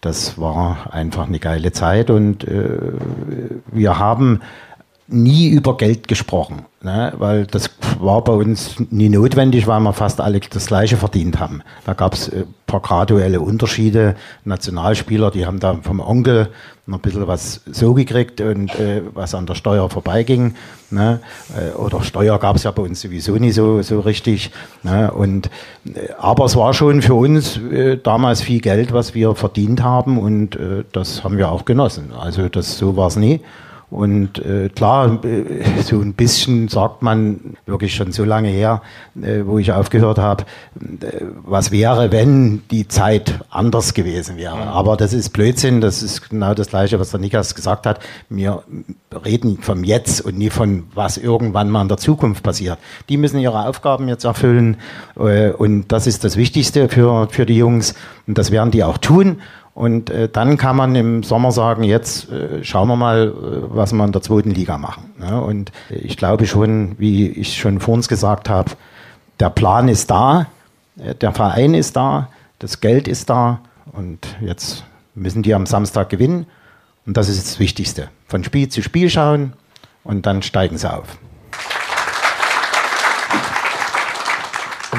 das 0.00 0.38
war 0.38 0.92
einfach 0.92 1.26
eine 1.26 1.38
geile 1.38 1.72
Zeit 1.72 2.10
und 2.10 2.44
äh, 2.44 2.92
wir 3.72 3.98
haben 3.98 4.40
nie 5.06 5.48
über 5.48 5.76
Geld 5.76 6.08
gesprochen, 6.08 6.66
ne? 6.84 7.12
weil 7.16 7.46
das 7.46 7.70
war 7.98 8.22
bei 8.22 8.32
uns 8.32 8.76
nie 8.90 9.08
notwendig, 9.08 9.66
weil 9.66 9.80
wir 9.80 9.92
fast 9.92 10.20
alle 10.20 10.40
das 10.40 10.66
Gleiche 10.66 10.96
verdient 10.96 11.40
haben. 11.40 11.62
Da 11.84 11.94
gab 11.94 12.14
es 12.14 12.30
ein 12.30 12.42
äh, 12.42 12.44
paar 12.66 12.80
graduelle 12.80 13.40
Unterschiede. 13.40 14.14
Nationalspieler, 14.44 15.30
die 15.30 15.46
haben 15.46 15.60
da 15.60 15.78
vom 15.82 16.00
Onkel 16.00 16.48
noch 16.86 16.98
ein 16.98 17.00
bisschen 17.00 17.26
was 17.26 17.62
so 17.70 17.94
gekriegt 17.94 18.40
und 18.42 18.74
äh, 18.78 19.02
was 19.14 19.34
an 19.34 19.46
der 19.46 19.54
Steuer 19.54 19.88
vorbeiging. 19.88 20.54
Ne? 20.90 21.20
Äh, 21.56 21.74
oder 21.76 22.02
Steuer 22.02 22.38
gab 22.38 22.56
es 22.56 22.64
ja 22.64 22.70
bei 22.70 22.82
uns 22.82 23.00
sowieso 23.00 23.36
nie 23.36 23.52
so, 23.52 23.80
so 23.82 24.00
richtig. 24.00 24.50
Ne? 24.82 25.10
Und, 25.10 25.46
äh, 25.86 26.12
aber 26.18 26.44
es 26.44 26.56
war 26.56 26.74
schon 26.74 27.00
für 27.00 27.14
uns 27.14 27.56
äh, 27.56 27.96
damals 27.96 28.42
viel 28.42 28.60
Geld, 28.60 28.92
was 28.92 29.14
wir 29.14 29.34
verdient 29.34 29.82
haben 29.82 30.18
und 30.18 30.56
äh, 30.56 30.84
das 30.92 31.24
haben 31.24 31.38
wir 31.38 31.50
auch 31.50 31.64
genossen. 31.64 32.12
Also 32.12 32.48
das, 32.48 32.76
so 32.76 32.96
war 32.96 33.08
es 33.08 33.16
nie. 33.16 33.40
Und 33.90 34.38
äh, 34.44 34.68
klar, 34.70 35.24
äh, 35.24 35.82
so 35.82 36.00
ein 36.00 36.14
bisschen 36.14 36.68
sagt 36.68 37.02
man 37.02 37.56
wirklich 37.66 37.94
schon 37.94 38.12
so 38.12 38.24
lange 38.24 38.48
her, 38.48 38.82
äh, 39.20 39.42
wo 39.44 39.58
ich 39.58 39.72
aufgehört 39.72 40.18
habe, 40.18 40.44
äh, 41.00 41.20
was 41.44 41.70
wäre, 41.70 42.10
wenn 42.10 42.62
die 42.70 42.88
Zeit 42.88 43.40
anders 43.50 43.94
gewesen 43.94 44.36
wäre. 44.36 44.56
Mhm. 44.56 44.62
Aber 44.62 44.96
das 44.96 45.12
ist 45.12 45.30
Blödsinn, 45.30 45.80
das 45.80 46.02
ist 46.02 46.28
genau 46.28 46.54
das 46.54 46.68
Gleiche, 46.68 46.98
was 46.98 47.10
der 47.10 47.20
Nikas 47.20 47.54
gesagt 47.54 47.86
hat. 47.86 48.00
Wir 48.28 48.62
reden 49.24 49.58
vom 49.60 49.84
Jetzt 49.84 50.20
und 50.22 50.38
nie 50.38 50.50
von 50.50 50.84
was 50.94 51.16
irgendwann 51.16 51.70
mal 51.70 51.82
in 51.82 51.88
der 51.88 51.98
Zukunft 51.98 52.42
passiert. 52.42 52.78
Die 53.08 53.16
müssen 53.16 53.38
ihre 53.38 53.68
Aufgaben 53.68 54.08
jetzt 54.08 54.24
erfüllen 54.24 54.76
äh, 55.16 55.50
und 55.50 55.88
das 55.88 56.06
ist 56.06 56.24
das 56.24 56.36
Wichtigste 56.36 56.88
für, 56.88 57.28
für 57.30 57.46
die 57.46 57.56
Jungs 57.56 57.94
und 58.26 58.38
das 58.38 58.50
werden 58.50 58.70
die 58.70 58.82
auch 58.84 58.98
tun. 58.98 59.40
Und 59.74 60.08
äh, 60.10 60.28
dann 60.28 60.56
kann 60.56 60.76
man 60.76 60.94
im 60.94 61.24
Sommer 61.24 61.50
sagen, 61.50 61.82
jetzt 61.82 62.30
äh, 62.30 62.62
schauen 62.62 62.88
wir 62.88 62.96
mal, 62.96 63.28
äh, 63.28 63.74
was 63.74 63.92
wir 63.92 64.04
in 64.04 64.12
der 64.12 64.22
zweiten 64.22 64.52
Liga 64.52 64.78
machen. 64.78 65.12
Ne? 65.18 65.40
Und 65.40 65.72
ich 65.90 66.16
glaube 66.16 66.46
schon, 66.46 66.94
wie 66.98 67.28
ich 67.28 67.56
schon 67.56 67.80
vor 67.80 67.94
uns 67.94 68.06
gesagt 68.06 68.48
habe, 68.48 68.70
der 69.40 69.50
Plan 69.50 69.88
ist 69.88 70.10
da, 70.10 70.46
äh, 70.96 71.16
der 71.16 71.32
Verein 71.32 71.74
ist 71.74 71.96
da, 71.96 72.28
das 72.60 72.80
Geld 72.80 73.08
ist 73.08 73.30
da 73.30 73.60
und 73.92 74.36
jetzt 74.40 74.84
müssen 75.16 75.42
die 75.42 75.54
am 75.54 75.66
Samstag 75.66 76.08
gewinnen. 76.08 76.46
Und 77.04 77.16
das 77.16 77.28
ist 77.28 77.44
das 77.44 77.58
Wichtigste. 77.58 78.08
Von 78.26 78.44
Spiel 78.44 78.68
zu 78.68 78.80
Spiel 78.80 79.10
schauen 79.10 79.54
und 80.04 80.24
dann 80.24 80.42
steigen 80.42 80.78
sie 80.78 80.90
auf. 80.90 81.18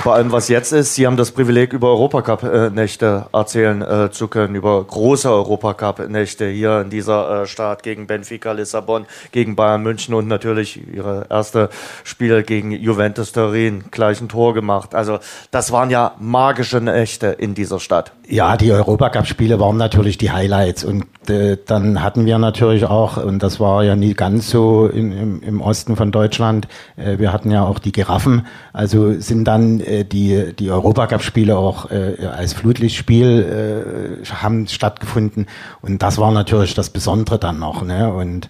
Bei 0.06 0.14
allem, 0.14 0.32
was 0.32 0.50
jetzt 0.50 0.72
ist, 0.72 0.94
Sie 0.94 1.08
haben 1.08 1.18
das 1.18 1.32
Privileg, 1.32 1.74
über 1.74 1.88
Europacup-Nächte 1.88 3.26
erzählen 3.34 3.82
äh, 3.82 4.12
zu 4.12 4.28
können, 4.28 4.54
über 4.54 4.84
große 4.84 5.28
Europacup-Nächte 5.28 6.48
hier 6.48 6.82
in 6.82 6.92
dieser 6.92 7.42
äh, 7.42 7.48
Stadt 7.48 7.82
gegen 7.82 8.06
Benfica 8.06 8.52
Lissabon, 8.52 9.08
gegen 9.32 9.56
Bayern 9.56 9.82
München 9.82 10.14
und 10.14 10.28
natürlich 10.28 10.80
Ihre 10.94 11.26
erste 11.32 11.72
Spiel 12.04 12.44
gegen 12.44 12.70
Juventus 12.72 13.32
Turin, 13.32 13.86
gleich 13.90 14.22
ein 14.22 14.30
Tor 14.30 14.54
gemacht. 14.54 14.94
Also 14.94 15.18
das 15.50 15.72
waren 15.72 15.90
ja 15.90 16.14
magische 16.20 16.82
Nächte 16.82 17.30
in 17.30 17.56
dieser 17.56 17.80
Stadt. 17.80 18.12
Ja, 18.28 18.58
die 18.58 18.72
Europacup-Spiele 18.72 19.60
waren 19.60 19.78
natürlich 19.78 20.20
die 20.20 20.30
Highlights 20.30 20.84
und 20.84 21.06
dann 21.30 22.02
hatten 22.02 22.26
wir 22.26 22.38
natürlich 22.38 22.86
auch, 22.86 23.18
und 23.18 23.44
das 23.44 23.60
war 23.60 23.84
ja 23.84 23.96
nie 23.96 24.14
ganz 24.14 24.50
so 24.50 24.88
in, 24.88 25.12
im, 25.12 25.42
im 25.42 25.62
Osten 25.62 25.96
von 25.96 26.12
Deutschland, 26.12 26.68
äh, 26.98 27.18
wir 27.18 27.32
hatten 27.34 27.52
ja 27.52 27.64
auch 27.64 27.80
die 27.80 27.92
Giraffen, 27.92 28.48
also 28.74 29.20
sind 29.20 29.46
dann 29.46 29.80
äh, 29.80 30.06
die, 30.06 30.54
die 30.58 30.72
Europacup-Spiele 30.72 31.58
auch 31.58 31.92
äh, 31.92 32.26
als 32.26 32.54
Flutlichtspiel 32.54 34.22
äh, 34.22 34.26
haben 34.26 34.68
stattgefunden. 34.68 35.48
Und 35.82 36.02
das 36.02 36.18
war 36.18 36.32
natürlich 36.32 36.74
das 36.74 36.90
Besondere 36.90 37.40
dann 37.40 37.60
noch. 37.60 37.84
Ne? 37.84 38.12
Und 38.12 38.50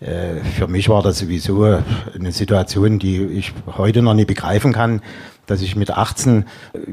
äh, 0.00 0.40
für 0.56 0.68
mich 0.68 0.88
war 0.88 1.02
das 1.02 1.18
sowieso 1.18 1.78
eine 2.14 2.32
Situation, 2.32 2.98
die 2.98 3.22
ich 3.24 3.52
heute 3.76 4.02
noch 4.02 4.14
nicht 4.14 4.28
begreifen 4.28 4.72
kann, 4.72 5.02
dass 5.48 5.62
ich 5.62 5.74
mit 5.74 5.90
18 5.90 6.44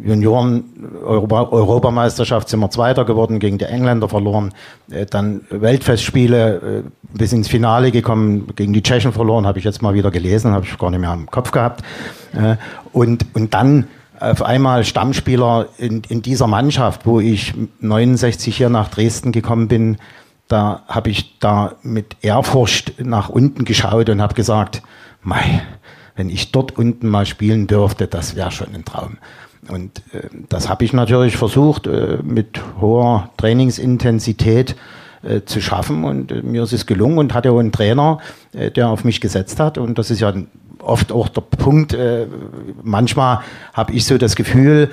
Junioren 0.04 0.64
Europa, 1.06 1.44
Europameisterschaft 1.52 2.50
sind 2.50 2.60
wir 2.62 2.72
Zweiter 2.72 3.06
geworden, 3.06 3.40
gegen 3.40 3.58
die 3.58 3.66
Engländer 3.66 4.10
verloren, 4.10 4.54
äh, 4.90 5.06
dann 5.06 5.42
Weltfestspiele 5.50 6.84
äh, 6.86 6.90
bis 7.14 7.34
ins 7.34 7.48
Finale 7.48 7.92
gekommen, 7.92 8.48
gegen 8.56 8.74
die 8.74 8.82
Tschechen 8.82 9.12
verloren, 9.12 9.46
habe 9.46 9.60
ich 9.60 9.66
jetzt 9.66 9.82
mal 9.82 9.94
wieder 9.94 10.10
gelesen, 10.10 10.52
habe 10.52 10.66
ich 10.66 10.78
gar 10.78 10.90
nicht 10.90 11.00
mehr 11.00 11.14
im 11.14 11.30
Kopf 11.30 11.52
gehabt. 11.52 11.84
Äh, 12.34 12.56
und, 12.92 13.26
und 13.34 13.54
dann 13.54 13.88
auf 14.20 14.42
einmal 14.42 14.86
Stammspieler 14.86 15.68
in, 15.78 16.02
in 16.08 16.22
dieser 16.22 16.48
Mannschaft, 16.48 17.06
wo 17.06 17.20
ich 17.20 17.54
69 17.82 18.56
hier 18.56 18.70
nach 18.70 18.90
Dresden 18.90 19.32
gekommen 19.32 19.68
bin, 19.68 19.98
da 20.48 20.84
habe 20.88 21.10
ich 21.10 21.40
da 21.40 21.74
mit 21.82 22.18
Ehrfurcht 22.22 23.04
nach 23.04 23.30
unten 23.30 23.66
geschaut 23.66 24.10
und 24.10 24.22
habe 24.22 24.36
gesagt, 24.36 24.84
mei, 25.22 25.62
wenn 26.16 26.30
ich 26.30 26.52
dort 26.52 26.78
unten 26.78 27.10
mal 27.10 27.26
spielen 27.26 27.68
dürfte, 27.68 28.08
das 28.08 28.36
wäre 28.36 28.52
schon 28.52 28.74
ein 28.74 28.86
Traum. 28.86 29.18
Und 29.68 30.02
äh, 30.14 30.30
das 30.50 30.70
habe 30.70 30.86
ich 30.86 30.94
natürlich 30.94 31.38
versucht, 31.38 31.88
äh, 31.88 32.20
mit 32.24 32.60
hoher 32.80 33.30
Trainingsintensität 33.38 34.76
äh, 35.24 35.44
zu 35.46 35.60
schaffen. 35.62 36.04
Und 36.04 36.32
äh, 36.32 36.42
mir 36.42 36.64
ist 36.64 36.74
es 36.74 36.86
gelungen 36.86 37.18
und 37.18 37.34
hatte 37.34 37.52
auch 37.52 37.60
einen 37.60 37.72
Trainer, 37.72 38.20
äh, 38.54 38.70
der 38.70 38.90
auf 38.90 39.04
mich 39.04 39.22
gesetzt 39.22 39.60
hat. 39.60 39.78
Und 39.78 39.98
das 39.98 40.12
ist 40.12 40.20
ja 40.20 40.34
oft 40.80 41.12
auch 41.12 41.30
der 41.30 41.42
Punkt. 41.42 41.94
Äh, 41.94 42.28
manchmal 42.84 43.40
habe 43.74 43.94
ich 43.94 44.06
so 44.06 44.18
das 44.18 44.36
Gefühl, 44.36 44.92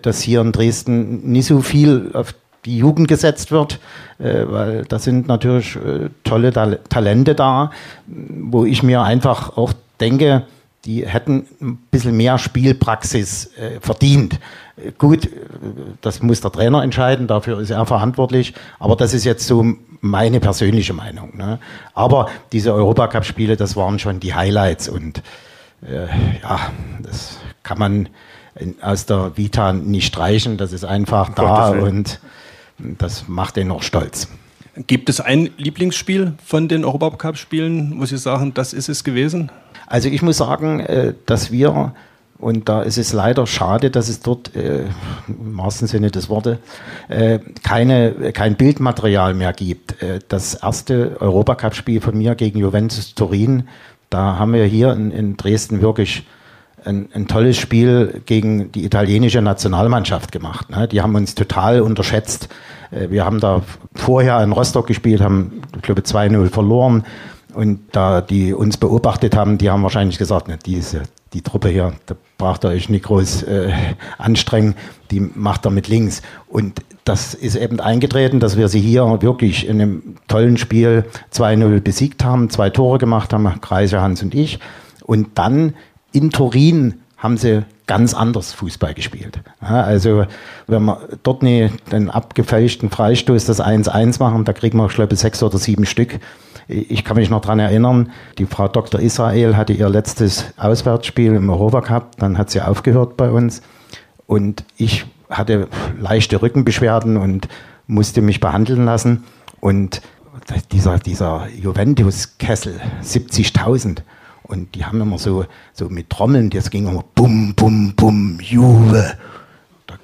dass 0.00 0.22
hier 0.22 0.40
in 0.40 0.52
Dresden 0.52 1.30
nicht 1.30 1.46
so 1.46 1.60
viel 1.60 2.10
auf 2.14 2.34
die 2.64 2.78
Jugend 2.78 3.08
gesetzt 3.08 3.52
wird, 3.52 3.78
weil 4.18 4.86
da 4.88 4.98
sind 4.98 5.28
natürlich 5.28 5.78
tolle 6.24 6.50
Talente 6.88 7.34
da, 7.34 7.70
wo 8.06 8.64
ich 8.64 8.82
mir 8.82 9.02
einfach 9.02 9.58
auch 9.58 9.74
denke, 10.00 10.44
die 10.86 11.06
hätten 11.06 11.46
ein 11.60 11.76
bisschen 11.90 12.16
mehr 12.16 12.38
Spielpraxis 12.38 13.50
äh, 13.56 13.80
verdient. 13.80 14.38
Gut, 14.98 15.26
äh, 15.26 15.30
das 16.00 16.22
muss 16.22 16.40
der 16.40 16.52
Trainer 16.52 16.82
entscheiden, 16.82 17.26
dafür 17.26 17.60
ist 17.60 17.70
er 17.70 17.84
verantwortlich, 17.84 18.54
aber 18.78 18.94
das 18.96 19.12
ist 19.12 19.24
jetzt 19.24 19.46
so 19.46 19.74
meine 20.00 20.40
persönliche 20.40 20.92
Meinung. 20.92 21.36
Ne? 21.36 21.58
Aber 21.94 22.28
diese 22.52 22.72
Europacup-Spiele, 22.72 23.56
das 23.56 23.76
waren 23.76 23.98
schon 23.98 24.20
die 24.20 24.34
Highlights 24.34 24.88
und 24.88 25.22
äh, 25.82 26.06
ja, 26.42 26.70
das 27.02 27.38
kann 27.62 27.78
man 27.78 28.08
aus 28.80 29.04
der 29.04 29.36
Vita 29.36 29.72
nicht 29.72 30.06
streichen, 30.06 30.56
das 30.56 30.72
ist 30.72 30.84
einfach 30.84 31.34
da 31.34 31.68
und 31.68 32.20
das 32.78 33.28
macht 33.28 33.56
den 33.56 33.68
noch 33.68 33.82
stolz. 33.82 34.28
Gibt 34.86 35.08
es 35.08 35.20
ein 35.20 35.50
Lieblingsspiel 35.56 36.34
von 36.44 36.68
den 36.68 36.84
Europacup-Spielen, 36.84 37.98
wo 37.98 38.04
Sie 38.04 38.18
sagen, 38.18 38.52
das 38.52 38.72
ist 38.74 38.88
es 38.88 39.04
gewesen? 39.04 39.50
Also 39.86 40.08
ich 40.08 40.22
muss 40.22 40.38
sagen, 40.38 40.80
äh, 40.80 41.14
dass 41.26 41.52
wir, 41.52 41.92
und 42.38 42.68
da 42.68 42.82
ist 42.82 42.98
es 42.98 43.12
leider 43.12 43.46
schade, 43.46 43.90
dass 43.90 44.08
es 44.08 44.20
dort 44.20 44.54
äh, 44.56 44.84
im 45.28 45.56
wahrsten 45.56 45.86
Sinne 45.86 46.10
des 46.10 46.28
Wortes 46.28 46.58
äh, 47.08 47.38
keine, 47.62 48.32
kein 48.32 48.56
Bildmaterial 48.56 49.34
mehr 49.34 49.52
gibt. 49.52 49.94
Das 50.28 50.54
erste 50.54 51.20
Europacup-Spiel 51.20 52.00
von 52.00 52.18
mir 52.18 52.34
gegen 52.34 52.58
Juventus 52.58 53.14
Turin, 53.14 53.68
da 54.10 54.38
haben 54.38 54.52
wir 54.52 54.64
hier 54.64 54.92
in, 54.92 55.10
in 55.10 55.36
Dresden 55.36 55.80
wirklich 55.80 56.26
ein, 56.84 57.08
ein, 57.14 57.26
tolles 57.26 57.56
Spiel 57.56 58.22
gegen 58.26 58.70
die 58.70 58.84
italienische 58.84 59.42
Nationalmannschaft 59.42 60.30
gemacht. 60.30 60.70
Ne? 60.70 60.86
Die 60.86 61.00
haben 61.00 61.14
uns 61.16 61.34
total 61.34 61.80
unterschätzt. 61.80 62.48
Wir 62.92 63.24
haben 63.24 63.40
da 63.40 63.62
vorher 63.96 64.40
in 64.44 64.52
Rostock 64.52 64.86
gespielt, 64.86 65.20
haben, 65.20 65.62
ich 65.74 65.82
glaube, 65.82 66.02
2-0 66.02 66.50
verloren. 66.50 67.02
Und 67.56 67.80
da 67.92 68.20
die 68.20 68.52
uns 68.52 68.76
beobachtet 68.76 69.34
haben, 69.34 69.56
die 69.56 69.70
haben 69.70 69.82
wahrscheinlich 69.82 70.18
gesagt, 70.18 70.46
ne, 70.46 70.58
diese, 70.66 71.04
die 71.32 71.40
Truppe 71.40 71.70
hier, 71.70 71.94
da 72.04 72.14
braucht 72.36 72.66
ihr 72.66 72.68
euch 72.68 72.90
nicht 72.90 73.06
groß 73.06 73.44
äh, 73.44 73.72
anstrengen, 74.18 74.74
die 75.10 75.20
macht 75.20 75.64
er 75.64 75.70
mit 75.70 75.88
links. 75.88 76.20
Und 76.48 76.82
das 77.04 77.32
ist 77.32 77.56
eben 77.56 77.80
eingetreten, 77.80 78.40
dass 78.40 78.58
wir 78.58 78.68
sie 78.68 78.80
hier 78.80 79.22
wirklich 79.22 79.66
in 79.66 79.80
einem 79.80 80.16
tollen 80.28 80.58
Spiel 80.58 81.06
2-0 81.32 81.80
besiegt 81.80 82.22
haben, 82.22 82.50
zwei 82.50 82.68
Tore 82.68 82.98
gemacht 82.98 83.32
haben, 83.32 83.48
Kreise, 83.62 84.02
Hans 84.02 84.22
und 84.22 84.34
ich. 84.34 84.58
Und 85.04 85.38
dann 85.38 85.72
in 86.12 86.30
Turin 86.30 87.00
haben 87.16 87.38
sie 87.38 87.64
ganz 87.86 88.12
anders 88.12 88.52
Fußball 88.52 88.92
gespielt. 88.92 89.40
Ja, 89.62 89.80
also 89.80 90.26
wenn 90.66 90.84
wir 90.84 91.08
dort 91.22 91.42
nicht 91.42 91.90
den 91.90 92.10
abgefälschten 92.10 92.90
Freistoß 92.90 93.46
das 93.46 93.62
1-1 93.62 94.18
machen, 94.18 94.44
da 94.44 94.52
kriegen 94.52 94.76
wir, 94.76 94.86
ich 94.86 94.94
glaube, 94.94 95.16
sechs 95.16 95.42
oder 95.42 95.56
sieben 95.56 95.86
Stück. 95.86 96.20
Ich 96.68 97.04
kann 97.04 97.16
mich 97.16 97.30
noch 97.30 97.40
daran 97.40 97.60
erinnern, 97.60 98.10
die 98.38 98.46
Frau 98.46 98.66
Dr. 98.66 99.00
Israel 99.00 99.56
hatte 99.56 99.72
ihr 99.72 99.88
letztes 99.88 100.46
Auswärtsspiel 100.56 101.34
im 101.34 101.48
Europacup, 101.48 102.16
dann 102.18 102.38
hat 102.38 102.50
sie 102.50 102.60
aufgehört 102.60 103.16
bei 103.16 103.30
uns 103.30 103.62
und 104.26 104.64
ich 104.76 105.06
hatte 105.30 105.68
leichte 105.98 106.42
Rückenbeschwerden 106.42 107.16
und 107.16 107.48
musste 107.86 108.20
mich 108.20 108.40
behandeln 108.40 108.84
lassen 108.84 109.24
und 109.60 110.02
dieser, 110.72 110.98
dieser 110.98 111.48
Juventus-Kessel, 111.48 112.80
70.000, 113.02 114.02
und 114.42 114.74
die 114.74 114.84
haben 114.84 115.00
immer 115.00 115.18
so, 115.18 115.44
so 115.72 115.88
mit 115.88 116.10
Trommeln, 116.10 116.50
das 116.50 116.70
ging 116.70 116.86
immer 116.86 117.04
bum, 117.14 117.54
bum, 117.54 117.94
bum, 117.94 118.38
Juve 118.40 119.14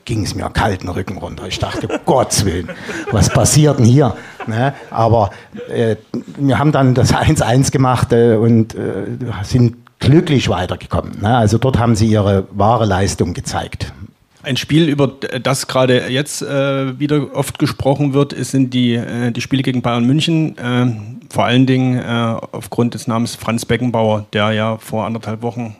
ging 0.04 0.24
es 0.24 0.34
mir 0.34 0.48
kalten 0.50 0.88
Rücken 0.88 1.18
runter. 1.18 1.46
Ich 1.46 1.58
dachte, 1.58 1.88
Gottes 2.04 2.44
Willen, 2.44 2.68
was 3.10 3.28
passiert 3.30 3.78
denn 3.78 3.86
hier? 3.86 4.14
Ne? 4.46 4.74
Aber 4.90 5.30
äh, 5.68 5.96
wir 6.36 6.58
haben 6.58 6.72
dann 6.72 6.94
das 6.94 7.14
1-1 7.14 7.70
gemacht 7.70 8.12
äh, 8.12 8.36
und 8.36 8.74
äh, 8.74 9.06
sind 9.42 9.76
glücklich 10.00 10.48
weitergekommen. 10.48 11.20
Ne? 11.20 11.36
Also 11.36 11.58
dort 11.58 11.78
haben 11.78 11.96
sie 11.96 12.06
ihre 12.06 12.46
wahre 12.50 12.84
Leistung 12.84 13.34
gezeigt. 13.34 13.92
Ein 14.44 14.56
Spiel, 14.56 14.88
über 14.88 15.06
das 15.06 15.68
gerade 15.68 16.08
jetzt 16.08 16.42
äh, 16.42 16.98
wieder 16.98 17.28
oft 17.36 17.60
gesprochen 17.60 18.12
wird, 18.12 18.34
sind 18.44 18.74
die, 18.74 18.94
äh, 18.94 19.30
die 19.30 19.40
Spiele 19.40 19.62
gegen 19.62 19.82
Bayern 19.82 20.04
München. 20.04 20.58
Äh, 20.58 20.86
vor 21.32 21.44
allen 21.44 21.66
Dingen 21.66 21.98
äh, 21.98 22.36
aufgrund 22.50 22.94
des 22.94 23.06
Namens 23.06 23.36
Franz 23.36 23.64
Beckenbauer, 23.64 24.26
der 24.32 24.50
ja 24.50 24.78
vor 24.78 25.06
anderthalb 25.06 25.42
Wochen 25.42 25.76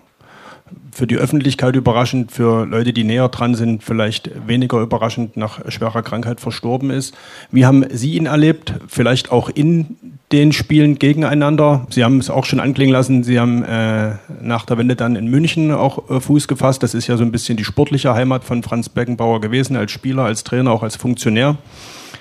für 0.92 1.06
die 1.06 1.16
Öffentlichkeit 1.16 1.74
überraschend, 1.74 2.32
für 2.32 2.66
Leute, 2.66 2.92
die 2.92 3.04
näher 3.04 3.28
dran 3.28 3.54
sind, 3.54 3.82
vielleicht 3.82 4.30
weniger 4.46 4.80
überraschend 4.80 5.36
nach 5.36 5.70
schwerer 5.70 6.02
Krankheit 6.02 6.40
verstorben 6.40 6.90
ist. 6.90 7.14
Wie 7.50 7.64
haben 7.64 7.84
Sie 7.90 8.14
ihn 8.14 8.26
erlebt? 8.26 8.74
Vielleicht 8.88 9.32
auch 9.32 9.48
in 9.48 9.96
den 10.32 10.52
Spielen 10.52 10.98
gegeneinander? 10.98 11.86
Sie 11.90 12.04
haben 12.04 12.18
es 12.18 12.28
auch 12.28 12.44
schon 12.44 12.60
anklingen 12.60 12.92
lassen, 12.92 13.24
Sie 13.24 13.40
haben 13.40 13.64
äh, 13.64 14.16
nach 14.42 14.66
der 14.66 14.78
Wende 14.78 14.94
dann 14.94 15.16
in 15.16 15.28
München 15.28 15.72
auch 15.72 16.10
äh, 16.10 16.20
Fuß 16.20 16.46
gefasst. 16.46 16.82
Das 16.82 16.94
ist 16.94 17.06
ja 17.06 17.16
so 17.16 17.24
ein 17.24 17.32
bisschen 17.32 17.56
die 17.56 17.64
sportliche 17.64 18.14
Heimat 18.14 18.44
von 18.44 18.62
Franz 18.62 18.88
Beckenbauer 18.88 19.40
gewesen, 19.40 19.76
als 19.76 19.92
Spieler, 19.92 20.24
als 20.24 20.44
Trainer, 20.44 20.72
auch 20.72 20.82
als 20.82 20.96
Funktionär. 20.96 21.56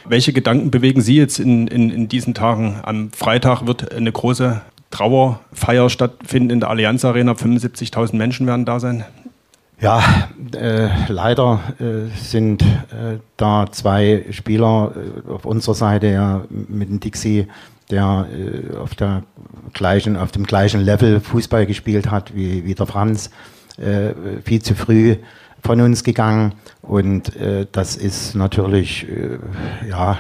Welche 0.06 0.34
Gedanken 0.34 0.72
bewegen 0.72 1.02
Sie 1.02 1.16
jetzt 1.16 1.40
in, 1.40 1.68
in, 1.68 1.90
in 1.90 2.08
diesen 2.08 2.34
Tagen? 2.34 2.80
Am 2.84 3.12
Freitag 3.12 3.68
wird 3.68 3.94
eine 3.94 4.12
große 4.12 4.62
Trauerfeier 4.92 5.90
stattfinden 5.90 6.52
in 6.52 6.60
der 6.60 6.70
Allianz 6.70 7.04
Arena. 7.04 7.32
75.000 7.32 8.16
Menschen 8.16 8.46
werden 8.46 8.66
da 8.66 8.80
sein. 8.80 9.06
Ja, 9.82 10.04
äh, 10.56 10.90
leider 11.08 11.60
äh, 11.80 12.16
sind 12.16 12.62
äh, 12.62 13.18
da 13.36 13.66
zwei 13.72 14.26
Spieler 14.30 14.94
äh, 14.96 15.32
auf 15.32 15.44
unserer 15.44 15.74
Seite 15.74 16.08
ja 16.08 16.42
mit 16.50 16.90
dem 16.90 17.00
Dixie, 17.00 17.48
der 17.90 18.28
äh, 18.32 18.78
auf, 18.78 18.94
der 18.94 19.24
gleichen, 19.74 20.18
auf 20.18 20.32
dem 20.32 20.44
gleichen 20.44 20.82
Level 20.82 21.20
Fußball 21.20 21.66
gespielt 21.66 22.12
hat 22.12 22.36
wie, 22.36 22.64
wie 22.64 22.76
der 22.76 22.86
Franz, 22.86 23.32
äh, 23.78 24.14
viel 24.44 24.62
zu 24.62 24.76
früh 24.76 25.16
von 25.64 25.82
uns 25.82 26.04
gegangen 26.04 26.54
und 26.82 27.34
das 27.72 27.96
ist 27.96 28.34
natürlich 28.34 29.06
ja, 29.88 30.18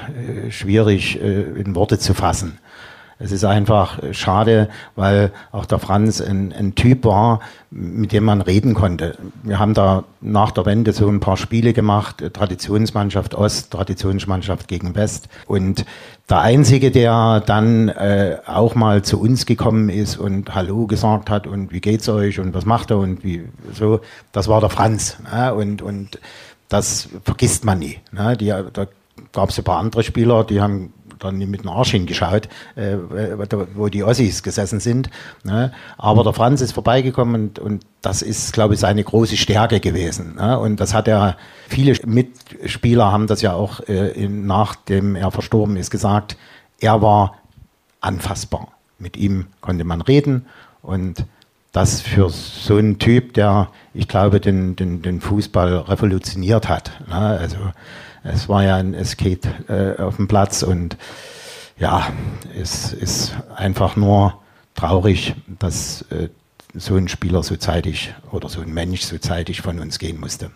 schwierig 0.49 1.19
in 1.19 1.73
Worte 1.73 1.97
zu 1.97 2.13
fassen. 2.13 2.59
Es 3.23 3.31
ist 3.31 3.43
einfach 3.43 3.99
schade, 4.13 4.69
weil 4.95 5.31
auch 5.51 5.65
der 5.65 5.79
Franz 5.79 6.21
ein, 6.21 6.53
ein, 6.53 6.75
Typ 6.75 7.05
war, 7.05 7.39
mit 7.69 8.11
dem 8.11 8.23
man 8.23 8.41
reden 8.41 8.73
konnte. 8.73 9.17
Wir 9.43 9.59
haben 9.59 9.73
da 9.73 10.03
nach 10.21 10.51
der 10.51 10.65
Wende 10.65 10.91
so 10.91 11.07
ein 11.07 11.19
paar 11.19 11.37
Spiele 11.37 11.73
gemacht, 11.73 12.23
Traditionsmannschaft 12.33 13.35
Ost, 13.35 13.71
Traditionsmannschaft 13.71 14.67
gegen 14.67 14.95
West. 14.95 15.29
Und 15.45 15.85
der 16.29 16.41
Einzige, 16.41 16.89
der 16.91 17.41
dann 17.45 17.89
äh, 17.89 18.37
auch 18.45 18.73
mal 18.73 19.03
zu 19.03 19.19
uns 19.21 19.45
gekommen 19.45 19.89
ist 19.89 20.17
und 20.17 20.55
Hallo 20.55 20.87
gesagt 20.87 21.29
hat 21.29 21.45
und 21.45 21.71
wie 21.71 21.81
geht's 21.81 22.09
euch 22.09 22.39
und 22.39 22.53
was 22.53 22.65
macht 22.65 22.89
er 22.89 22.97
und 22.97 23.23
wie 23.23 23.43
so, 23.73 23.99
das 24.31 24.47
war 24.47 24.61
der 24.61 24.69
Franz. 24.69 25.17
Ne? 25.31 25.53
Und, 25.53 25.81
und 25.81 26.19
das 26.69 27.09
vergisst 27.23 27.65
man 27.65 27.79
nie. 27.79 27.99
Ne? 28.11 28.35
Die, 28.37 28.47
da 28.47 28.87
gab 29.33 29.49
es 29.49 29.57
ein 29.57 29.63
paar 29.63 29.77
andere 29.77 30.03
Spieler, 30.03 30.43
die 30.43 30.61
haben 30.61 30.93
dann 31.23 31.37
mit 31.37 31.63
dem 31.63 31.69
Arsch 31.69 31.91
hingeschaut, 31.91 32.49
äh, 32.75 32.97
wo 33.75 33.87
die 33.87 34.03
Ossis 34.03 34.43
gesessen 34.43 34.79
sind. 34.79 35.09
Ne? 35.43 35.71
Aber 35.97 36.23
der 36.23 36.33
Franz 36.33 36.61
ist 36.61 36.73
vorbeigekommen 36.73 37.35
und, 37.35 37.59
und 37.59 37.85
das 38.01 38.21
ist, 38.21 38.53
glaube 38.53 38.73
ich, 38.73 38.79
seine 38.79 39.03
große 39.03 39.37
Stärke 39.37 39.79
gewesen. 39.79 40.35
Ne? 40.35 40.59
Und 40.59 40.79
das 40.79 40.93
hat 40.93 41.07
er, 41.07 41.37
viele 41.67 41.95
Mitspieler 42.05 43.11
haben 43.11 43.27
das 43.27 43.41
ja 43.41 43.53
auch, 43.53 43.79
äh, 43.87 44.09
in, 44.11 44.45
nachdem 44.45 45.15
er 45.15 45.31
verstorben 45.31 45.77
ist, 45.77 45.91
gesagt, 45.91 46.37
er 46.79 47.01
war 47.01 47.37
anfassbar. 48.01 48.67
Mit 48.97 49.17
ihm 49.17 49.47
konnte 49.61 49.83
man 49.83 50.01
reden 50.01 50.45
und 50.81 51.25
das 51.71 52.01
für 52.01 52.29
so 52.29 52.75
einen 52.75 52.99
Typ, 52.99 53.33
der, 53.33 53.69
ich 53.93 54.07
glaube, 54.07 54.39
den, 54.39 54.75
den, 54.75 55.01
den 55.01 55.21
Fußball 55.21 55.77
revolutioniert 55.77 56.67
hat. 56.67 56.91
Ne? 57.07 57.15
Also 57.15 57.57
es 58.23 58.47
war 58.49 58.63
ja 58.63 58.77
ein 58.77 59.03
Skate 59.05 59.47
äh, 59.67 60.01
auf 60.01 60.17
dem 60.17 60.27
Platz 60.27 60.63
und 60.63 60.97
ja, 61.77 62.11
es 62.59 62.93
ist 62.93 63.35
einfach 63.55 63.95
nur 63.95 64.39
traurig, 64.75 65.35
dass 65.59 66.03
äh, 66.11 66.29
so 66.73 66.95
ein 66.95 67.07
Spieler 67.07 67.43
so 67.43 67.55
zeitig 67.57 68.13
oder 68.31 68.49
so 68.49 68.61
ein 68.61 68.73
Mensch 68.73 69.01
so 69.01 69.17
zeitig 69.17 69.61
von 69.61 69.79
uns 69.79 69.99
gehen 69.99 70.19
musste. 70.19 70.51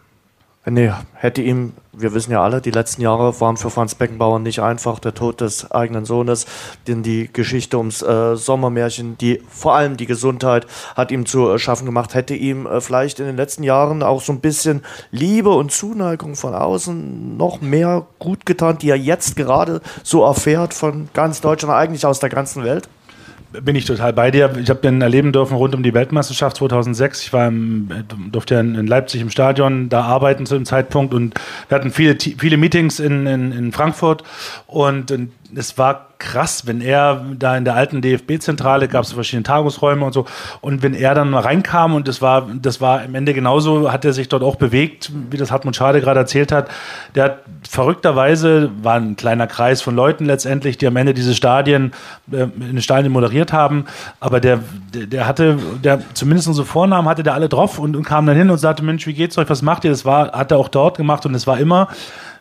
Nee, 0.68 0.92
hätte 1.14 1.44
ihm, 1.44 1.74
wir 1.94 2.16
wissen 2.16 2.32
ja 2.32 2.44
alle, 2.44 2.60
die 2.60 2.72
letzten 2.72 3.04
Jahre 3.04 3.40
waren 3.40 3.56
für 3.56 3.70
Franz 3.70 3.94
Beckenbauer 3.94 4.40
nicht 4.40 4.62
einfach. 4.62 4.98
Der 4.98 5.14
Tod 5.14 5.40
des 5.40 5.70
eigenen 5.70 6.06
Sohnes, 6.06 6.48
denn 6.88 7.04
die 7.04 7.32
Geschichte 7.32 7.78
ums 7.78 8.02
äh, 8.02 8.36
Sommermärchen, 8.36 9.16
die 9.20 9.44
vor 9.48 9.76
allem 9.76 9.96
die 9.96 10.08
Gesundheit 10.08 10.66
hat 10.96 11.12
ihm 11.12 11.28
zu 11.28 11.52
äh, 11.52 11.60
schaffen 11.60 11.86
gemacht. 11.86 12.16
Hätte 12.16 12.34
ihm 12.34 12.66
äh, 12.66 12.82
vielleicht 12.82 13.20
in 13.20 13.28
den 13.28 13.38
letzten 13.38 13.62
Jahren 13.62 14.02
auch 14.02 14.22
so 14.22 14.34
ein 14.34 14.40
bisschen 14.40 14.84
Liebe 15.12 15.52
und 15.52 15.72
Zuneigung 15.72 16.36
von 16.36 16.56
außen 16.56 17.38
noch 17.38 17.62
mehr 17.62 18.08
gut 18.18 18.48
getan, 18.48 18.80
die 18.80 18.90
er 18.90 18.98
jetzt 18.98 19.36
gerade 19.36 19.82
so 20.02 20.24
erfährt 20.24 20.74
von 20.74 21.10
ganz 21.14 21.42
Deutschland, 21.42 21.76
eigentlich 21.76 22.08
aus 22.08 22.20
der 22.20 22.30
ganzen 22.30 22.64
Welt? 22.64 22.90
Bin 23.62 23.76
ich 23.76 23.86
total 23.86 24.14
bei 24.14 24.32
dir. 24.32 24.52
Ich 24.62 24.70
habe 24.70 24.82
den 24.82 25.02
erleben 25.02 25.32
dürfen 25.32 25.56
rund 25.56 25.76
um 25.76 25.84
die 25.84 25.94
Weltmeisterschaft 25.94 26.58
2006. 26.58 27.24
Ich 27.24 27.34
war 27.34 27.48
im, 27.48 27.90
durfte 28.32 28.56
ja 28.56 28.60
in 28.62 28.88
Leipzig 28.88 29.22
im 29.22 29.30
Stadion 29.30 29.90
da 29.90 30.02
arbeiten 30.02 30.46
zu 30.46 30.56
dem 30.56 30.66
Zeitpunkt 30.66 31.14
und 31.14 31.36
wir 31.68 31.76
hatten 31.76 31.92
viele, 31.92 32.18
viele 32.20 32.58
Meetings 32.58 33.00
in, 33.00 33.26
in, 33.28 33.52
in 33.52 33.72
Frankfurt 33.72 34.24
und, 34.68 35.12
und 35.12 35.32
es 35.58 35.78
war 35.78 36.08
krass, 36.18 36.66
wenn 36.66 36.82
er 36.82 37.26
da 37.38 37.58
in 37.58 37.66
der 37.66 37.76
alten 37.76 38.02
DFB-Zentrale 38.02 38.88
gab 38.88 39.04
es 39.04 39.14
verschiedene 39.14 39.44
Tagungsräume 39.44 40.06
und 40.06 40.14
so. 40.14 40.26
Und 40.62 40.82
wenn 40.82 40.94
er 40.94 41.14
dann 41.14 41.30
mal 41.30 41.42
reinkam 41.42 41.94
und 41.94 42.08
das 42.08 42.22
war, 42.22 42.48
das 42.62 42.82
war 42.82 43.02
am 43.02 43.16
Ende 43.16 43.34
genauso, 43.34 43.92
hat 43.92 44.06
er 44.06 44.14
sich 44.14 44.30
dort 44.30 44.44
auch 44.44 44.56
bewegt, 44.56 45.12
wie 45.30 45.38
das 45.38 45.52
Hartmut 45.52 45.76
Schade 45.76 46.02
gerade 46.02 46.20
erzählt 46.22 46.52
hat. 46.52 46.70
Der 47.16 47.24
hat 47.26 47.40
verrückterweise, 47.68 48.72
war 48.82 48.96
ein 48.96 49.16
kleiner 49.16 49.48
Kreis 49.48 49.82
von 49.82 49.96
Leuten 49.96 50.26
letztendlich, 50.26 50.78
die 50.78 50.88
am 50.88 50.96
Ende 50.96 51.14
diese 51.14 51.36
Stadien, 51.36 51.94
äh, 52.32 52.44
in 52.44 52.60
den 52.60 52.82
Stadien 52.82 53.12
moderiert 53.12 53.54
haben. 53.54 53.86
Aber 54.20 54.40
der, 54.40 54.60
der, 54.94 55.08
der 55.08 55.28
hatte, 55.28 55.58
der 55.84 56.02
zumindest 56.14 56.48
unsere 56.48 56.66
Vornamen 56.66 57.08
hatte 57.08 57.24
der 57.24 57.34
alle 57.34 57.50
drauf 57.50 57.80
und, 57.80 57.96
und 57.96 58.04
kam 58.04 58.26
dann 58.26 58.38
hin 58.38 58.50
und 58.50 58.58
sagte, 58.58 58.84
Mensch, 58.84 59.06
wie 59.08 59.14
geht's 59.14 59.38
euch, 59.38 59.50
was 59.50 59.62
macht 59.62 59.84
ihr? 59.84 59.92
Das 59.92 60.06
war, 60.06 60.32
hat 60.32 60.52
er 60.52 60.58
auch 60.58 60.70
dort 60.70 60.98
gemacht 60.98 61.26
und 61.26 61.36
es 61.36 61.46
war 61.48 61.60
immer, 61.60 61.90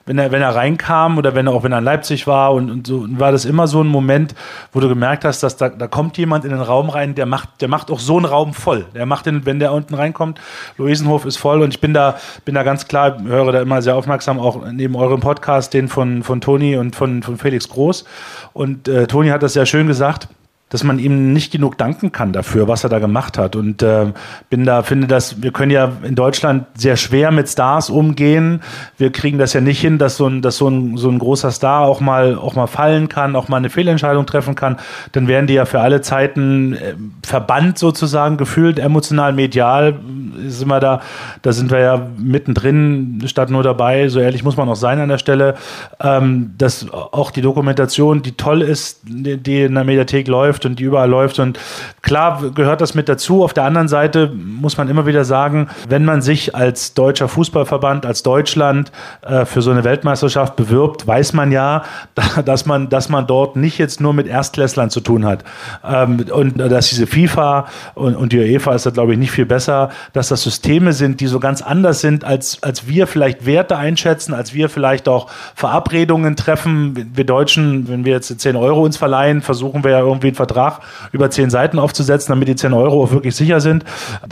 wenn 0.07 0.19
er, 0.19 0.33
wenn 0.33 0.43
er 0.43 0.55
reinkam 0.55 1.19
oder 1.19 1.35
wenn 1.35 1.47
er 1.47 1.53
auch 1.53 1.63
wenn 1.63 1.73
er 1.73 1.79
in 1.79 1.85
Leipzig 1.85 2.27
war 2.27 2.53
und, 2.53 2.71
und 2.71 2.87
so, 2.87 3.07
war 3.09 3.33
das 3.33 3.45
immer 3.45 3.67
so 3.67 3.83
ein 3.83 3.87
Moment, 3.87 4.35
wo 4.73 4.81
du 4.81 4.89
gemerkt 4.89 5.25
hast, 5.25 5.43
dass 5.43 5.57
da, 5.57 5.69
da 5.69 5.87
kommt 5.87 6.19
jemand 6.19 6.45
in 6.45 6.51
den 6.51 6.61
Raum 6.61 6.91
rein, 6.91 7.15
der 7.15 7.27
macht, 7.27 7.61
der 7.61 7.69
macht 7.69 7.91
auch 7.91 8.01
so 8.01 8.17
einen 8.17 8.27
Raum 8.27 8.53
voll. 8.53 8.85
Der 8.95 9.07
macht 9.07 9.27
den, 9.27 9.47
wenn 9.47 9.59
der 9.59 9.73
unten 9.73 9.95
reinkommt, 9.95 10.41
Luisenhof 10.77 11.25
ist 11.25 11.37
voll 11.37 11.63
und 11.63 11.73
ich 11.73 11.81
bin 11.81 11.95
da, 11.95 12.17
bin 12.45 12.55
da 12.55 12.63
ganz 12.63 12.87
klar, 12.87 13.17
höre 13.23 13.53
da 13.53 13.63
immer 13.63 13.81
sehr 13.83 13.97
aufmerksam, 13.97 14.39
auch 14.39 14.63
neben 14.71 14.97
eurem 14.97 15.21
Podcast, 15.21 15.73
den 15.75 15.89
von, 15.89 16.23
von 16.23 16.41
Toni 16.41 16.77
und 16.77 16.95
von, 16.95 17.23
von 17.23 17.39
Felix 17.39 17.69
Groß. 17.69 18.05
Und 18.53 18.89
äh, 18.89 19.07
Toni 19.07 19.29
hat 19.29 19.43
das 19.43 19.55
sehr 19.55 19.67
schön 19.67 19.87
gesagt 19.87 20.29
dass 20.71 20.83
man 20.83 20.99
ihm 20.99 21.33
nicht 21.33 21.53
genug 21.53 21.79
danken 21.79 22.11
kann 22.11 22.33
dafür, 22.33 22.67
was 22.67 22.83
er 22.83 22.91
da 22.91 22.99
gemacht 22.99 23.39
hat. 23.39 23.55
Und 23.55 23.83
äh, 23.83 24.07
bin 24.51 24.65
da, 24.65 24.83
finde 24.83 25.07
das, 25.07 25.41
wir 25.41 25.53
können 25.53 25.71
ja 25.71 25.93
in 26.03 26.17
Deutschland 26.17 26.67
sehr 26.75 26.97
schwer 26.97 27.31
mit 27.31 27.49
Stars 27.49 27.91
umgehen. 27.91 28.61
Wir 28.97 29.13
kriegen 29.13 29.39
das 29.39 29.53
ja 29.53 29.61
nicht 29.61 29.81
hin, 29.81 29.99
dass 29.99 30.17
so 30.17 30.27
ein, 30.27 30.43
dass 30.43 30.57
so 30.57 30.69
ein, 30.69 30.97
so 30.97 31.09
ein 31.11 31.19
großer 31.21 31.53
Star 31.53 31.83
auch 31.83 32.01
mal, 32.01 32.37
auch 32.37 32.57
mal 32.57 32.67
fallen 32.67 33.09
kann, 33.09 33.37
auch 33.37 33.49
mal 33.49 33.59
eine 33.59 33.71
Fehlentscheidung 33.71 34.27
treffen 34.27 34.57
kann. 34.57 34.79
Dann 35.13 35.29
werden 35.29 35.47
die 35.47 35.55
ja 35.55 35.65
für 35.65 35.81
alle 35.81 36.01
Zeiten 36.01 36.73
äh, 36.73 36.95
verbannt 37.23 37.79
sozusagen, 37.79 38.37
gefühlt, 38.37 38.79
emotional, 38.79 39.33
medial 39.33 40.01
sind 40.47 40.69
wir 40.69 40.81
da, 40.81 41.03
da 41.43 41.53
sind 41.53 41.71
wir 41.71 41.79
ja 41.79 42.07
mittendrin, 42.19 43.23
statt 43.27 43.51
nur 43.51 43.63
dabei. 43.63 44.09
So 44.09 44.19
ehrlich 44.19 44.43
muss 44.43 44.57
man 44.57 44.69
auch 44.69 44.77
sein 44.77 44.99
an 44.99 45.09
der 45.09 45.19
Stelle, 45.19 45.55
ähm, 46.01 46.55
dass 46.59 46.91
auch 46.91 47.31
die 47.31 47.43
Dokumentation, 47.43 48.23
die 48.23 48.33
toll 48.33 48.63
ist, 48.63 49.03
die 49.05 49.63
in 49.63 49.75
der 49.75 49.85
Mediathek 49.85 50.27
läuft, 50.27 50.54
und 50.65 50.79
die 50.79 50.85
überall 50.85 51.09
läuft. 51.09 51.39
Und 51.39 51.59
klar 52.03 52.43
gehört 52.55 52.81
das 52.81 52.95
mit 52.95 53.09
dazu. 53.09 53.43
Auf 53.43 53.53
der 53.53 53.65
anderen 53.65 53.89
Seite 53.89 54.31
muss 54.35 54.77
man 54.77 54.89
immer 54.89 55.07
wieder 55.07 55.25
sagen, 55.25 55.69
wenn 55.89 56.05
man 56.05 56.23
sich 56.23 56.55
als 56.55 56.95
deutscher 56.95 57.29
Fußballverband, 57.29 58.07
als 58.07 58.23
Deutschland 58.23 58.93
äh, 59.23 59.45
für 59.45 59.63
so 59.63 59.71
eine 59.71 59.85
Weltmeisterschaft 59.85 60.57
bewirbt, 60.57 61.07
weiß 61.07 61.33
man 61.33 61.53
ja, 61.53 61.83
dass 62.45 62.67
man, 62.67 62.89
dass 62.89 63.09
man 63.09 63.27
dort 63.27 63.57
nicht 63.57 63.79
jetzt 63.79 64.01
nur 64.01 64.13
mit 64.13 64.27
Erstklässlern 64.27 64.91
zu 64.91 65.01
tun 65.01 65.25
hat. 65.25 65.45
Ähm, 65.85 66.25
und 66.31 66.59
dass 66.59 66.89
diese 66.89 67.07
FIFA 67.07 67.67
und, 67.95 68.17
und 68.17 68.33
die 68.33 68.39
UEFA 68.39 68.75
ist 68.75 68.87
da, 68.87 68.91
glaube 68.91 69.13
ich, 69.13 69.19
nicht 69.19 69.33
viel 69.33 69.47
besser, 69.47 69.91
dass 70.13 70.29
das 70.29 70.43
Systeme 70.43 70.93
sind, 70.93 71.21
die 71.21 71.27
so 71.27 71.41
ganz 71.41 71.63
anders 71.63 72.01
sind, 72.01 72.25
als, 72.25 72.63
als 72.63 72.87
wir 72.87 73.07
vielleicht 73.07 73.47
Werte 73.47 73.77
einschätzen, 73.77 74.35
als 74.35 74.55
wir 74.55 74.69
vielleicht 74.69 75.09
auch 75.09 75.31
Verabredungen 75.55 76.37
treffen. 76.37 77.11
Wir 77.15 77.25
Deutschen, 77.25 77.89
wenn 77.89 78.05
wir 78.05 78.13
jetzt 78.13 78.39
10 78.39 78.57
Euro 78.57 78.85
uns 78.85 78.97
verleihen, 78.97 79.43
versuchen 79.43 79.85
wir 79.85 79.93
ja 79.93 80.01
irgendwie 80.01 80.29
einen 80.29 80.37
Vertrag 80.47 80.81
über 81.13 81.31
zehn 81.31 81.51
Seiten 81.51 81.79
aufzusetzen, 81.79 82.33
damit 82.33 82.49
die 82.49 82.57
10 82.57 82.73
Euro 82.73 83.05
auch 83.05 83.13
wirklich 83.13 83.35
sicher 83.35 83.61
sind. 83.61 83.85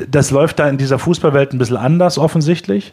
Das 0.08 0.30
läuft 0.30 0.58
da 0.58 0.68
in 0.68 0.78
dieser 0.78 0.98
Fußballwelt 0.98 1.52
ein 1.52 1.58
bisschen 1.58 1.76
anders 1.76 2.18
offensichtlich. 2.18 2.92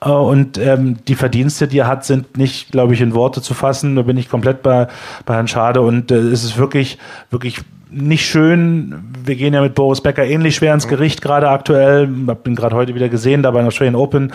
Äh, 0.00 0.10
und 0.10 0.58
ähm, 0.58 0.98
die 1.06 1.14
Verdienste, 1.14 1.68
die 1.68 1.78
er 1.78 1.86
hat, 1.86 2.04
sind 2.04 2.36
nicht, 2.36 2.70
glaube 2.70 2.94
ich, 2.94 3.00
in 3.00 3.14
Worte 3.14 3.42
zu 3.42 3.54
fassen. 3.54 3.96
Da 3.96 4.02
bin 4.02 4.16
ich 4.16 4.28
komplett 4.28 4.62
bei, 4.62 4.88
bei 5.24 5.34
Herrn 5.34 5.48
Schade. 5.48 5.80
Und 5.80 6.10
äh, 6.10 6.16
es 6.16 6.44
ist 6.44 6.58
wirklich, 6.58 6.98
wirklich 7.30 7.60
nicht 7.90 8.26
schön. 8.26 9.02
Wir 9.24 9.36
gehen 9.36 9.54
ja 9.54 9.62
mit 9.62 9.74
Boris 9.74 10.00
Becker 10.00 10.24
ähnlich 10.24 10.56
schwer 10.56 10.74
ins 10.74 10.88
Gericht 10.88 11.22
gerade 11.22 11.48
aktuell. 11.48 12.08
Ich 12.28 12.34
bin 12.38 12.54
gerade 12.54 12.76
heute 12.76 12.94
wieder 12.94 13.08
gesehen, 13.08 13.42
da 13.42 13.50
bei 13.50 13.60
der 13.60 13.68
Australian 13.68 13.94
Open 13.94 14.32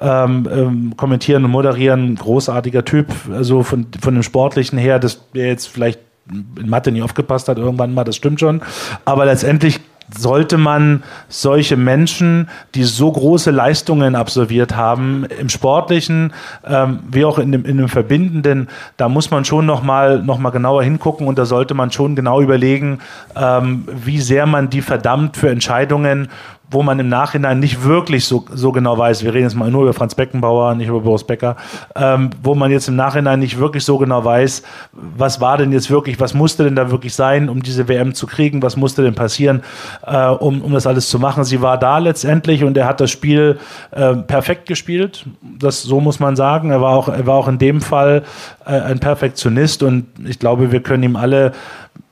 ähm, 0.00 0.48
ähm, 0.50 0.92
kommentieren 0.96 1.44
und 1.44 1.50
moderieren. 1.50 2.16
Großartiger 2.16 2.84
Typ, 2.84 3.06
also 3.32 3.62
von, 3.62 3.86
von 4.00 4.14
dem 4.14 4.22
Sportlichen 4.22 4.78
her, 4.78 4.98
das 4.98 5.24
wäre 5.32 5.48
jetzt 5.48 5.68
vielleicht 5.68 6.00
in 6.30 6.68
Mathe 6.68 6.92
nie 6.92 7.02
aufgepasst 7.02 7.48
hat 7.48 7.58
irgendwann 7.58 7.94
mal, 7.94 8.04
das 8.04 8.16
stimmt 8.16 8.40
schon. 8.40 8.62
Aber 9.04 9.24
letztendlich 9.24 9.80
sollte 10.16 10.56
man 10.56 11.02
solche 11.28 11.76
Menschen, 11.76 12.48
die 12.74 12.84
so 12.84 13.10
große 13.10 13.50
Leistungen 13.50 14.14
absolviert 14.14 14.76
haben, 14.76 15.24
im 15.40 15.48
Sportlichen 15.48 16.32
ähm, 16.64 17.00
wie 17.10 17.24
auch 17.24 17.38
in 17.38 17.52
dem, 17.52 17.64
in 17.64 17.78
dem 17.78 17.88
Verbindenden, 17.88 18.68
da 18.96 19.08
muss 19.08 19.30
man 19.30 19.44
schon 19.44 19.66
nochmal 19.66 20.22
noch 20.22 20.38
mal 20.38 20.50
genauer 20.50 20.82
hingucken 20.84 21.26
und 21.26 21.38
da 21.38 21.44
sollte 21.44 21.74
man 21.74 21.90
schon 21.90 22.14
genau 22.14 22.40
überlegen, 22.40 23.00
ähm, 23.34 23.88
wie 23.92 24.20
sehr 24.20 24.46
man 24.46 24.70
die 24.70 24.82
verdammt 24.82 25.36
für 25.36 25.50
Entscheidungen, 25.50 26.28
wo 26.70 26.82
man 26.82 26.98
im 26.98 27.08
Nachhinein 27.08 27.60
nicht 27.60 27.84
wirklich 27.84 28.24
so, 28.24 28.44
so 28.52 28.72
genau 28.72 28.98
weiß, 28.98 29.22
wir 29.22 29.32
reden 29.32 29.44
jetzt 29.44 29.54
mal 29.54 29.70
nur 29.70 29.82
über 29.82 29.92
Franz 29.92 30.14
Beckenbauer, 30.14 30.74
nicht 30.74 30.88
über 30.88 31.00
Boris 31.00 31.24
Becker, 31.24 31.56
ähm, 31.94 32.30
wo 32.42 32.54
man 32.54 32.72
jetzt 32.72 32.88
im 32.88 32.96
Nachhinein 32.96 33.38
nicht 33.38 33.58
wirklich 33.58 33.84
so 33.84 33.98
genau 33.98 34.24
weiß, 34.24 34.62
was 34.92 35.40
war 35.40 35.58
denn 35.58 35.70
jetzt 35.72 35.90
wirklich, 35.90 36.18
was 36.18 36.34
musste 36.34 36.64
denn 36.64 36.74
da 36.74 36.90
wirklich 36.90 37.14
sein, 37.14 37.48
um 37.48 37.62
diese 37.62 37.86
WM 37.88 38.14
zu 38.14 38.26
kriegen, 38.26 38.62
was 38.62 38.76
musste 38.76 39.02
denn 39.02 39.14
passieren, 39.14 39.62
äh, 40.04 40.26
um, 40.26 40.60
um 40.62 40.72
das 40.72 40.86
alles 40.86 41.08
zu 41.08 41.20
machen. 41.20 41.44
Sie 41.44 41.62
war 41.62 41.78
da 41.78 41.98
letztendlich 41.98 42.64
und 42.64 42.76
er 42.76 42.86
hat 42.86 43.00
das 43.00 43.10
Spiel 43.10 43.58
äh, 43.92 44.14
perfekt 44.14 44.66
gespielt, 44.66 45.24
das 45.42 45.82
so 45.82 46.00
muss 46.00 46.18
man 46.18 46.34
sagen. 46.34 46.70
Er 46.70 46.80
war 46.80 46.96
auch, 46.96 47.08
er 47.08 47.26
war 47.26 47.36
auch 47.36 47.48
in 47.48 47.58
dem 47.58 47.80
Fall 47.80 48.24
äh, 48.64 48.70
ein 48.70 48.98
Perfektionist 48.98 49.84
und 49.84 50.06
ich 50.26 50.40
glaube, 50.40 50.72
wir 50.72 50.82
können 50.82 51.04
ihm 51.04 51.16
alle 51.16 51.52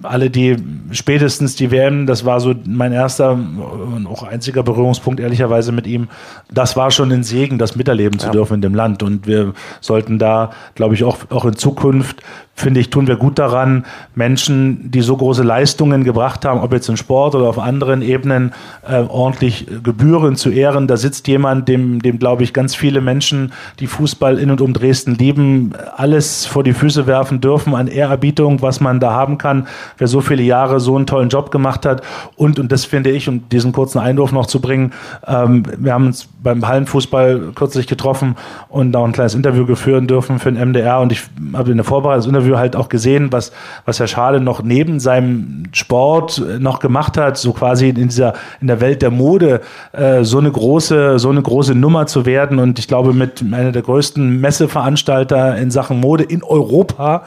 alle 0.03 0.31
die 0.31 0.57
spätestens 0.93 1.57
die 1.57 1.71
WM, 1.71 2.07
das 2.07 2.25
war 2.25 2.41
so 2.41 2.55
mein 2.67 2.93
erster 2.93 3.33
und 3.33 4.07
auch 4.07 4.23
einziger 4.23 4.63
Berührungspunkt 4.63 5.21
ehrlicherweise 5.21 5.73
mit 5.73 5.87
ihm. 5.87 6.09
Das 6.53 6.77
war 6.77 6.91
schon 6.91 7.11
ein 7.13 7.25
Segen, 7.25 7.59
das 7.59 7.77
miterleben 7.77 8.19
zu 8.19 8.27
ja. 8.27 8.33
dürfen 8.33 8.55
in 8.55 8.63
dem 8.63 8.75
Land 8.75 9.03
und 9.03 9.27
wir 9.27 9.55
sollten 9.81 10.19
da, 10.19 10.51
glaube 10.75 10.95
ich, 10.95 11.05
auch 11.05 11.19
auch 11.31 11.45
in 11.45 11.57
Zukunft 11.57 12.23
finde 12.55 12.81
ich, 12.81 12.91
tun 12.91 13.09
wir 13.09 13.17
gut 13.17 13.39
daran, 13.39 13.85
Menschen, 14.15 14.91
die 14.91 15.01
so 15.01 15.17
große 15.17 15.43
Leistungen 15.43 16.05
gebracht 16.05 16.45
haben, 16.45 16.61
ob 16.61 16.73
jetzt 16.73 16.89
in 16.89 16.97
Sport 16.97 17.35
oder 17.35 17.49
auf 17.49 17.59
anderen 17.59 18.01
Ebenen, 18.01 18.53
äh, 18.89 19.01
ordentlich 19.01 19.67
Gebühren 19.83 20.37
zu 20.37 20.51
ehren. 20.51 20.87
Da 20.87 20.97
sitzt 20.97 21.27
jemand, 21.27 21.69
dem, 21.69 22.01
dem 22.01 22.19
glaube 22.19 22.45
ich, 22.45 22.53
ganz 22.53 22.75
viele 22.75 23.01
Menschen, 23.01 23.53
die 23.81 23.89
Fußball 23.89 24.39
in 24.39 24.51
und 24.51 24.61
um 24.61 24.73
Dresden 24.73 25.17
lieben, 25.17 25.73
alles 25.97 26.47
vor 26.47 26.63
die 26.63 26.73
Füße 26.73 27.07
werfen 27.07 27.41
dürfen 27.41 27.75
an 27.75 27.89
Ehrerbietung, 27.89 28.63
was 28.63 28.81
man 28.81 29.01
da 29.01 29.13
haben 29.13 29.37
kann, 29.37 29.67
wer 29.99 30.09
so 30.09 30.21
viele 30.21 30.43
Jahre 30.43 30.81
so 30.81 30.97
einen 30.97 31.07
tollen 31.07 31.29
Job 31.29 31.51
gemacht 31.51 31.87
hat. 31.87 32.03
Und, 32.37 32.59
und 32.59 32.73
das 32.73 32.85
finde 32.85 33.11
ich, 33.11 33.29
um 33.29 33.49
diesen 33.49 33.73
kurzen 33.73 33.99
Einwurf 33.99 34.33
noch 34.33 34.47
zu 34.47 34.61
bringen, 34.61 34.93
ähm, 35.27 35.65
wir 35.79 35.93
haben 35.93 36.07
uns 36.07 36.29
beim 36.43 36.67
Hallenfußball 36.67 37.53
kürzlich 37.55 37.87
getroffen 37.87 38.37
und 38.69 38.95
auch 38.97 39.05
ein 39.05 39.13
kleines 39.13 39.35
Interview 39.35 39.67
geführen 39.67 40.07
dürfen 40.07 40.39
für 40.39 40.53
den 40.53 40.71
MDR 40.71 41.01
und 41.01 41.13
ich 41.13 41.23
habe 41.55 41.71
in 41.71 41.77
der 41.77 41.85
Vorbereitung 41.85 42.21
das 42.21 42.27
Interview 42.27 42.57
halt 42.57 42.77
auch 42.77 42.89
gesehen, 42.89 43.33
was, 43.33 43.53
was 43.85 43.99
Herr 43.99 44.07
Schade 44.07 44.41
noch 44.41 44.63
neben 44.63 45.01
seinem 45.01 45.65
Sport 45.73 46.43
noch 46.59 46.81
gemacht 46.81 47.17
hat, 47.17 47.37
so 47.37 47.53
quasi 47.53 47.89
in 47.89 48.09
dieser, 48.09 48.35
in 48.61 48.67
der 48.67 48.81
Welt 48.81 49.03
der 49.03 49.11
Mode, 49.11 49.61
äh, 49.93 50.25
so 50.25 50.39
eine 50.39 50.51
große, 50.51 51.19
so 51.19 51.31
eine 51.31 51.43
große 51.43 51.75
Nummer 51.75 52.07
zu 52.07 52.27
werden. 52.27 52.59
Und 52.59 52.79
ich 52.79 52.89
glaube 52.89 53.13
mit 53.13 53.43
einer 53.43 53.73
der 53.73 53.83
größten 53.83 54.41
Messeveranstalter 54.41 55.57
in 55.57 55.71
Sachen 55.71 56.01
Mode 56.01 56.25
in 56.25 56.43
Europa 56.43 57.25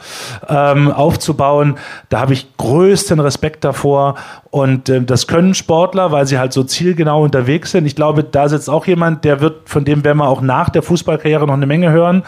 ähm, 0.48 0.90
aufzubauen, 0.90 1.76
da 2.08 2.20
habe 2.20 2.32
ich 2.32 2.37
größten 2.56 3.20
Respekt 3.20 3.64
davor 3.64 4.14
und 4.50 4.88
äh, 4.88 5.02
das 5.02 5.26
können 5.26 5.54
Sportler, 5.54 6.12
weil 6.12 6.26
sie 6.26 6.38
halt 6.38 6.52
so 6.52 6.62
zielgenau 6.64 7.22
unterwegs 7.22 7.72
sind. 7.72 7.86
Ich 7.86 7.96
glaube, 7.96 8.24
da 8.24 8.48
sitzt 8.48 8.70
auch 8.70 8.86
jemand, 8.86 9.24
der 9.24 9.40
wird, 9.40 9.68
von 9.68 9.84
dem 9.84 10.04
werden 10.04 10.18
wir 10.18 10.28
auch 10.28 10.40
nach 10.40 10.68
der 10.68 10.82
Fußballkarriere 10.82 11.46
noch 11.46 11.54
eine 11.54 11.66
Menge 11.66 11.90
hören. 11.90 12.22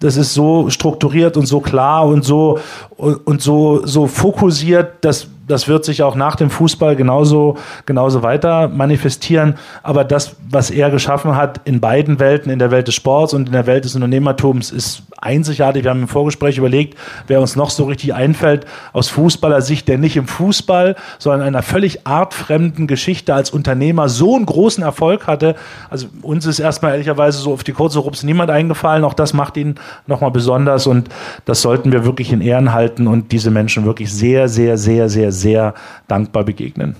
Das 0.00 0.16
ist 0.16 0.34
so 0.34 0.70
strukturiert 0.70 1.36
und 1.36 1.46
so 1.46 1.60
klar 1.60 2.06
und 2.06 2.24
so 2.24 2.58
und, 2.96 3.26
und 3.26 3.42
so, 3.42 3.84
so 3.84 4.06
fokussiert, 4.06 5.04
dass 5.04 5.28
das 5.46 5.68
wird 5.68 5.84
sich 5.84 6.02
auch 6.02 6.14
nach 6.14 6.36
dem 6.36 6.50
Fußball 6.50 6.96
genauso, 6.96 7.56
genauso 7.86 8.22
weiter 8.22 8.68
manifestieren. 8.68 9.56
Aber 9.82 10.04
das, 10.04 10.36
was 10.48 10.70
er 10.70 10.90
geschaffen 10.90 11.36
hat 11.36 11.60
in 11.64 11.80
beiden 11.80 12.18
Welten, 12.18 12.50
in 12.50 12.58
der 12.58 12.70
Welt 12.70 12.88
des 12.88 12.94
Sports 12.94 13.34
und 13.34 13.46
in 13.46 13.52
der 13.52 13.66
Welt 13.66 13.84
des 13.84 13.94
Unternehmertums, 13.94 14.70
ist 14.70 15.02
einzigartig. 15.20 15.84
Wir 15.84 15.90
haben 15.90 16.02
im 16.02 16.08
Vorgespräch 16.08 16.58
überlegt, 16.58 16.98
wer 17.26 17.40
uns 17.40 17.56
noch 17.56 17.70
so 17.70 17.84
richtig 17.84 18.14
einfällt 18.14 18.66
aus 18.92 19.08
Fußballersicht, 19.08 19.86
der 19.88 19.98
nicht 19.98 20.16
im 20.16 20.26
Fußball, 20.26 20.96
sondern 21.18 21.42
in 21.42 21.46
einer 21.48 21.62
völlig 21.62 22.06
artfremden 22.06 22.86
Geschichte 22.86 23.34
als 23.34 23.50
Unternehmer 23.50 24.08
so 24.08 24.36
einen 24.36 24.46
großen 24.46 24.82
Erfolg 24.82 25.26
hatte. 25.26 25.56
Also 25.90 26.06
uns 26.22 26.46
ist 26.46 26.58
erstmal 26.58 26.92
ehrlicherweise 26.92 27.38
so 27.38 27.52
auf 27.52 27.64
die 27.64 27.72
kurze 27.72 27.98
Rups 27.98 28.22
niemand 28.22 28.50
eingefallen. 28.50 29.04
Auch 29.04 29.14
das 29.14 29.32
macht 29.32 29.56
ihn 29.56 29.76
nochmal 30.06 30.30
besonders 30.30 30.86
und 30.86 31.08
das 31.44 31.62
sollten 31.62 31.92
wir 31.92 32.04
wirklich 32.04 32.32
in 32.32 32.40
Ehren 32.40 32.72
halten 32.72 33.06
und 33.06 33.32
diese 33.32 33.50
Menschen 33.50 33.84
wirklich 33.84 34.12
sehr, 34.12 34.48
sehr, 34.48 34.76
sehr, 34.76 35.08
sehr, 35.08 35.32
sehr 35.32 35.74
dankbar 36.08 36.44
begegnen. 36.44 36.96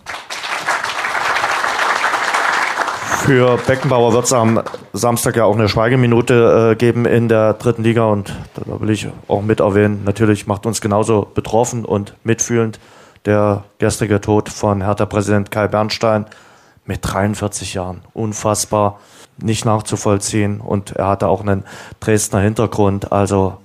Für 3.25 3.57
Beckenbauer 3.57 4.13
wird 4.13 4.27
es 4.27 4.35
am 4.35 4.61
Samstag 4.93 5.37
ja 5.37 5.45
auch 5.45 5.55
eine 5.55 5.67
Schweigeminute 5.67 6.73
äh, 6.73 6.77
geben 6.77 7.07
in 7.07 7.31
der 7.31 7.55
dritten 7.55 7.83
Liga 7.83 8.05
und 8.05 8.35
da 8.55 8.79
will 8.79 8.91
ich 8.91 9.09
auch 9.29 9.41
mit 9.41 9.61
erwähnen, 9.61 10.05
natürlich 10.05 10.47
macht 10.47 10.67
uns 10.67 10.83
genauso 10.83 11.27
betroffen 11.33 11.87
und 11.87 12.13
mitfühlend 12.23 12.79
der 13.25 13.65
gestrige 13.79 14.21
Tod 14.21 14.51
von 14.51 14.83
Hertha-Präsident 14.83 15.51
Kai 15.51 15.69
Bernstein 15.69 16.27
mit 16.85 16.99
43 17.01 17.73
Jahren. 17.73 18.03
Unfassbar, 18.13 19.01
nicht 19.39 19.65
nachzuvollziehen 19.65 20.61
und 20.61 20.91
er 20.91 21.07
hatte 21.07 21.29
auch 21.29 21.41
einen 21.41 21.65
Dresdner 22.01 22.41
Hintergrund, 22.41 23.11
also 23.11 23.57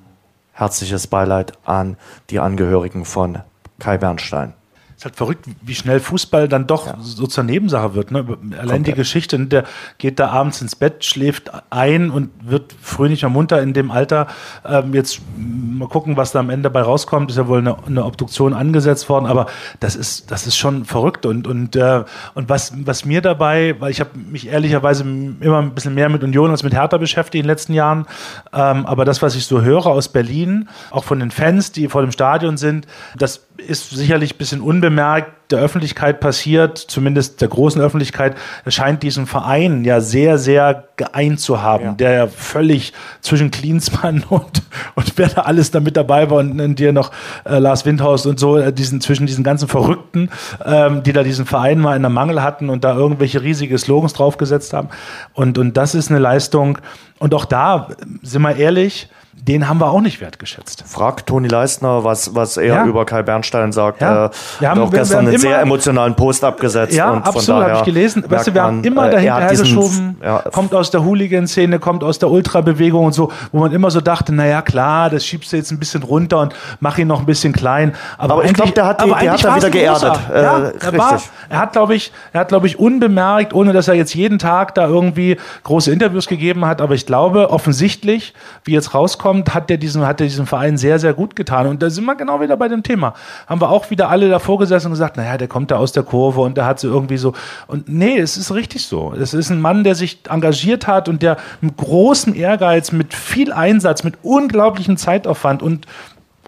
herzliches 0.53 1.07
Beileid 1.07 1.52
an 1.65 1.98
die 2.30 2.40
Angehörigen 2.40 3.03
von 3.03 3.40
Kai 3.77 3.98
Bernstein 3.98 4.53
ist 4.99 5.05
halt 5.05 5.15
verrückt, 5.15 5.45
wie 5.61 5.76
schnell 5.76 6.01
Fußball 6.01 6.49
dann 6.49 6.67
doch 6.67 6.88
ja. 6.88 6.97
so 6.99 7.26
zur 7.26 7.45
Nebensache 7.45 7.95
wird. 7.95 8.11
Ne? 8.11 8.19
Allein 8.19 8.49
Komplett. 8.49 8.88
die 8.88 8.93
Geschichte, 8.95 9.39
ne? 9.39 9.45
der 9.45 9.63
geht 9.97 10.19
da 10.19 10.27
abends 10.27 10.61
ins 10.61 10.76
Bett, 10.76 11.05
schläft 11.05 11.49
ein 11.69 12.11
und 12.11 12.31
wird 12.43 12.76
fröhlich 12.81 13.23
und 13.23 13.31
munter 13.31 13.61
in 13.61 13.71
dem 13.71 13.91
Alter. 13.91 14.27
Ähm, 14.65 14.93
jetzt 14.93 15.21
mal 15.38 15.88
gucken, 15.88 16.17
was 16.17 16.34
da 16.34 16.39
am 16.39 16.49
Ende 16.49 16.63
dabei 16.63 16.81
rauskommt. 16.81 17.31
Ist 17.31 17.38
ja 17.38 17.47
wohl 17.47 17.59
eine, 17.59 17.77
eine 17.85 18.03
Obduktion 18.03 18.53
angesetzt 18.53 19.07
worden, 19.07 19.26
aber 19.26 19.45
das 19.80 19.95
ist, 19.95 20.31
das 20.31 20.45
ist 20.47 20.57
schon 20.57 20.84
verrückt. 20.84 21.26
Und, 21.26 21.47
und, 21.47 21.77
äh, 21.77 22.03
und 22.34 22.49
was, 22.49 22.73
was 22.85 23.05
mir 23.05 23.21
dabei, 23.21 23.77
weil 23.80 23.91
ich 23.91 24.01
habe 24.01 24.09
mich 24.17 24.49
ehrlicherweise 24.49 25.03
immer 25.03 25.61
ein 25.61 25.73
bisschen 25.73 25.93
mehr 25.95 26.09
mit 26.09 26.26
Union 26.26 26.51
als 26.51 26.63
mit 26.63 26.73
Hertha 26.73 26.97
beschäftigt 26.97 27.35
in 27.35 27.43
den 27.43 27.51
letzten 27.51 27.71
Jahren, 27.71 28.05
ähm, 28.51 28.85
aber 28.85 29.05
das, 29.05 29.21
was 29.21 29.35
ich 29.35 29.45
so 29.45 29.61
höre 29.61 29.88
aus 29.88 30.09
Berlin, 30.09 30.67
auch 30.91 31.05
von 31.05 31.21
den 31.21 31.31
Fans, 31.31 31.71
die 31.71 31.88
vor 31.88 32.01
dem 32.01 32.11
Stadion 32.11 32.57
sind, 32.57 32.85
das 33.17 33.47
ist 33.60 33.90
sicherlich 33.91 34.36
ein 34.36 34.38
bisschen 34.38 34.61
unbemerkt 34.61 35.40
der 35.52 35.60
Öffentlichkeit 35.60 36.19
passiert, 36.19 36.77
zumindest 36.77 37.41
der 37.41 37.48
großen 37.48 37.81
Öffentlichkeit, 37.81 38.36
scheint 38.68 39.02
diesen 39.02 39.26
Verein 39.26 39.84
ja 39.84 39.99
sehr, 39.99 40.38
sehr 40.38 40.90
geeint 40.95 41.40
zu 41.40 41.64
haben, 41.64 41.84
ja. 41.86 41.91
der 41.94 42.11
ja 42.11 42.27
völlig 42.27 42.94
zwischen 43.22 43.49
Klinsmann 43.49 44.23
und, 44.30 44.61
und 44.94 45.14
wer 45.15 45.30
da 45.30 45.41
alles 45.41 45.72
da 45.72 45.80
mit 45.80 45.98
dabei 45.98 46.30
war 46.30 46.38
und, 46.38 46.61
und 46.61 46.77
dir 46.77 46.94
noch 46.94 47.11
äh, 47.45 47.57
Lars 47.57 47.86
Windhaus 47.86 48.27
und 48.27 48.40
so, 48.40 48.57
äh, 48.57 48.72
diesen, 48.72 49.02
zwischen 49.02 49.26
diesen 49.26 49.44
ganzen 49.44 49.68
Verrückten, 49.68 50.30
ähm, 50.64 51.02
die 51.02 51.14
da 51.14 51.23
diesen 51.23 51.48
Verein 51.48 51.80
mal 51.80 51.95
in 51.95 52.03
der 52.03 52.11
Mangel 52.11 52.44
hatten 52.44 52.69
und 52.69 52.84
da 52.84 52.95
irgendwelche 52.95 53.41
riesige 53.41 53.77
Slogans 53.77 54.14
draufgesetzt 54.14 54.73
haben. 54.73 54.90
Und, 55.34 55.57
und 55.57 55.77
das 55.77 55.95
ist 55.95 56.11
eine 56.11 56.19
Leistung. 56.19 56.77
Und 57.18 57.34
auch 57.34 57.45
da, 57.45 57.88
sind 58.22 58.41
wir 58.44 58.56
ehrlich, 58.56 59.10
den 59.41 59.69
haben 59.69 59.79
wir 59.79 59.91
auch 59.91 60.01
nicht 60.01 60.19
wertgeschätzt. 60.21 60.83
Frag 60.85 61.25
Toni 61.25 61.47
Leistner, 61.47 62.03
was, 62.03 62.35
was 62.35 62.57
er 62.57 62.65
ja. 62.65 62.85
über 62.85 63.05
Kai 63.05 63.23
Bernstein 63.23 63.71
sagt. 63.71 64.01
Ja. 64.01 64.25
Äh, 64.25 64.29
wir 64.59 64.69
haben 64.69 64.81
auch 64.81 64.91
gestern 64.91 65.27
einen 65.27 65.37
sehr 65.37 65.61
emotionalen 65.61 66.15
Post 66.15 66.43
abgesetzt. 66.43 66.93
Ja, 66.93 67.11
und 67.11 67.25
absolut, 67.25 67.63
habe 67.63 67.77
ich 67.77 67.83
gelesen. 67.83 68.23
Weißt 68.27 68.47
du, 68.47 68.53
wir 68.53 68.63
haben 68.63 68.83
immer 68.83 69.07
äh, 69.07 69.11
dahinter 69.11 69.39
hergeschoben, 69.39 70.17
ja. 70.21 70.39
kommt 70.51 70.75
aus 70.75 70.91
der 70.91 71.05
Hooligan-Szene, 71.05 71.79
kommt 71.79 72.03
aus 72.03 72.19
der 72.19 72.29
Ultrabewegung 72.29 73.05
und 73.05 73.13
so, 73.13 73.31
wo 73.51 73.59
man 73.59 73.71
immer 73.71 73.89
so 73.91 74.01
dachte, 74.01 74.33
naja, 74.33 74.61
klar, 74.61 75.09
das 75.09 75.25
schiebst 75.25 75.53
du 75.53 75.57
jetzt 75.57 75.71
ein 75.71 75.79
bisschen 75.79 76.03
runter 76.03 76.39
und 76.39 76.53
mach 76.81 76.97
ihn 76.97 77.07
noch 77.07 77.21
ein 77.21 77.25
bisschen 77.25 77.53
klein. 77.53 77.95
Aber, 78.17 78.33
aber 78.33 78.45
ich 78.45 78.53
glaube, 78.53 78.71
der 78.71 78.85
hat, 78.85 79.03
die, 79.03 79.09
der 79.09 79.31
hat 79.31 79.43
da 79.43 79.55
wieder 79.55 79.69
geerdet. 79.69 80.19
Äh, 80.29 80.33
er, 80.33 80.97
war, 80.97 81.21
er 81.47 81.59
hat, 81.59 81.71
glaube 81.71 81.95
ich, 81.95 82.11
er 82.33 82.41
hat, 82.41 82.49
glaube 82.49 82.67
ich, 82.67 82.77
unbemerkt, 82.77 83.53
ohne 83.53 83.71
dass 83.71 83.87
er 83.87 83.93
jetzt 83.93 84.13
jeden 84.13 84.37
Tag 84.37 84.75
da 84.75 84.87
irgendwie 84.87 85.37
große 85.63 85.91
Interviews 85.91 86.27
gegeben 86.27 86.65
hat, 86.65 86.81
aber 86.81 86.93
ich 86.93 87.05
glaube, 87.05 87.51
offensichtlich, 87.51 88.33
wie 88.65 88.73
jetzt 88.73 88.93
rauskommt, 88.93 89.28
hat 89.49 89.69
der 89.69 89.77
diesen, 89.77 90.06
hat 90.06 90.19
der 90.19 90.27
diesem 90.27 90.47
Verein 90.47 90.77
sehr, 90.77 90.99
sehr 90.99 91.14
gut 91.14 91.35
getan. 91.35 91.68
Und 91.68 91.81
da 91.81 91.89
sind 91.89 92.06
wir 92.06 92.15
genau 92.15 92.41
wieder 92.41 92.57
bei 92.57 92.68
dem 92.68 92.84
Thema. 92.84 93.14
Haben 93.47 93.61
wir 93.61 93.69
auch 93.69 93.89
wieder 93.89 94.10
alle 94.10 94.30
davor 94.30 94.60
gesessen 94.60 94.88
und 94.88 94.93
gesagt, 94.93 95.18
naja, 95.18 95.38
der 95.38 95.47
kommt 95.47 95.72
da 95.72 95.77
aus 95.77 95.91
der 95.91 96.03
Kurve 96.03 96.41
und 96.41 96.57
der 96.57 96.65
hat 96.65 96.80
so 96.80 96.88
irgendwie 96.88 97.18
so. 97.18 97.34
Und 97.68 97.89
nee, 97.89 98.18
es 98.18 98.38
ist 98.38 98.53
richtig 98.53 98.85
so. 98.85 99.14
Es 99.14 99.34
ist 99.34 99.49
ein 99.49 99.61
Mann, 99.61 99.84
der 99.84 99.95
sich 99.95 100.19
engagiert 100.30 100.88
hat 100.88 101.10
und 101.10 101.22
der 101.22 101.38
mit 101.61 101.77
großem 101.77 102.35
Ehrgeiz, 102.35 102.91
mit 102.91 103.14
viel 103.14 103.51
Einsatz, 103.51 104.03
mit 104.03 104.15
unglaublichem 104.23 104.97
Zeitaufwand 104.97 105.61
und 105.61 105.85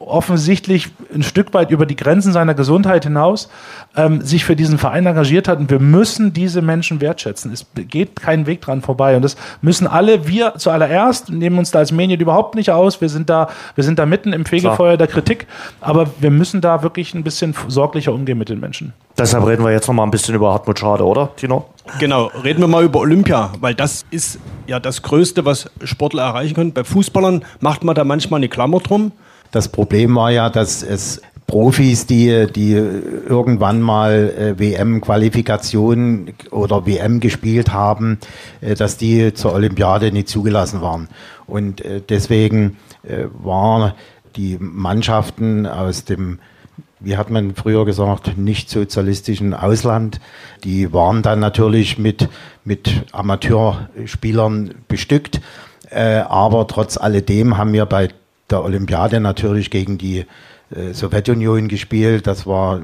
offensichtlich 0.07 0.89
ein 1.13 1.23
Stück 1.23 1.53
weit 1.53 1.71
über 1.71 1.85
die 1.85 1.95
Grenzen 1.95 2.31
seiner 2.31 2.53
Gesundheit 2.53 3.03
hinaus 3.03 3.49
ähm, 3.95 4.21
sich 4.21 4.45
für 4.45 4.55
diesen 4.55 4.77
Verein 4.77 5.05
engagiert 5.05 5.47
hat. 5.47 5.59
Und 5.59 5.69
wir 5.69 5.79
müssen 5.79 6.33
diese 6.33 6.61
Menschen 6.61 7.01
wertschätzen. 7.01 7.51
Es 7.51 7.65
geht 7.75 8.19
kein 8.21 8.45
Weg 8.47 8.61
dran 8.61 8.81
vorbei. 8.81 9.15
Und 9.15 9.21
das 9.21 9.35
müssen 9.61 9.87
alle, 9.87 10.27
wir 10.27 10.53
zuallererst, 10.57 11.29
nehmen 11.29 11.57
uns 11.57 11.71
da 11.71 11.79
als 11.79 11.91
Medien 11.91 12.19
überhaupt 12.19 12.55
nicht 12.55 12.71
aus. 12.71 13.01
Wir 13.01 13.09
sind 13.09 13.29
da, 13.29 13.49
wir 13.75 13.83
sind 13.83 13.99
da 13.99 14.05
mitten 14.05 14.33
im 14.33 14.45
Fegefeuer 14.45 14.97
der 14.97 15.07
Kritik. 15.07 15.47
Aber 15.79 16.07
wir 16.19 16.31
müssen 16.31 16.61
da 16.61 16.83
wirklich 16.83 17.13
ein 17.13 17.23
bisschen 17.23 17.55
sorglicher 17.67 18.13
umgehen 18.13 18.37
mit 18.37 18.49
den 18.49 18.59
Menschen. 18.59 18.93
Deshalb 19.17 19.45
reden 19.45 19.63
wir 19.63 19.71
jetzt 19.71 19.87
noch 19.87 19.93
mal 19.93 20.03
ein 20.03 20.11
bisschen 20.11 20.35
über 20.35 20.53
Hartmut 20.53 20.79
Schade, 20.79 21.05
oder, 21.05 21.29
Tino? 21.35 21.65
Genau, 21.99 22.31
reden 22.43 22.61
wir 22.61 22.67
mal 22.67 22.83
über 22.83 22.99
Olympia, 22.99 23.51
weil 23.59 23.75
das 23.75 24.05
ist 24.09 24.39
ja 24.67 24.79
das 24.79 25.01
Größte, 25.01 25.45
was 25.45 25.69
Sportler 25.83 26.23
erreichen 26.23 26.55
können. 26.55 26.73
Bei 26.73 26.83
Fußballern 26.83 27.43
macht 27.59 27.83
man 27.83 27.95
da 27.95 28.03
manchmal 28.03 28.39
eine 28.39 28.49
Klammer 28.49 28.79
drum. 28.79 29.11
Das 29.51 29.69
Problem 29.69 30.15
war 30.15 30.31
ja, 30.31 30.49
dass 30.49 30.81
es 30.81 31.21
Profis, 31.45 32.05
die, 32.05 32.47
die 32.47 32.71
irgendwann 32.71 33.81
mal 33.81 34.33
äh, 34.37 34.59
WM-Qualifikation 34.59 36.31
oder 36.49 36.85
WM 36.85 37.19
gespielt 37.19 37.73
haben, 37.73 38.19
äh, 38.61 38.75
dass 38.75 38.95
die 38.95 39.33
zur 39.33 39.53
Olympiade 39.53 40.13
nicht 40.13 40.29
zugelassen 40.29 40.81
waren. 40.81 41.09
Und 41.47 41.83
äh, 41.83 42.01
deswegen 42.07 42.77
waren 43.43 43.93
die 44.35 44.57
Mannschaften 44.59 45.65
aus 45.65 46.05
dem 46.05 46.37
wie 47.03 47.17
hat 47.17 47.31
man 47.31 47.55
früher 47.55 47.83
gesagt, 47.83 48.37
nicht 48.37 48.69
sozialistischen 48.69 49.55
Ausland. 49.55 50.19
Die 50.63 50.93
waren 50.93 51.23
dann 51.23 51.39
natürlich 51.39 51.97
mit, 51.97 52.29
mit 52.63 53.05
Amateurspielern 53.11 54.75
bestückt. 54.87 55.41
Äh, 55.89 56.19
aber 56.19 56.67
trotz 56.67 56.97
alledem 56.97 57.57
haben 57.57 57.73
wir 57.73 57.87
bei 57.87 58.09
der 58.51 58.63
Olympiade 58.63 59.19
natürlich 59.19 59.69
gegen 59.69 59.97
die 59.97 60.25
äh, 60.75 60.93
Sowjetunion 60.93 61.67
gespielt. 61.67 62.27
Das 62.27 62.45
war 62.45 62.81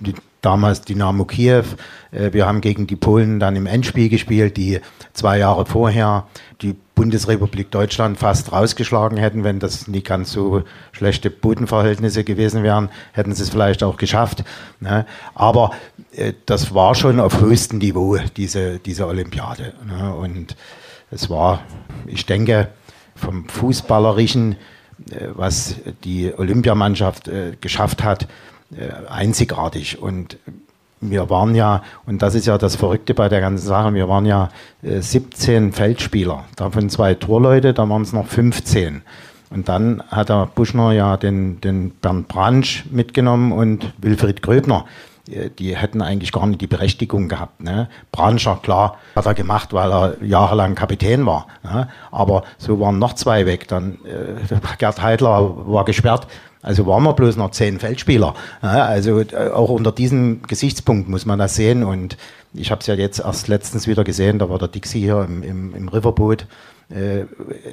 die, 0.00 0.14
damals 0.40 0.82
Dynamo 0.82 1.24
Kiew. 1.24 1.64
Äh, 2.10 2.32
wir 2.32 2.46
haben 2.46 2.60
gegen 2.60 2.86
die 2.86 2.96
Polen 2.96 3.40
dann 3.40 3.56
im 3.56 3.66
Endspiel 3.66 4.08
gespielt, 4.08 4.56
die 4.56 4.80
zwei 5.12 5.38
Jahre 5.38 5.66
vorher 5.66 6.26
die 6.60 6.76
Bundesrepublik 6.94 7.70
Deutschland 7.70 8.18
fast 8.18 8.52
rausgeschlagen 8.52 9.18
hätten, 9.18 9.42
wenn 9.42 9.58
das 9.58 9.88
nicht 9.88 10.06
ganz 10.06 10.32
so 10.32 10.62
schlechte 10.92 11.30
Bodenverhältnisse 11.30 12.24
gewesen 12.24 12.62
wären, 12.62 12.88
hätten 13.12 13.34
sie 13.34 13.42
es 13.42 13.50
vielleicht 13.50 13.82
auch 13.82 13.96
geschafft. 13.96 14.44
Ne? 14.80 15.06
Aber 15.34 15.72
äh, 16.12 16.34
das 16.46 16.74
war 16.74 16.94
schon 16.94 17.20
auf 17.20 17.40
höchstem 17.40 17.78
Niveau, 17.78 18.18
diese, 18.36 18.78
diese 18.78 19.06
Olympiade. 19.06 19.72
Ne? 19.86 20.14
Und 20.14 20.56
es 21.10 21.30
war, 21.30 21.62
ich 22.06 22.26
denke, 22.26 22.68
vom 23.14 23.48
Fußballerischen, 23.48 24.56
was 25.34 25.76
die 26.04 26.32
Olympiamannschaft 26.36 27.28
äh, 27.28 27.52
geschafft 27.60 28.02
hat, 28.02 28.26
äh, 28.76 29.06
einzigartig. 29.08 30.00
Und 30.00 30.38
wir 31.00 31.28
waren 31.30 31.54
ja, 31.54 31.82
und 32.06 32.22
das 32.22 32.34
ist 32.34 32.46
ja 32.46 32.58
das 32.58 32.76
Verrückte 32.76 33.14
bei 33.14 33.28
der 33.28 33.40
ganzen 33.40 33.66
Sache, 33.66 33.94
wir 33.94 34.08
waren 34.08 34.24
ja 34.24 34.48
17 34.82 35.72
Feldspieler, 35.72 36.44
davon 36.56 36.88
zwei 36.88 37.14
Torleute, 37.14 37.74
da 37.74 37.88
waren 37.88 38.02
es 38.02 38.14
noch 38.14 38.26
15. 38.26 39.02
Und 39.50 39.68
dann 39.68 40.02
hat 40.08 40.30
der 40.30 40.46
Buschner 40.46 40.92
ja 40.92 41.16
den, 41.16 41.60
den 41.60 41.90
Bernd 41.90 42.28
Bransch 42.28 42.86
mitgenommen 42.90 43.52
und 43.52 43.92
Wilfried 43.98 44.42
Gröbner. 44.42 44.86
Die 45.26 45.74
hätten 45.74 46.02
eigentlich 46.02 46.32
gar 46.32 46.46
nicht 46.46 46.60
die 46.60 46.66
Berechtigung 46.66 47.28
gehabt. 47.28 47.62
Ne? 47.62 47.88
Branscher, 48.12 48.58
klar, 48.62 48.98
hat 49.16 49.24
er 49.24 49.32
gemacht, 49.34 49.72
weil 49.72 49.90
er 49.90 50.22
jahrelang 50.22 50.74
Kapitän 50.74 51.24
war. 51.24 51.46
Ne? 51.62 51.88
Aber 52.10 52.44
so 52.58 52.78
waren 52.78 52.98
noch 52.98 53.14
zwei 53.14 53.46
weg. 53.46 53.66
Dann 53.68 53.98
äh, 54.04 54.58
Gerd 54.78 55.00
Heidler 55.00 55.66
war 55.66 55.84
gesperrt. 55.86 56.26
Also 56.64 56.86
waren 56.86 57.02
wir 57.02 57.12
bloß 57.12 57.36
noch 57.36 57.50
zehn 57.50 57.78
Feldspieler. 57.78 58.34
Also 58.62 59.20
äh, 59.20 59.50
auch 59.52 59.68
unter 59.68 59.92
diesem 59.92 60.42
Gesichtspunkt 60.42 61.08
muss 61.08 61.26
man 61.26 61.38
das 61.38 61.54
sehen. 61.54 61.84
Und 61.84 62.16
ich 62.54 62.70
habe 62.70 62.80
es 62.80 62.86
ja 62.86 62.94
jetzt 62.94 63.20
erst 63.20 63.48
letztens 63.48 63.86
wieder 63.86 64.02
gesehen, 64.02 64.38
da 64.38 64.48
war 64.48 64.58
der 64.58 64.68
Dixie 64.68 65.00
hier 65.00 65.24
im, 65.28 65.42
im, 65.42 65.74
im 65.74 65.88
Riverboot. 65.88 66.46
Äh, 66.90 67.24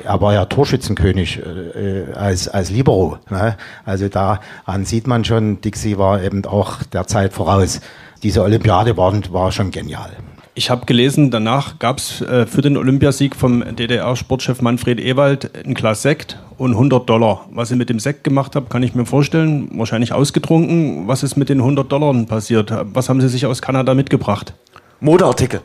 er 0.04 0.22
war 0.22 0.34
ja 0.34 0.46
Torschützenkönig 0.46 1.40
äh, 1.40 2.12
als, 2.14 2.50
als 2.50 2.70
Libero. 2.70 3.18
Ne? 3.30 3.56
Also 3.86 4.10
daran 4.10 4.84
sieht 4.84 5.08
man 5.08 5.24
schon, 5.24 5.62
Dixie 5.62 5.98
war 5.98 6.22
eben 6.22 6.44
auch 6.46 6.84
der 6.84 7.08
Zeit 7.08 7.32
voraus. 7.32 7.80
Diese 8.24 8.44
Olympiade 8.44 8.98
war, 8.98 9.14
war 9.32 9.52
schon 9.54 9.72
genial. 9.72 10.12
Ich 10.54 10.70
habe 10.70 10.86
gelesen, 10.86 11.32
danach 11.32 11.80
gab 11.80 12.00
es 12.00 12.22
äh, 12.22 12.46
für 12.46 12.62
den 12.62 12.76
Olympiasieg 12.76 13.38
vom 13.38 13.64
DDR-Sportchef 13.74 14.62
Manfred 14.62 15.00
Ewald 15.00 15.50
ein 15.66 15.74
Glas 15.74 16.02
Sekt 16.02 16.40
und 16.58 16.72
100 16.72 17.10
Dollar. 17.10 17.46
Was 17.54 17.72
ihr 17.72 17.78
mit 17.78 17.90
dem 17.90 18.00
Sekt 18.00 18.26
gemacht 18.26 18.58
habt, 18.58 18.70
kann 18.70 18.84
ich 18.84 18.94
mir 18.94 19.06
vorstellen. 19.06 19.70
Wahrscheinlich 19.76 20.12
ausgetrunken. 20.12 21.08
Was 21.08 21.24
ist 21.24 21.38
mit 21.38 21.48
den 21.48 21.60
100 21.60 21.90
Dollar 21.90 22.14
passiert? 22.26 22.74
Was 22.94 23.08
haben 23.08 23.22
Sie 23.22 23.30
sich 23.30 23.46
aus 23.46 23.62
Kanada 23.62 23.94
mitgebracht? 23.94 24.54
Modeartikel. 25.00 25.62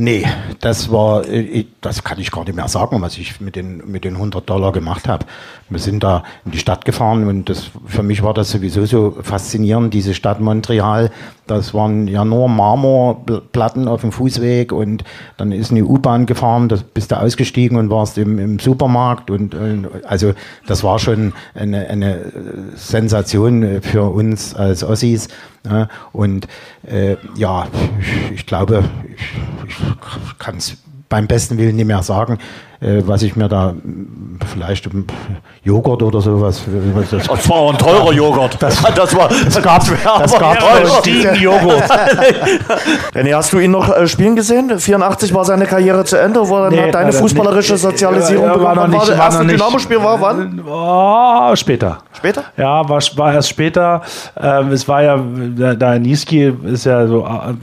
Nee, 0.00 0.24
das 0.60 0.92
war, 0.92 1.26
äh, 1.26 1.66
das 1.80 2.04
kann 2.04 2.20
ich 2.20 2.30
gar 2.30 2.44
nicht 2.44 2.54
mehr 2.54 2.68
sagen, 2.68 3.02
was 3.02 3.18
ich 3.18 3.40
mit 3.40 3.56
den, 3.56 3.82
mit 3.90 4.04
den 4.04 4.14
100 4.14 4.48
Dollar 4.48 4.70
gemacht 4.70 5.08
habe. 5.08 5.26
Wir 5.68 5.80
sind 5.80 6.04
da 6.04 6.22
in 6.44 6.52
die 6.52 6.58
Stadt 6.58 6.84
gefahren 6.84 7.26
und 7.26 7.48
das, 7.48 7.72
für 7.84 8.04
mich 8.04 8.22
war 8.22 8.32
das 8.32 8.52
sowieso 8.52 8.86
so 8.86 9.16
faszinierend, 9.20 9.92
diese 9.92 10.14
Stadt 10.14 10.38
Montreal. 10.38 11.10
Das 11.50 11.74
waren 11.74 12.08
ja 12.08 12.24
nur 12.24 12.48
Marmorplatten 12.48 13.88
auf 13.88 14.02
dem 14.02 14.12
Fußweg 14.12 14.72
und 14.72 15.04
dann 15.36 15.52
ist 15.52 15.70
eine 15.70 15.84
U-Bahn 15.84 16.26
gefahren, 16.26 16.68
da 16.68 16.76
bist 16.94 17.10
du 17.10 17.18
ausgestiegen 17.18 17.76
und 17.76 17.90
warst 17.90 18.18
im, 18.18 18.38
im 18.38 18.58
Supermarkt 18.58 19.30
und, 19.30 19.54
und, 19.54 19.88
also 20.04 20.32
das 20.66 20.84
war 20.84 20.98
schon 20.98 21.32
eine, 21.54 21.88
eine 21.88 22.20
Sensation 22.74 23.82
für 23.82 24.04
uns 24.04 24.54
als 24.54 24.84
Ossis. 24.84 25.28
Ja, 25.68 25.88
und 26.12 26.46
äh, 26.86 27.16
ja, 27.36 27.66
ich, 28.00 28.32
ich 28.32 28.46
glaube, 28.46 28.84
ich, 29.16 29.24
ich 29.68 30.38
kann 30.38 30.56
es 30.56 30.78
beim 31.08 31.26
besten 31.26 31.58
Willen 31.58 31.76
nicht 31.76 31.86
mehr 31.86 32.02
sagen, 32.02 32.38
äh, 32.80 33.02
was 33.06 33.22
ich 33.22 33.34
mir 33.34 33.48
da 33.48 33.74
vielleicht 34.52 34.88
Joghurt 35.64 36.02
oder 36.02 36.20
sowas. 36.20 36.62
Das, 37.10 37.48
war 37.48 37.70
ein 37.70 37.78
teurer 37.78 38.12
Joghurt. 38.12 38.56
Das, 38.60 38.82
das 38.94 39.16
war 39.16 39.28
das 39.28 39.62
gab 39.62 39.82
das 39.84 40.38
gab 40.38 40.58
Stiegen 41.00 41.34
Joghurt. 41.36 41.90
René, 43.14 43.34
hast 43.34 43.52
du 43.52 43.58
ihn 43.58 43.70
noch 43.70 43.88
äh, 43.88 44.06
spielen 44.06 44.36
gesehen? 44.36 44.78
84 44.78 45.32
war 45.34 45.44
seine 45.44 45.66
Karriere 45.66 46.04
zu 46.04 46.16
Ende, 46.16 46.46
wo 46.46 46.56
dann 46.58 46.74
nee, 46.74 46.90
deine 46.90 47.12
fußballerische 47.12 47.72
nicht. 47.72 47.82
Sozialisierung 47.82 48.46
ja, 48.46 48.62
war 48.62 48.74
noch 48.74 48.88
nicht. 48.88 49.08
Das 49.08 49.18
erste 49.18 49.46
Dynamo-Spiel 49.46 50.02
war 50.02 50.20
wann? 50.20 50.62
Oh, 50.68 51.56
später. 51.56 51.98
Später? 52.12 52.44
Ja, 52.56 52.88
war, 52.88 53.00
war 53.16 53.34
erst 53.34 53.48
später. 53.48 54.02
Ähm, 54.40 54.72
es 54.72 54.86
war 54.86 55.02
ja, 55.02 55.18
da 55.74 55.98
Niski 55.98 56.54
ist 56.64 56.84
ja 56.84 57.06
so, 57.06 57.24
äh, 57.24 57.54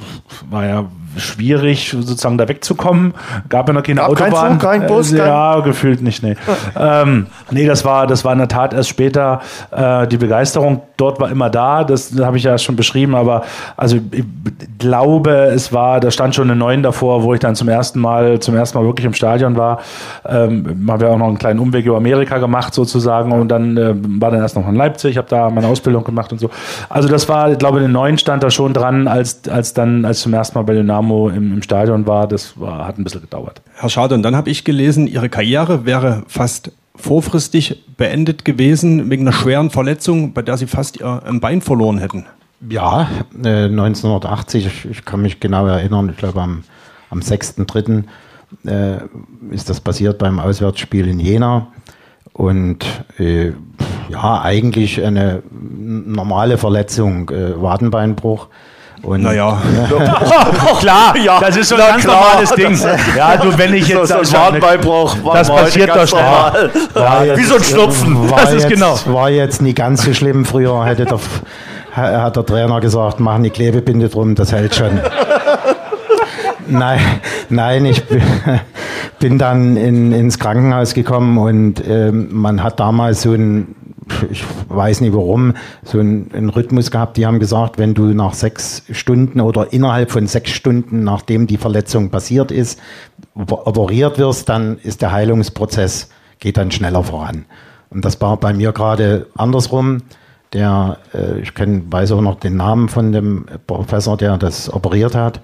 war 0.49 0.65
ja 0.65 0.85
schwierig, 1.17 1.91
sozusagen 1.91 2.37
da 2.37 2.47
wegzukommen. 2.47 3.13
Gab 3.49 3.67
ja 3.67 3.73
noch 3.73 3.83
keine 3.83 4.01
Gab 4.01 4.09
Autobahn. 4.09 4.31
Kein 4.31 4.51
Zug, 4.51 4.61
kein 4.61 4.87
Bus, 4.87 5.11
äh, 5.13 5.17
ja, 5.17 5.59
gefühlt 5.59 6.01
nicht, 6.01 6.23
nee. 6.23 6.35
ähm, 6.79 7.27
nee, 7.51 7.65
das 7.65 7.85
war, 7.85 8.07
das 8.07 8.25
war 8.25 8.33
in 8.33 8.39
der 8.39 8.47
Tat 8.47 8.73
erst 8.73 8.89
später. 8.89 9.41
Äh, 9.71 10.07
die 10.07 10.17
Begeisterung 10.17 10.81
dort 10.97 11.19
war 11.19 11.29
immer 11.29 11.49
da, 11.49 11.83
das, 11.83 12.11
das 12.11 12.25
habe 12.25 12.37
ich 12.37 12.43
ja 12.43 12.57
schon 12.57 12.75
beschrieben, 12.75 13.15
aber 13.15 13.43
also 13.77 13.97
ich 14.11 14.23
glaube, 14.79 15.31
es 15.31 15.73
war, 15.73 15.99
da 15.99 16.11
stand 16.11 16.35
schon 16.35 16.49
eine 16.49 16.57
Neun 16.57 16.83
davor, 16.83 17.23
wo 17.23 17.33
ich 17.33 17.39
dann 17.39 17.55
zum 17.55 17.67
ersten 17.67 17.99
Mal, 17.99 18.39
zum 18.39 18.55
ersten 18.55 18.77
Mal 18.77 18.85
wirklich 18.85 19.05
im 19.05 19.13
Stadion 19.13 19.55
war. 19.57 19.79
Ähm, 20.27 20.87
haben 20.89 20.99
wir 20.99 21.09
auch 21.09 21.17
noch 21.17 21.27
einen 21.27 21.37
kleinen 21.37 21.59
Umweg 21.59 21.85
über 21.85 21.97
Amerika 21.97 22.37
gemacht 22.37 22.73
sozusagen 22.73 23.31
und 23.31 23.49
dann 23.49 23.77
äh, 23.77 23.93
war 24.21 24.31
dann 24.31 24.41
erst 24.41 24.55
noch 24.55 24.67
in 24.67 24.75
Leipzig, 24.75 25.17
habe 25.17 25.27
da 25.29 25.49
meine 25.49 25.67
Ausbildung 25.67 26.03
gemacht 26.03 26.31
und 26.31 26.39
so. 26.39 26.49
Also 26.89 27.07
das 27.07 27.27
war, 27.29 27.51
ich 27.51 27.57
glaube, 27.57 27.79
eine 27.79 27.89
Neun 27.89 28.17
stand 28.17 28.43
da 28.43 28.49
schon 28.49 28.73
dran, 28.73 29.07
als, 29.07 29.47
als 29.49 29.73
dann, 29.73 30.05
als 30.05 30.21
zum 30.21 30.33
ersten 30.33 30.57
Mal 30.57 30.63
bei 30.63 30.73
Dynamo 30.73 31.04
Dynamo 31.05 31.29
im, 31.29 31.53
im 31.53 31.61
Stadion 31.61 32.07
war, 32.07 32.27
das 32.27 32.59
war, 32.59 32.87
hat 32.87 32.97
ein 32.97 33.03
bisschen 33.03 33.21
gedauert. 33.21 33.61
Herr 33.75 33.89
Schade, 33.89 34.15
und 34.15 34.23
dann 34.23 34.35
habe 34.35 34.49
ich 34.49 34.63
gelesen, 34.63 35.07
Ihre 35.07 35.29
Karriere 35.29 35.85
wäre 35.85 36.23
fast 36.27 36.71
vorfristig 36.95 37.83
beendet 37.97 38.45
gewesen 38.45 39.09
wegen 39.09 39.23
einer 39.23 39.33
schweren 39.33 39.69
Verletzung, 39.69 40.33
bei 40.33 40.41
der 40.41 40.57
Sie 40.57 40.67
fast 40.67 40.99
Ihr 40.99 41.21
Bein 41.41 41.61
verloren 41.61 41.97
hätten. 41.97 42.25
Ja, 42.67 43.09
äh, 43.43 43.65
1980, 43.65 44.65
ich, 44.65 44.85
ich, 44.85 45.05
kann 45.05 45.21
mich 45.21 45.39
genau 45.39 45.67
erinnern, 45.67 46.09
ich 46.09 46.17
glaube 46.17 46.41
am, 46.41 46.63
am 47.09 47.19
6.3. 47.19 48.03
Äh, 48.65 48.99
ist 49.51 49.69
das 49.69 49.81
passiert 49.81 50.17
beim 50.17 50.39
Auswärtsspiel 50.39 51.07
in 51.07 51.19
Jena. 51.19 51.67
Und 52.33 52.85
äh, 53.17 53.51
ja, 54.09 54.41
eigentlich 54.41 55.03
eine 55.03 55.43
normale 55.51 56.57
Verletzung, 56.57 57.29
äh, 57.29 57.61
Wadenbeinbruch. 57.61 58.47
Und 59.01 59.21
naja, 59.21 59.61
klar, 60.79 61.15
ja, 61.17 61.39
das 61.39 61.57
ist 61.57 61.69
so 61.69 61.75
ein 61.75 61.81
ganz 61.81 62.03
klar. 62.03 62.23
normales 62.23 62.51
Ding. 62.51 62.79
Ja, 63.15 63.37
du, 63.37 63.57
wenn 63.57 63.73
ich 63.73 63.87
jetzt 63.87 64.07
so, 64.07 64.23
so 64.23 64.37
Wadenbeinbruch, 64.37 65.15
das 65.33 65.47
passiert 65.47 65.89
doch 65.89 66.07
schnell. 66.07 66.71
Wie 67.35 67.43
so 67.43 67.55
ein 67.55 67.63
Schnupfen. 67.63 68.29
War 68.29 68.41
das 68.41 68.53
ist 68.53 68.63
jetzt, 68.63 68.73
genau. 68.73 68.97
War 69.05 69.29
jetzt 69.29 69.61
nicht 69.61 69.77
ganz 69.77 70.03
so 70.03 70.13
schlimm. 70.13 70.45
Früher 70.45 70.85
hätte 70.85 71.05
der, 71.05 71.19
hat 71.95 72.35
der 72.35 72.45
Trainer 72.45 72.79
gesagt, 72.79 73.19
mach 73.19 73.35
eine 73.35 73.51
Klebebinde 73.51 74.09
drum, 74.09 74.33
das 74.33 74.51
hält 74.51 74.75
schon. 74.75 74.99
Nein, 76.67 76.99
nein, 77.49 77.85
ich 77.85 78.03
bin 79.19 79.37
dann 79.37 79.77
in, 79.77 80.11
ins 80.11 80.39
Krankenhaus 80.39 80.93
gekommen 80.93 81.37
und 81.37 81.87
ähm, 81.87 82.29
man 82.31 82.63
hat 82.63 82.79
damals 82.79 83.21
so 83.21 83.33
ein 83.33 83.75
ich 84.29 84.43
weiß 84.69 85.01
nicht 85.01 85.13
warum, 85.13 85.53
so 85.83 85.99
einen, 85.99 86.31
einen, 86.33 86.49
Rhythmus 86.49 86.91
gehabt. 86.91 87.17
Die 87.17 87.25
haben 87.25 87.39
gesagt, 87.39 87.77
wenn 87.77 87.93
du 87.93 88.13
nach 88.13 88.33
sechs 88.33 88.83
Stunden 88.91 89.41
oder 89.41 89.73
innerhalb 89.73 90.11
von 90.11 90.27
sechs 90.27 90.51
Stunden, 90.51 91.03
nachdem 91.03 91.47
die 91.47 91.57
Verletzung 91.57 92.09
passiert 92.09 92.51
ist, 92.51 92.79
operiert 93.35 94.17
wirst, 94.17 94.49
dann 94.49 94.77
ist 94.77 95.01
der 95.01 95.11
Heilungsprozess, 95.11 96.09
geht 96.39 96.57
dann 96.57 96.71
schneller 96.71 97.03
voran. 97.03 97.45
Und 97.89 98.05
das 98.05 98.19
war 98.21 98.37
bei 98.37 98.53
mir 98.53 98.71
gerade 98.71 99.27
andersrum. 99.35 100.03
Der, 100.53 100.99
äh, 101.13 101.39
ich 101.39 101.53
kenn, 101.53 101.91
weiß 101.91 102.11
auch 102.11 102.21
noch 102.21 102.39
den 102.39 102.57
Namen 102.57 102.87
von 102.89 103.11
dem 103.11 103.45
Professor, 103.67 104.15
der 104.15 104.37
das 104.37 104.71
operiert 104.71 105.15
hat. 105.15 105.41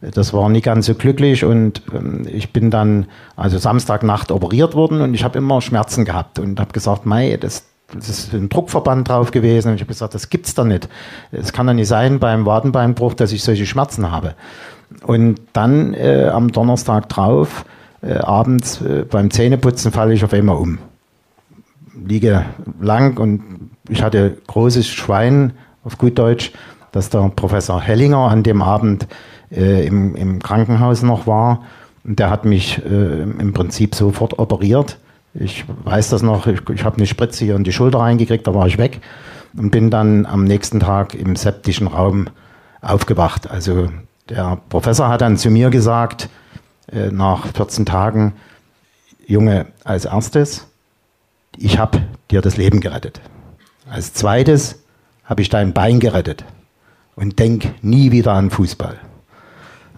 Das 0.00 0.32
war 0.32 0.48
nicht 0.48 0.64
ganz 0.64 0.86
so 0.86 0.94
glücklich 0.94 1.44
und 1.44 1.82
ähm, 1.94 2.26
ich 2.30 2.52
bin 2.52 2.70
dann 2.70 3.06
also 3.36 3.58
Samstagnacht 3.58 4.32
operiert 4.32 4.74
worden 4.74 5.00
und 5.00 5.14
ich 5.14 5.22
habe 5.22 5.38
immer 5.38 5.60
Schmerzen 5.60 6.04
gehabt 6.04 6.40
und 6.40 6.58
habe 6.58 6.72
gesagt, 6.72 7.06
Mai, 7.06 7.36
das 7.40 7.71
das 7.94 8.08
ist 8.08 8.32
ein 8.32 8.48
Druckverband 8.48 9.08
drauf 9.08 9.30
gewesen. 9.30 9.68
Und 9.68 9.74
ich 9.74 9.80
habe 9.80 9.88
gesagt, 9.88 10.14
das 10.14 10.30
gibt's 10.30 10.54
doch 10.54 10.64
nicht. 10.64 10.88
Es 11.30 11.52
kann 11.52 11.66
doch 11.66 11.74
nicht 11.74 11.88
sein 11.88 12.18
beim 12.18 12.46
Wadenbeinbruch, 12.46 13.14
dass 13.14 13.32
ich 13.32 13.42
solche 13.42 13.66
Schmerzen 13.66 14.10
habe. 14.10 14.34
Und 15.06 15.40
dann 15.52 15.94
äh, 15.94 16.28
am 16.32 16.52
Donnerstag 16.52 17.08
drauf, 17.08 17.64
äh, 18.02 18.14
abends 18.14 18.80
äh, 18.80 19.04
beim 19.08 19.30
Zähneputzen 19.30 19.92
falle 19.92 20.14
ich 20.14 20.24
auf 20.24 20.32
einmal 20.32 20.56
um. 20.56 20.78
Liege 22.06 22.44
lang 22.80 23.18
und 23.18 23.70
ich 23.88 24.02
hatte 24.02 24.36
großes 24.46 24.88
Schwein, 24.88 25.52
auf 25.84 25.98
gut 25.98 26.18
Deutsch, 26.18 26.52
dass 26.92 27.10
der 27.10 27.30
Professor 27.34 27.80
Hellinger 27.80 28.28
an 28.30 28.42
dem 28.42 28.62
Abend 28.62 29.06
äh, 29.50 29.86
im, 29.86 30.14
im 30.14 30.42
Krankenhaus 30.42 31.02
noch 31.02 31.26
war. 31.26 31.64
Und 32.04 32.18
der 32.18 32.30
hat 32.30 32.44
mich 32.44 32.82
äh, 32.84 33.22
im 33.22 33.52
Prinzip 33.52 33.94
sofort 33.94 34.38
operiert. 34.38 34.98
Ich 35.34 35.64
weiß 35.84 36.10
das 36.10 36.22
noch, 36.22 36.46
ich, 36.46 36.60
ich 36.68 36.84
habe 36.84 36.96
eine 36.96 37.06
Spritze 37.06 37.44
hier 37.44 37.56
in 37.56 37.64
die 37.64 37.72
Schulter 37.72 38.00
reingekriegt, 38.00 38.46
da 38.46 38.54
war 38.54 38.66
ich 38.66 38.78
weg 38.78 39.00
und 39.56 39.70
bin 39.70 39.90
dann 39.90 40.26
am 40.26 40.44
nächsten 40.44 40.80
Tag 40.80 41.14
im 41.14 41.36
septischen 41.36 41.86
Raum 41.86 42.28
aufgewacht. 42.80 43.50
Also 43.50 43.88
der 44.28 44.58
Professor 44.68 45.08
hat 45.08 45.20
dann 45.20 45.36
zu 45.36 45.50
mir 45.50 45.70
gesagt, 45.70 46.28
äh, 46.90 47.10
nach 47.10 47.46
14 47.54 47.86
Tagen, 47.86 48.34
Junge, 49.26 49.66
als 49.84 50.04
erstes, 50.04 50.66
ich 51.56 51.78
habe 51.78 52.02
dir 52.30 52.40
das 52.40 52.56
Leben 52.56 52.80
gerettet. 52.80 53.20
Als 53.88 54.12
zweites 54.14 54.82
habe 55.24 55.42
ich 55.42 55.48
dein 55.48 55.72
Bein 55.72 56.00
gerettet. 56.00 56.44
Und 57.14 57.38
denk 57.38 57.82
nie 57.82 58.10
wieder 58.10 58.32
an 58.32 58.50
Fußball. 58.50 58.98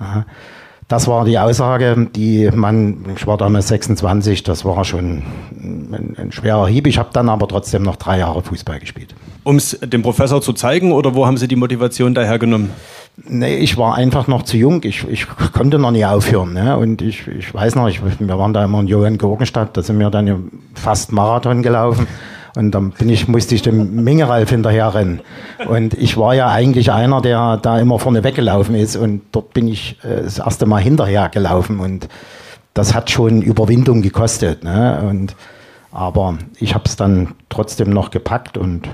Aha. 0.00 0.26
Das 0.94 1.08
war 1.08 1.24
die 1.24 1.40
Aussage, 1.40 2.06
die 2.14 2.48
man, 2.54 2.98
ich 3.16 3.26
war 3.26 3.36
damals 3.36 3.66
26, 3.66 4.44
das 4.44 4.64
war 4.64 4.84
schon 4.84 5.24
ein, 5.50 6.14
ein 6.16 6.30
schwerer 6.30 6.68
Hieb. 6.68 6.86
Ich 6.86 6.98
habe 6.98 7.08
dann 7.12 7.28
aber 7.28 7.48
trotzdem 7.48 7.82
noch 7.82 7.96
drei 7.96 8.20
Jahre 8.20 8.42
Fußball 8.42 8.78
gespielt. 8.78 9.12
Um 9.42 9.56
es 9.56 9.76
dem 9.80 10.02
Professor 10.02 10.40
zu 10.40 10.52
zeigen 10.52 10.92
oder 10.92 11.16
wo 11.16 11.26
haben 11.26 11.36
Sie 11.36 11.48
die 11.48 11.56
Motivation 11.56 12.14
daher 12.14 12.38
genommen? 12.38 12.70
Nee, 13.16 13.56
ich 13.56 13.76
war 13.76 13.96
einfach 13.96 14.28
noch 14.28 14.44
zu 14.44 14.56
jung. 14.56 14.84
Ich, 14.84 15.04
ich 15.08 15.26
konnte 15.52 15.80
noch 15.80 15.90
nie 15.90 16.04
aufhören. 16.04 16.52
Ne? 16.52 16.76
Und 16.76 17.02
ich, 17.02 17.26
ich 17.26 17.52
weiß 17.52 17.74
noch, 17.74 17.88
ich, 17.88 18.00
wir 18.00 18.38
waren 18.38 18.52
da 18.52 18.64
immer 18.64 18.78
in 18.78 18.86
Johann 18.86 19.18
Georgenstadt, 19.18 19.76
da 19.76 19.82
sind 19.82 19.98
wir 19.98 20.10
dann 20.10 20.52
fast 20.74 21.10
Marathon 21.10 21.64
gelaufen. 21.64 22.06
Und 22.56 22.70
dann 22.70 22.90
bin 22.92 23.08
ich, 23.08 23.26
musste 23.26 23.54
ich 23.54 23.62
dem 23.62 24.04
Mingeralf 24.04 24.50
hinterher 24.50 24.94
rennen. 24.94 25.20
Und 25.66 25.94
ich 25.94 26.16
war 26.16 26.34
ja 26.34 26.48
eigentlich 26.48 26.92
einer, 26.92 27.20
der 27.20 27.56
da 27.56 27.78
immer 27.78 27.98
vorne 27.98 28.22
weggelaufen 28.22 28.76
ist. 28.76 28.96
Und 28.96 29.22
dort 29.32 29.52
bin 29.54 29.66
ich 29.66 29.98
äh, 30.04 30.22
das 30.22 30.38
erste 30.38 30.66
Mal 30.66 30.80
hinterher 30.80 31.28
gelaufen. 31.28 31.80
Und 31.80 32.08
das 32.72 32.94
hat 32.94 33.10
schon 33.10 33.42
Überwindung 33.42 34.02
gekostet. 34.02 34.62
Ne? 34.62 35.02
Und, 35.08 35.34
aber 35.90 36.38
ich 36.60 36.74
habe 36.74 36.84
es 36.86 36.94
dann 36.94 37.34
trotzdem 37.48 37.90
noch 37.90 38.10
gepackt. 38.10 38.56
Und 38.56 38.88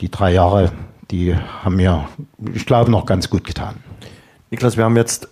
die 0.00 0.10
drei 0.10 0.32
Jahre, 0.32 0.72
die 1.10 1.34
haben 1.36 1.76
mir, 1.76 2.08
ich 2.54 2.64
glaube, 2.64 2.90
noch 2.90 3.04
ganz 3.04 3.28
gut 3.28 3.44
getan. 3.44 3.76
Niklas, 4.50 4.78
wir 4.78 4.84
haben 4.84 4.96
jetzt 4.96 5.28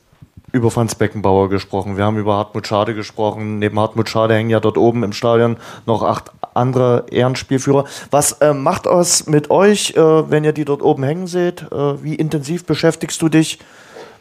über 0.52 0.70
Franz 0.70 0.94
Beckenbauer 0.94 1.48
gesprochen, 1.48 1.96
wir 1.96 2.04
haben 2.04 2.18
über 2.18 2.36
Hartmut 2.36 2.66
Schade 2.66 2.94
gesprochen. 2.94 3.58
Neben 3.58 3.78
Hartmut 3.78 4.08
Schade 4.08 4.34
hängen 4.34 4.50
ja 4.50 4.60
dort 4.60 4.78
oben 4.78 5.02
im 5.02 5.12
Stadion 5.12 5.56
noch 5.86 6.02
acht 6.02 6.30
andere 6.54 7.06
Ehrenspielführer. 7.10 7.84
Was 8.10 8.32
äh, 8.32 8.54
macht 8.54 8.86
es 8.86 9.26
mit 9.26 9.50
euch, 9.50 9.94
äh, 9.96 10.30
wenn 10.30 10.44
ihr 10.44 10.52
die 10.52 10.64
dort 10.64 10.82
oben 10.82 11.04
hängen 11.04 11.26
seht? 11.26 11.62
Äh, 11.72 12.02
wie 12.02 12.14
intensiv 12.14 12.64
beschäftigst 12.64 13.20
du 13.22 13.28
dich 13.28 13.58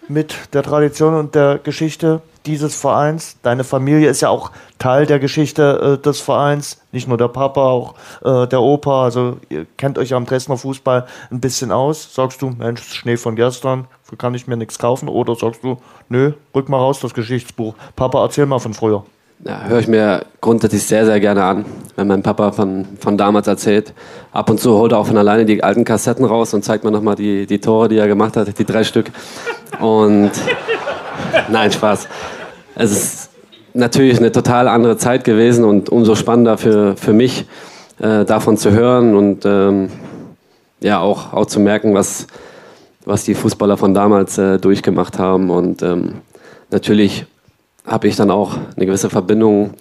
mit 0.07 0.53
der 0.53 0.63
Tradition 0.63 1.13
und 1.13 1.35
der 1.35 1.59
Geschichte 1.59 2.21
dieses 2.45 2.75
Vereins? 2.75 3.37
Deine 3.43 3.63
Familie 3.63 4.09
ist 4.09 4.21
ja 4.21 4.29
auch 4.29 4.51
Teil 4.77 5.05
der 5.05 5.19
Geschichte 5.19 5.97
äh, 5.99 6.01
des 6.01 6.19
Vereins, 6.19 6.81
nicht 6.91 7.07
nur 7.07 7.17
der 7.17 7.27
Papa, 7.27 7.61
auch 7.61 7.95
äh, 8.23 8.47
der 8.47 8.61
Opa. 8.61 9.03
Also 9.03 9.37
ihr 9.49 9.65
kennt 9.77 9.97
euch 9.97 10.13
am 10.13 10.25
Dresdner 10.25 10.57
Fußball 10.57 11.07
ein 11.31 11.39
bisschen 11.39 11.71
aus. 11.71 12.13
Sagst 12.13 12.41
du, 12.41 12.49
Mensch, 12.49 12.83
Schnee 12.83 13.17
von 13.17 13.35
gestern, 13.35 13.87
kann 14.17 14.33
ich 14.33 14.47
mir 14.47 14.57
nichts 14.57 14.79
kaufen? 14.79 15.09
Oder 15.09 15.35
sagst 15.35 15.63
du, 15.63 15.77
nö, 16.09 16.33
rück 16.55 16.69
mal 16.69 16.77
raus 16.77 16.99
das 16.99 17.13
Geschichtsbuch. 17.13 17.75
Papa, 17.95 18.23
erzähl 18.23 18.45
mal 18.45 18.59
von 18.59 18.73
früher 18.73 19.03
ja, 19.45 19.63
höre 19.67 19.79
ich 19.79 19.87
mir 19.87 20.25
grundsätzlich 20.41 20.83
sehr, 20.83 21.05
sehr 21.05 21.19
gerne 21.19 21.43
an, 21.43 21.65
wenn 21.95 22.07
mein 22.07 22.23
Papa 22.23 22.51
von, 22.51 22.85
von 22.99 23.17
damals 23.17 23.47
erzählt. 23.47 23.93
Ab 24.31 24.49
und 24.49 24.59
zu 24.59 24.73
holt 24.73 24.91
er 24.91 24.97
auch 24.99 25.07
von 25.07 25.17
alleine 25.17 25.45
die 25.45 25.63
alten 25.63 25.85
Kassetten 25.85 26.25
raus 26.25 26.53
und 26.53 26.63
zeigt 26.63 26.83
mir 26.83 26.91
nochmal 26.91 27.15
die, 27.15 27.45
die 27.45 27.59
Tore, 27.59 27.87
die 27.87 27.97
er 27.97 28.07
gemacht 28.07 28.35
hat, 28.35 28.57
die 28.59 28.65
drei 28.65 28.83
Stück. 28.83 29.11
Und 29.79 30.31
nein, 31.49 31.71
Spaß. 31.71 32.07
Es 32.75 32.91
ist 32.91 33.29
natürlich 33.73 34.17
eine 34.17 34.31
total 34.31 34.67
andere 34.67 34.97
Zeit 34.97 35.23
gewesen 35.23 35.63
und 35.63 35.89
umso 35.89 36.15
spannender 36.15 36.57
für, 36.57 36.97
für 36.97 37.13
mich, 37.13 37.45
äh, 37.99 38.25
davon 38.25 38.57
zu 38.57 38.71
hören 38.71 39.15
und 39.15 39.45
ähm, 39.45 39.89
ja 40.81 40.99
auch, 40.99 41.33
auch 41.33 41.45
zu 41.45 41.59
merken, 41.59 41.93
was, 41.93 42.27
was 43.09 43.23
die 43.23 43.33
Fußballer 43.33 43.75
von 43.75 43.93
damals 43.93 44.37
äh, 44.37 44.59
durchgemacht 44.59 45.17
haben. 45.19 45.49
Und 45.49 45.81
ähm, 45.81 46.21
natürlich 46.69 47.25
habe 47.85 48.07
ich 48.07 48.15
dann 48.15 48.29
auch 48.29 48.55
eine 48.75 48.85
gewisse 48.85 49.09
Verbindung 49.09 49.71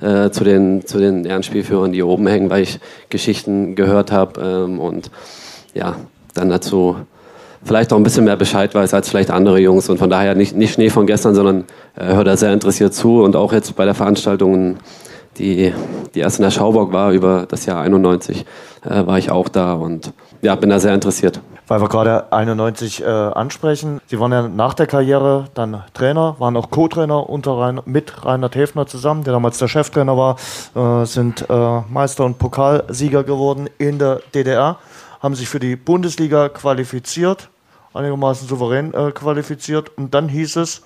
äh, 0.00 0.30
zu, 0.30 0.44
den, 0.44 0.86
zu 0.86 0.98
den 0.98 1.24
Ehrenspielführern, 1.24 1.92
die 1.92 2.02
oben 2.02 2.26
hängen, 2.26 2.50
weil 2.50 2.62
ich 2.62 2.78
Geschichten 3.08 3.74
gehört 3.74 4.12
habe 4.12 4.40
ähm, 4.40 4.78
und 4.78 5.10
ja, 5.74 5.96
dann 6.34 6.50
dazu 6.50 6.96
vielleicht 7.64 7.92
auch 7.92 7.96
ein 7.96 8.02
bisschen 8.02 8.24
mehr 8.24 8.36
Bescheid 8.36 8.74
weiß 8.74 8.94
als 8.94 9.08
vielleicht 9.08 9.30
andere 9.30 9.58
Jungs 9.58 9.88
und 9.88 9.98
von 9.98 10.10
daher 10.10 10.34
nicht, 10.34 10.54
nicht 10.54 10.74
Schnee 10.74 10.90
von 10.90 11.06
gestern, 11.06 11.34
sondern 11.34 11.64
äh, 11.96 12.14
hört 12.14 12.26
da 12.26 12.36
sehr 12.36 12.52
interessiert 12.52 12.94
zu 12.94 13.22
und 13.22 13.34
auch 13.34 13.52
jetzt 13.52 13.74
bei 13.76 13.86
der 13.86 13.94
Veranstaltung, 13.94 14.76
die, 15.38 15.72
die 16.14 16.20
der 16.20 16.50
Schauburg 16.50 16.92
war 16.92 17.12
über 17.12 17.46
das 17.48 17.66
Jahr 17.66 17.80
91, 17.80 18.44
äh, 18.84 19.06
war 19.06 19.18
ich 19.18 19.30
auch 19.30 19.48
da 19.48 19.74
und 19.74 20.12
ja, 20.42 20.54
bin 20.54 20.70
da 20.70 20.78
sehr 20.78 20.94
interessiert 20.94 21.40
weil 21.68 21.80
wir 21.82 21.88
gerade 21.88 22.32
91 22.32 23.02
äh, 23.02 23.06
ansprechen. 23.06 24.00
Sie 24.06 24.18
waren 24.18 24.32
ja 24.32 24.48
nach 24.48 24.74
der 24.74 24.86
Karriere 24.86 25.48
dann 25.54 25.84
Trainer, 25.94 26.36
waren 26.38 26.56
auch 26.56 26.70
Co-Trainer 26.70 27.28
unter 27.28 27.82
mit 27.84 28.24
Reinhard 28.24 28.56
Häfner 28.56 28.86
zusammen, 28.86 29.22
der 29.24 29.34
damals 29.34 29.58
der 29.58 29.68
Cheftrainer 29.68 30.16
war, 30.16 30.36
äh, 30.74 31.04
sind 31.04 31.48
äh, 31.48 31.80
Meister 31.90 32.24
und 32.24 32.38
Pokalsieger 32.38 33.22
geworden 33.22 33.68
in 33.78 33.98
der 33.98 34.20
DDR, 34.34 34.78
haben 35.20 35.34
sich 35.34 35.48
für 35.48 35.60
die 35.60 35.76
Bundesliga 35.76 36.48
qualifiziert, 36.48 37.50
einigermaßen 37.92 38.48
souverän 38.48 38.94
äh, 38.94 39.12
qualifiziert 39.12 39.96
und 39.96 40.14
dann 40.14 40.28
hieß 40.28 40.56
es, 40.56 40.82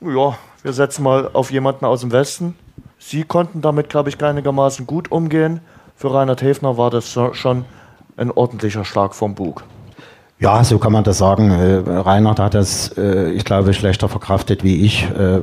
ja, 0.00 0.36
wir 0.62 0.72
setzen 0.72 1.02
mal 1.02 1.30
auf 1.32 1.50
jemanden 1.50 1.86
aus 1.86 2.02
dem 2.02 2.12
Westen. 2.12 2.56
Sie 3.06 3.22
konnten 3.22 3.60
damit, 3.60 3.90
glaube 3.90 4.08
ich, 4.08 4.22
einigermaßen 4.22 4.86
gut 4.86 5.12
umgehen. 5.12 5.60
Für 5.94 6.14
Reinhard 6.14 6.40
Häfner 6.40 6.78
war 6.78 6.90
das 6.90 7.18
schon 7.32 7.66
ein 8.16 8.30
ordentlicher 8.30 8.86
Schlag 8.86 9.14
vom 9.14 9.34
Bug. 9.34 9.62
Ja, 10.40 10.64
so 10.64 10.78
kann 10.78 10.92
man 10.92 11.04
das 11.04 11.18
sagen. 11.18 11.50
Äh, 11.50 11.82
Reinhard 11.86 12.40
hat 12.40 12.54
das, 12.54 12.96
äh, 12.96 13.30
ich 13.32 13.44
glaube, 13.44 13.74
schlechter 13.74 14.08
verkraftet 14.08 14.64
wie 14.64 14.86
ich, 14.86 15.04
äh, 15.10 15.40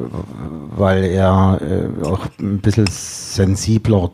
weil 0.76 1.04
er 1.04 1.60
auch 2.04 2.26
ein 2.40 2.62
bisschen 2.62 2.88
sensibler 2.90 4.10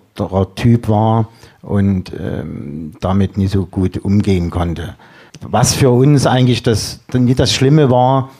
Typ 0.56 0.90
war 0.90 1.30
und 1.62 2.12
ähm, 2.20 2.96
damit 3.00 3.38
nie 3.38 3.48
so 3.48 3.66
gut 3.66 3.98
umgehen 3.98 4.52
konnte. 4.52 4.96
Was 5.42 5.74
für 5.74 5.92
uns 5.92 6.28
eigentlich 6.28 6.64
das, 6.64 7.00
nicht 7.14 7.40
das 7.40 7.54
Schlimme 7.54 7.90
war, 7.90 8.32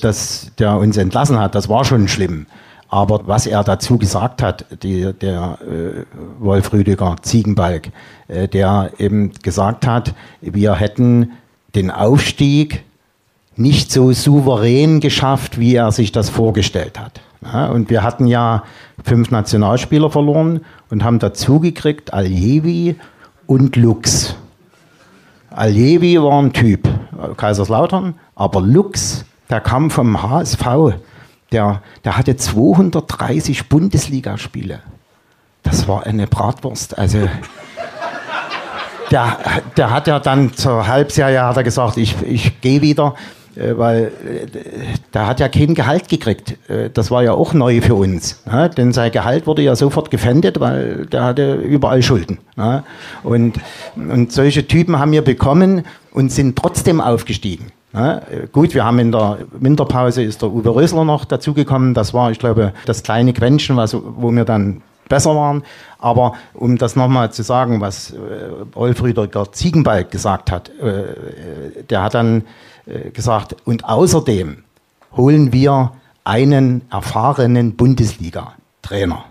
dass 0.00 0.52
der 0.58 0.76
uns 0.76 0.96
entlassen 0.96 1.38
hat, 1.38 1.54
das 1.54 1.68
war 1.68 1.84
schon 1.84 2.08
schlimm. 2.08 2.46
Aber 2.88 3.26
was 3.26 3.46
er 3.46 3.64
dazu 3.64 3.98
gesagt 3.98 4.42
hat, 4.42 4.64
die, 4.82 5.12
der 5.12 5.58
äh, 5.62 6.04
Wolf 6.38 6.72
Rüdiger 6.72 7.16
Ziegenbalg, 7.20 7.90
äh, 8.28 8.46
der 8.48 8.92
eben 8.98 9.32
gesagt 9.42 9.86
hat, 9.86 10.14
wir 10.40 10.74
hätten 10.74 11.32
den 11.74 11.90
Aufstieg 11.90 12.84
nicht 13.56 13.90
so 13.90 14.12
souverän 14.12 15.00
geschafft, 15.00 15.58
wie 15.58 15.74
er 15.74 15.90
sich 15.90 16.12
das 16.12 16.28
vorgestellt 16.28 16.98
hat. 16.98 17.20
Ja, 17.42 17.66
und 17.66 17.90
wir 17.90 18.02
hatten 18.02 18.26
ja 18.26 18.64
fünf 19.02 19.30
Nationalspieler 19.30 20.10
verloren 20.10 20.60
und 20.90 21.04
haben 21.04 21.18
dazugekriegt 21.18 22.12
Aljevi 22.12 22.96
und 23.46 23.76
Lux. 23.76 24.36
Aljevi 25.50 26.20
war 26.20 26.42
ein 26.42 26.52
Typ, 26.52 26.88
Kaiserslautern, 27.36 28.14
aber 28.34 28.60
Lux, 28.60 29.24
der 29.48 29.60
kam 29.60 29.90
vom 29.90 30.22
HSV, 30.22 30.66
der, 31.52 31.82
der 32.04 32.16
hatte 32.16 32.36
230 32.36 33.68
Bundesligaspiele. 33.68 34.80
Das 35.62 35.88
war 35.88 36.06
eine 36.06 36.26
Bratwurst. 36.26 36.96
Also 36.98 37.18
der, 39.10 39.38
der 39.76 39.90
hat 39.90 40.06
ja 40.06 40.18
dann 40.20 40.54
zur 40.54 40.86
Halbserie 40.86 41.42
hat 41.42 41.56
er 41.56 41.64
gesagt, 41.64 41.96
ich, 41.96 42.14
ich 42.22 42.60
gehe 42.60 42.82
wieder, 42.82 43.14
äh, 43.56 43.76
weil 43.76 44.04
äh, 44.04 44.46
der 45.14 45.26
hat 45.26 45.40
ja 45.40 45.48
kein 45.48 45.74
Gehalt 45.74 46.08
gekriegt. 46.08 46.56
Äh, 46.68 46.90
das 46.90 47.10
war 47.10 47.22
ja 47.22 47.32
auch 47.32 47.54
neu 47.54 47.80
für 47.80 47.94
uns. 47.94 48.42
Ne? 48.46 48.70
Denn 48.70 48.92
sein 48.92 49.10
Gehalt 49.10 49.46
wurde 49.46 49.62
ja 49.62 49.74
sofort 49.76 50.10
gefändet, 50.10 50.60
weil 50.60 51.06
der 51.06 51.24
hatte 51.24 51.54
überall 51.54 52.02
Schulden. 52.02 52.38
Ne? 52.56 52.84
Und, 53.22 53.58
und 53.96 54.32
solche 54.32 54.66
Typen 54.66 54.98
haben 54.98 55.12
wir 55.12 55.22
bekommen 55.22 55.84
und 56.12 56.30
sind 56.30 56.56
trotzdem 56.56 57.00
aufgestiegen. 57.00 57.72
Ne? 57.96 58.48
Gut, 58.52 58.74
wir 58.74 58.84
haben 58.84 58.98
in 58.98 59.10
der 59.10 59.38
Winterpause 59.52 60.22
ist 60.22 60.42
der 60.42 60.50
Uwe 60.50 60.74
Rösler 60.74 61.04
noch 61.04 61.24
dazugekommen. 61.24 61.94
Das 61.94 62.12
war, 62.12 62.30
ich 62.30 62.38
glaube, 62.38 62.74
das 62.84 63.02
kleine 63.02 63.32
Quäntchen, 63.32 63.76
was, 63.76 63.94
wo 63.94 64.30
wir 64.30 64.44
dann 64.44 64.82
besser 65.08 65.34
waren. 65.34 65.62
Aber 65.98 66.34
um 66.52 66.76
das 66.76 66.94
nochmal 66.94 67.32
zu 67.32 67.42
sagen, 67.42 67.80
was 67.80 68.10
äh, 68.10 68.16
Rolf 68.76 69.02
Ziegenbalg 69.52 70.10
gesagt 70.10 70.50
hat, 70.50 70.70
äh, 70.80 71.82
der 71.88 72.02
hat 72.02 72.14
dann 72.14 72.44
äh, 72.84 73.10
gesagt, 73.10 73.56
und 73.64 73.84
außerdem 73.86 74.64
holen 75.16 75.52
wir 75.52 75.92
einen 76.24 76.82
erfahrenen 76.90 77.76
Bundesliga-Trainer. 77.76 79.24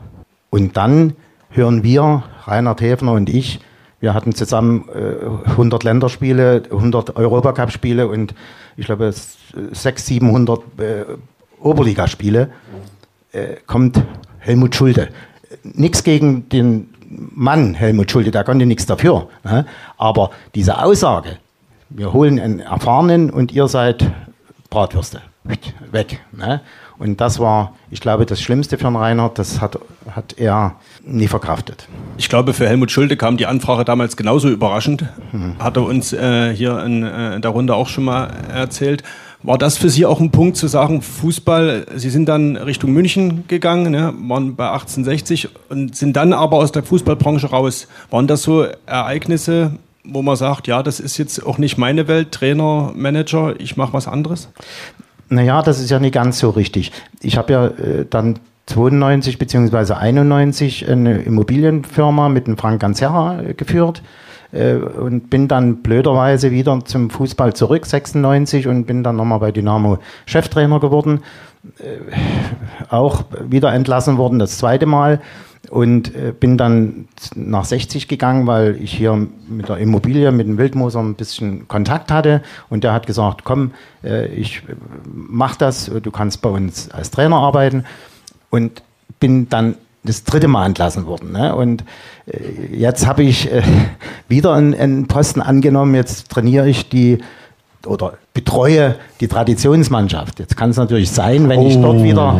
Und 0.49 0.75
dann 0.75 1.13
hören 1.49 1.83
wir, 1.83 2.23
Reinhard 2.45 2.81
Häfner 2.81 3.11
und 3.11 3.29
ich, 3.29 3.59
wir 4.05 4.13
hatten 4.13 4.35
zusammen 4.35 4.87
äh, 4.93 5.49
100 5.49 5.83
Länderspiele, 5.83 6.61
100 6.69 7.15
Europacup-Spiele 7.15 8.07
und 8.07 8.35
ich 8.77 8.85
glaube 8.85 9.11
600, 9.11 9.99
700 9.99 10.59
äh, 10.59 11.05
Oberligaspiele. 11.59 12.51
Äh, 13.31 13.55
kommt 13.65 13.99
Helmut 14.37 14.75
Schulte. 14.75 15.09
Nichts 15.63 16.03
gegen 16.03 16.47
den 16.49 16.93
Mann 17.09 17.73
Helmut 17.73 18.11
Schulte, 18.11 18.29
der 18.29 18.43
konnte 18.43 18.67
nichts 18.67 18.85
dafür. 18.85 19.27
Ne? 19.43 19.65
Aber 19.97 20.29
diese 20.53 20.83
Aussage, 20.83 21.37
wir 21.89 22.13
holen 22.13 22.39
einen 22.39 22.59
Erfahrenen 22.59 23.31
und 23.31 23.53
ihr 23.53 23.67
seid 23.67 24.05
Bratwürste. 24.69 25.23
Weg. 25.91 26.19
Ne? 26.31 26.61
Und 26.97 27.19
das 27.19 27.39
war, 27.39 27.73
ich 27.91 27.99
glaube, 27.99 28.25
das 28.25 28.41
Schlimmste 28.41 28.77
für 28.77 28.87
einen 28.87 28.95
Reinhard, 28.95 29.37
das 29.37 29.59
hat, 29.61 29.79
hat 30.09 30.35
er 30.37 30.75
nie 31.05 31.27
verkraftet. 31.27 31.87
Ich 32.17 32.29
glaube, 32.29 32.53
für 32.53 32.67
Helmut 32.67 32.91
Schulte 32.91 33.17
kam 33.17 33.37
die 33.37 33.45
Anfrage 33.45 33.83
damals 33.83 34.15
genauso 34.15 34.49
überraschend. 34.49 35.05
Hm. 35.31 35.55
Hat 35.59 35.77
er 35.77 35.83
uns 35.83 36.13
äh, 36.13 36.55
hier 36.55 36.83
in, 36.83 37.03
äh, 37.03 37.35
in 37.35 37.41
der 37.41 37.51
Runde 37.51 37.75
auch 37.75 37.89
schon 37.89 38.05
mal 38.05 38.29
erzählt. 38.53 39.03
War 39.43 39.59
das 39.59 39.77
für 39.77 39.89
Sie 39.89 40.05
auch 40.07 40.19
ein 40.19 40.31
Punkt 40.31 40.57
zu 40.57 40.67
sagen, 40.67 41.03
Fußball, 41.03 41.85
Sie 41.95 42.09
sind 42.09 42.27
dann 42.27 42.55
Richtung 42.55 42.91
München 42.93 43.47
gegangen, 43.47 43.91
ne, 43.91 44.11
waren 44.27 44.55
bei 44.55 44.71
1860 44.71 45.49
und 45.69 45.95
sind 45.95 46.15
dann 46.15 46.33
aber 46.33 46.57
aus 46.57 46.71
der 46.71 46.81
Fußballbranche 46.81 47.51
raus. 47.51 47.87
Waren 48.09 48.25
das 48.25 48.41
so 48.41 48.65
Ereignisse, 48.87 49.73
wo 50.03 50.23
man 50.23 50.35
sagt, 50.35 50.67
ja, 50.67 50.81
das 50.81 50.99
ist 50.99 51.17
jetzt 51.17 51.45
auch 51.45 51.59
nicht 51.59 51.77
meine 51.77 52.07
Welt, 52.07 52.31
Trainer, 52.31 52.91
Manager, 52.95 53.59
ich 53.59 53.77
mache 53.77 53.93
was 53.93 54.07
anderes? 54.07 54.49
Naja, 55.29 55.61
das 55.61 55.79
ist 55.79 55.89
ja 55.89 55.99
nicht 55.99 56.13
ganz 56.13 56.39
so 56.39 56.51
richtig. 56.51 56.91
Ich 57.21 57.37
habe 57.37 57.53
ja 57.53 57.67
äh, 57.67 58.05
dann 58.09 58.39
92 58.67 59.37
bzw. 59.37 59.93
91 59.93 60.89
eine 60.89 61.19
Immobilienfirma 61.19 62.29
mit 62.29 62.47
dem 62.47 62.57
Frank 62.57 62.81
Ganzerra 62.81 63.41
äh, 63.41 63.53
geführt 63.53 64.01
äh, 64.51 64.75
und 64.75 65.29
bin 65.29 65.47
dann 65.47 65.77
blöderweise 65.77 66.51
wieder 66.51 66.79
zum 66.85 67.09
Fußball 67.09 67.53
zurück, 67.53 67.85
96, 67.85 68.67
und 68.67 68.85
bin 68.85 69.03
dann 69.03 69.15
nochmal 69.15 69.39
bei 69.39 69.51
Dynamo 69.51 69.99
Cheftrainer 70.25 70.79
geworden. 70.79 71.21
Äh, 71.79 72.15
auch 72.89 73.25
wieder 73.47 73.73
entlassen 73.73 74.17
worden, 74.17 74.39
das 74.39 74.57
zweite 74.57 74.85
Mal. 74.85 75.21
Und 75.69 76.13
äh, 76.15 76.33
bin 76.37 76.57
dann 76.57 77.07
nach 77.35 77.65
60 77.65 78.07
gegangen, 78.07 78.47
weil 78.47 78.77
ich 78.81 78.93
hier 78.93 79.27
mit 79.47 79.69
der 79.69 79.77
Immobilie, 79.77 80.31
mit 80.31 80.47
dem 80.47 80.57
Wildmoser 80.57 80.99
ein 80.99 81.15
bisschen 81.15 81.67
Kontakt 81.67 82.11
hatte. 82.11 82.41
Und 82.69 82.83
der 82.83 82.93
hat 82.93 83.07
gesagt, 83.07 83.43
komm, 83.43 83.71
äh, 84.03 84.27
ich 84.27 84.63
mach 85.05 85.55
das, 85.55 85.91
du 86.01 86.11
kannst 86.11 86.41
bei 86.41 86.49
uns 86.49 86.91
als 86.91 87.11
Trainer 87.11 87.37
arbeiten. 87.37 87.85
Und 88.49 88.81
bin 89.19 89.49
dann 89.49 89.75
das 90.05 90.23
dritte 90.23 90.47
Mal 90.47 90.67
entlassen 90.67 91.05
worden. 91.05 91.31
Ne? 91.31 91.55
Und 91.55 91.83
äh, 92.27 92.75
jetzt 92.75 93.07
habe 93.07 93.23
ich 93.23 93.51
äh, 93.51 93.63
wieder 94.27 94.53
einen, 94.53 94.73
einen, 94.73 95.07
Posten 95.07 95.41
angenommen. 95.41 95.95
Jetzt 95.95 96.29
trainiere 96.29 96.69
ich 96.69 96.89
die 96.89 97.19
oder 97.85 98.13
betreue 98.33 98.95
die 99.19 99.27
Traditionsmannschaft. 99.27 100.39
Jetzt 100.39 100.57
kann 100.57 100.71
es 100.71 100.77
natürlich 100.77 101.11
sein, 101.11 101.49
wenn 101.49 101.59
oh. 101.59 101.67
ich 101.67 101.79
dort 101.79 102.03
wieder, 102.03 102.39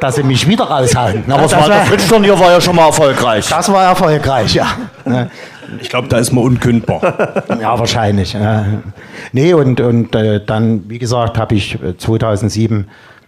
dass 0.00 0.16
sie 0.16 0.22
mich 0.22 0.46
wieder 0.46 0.64
raushalten. 0.64 1.30
Aber 1.30 1.42
das, 1.42 1.52
das 1.52 1.88
Fritz-Turnier 1.88 2.38
war 2.38 2.52
ja 2.52 2.60
schon 2.60 2.76
mal 2.76 2.86
erfolgreich. 2.86 3.48
Das 3.48 3.70
war 3.72 3.84
erfolgreich, 3.84 4.54
ja. 4.54 4.66
Ich 5.80 5.88
glaube, 5.88 6.08
da 6.08 6.18
ist 6.18 6.32
man 6.32 6.44
unkündbar. 6.44 7.44
ja, 7.60 7.78
wahrscheinlich. 7.78 8.32
Ja. 8.34 8.64
Nee, 9.32 9.54
und, 9.54 9.80
und 9.80 10.14
äh, 10.14 10.44
dann, 10.44 10.88
wie 10.88 10.98
gesagt, 10.98 11.38
habe 11.38 11.54
ich 11.54 11.78
2007 11.98 12.80
äh, 12.80 12.84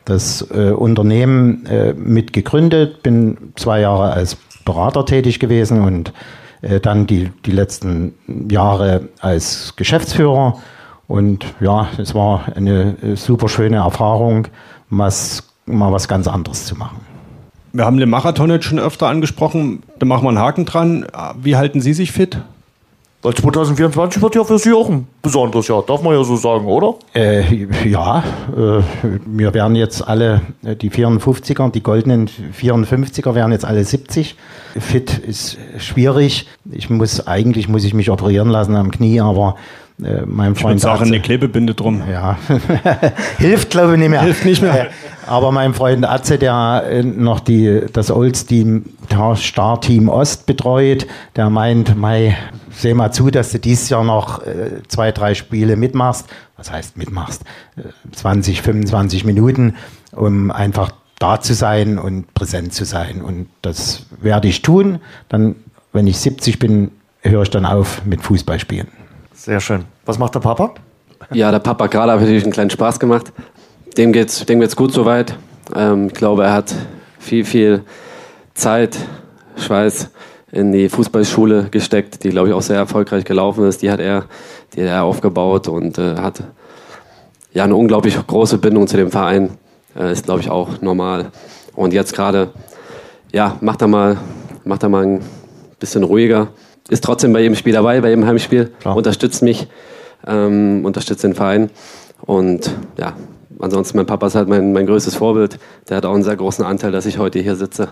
das 0.08 0.46
äh, 0.50 0.70
Unternehmen 0.70 1.66
äh, 1.66 1.92
mit 1.92 2.32
gegründet, 2.32 3.02
bin 3.02 3.52
zwei 3.56 3.80
Jahre 3.80 4.12
als 4.12 4.36
Berater 4.64 5.04
tätig 5.04 5.38
gewesen 5.38 5.82
und 5.82 6.12
äh, 6.62 6.80
dann 6.80 7.06
die, 7.06 7.30
die 7.44 7.50
letzten 7.50 8.14
Jahre 8.50 9.08
als 9.20 9.74
Geschäftsführer. 9.76 10.58
Und 11.06 11.46
ja, 11.60 11.88
es 11.98 12.14
war 12.14 12.46
eine 12.54 12.96
super 13.16 13.48
schöne 13.48 13.76
Erfahrung, 13.76 14.48
was, 14.90 15.47
mal 15.68 15.92
was 15.92 16.08
ganz 16.08 16.26
anderes 16.26 16.66
zu 16.66 16.76
machen. 16.76 17.00
Wir 17.72 17.84
haben 17.84 17.98
den 17.98 18.08
Marathon 18.08 18.50
jetzt 18.50 18.64
schon 18.64 18.78
öfter 18.78 19.08
angesprochen, 19.08 19.82
da 19.98 20.06
machen 20.06 20.24
wir 20.24 20.30
einen 20.30 20.38
Haken 20.38 20.64
dran. 20.64 21.06
Wie 21.40 21.56
halten 21.56 21.80
Sie 21.80 21.92
sich 21.92 22.12
fit? 22.12 22.38
Weil 23.20 23.34
2024 23.34 24.22
wird 24.22 24.36
ja 24.36 24.44
für 24.44 24.58
Sie 24.58 24.72
auch 24.72 24.88
ein 24.88 25.08
besonderes 25.22 25.66
Jahr, 25.66 25.82
darf 25.84 26.02
man 26.02 26.14
ja 26.14 26.22
so 26.22 26.36
sagen, 26.36 26.66
oder? 26.66 26.94
Äh, 27.14 27.66
ja, 27.84 28.22
äh, 28.56 28.80
wir 29.26 29.54
werden 29.54 29.74
jetzt 29.74 30.06
alle, 30.06 30.42
äh, 30.64 30.76
die 30.76 30.88
54er, 30.88 31.72
die 31.72 31.82
goldenen 31.82 32.28
54er 32.28 33.34
werden 33.34 33.50
jetzt 33.50 33.64
alle 33.64 33.84
70. 33.84 34.36
Fit 34.78 35.18
ist 35.18 35.58
schwierig. 35.78 36.46
Ich 36.70 36.90
muss, 36.90 37.26
eigentlich 37.26 37.68
muss 37.68 37.82
ich 37.82 37.92
mich 37.92 38.08
operieren 38.08 38.50
lassen 38.50 38.76
am 38.76 38.92
Knie, 38.92 39.20
aber 39.20 39.56
äh, 40.00 40.22
mein 40.24 40.54
Freund. 40.54 40.76
Ich 40.76 40.82
sagen, 40.82 41.06
eine 41.06 41.20
Klebebinde 41.20 41.74
drum. 41.74 42.04
Ja, 42.08 42.38
hilft 43.38 43.70
glaube 43.70 43.94
ich 43.94 43.98
nicht 43.98 44.10
mehr. 44.10 44.22
Hilft 44.22 44.44
nicht 44.44 44.62
mehr. 44.62 44.88
Äh, 45.28 45.30
aber 45.30 45.52
mein 45.52 45.74
Freund 45.74 46.04
Atze, 46.06 46.38
der 46.38 46.84
äh, 46.88 47.02
noch 47.02 47.40
die, 47.40 47.82
das 47.92 48.10
Oldsteam 48.10 48.84
Star 49.36 49.80
Team 49.80 50.08
Ost 50.08 50.46
betreut, 50.46 51.06
der 51.36 51.50
meint, 51.50 51.96
Mai, 51.96 52.36
seh 52.70 52.94
mal 52.94 53.12
zu, 53.12 53.30
dass 53.30 53.52
du 53.52 53.58
dieses 53.58 53.88
Jahr 53.88 54.04
noch 54.04 54.44
äh, 54.46 54.82
zwei, 54.88 55.12
drei 55.12 55.34
Spiele 55.34 55.76
mitmachst. 55.76 56.26
Was 56.56 56.70
heißt 56.70 56.96
mitmachst? 56.96 57.42
Äh, 57.76 57.82
20, 58.12 58.62
25 58.62 59.24
Minuten, 59.24 59.76
um 60.12 60.50
einfach 60.50 60.90
da 61.18 61.40
zu 61.40 61.54
sein 61.54 61.98
und 61.98 62.32
präsent 62.34 62.72
zu 62.72 62.84
sein. 62.84 63.22
Und 63.22 63.48
das 63.62 64.06
werde 64.20 64.48
ich 64.48 64.62
tun. 64.62 65.00
Dann, 65.28 65.56
wenn 65.92 66.06
ich 66.06 66.18
70 66.18 66.58
bin, 66.58 66.92
höre 67.22 67.42
ich 67.42 67.50
dann 67.50 67.66
auf 67.66 68.04
mit 68.04 68.22
Fußballspielen. 68.22 68.88
Sehr 69.34 69.60
schön. 69.60 69.84
Was 70.06 70.18
macht 70.18 70.34
der 70.34 70.40
Papa? 70.40 70.74
Ja, 71.32 71.50
der 71.50 71.58
Papa 71.58 71.88
gerade 71.88 72.12
hat 72.12 72.20
natürlich 72.20 72.44
einen 72.44 72.52
kleinen 72.52 72.70
Spaß 72.70 73.00
gemacht. 73.00 73.32
Dem 73.96 74.12
geht's, 74.12 74.44
dem 74.46 74.60
geht's 74.60 74.76
gut 74.76 74.92
soweit. 74.92 75.34
Ähm, 75.74 76.08
ich 76.08 76.14
glaube, 76.14 76.44
er 76.44 76.52
hat 76.52 76.74
viel, 77.18 77.44
viel 77.44 77.82
Zeit, 78.54 78.96
Schweiß 79.56 80.10
in 80.50 80.72
die 80.72 80.88
Fußballschule 80.88 81.68
gesteckt, 81.70 82.24
die, 82.24 82.30
glaube 82.30 82.48
ich, 82.48 82.54
auch 82.54 82.62
sehr 82.62 82.76
erfolgreich 82.76 83.24
gelaufen 83.24 83.66
ist. 83.66 83.82
Die 83.82 83.90
hat 83.90 84.00
er, 84.00 84.24
die 84.74 84.82
hat 84.82 84.88
er 84.88 85.04
aufgebaut 85.04 85.68
und 85.68 85.98
äh, 85.98 86.16
hat 86.16 86.42
ja 87.52 87.64
eine 87.64 87.76
unglaublich 87.76 88.16
große 88.26 88.58
Bindung 88.58 88.86
zu 88.86 88.96
dem 88.96 89.10
Verein. 89.10 89.50
Äh, 89.96 90.12
ist, 90.12 90.24
glaube 90.24 90.40
ich, 90.40 90.50
auch 90.50 90.80
normal. 90.80 91.26
Und 91.74 91.92
jetzt 91.92 92.14
gerade, 92.14 92.50
ja, 93.32 93.56
macht 93.60 93.82
er 93.82 93.88
mal, 93.88 94.16
macht 94.64 94.82
er 94.82 94.88
mal 94.88 95.04
ein 95.04 95.20
bisschen 95.78 96.02
ruhiger. 96.02 96.48
Ist 96.88 97.04
trotzdem 97.04 97.32
bei 97.32 97.40
jedem 97.40 97.54
Spiel 97.54 97.74
dabei, 97.74 98.00
bei 98.00 98.08
jedem 98.08 98.26
Heimspiel. 98.26 98.72
Klar. 98.80 98.96
Unterstützt 98.96 99.42
mich, 99.42 99.68
ähm, 100.26 100.84
unterstützt 100.84 101.24
den 101.24 101.34
Verein. 101.34 101.70
Und 102.22 102.70
ja, 102.98 103.14
ansonsten 103.60 103.96
mein 103.96 104.06
Papa 104.06 104.26
ist 104.26 104.34
halt 104.34 104.48
mein, 104.48 104.72
mein 104.72 104.86
größtes 104.86 105.14
Vorbild. 105.14 105.58
Der 105.88 105.98
hat 105.98 106.06
auch 106.06 106.14
einen 106.14 106.22
sehr 106.22 106.36
großen 106.36 106.64
Anteil, 106.64 106.92
dass 106.92 107.06
ich 107.06 107.18
heute 107.18 107.38
hier 107.38 107.56
sitze 107.56 107.88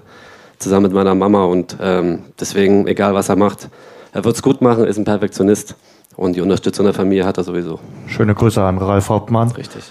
zusammen 0.58 0.84
mit 0.84 0.92
meiner 0.92 1.14
Mama 1.14 1.44
und 1.44 1.76
ähm, 1.80 2.20
deswegen, 2.40 2.86
egal 2.86 3.14
was 3.14 3.28
er 3.28 3.36
macht, 3.36 3.68
er 4.12 4.24
wird 4.24 4.34
es 4.34 4.42
gut 4.42 4.62
machen, 4.62 4.84
ist 4.84 4.96
ein 4.96 5.04
Perfektionist 5.04 5.76
und 6.16 6.36
die 6.36 6.40
Unterstützung 6.40 6.86
der 6.86 6.94
Familie 6.94 7.26
hat 7.26 7.36
er 7.36 7.44
sowieso. 7.44 7.78
Schöne 8.06 8.34
Grüße 8.34 8.62
an 8.62 8.78
Ralf 8.78 9.10
Hauptmann. 9.10 9.50
Richtig. 9.50 9.84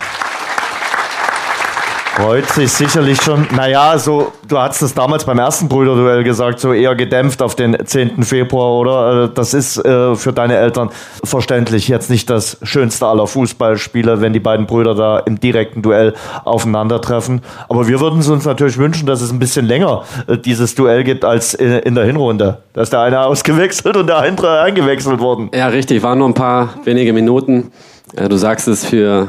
Freut 2.15 2.47
sich 2.47 2.71
sicherlich 2.71 3.21
schon. 3.21 3.45
Naja, 3.53 3.97
so, 3.97 4.31
du 4.47 4.57
hattest 4.57 4.83
es 4.83 4.93
damals 4.93 5.25
beim 5.25 5.37
ersten 5.37 5.67
Brüderduell 5.67 6.23
gesagt, 6.23 6.61
so 6.61 6.71
eher 6.71 6.95
gedämpft 6.95 7.41
auf 7.41 7.55
den 7.55 7.75
10. 7.85 8.23
Februar, 8.23 8.71
oder? 8.79 9.23
Äh, 9.25 9.29
das 9.33 9.53
ist 9.53 9.83
äh, 9.83 10.15
für 10.15 10.31
deine 10.31 10.55
Eltern 10.55 10.91
verständlich 11.25 11.89
jetzt 11.89 12.09
nicht 12.09 12.29
das 12.29 12.57
schönste 12.63 13.05
aller 13.07 13.27
Fußballspiele, 13.27 14.21
wenn 14.21 14.31
die 14.31 14.39
beiden 14.39 14.65
Brüder 14.65 14.95
da 14.95 15.19
im 15.19 15.41
direkten 15.41 15.81
Duell 15.81 16.13
aufeinandertreffen. 16.45 17.41
Aber 17.67 17.89
wir 17.89 17.99
würden 17.99 18.19
es 18.19 18.29
uns 18.29 18.45
natürlich 18.45 18.77
wünschen, 18.77 19.07
dass 19.07 19.19
es 19.19 19.33
ein 19.33 19.39
bisschen 19.39 19.65
länger 19.65 20.03
äh, 20.27 20.37
dieses 20.37 20.73
Duell 20.73 21.03
gibt 21.03 21.25
als 21.25 21.53
in, 21.53 21.73
in, 21.73 21.95
der 21.95 22.05
Hinrunde. 22.05 22.59
Da 22.71 22.81
ist 22.81 22.93
der 22.93 23.01
eine 23.01 23.19
ausgewechselt 23.25 23.97
und 23.97 24.07
der 24.07 24.19
andere 24.19 24.61
eingewechselt 24.61 25.19
worden. 25.19 25.49
Ja, 25.53 25.67
richtig. 25.67 26.01
Waren 26.01 26.19
nur 26.19 26.29
ein 26.29 26.33
paar 26.33 26.75
wenige 26.85 27.11
Minuten. 27.11 27.73
Äh, 28.15 28.29
du 28.29 28.37
sagst 28.37 28.69
es 28.69 28.85
für 28.85 29.27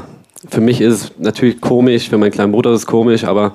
für 0.49 0.61
mich 0.61 0.81
ist 0.81 0.95
es 0.95 1.13
natürlich 1.19 1.61
komisch, 1.61 2.09
für 2.09 2.19
meinen 2.19 2.31
kleinen 2.31 2.53
Bruder 2.53 2.73
ist 2.73 2.81
es 2.81 2.87
komisch, 2.87 3.25
aber 3.25 3.53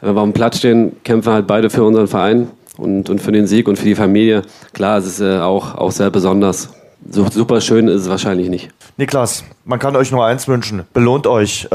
wenn 0.00 0.14
wir 0.14 0.20
auf 0.20 0.28
dem 0.28 0.32
Platz 0.32 0.58
stehen, 0.58 0.96
kämpfen 1.04 1.32
halt 1.32 1.46
beide 1.46 1.70
für 1.70 1.84
unseren 1.84 2.08
Verein 2.08 2.48
und, 2.76 3.08
und 3.10 3.20
für 3.20 3.32
den 3.32 3.46
Sieg 3.46 3.68
und 3.68 3.76
für 3.76 3.84
die 3.84 3.94
Familie. 3.94 4.42
Klar, 4.72 4.98
es 4.98 5.06
ist 5.06 5.20
äh, 5.20 5.38
auch, 5.38 5.74
auch 5.74 5.92
sehr 5.92 6.10
besonders. 6.10 6.70
So 7.08 7.26
super 7.28 7.60
schön 7.60 7.88
ist 7.88 8.02
es 8.02 8.08
wahrscheinlich 8.08 8.48
nicht. 8.48 8.70
Niklas, 8.96 9.44
man 9.64 9.78
kann 9.78 9.96
euch 9.96 10.12
nur 10.12 10.24
eins 10.24 10.46
wünschen. 10.46 10.84
Belohnt 10.92 11.26
euch 11.26 11.64
äh, 11.64 11.68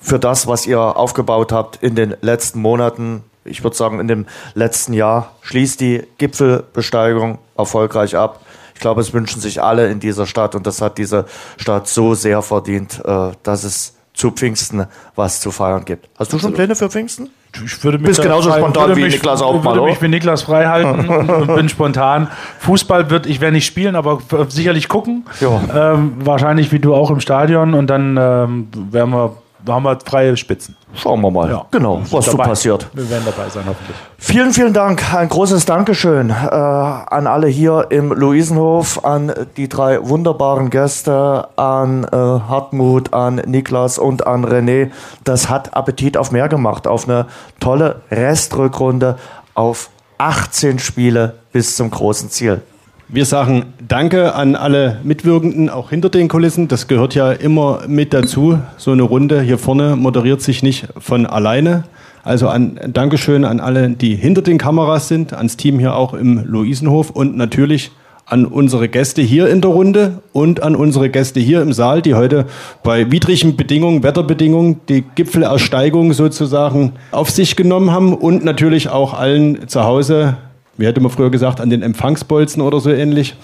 für 0.00 0.18
das, 0.20 0.46
was 0.46 0.66
ihr 0.66 0.78
aufgebaut 0.78 1.52
habt 1.52 1.82
in 1.82 1.94
den 1.94 2.14
letzten 2.20 2.60
Monaten 2.60 3.22
ich 3.44 3.62
würde 3.62 3.76
sagen, 3.76 4.00
in 4.00 4.08
dem 4.08 4.26
letzten 4.54 4.92
Jahr. 4.92 5.32
Schließt 5.42 5.80
die 5.80 6.02
Gipfelbesteigung 6.18 7.38
erfolgreich 7.56 8.16
ab. 8.16 8.43
Ich 8.74 8.80
glaube, 8.80 9.00
es 9.00 9.12
wünschen 9.12 9.40
sich 9.40 9.62
alle 9.62 9.88
in 9.88 10.00
dieser 10.00 10.26
Stadt 10.26 10.54
und 10.54 10.66
das 10.66 10.80
hat 10.82 10.98
diese 10.98 11.24
Stadt 11.56 11.88
so 11.88 12.14
sehr 12.14 12.42
verdient, 12.42 13.00
äh, 13.04 13.30
dass 13.42 13.64
es 13.64 13.94
zu 14.12 14.30
Pfingsten 14.30 14.86
was 15.16 15.40
zu 15.40 15.50
feiern 15.50 15.84
gibt. 15.84 16.08
Hast 16.18 16.32
du 16.32 16.38
schon 16.38 16.52
Pläne 16.54 16.76
für 16.76 16.88
Pfingsten? 16.88 17.30
Ich 17.64 17.82
würde 17.84 17.98
mich 17.98 18.08
Bist 18.08 18.22
genauso 18.22 18.50
frei- 18.50 18.58
spontan 18.58 18.82
würde 18.88 18.96
wie 18.96 19.04
mich, 19.04 19.14
Niklas 19.14 19.42
Hauptmann, 19.42 19.74
würde 19.74 19.80
oder? 19.82 19.90
mich 19.92 20.02
wie 20.02 20.08
Niklas 20.08 20.42
frei 20.42 20.66
halten 20.66 21.08
und, 21.08 21.54
bin 21.54 21.68
spontan. 21.68 22.28
Fußball 22.60 23.10
wird, 23.10 23.26
ich 23.26 23.40
werde 23.40 23.54
nicht 23.54 23.66
spielen, 23.66 23.96
aber 23.96 24.18
sicherlich 24.48 24.88
gucken. 24.88 25.24
Ähm, 25.40 26.14
wahrscheinlich 26.18 26.70
wie 26.72 26.78
du 26.80 26.94
auch 26.94 27.10
im 27.10 27.20
Stadion 27.20 27.74
und 27.74 27.88
dann 27.88 28.16
ähm, 28.20 28.68
werden 28.90 29.10
wir, 29.10 29.36
haben 29.72 29.84
wir 29.84 29.98
freie 30.04 30.36
Spitzen. 30.36 30.76
Schauen 30.94 31.20
wir 31.22 31.30
mal. 31.30 31.50
Ja. 31.50 31.66
Genau, 31.70 32.02
was 32.10 32.26
so 32.26 32.36
passiert. 32.36 32.88
Wir 32.92 33.08
werden 33.08 33.24
dabei 33.24 33.48
sein, 33.48 33.64
hoffentlich. 33.66 33.96
Vielen, 34.18 34.52
vielen 34.52 34.72
Dank. 34.72 35.14
Ein 35.14 35.28
großes 35.28 35.64
Dankeschön 35.64 36.30
äh, 36.30 36.34
an 36.34 37.26
alle 37.26 37.48
hier 37.48 37.86
im 37.90 38.12
Luisenhof, 38.12 39.04
an 39.04 39.32
die 39.56 39.68
drei 39.68 40.06
wunderbaren 40.06 40.70
Gäste, 40.70 41.48
an 41.56 42.04
äh, 42.04 42.16
Hartmut, 42.16 43.12
an 43.12 43.36
Niklas 43.46 43.98
und 43.98 44.26
an 44.26 44.44
René. 44.44 44.90
Das 45.24 45.48
hat 45.48 45.74
Appetit 45.74 46.16
auf 46.16 46.30
mehr 46.30 46.48
gemacht, 46.48 46.86
auf 46.86 47.08
eine 47.08 47.26
tolle 47.60 48.02
Restrückrunde, 48.10 49.18
auf 49.54 49.90
18 50.18 50.78
Spiele 50.78 51.38
bis 51.52 51.76
zum 51.76 51.90
großen 51.90 52.30
Ziel. 52.30 52.62
Wir 53.08 53.26
sagen 53.26 53.66
Danke 53.86 54.34
an 54.34 54.56
alle 54.56 54.98
Mitwirkenden, 55.04 55.68
auch 55.68 55.90
hinter 55.90 56.08
den 56.08 56.28
Kulissen. 56.28 56.68
Das 56.68 56.88
gehört 56.88 57.14
ja 57.14 57.32
immer 57.32 57.82
mit 57.86 58.14
dazu. 58.14 58.58
So 58.78 58.92
eine 58.92 59.02
Runde 59.02 59.42
hier 59.42 59.58
vorne 59.58 59.94
moderiert 59.94 60.40
sich 60.40 60.62
nicht 60.62 60.88
von 60.98 61.26
alleine. 61.26 61.84
Also 62.22 62.48
ein 62.48 62.80
Dankeschön 62.88 63.44
an 63.44 63.60
alle, 63.60 63.90
die 63.90 64.16
hinter 64.16 64.40
den 64.40 64.56
Kameras 64.56 65.08
sind, 65.08 65.34
ans 65.34 65.58
Team 65.58 65.78
hier 65.78 65.94
auch 65.94 66.14
im 66.14 66.42
Luisenhof 66.46 67.10
und 67.10 67.36
natürlich 67.36 67.90
an 68.24 68.46
unsere 68.46 68.88
Gäste 68.88 69.20
hier 69.20 69.48
in 69.48 69.60
der 69.60 69.70
Runde 69.70 70.22
und 70.32 70.62
an 70.62 70.74
unsere 70.74 71.10
Gäste 71.10 71.40
hier 71.40 71.60
im 71.60 71.74
Saal, 71.74 72.00
die 72.00 72.14
heute 72.14 72.46
bei 72.82 73.10
widrigen 73.12 73.54
Bedingungen, 73.54 74.02
Wetterbedingungen, 74.02 74.80
die 74.88 75.04
Gipfelersteigung 75.14 76.14
sozusagen 76.14 76.92
auf 77.10 77.28
sich 77.28 77.54
genommen 77.54 77.90
haben 77.90 78.14
und 78.14 78.46
natürlich 78.46 78.88
auch 78.88 79.12
allen 79.12 79.68
zu 79.68 79.84
Hause, 79.84 80.38
wie 80.76 80.86
hätte 80.86 81.00
man 81.00 81.10
früher 81.10 81.30
gesagt, 81.30 81.60
an 81.60 81.70
den 81.70 81.82
Empfangsbolzen 81.82 82.62
oder 82.62 82.80
so 82.80 82.90
ähnlich. 82.90 83.34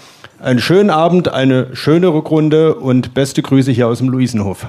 Einen 0.40 0.60
schönen 0.60 0.90
Abend, 0.90 1.28
eine 1.28 1.74
schöne 1.76 2.08
Rückrunde 2.08 2.74
und 2.74 3.14
beste 3.14 3.42
Grüße 3.42 3.70
hier 3.72 3.88
aus 3.88 3.98
dem 3.98 4.08
Luisenhof. 4.08 4.66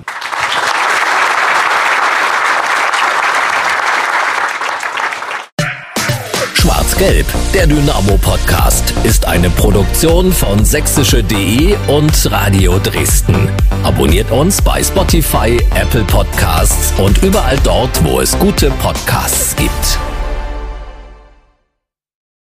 Schwarz-Gelb, 6.53 7.25
der 7.53 7.67
Dynamo-Podcast, 7.67 8.93
ist 9.03 9.25
eine 9.25 9.49
Produktion 9.49 10.31
von 10.31 10.63
sächsische.de 10.63 11.75
und 11.87 12.31
Radio 12.31 12.77
Dresden. 12.79 13.49
Abonniert 13.83 14.29
uns 14.29 14.61
bei 14.61 14.83
Spotify, 14.83 15.57
Apple 15.73 16.03
Podcasts 16.03 16.93
und 16.99 17.23
überall 17.23 17.57
dort, 17.63 18.03
wo 18.03 18.19
es 18.19 18.37
gute 18.37 18.69
Podcasts 18.71 19.55
gibt. 19.55 20.10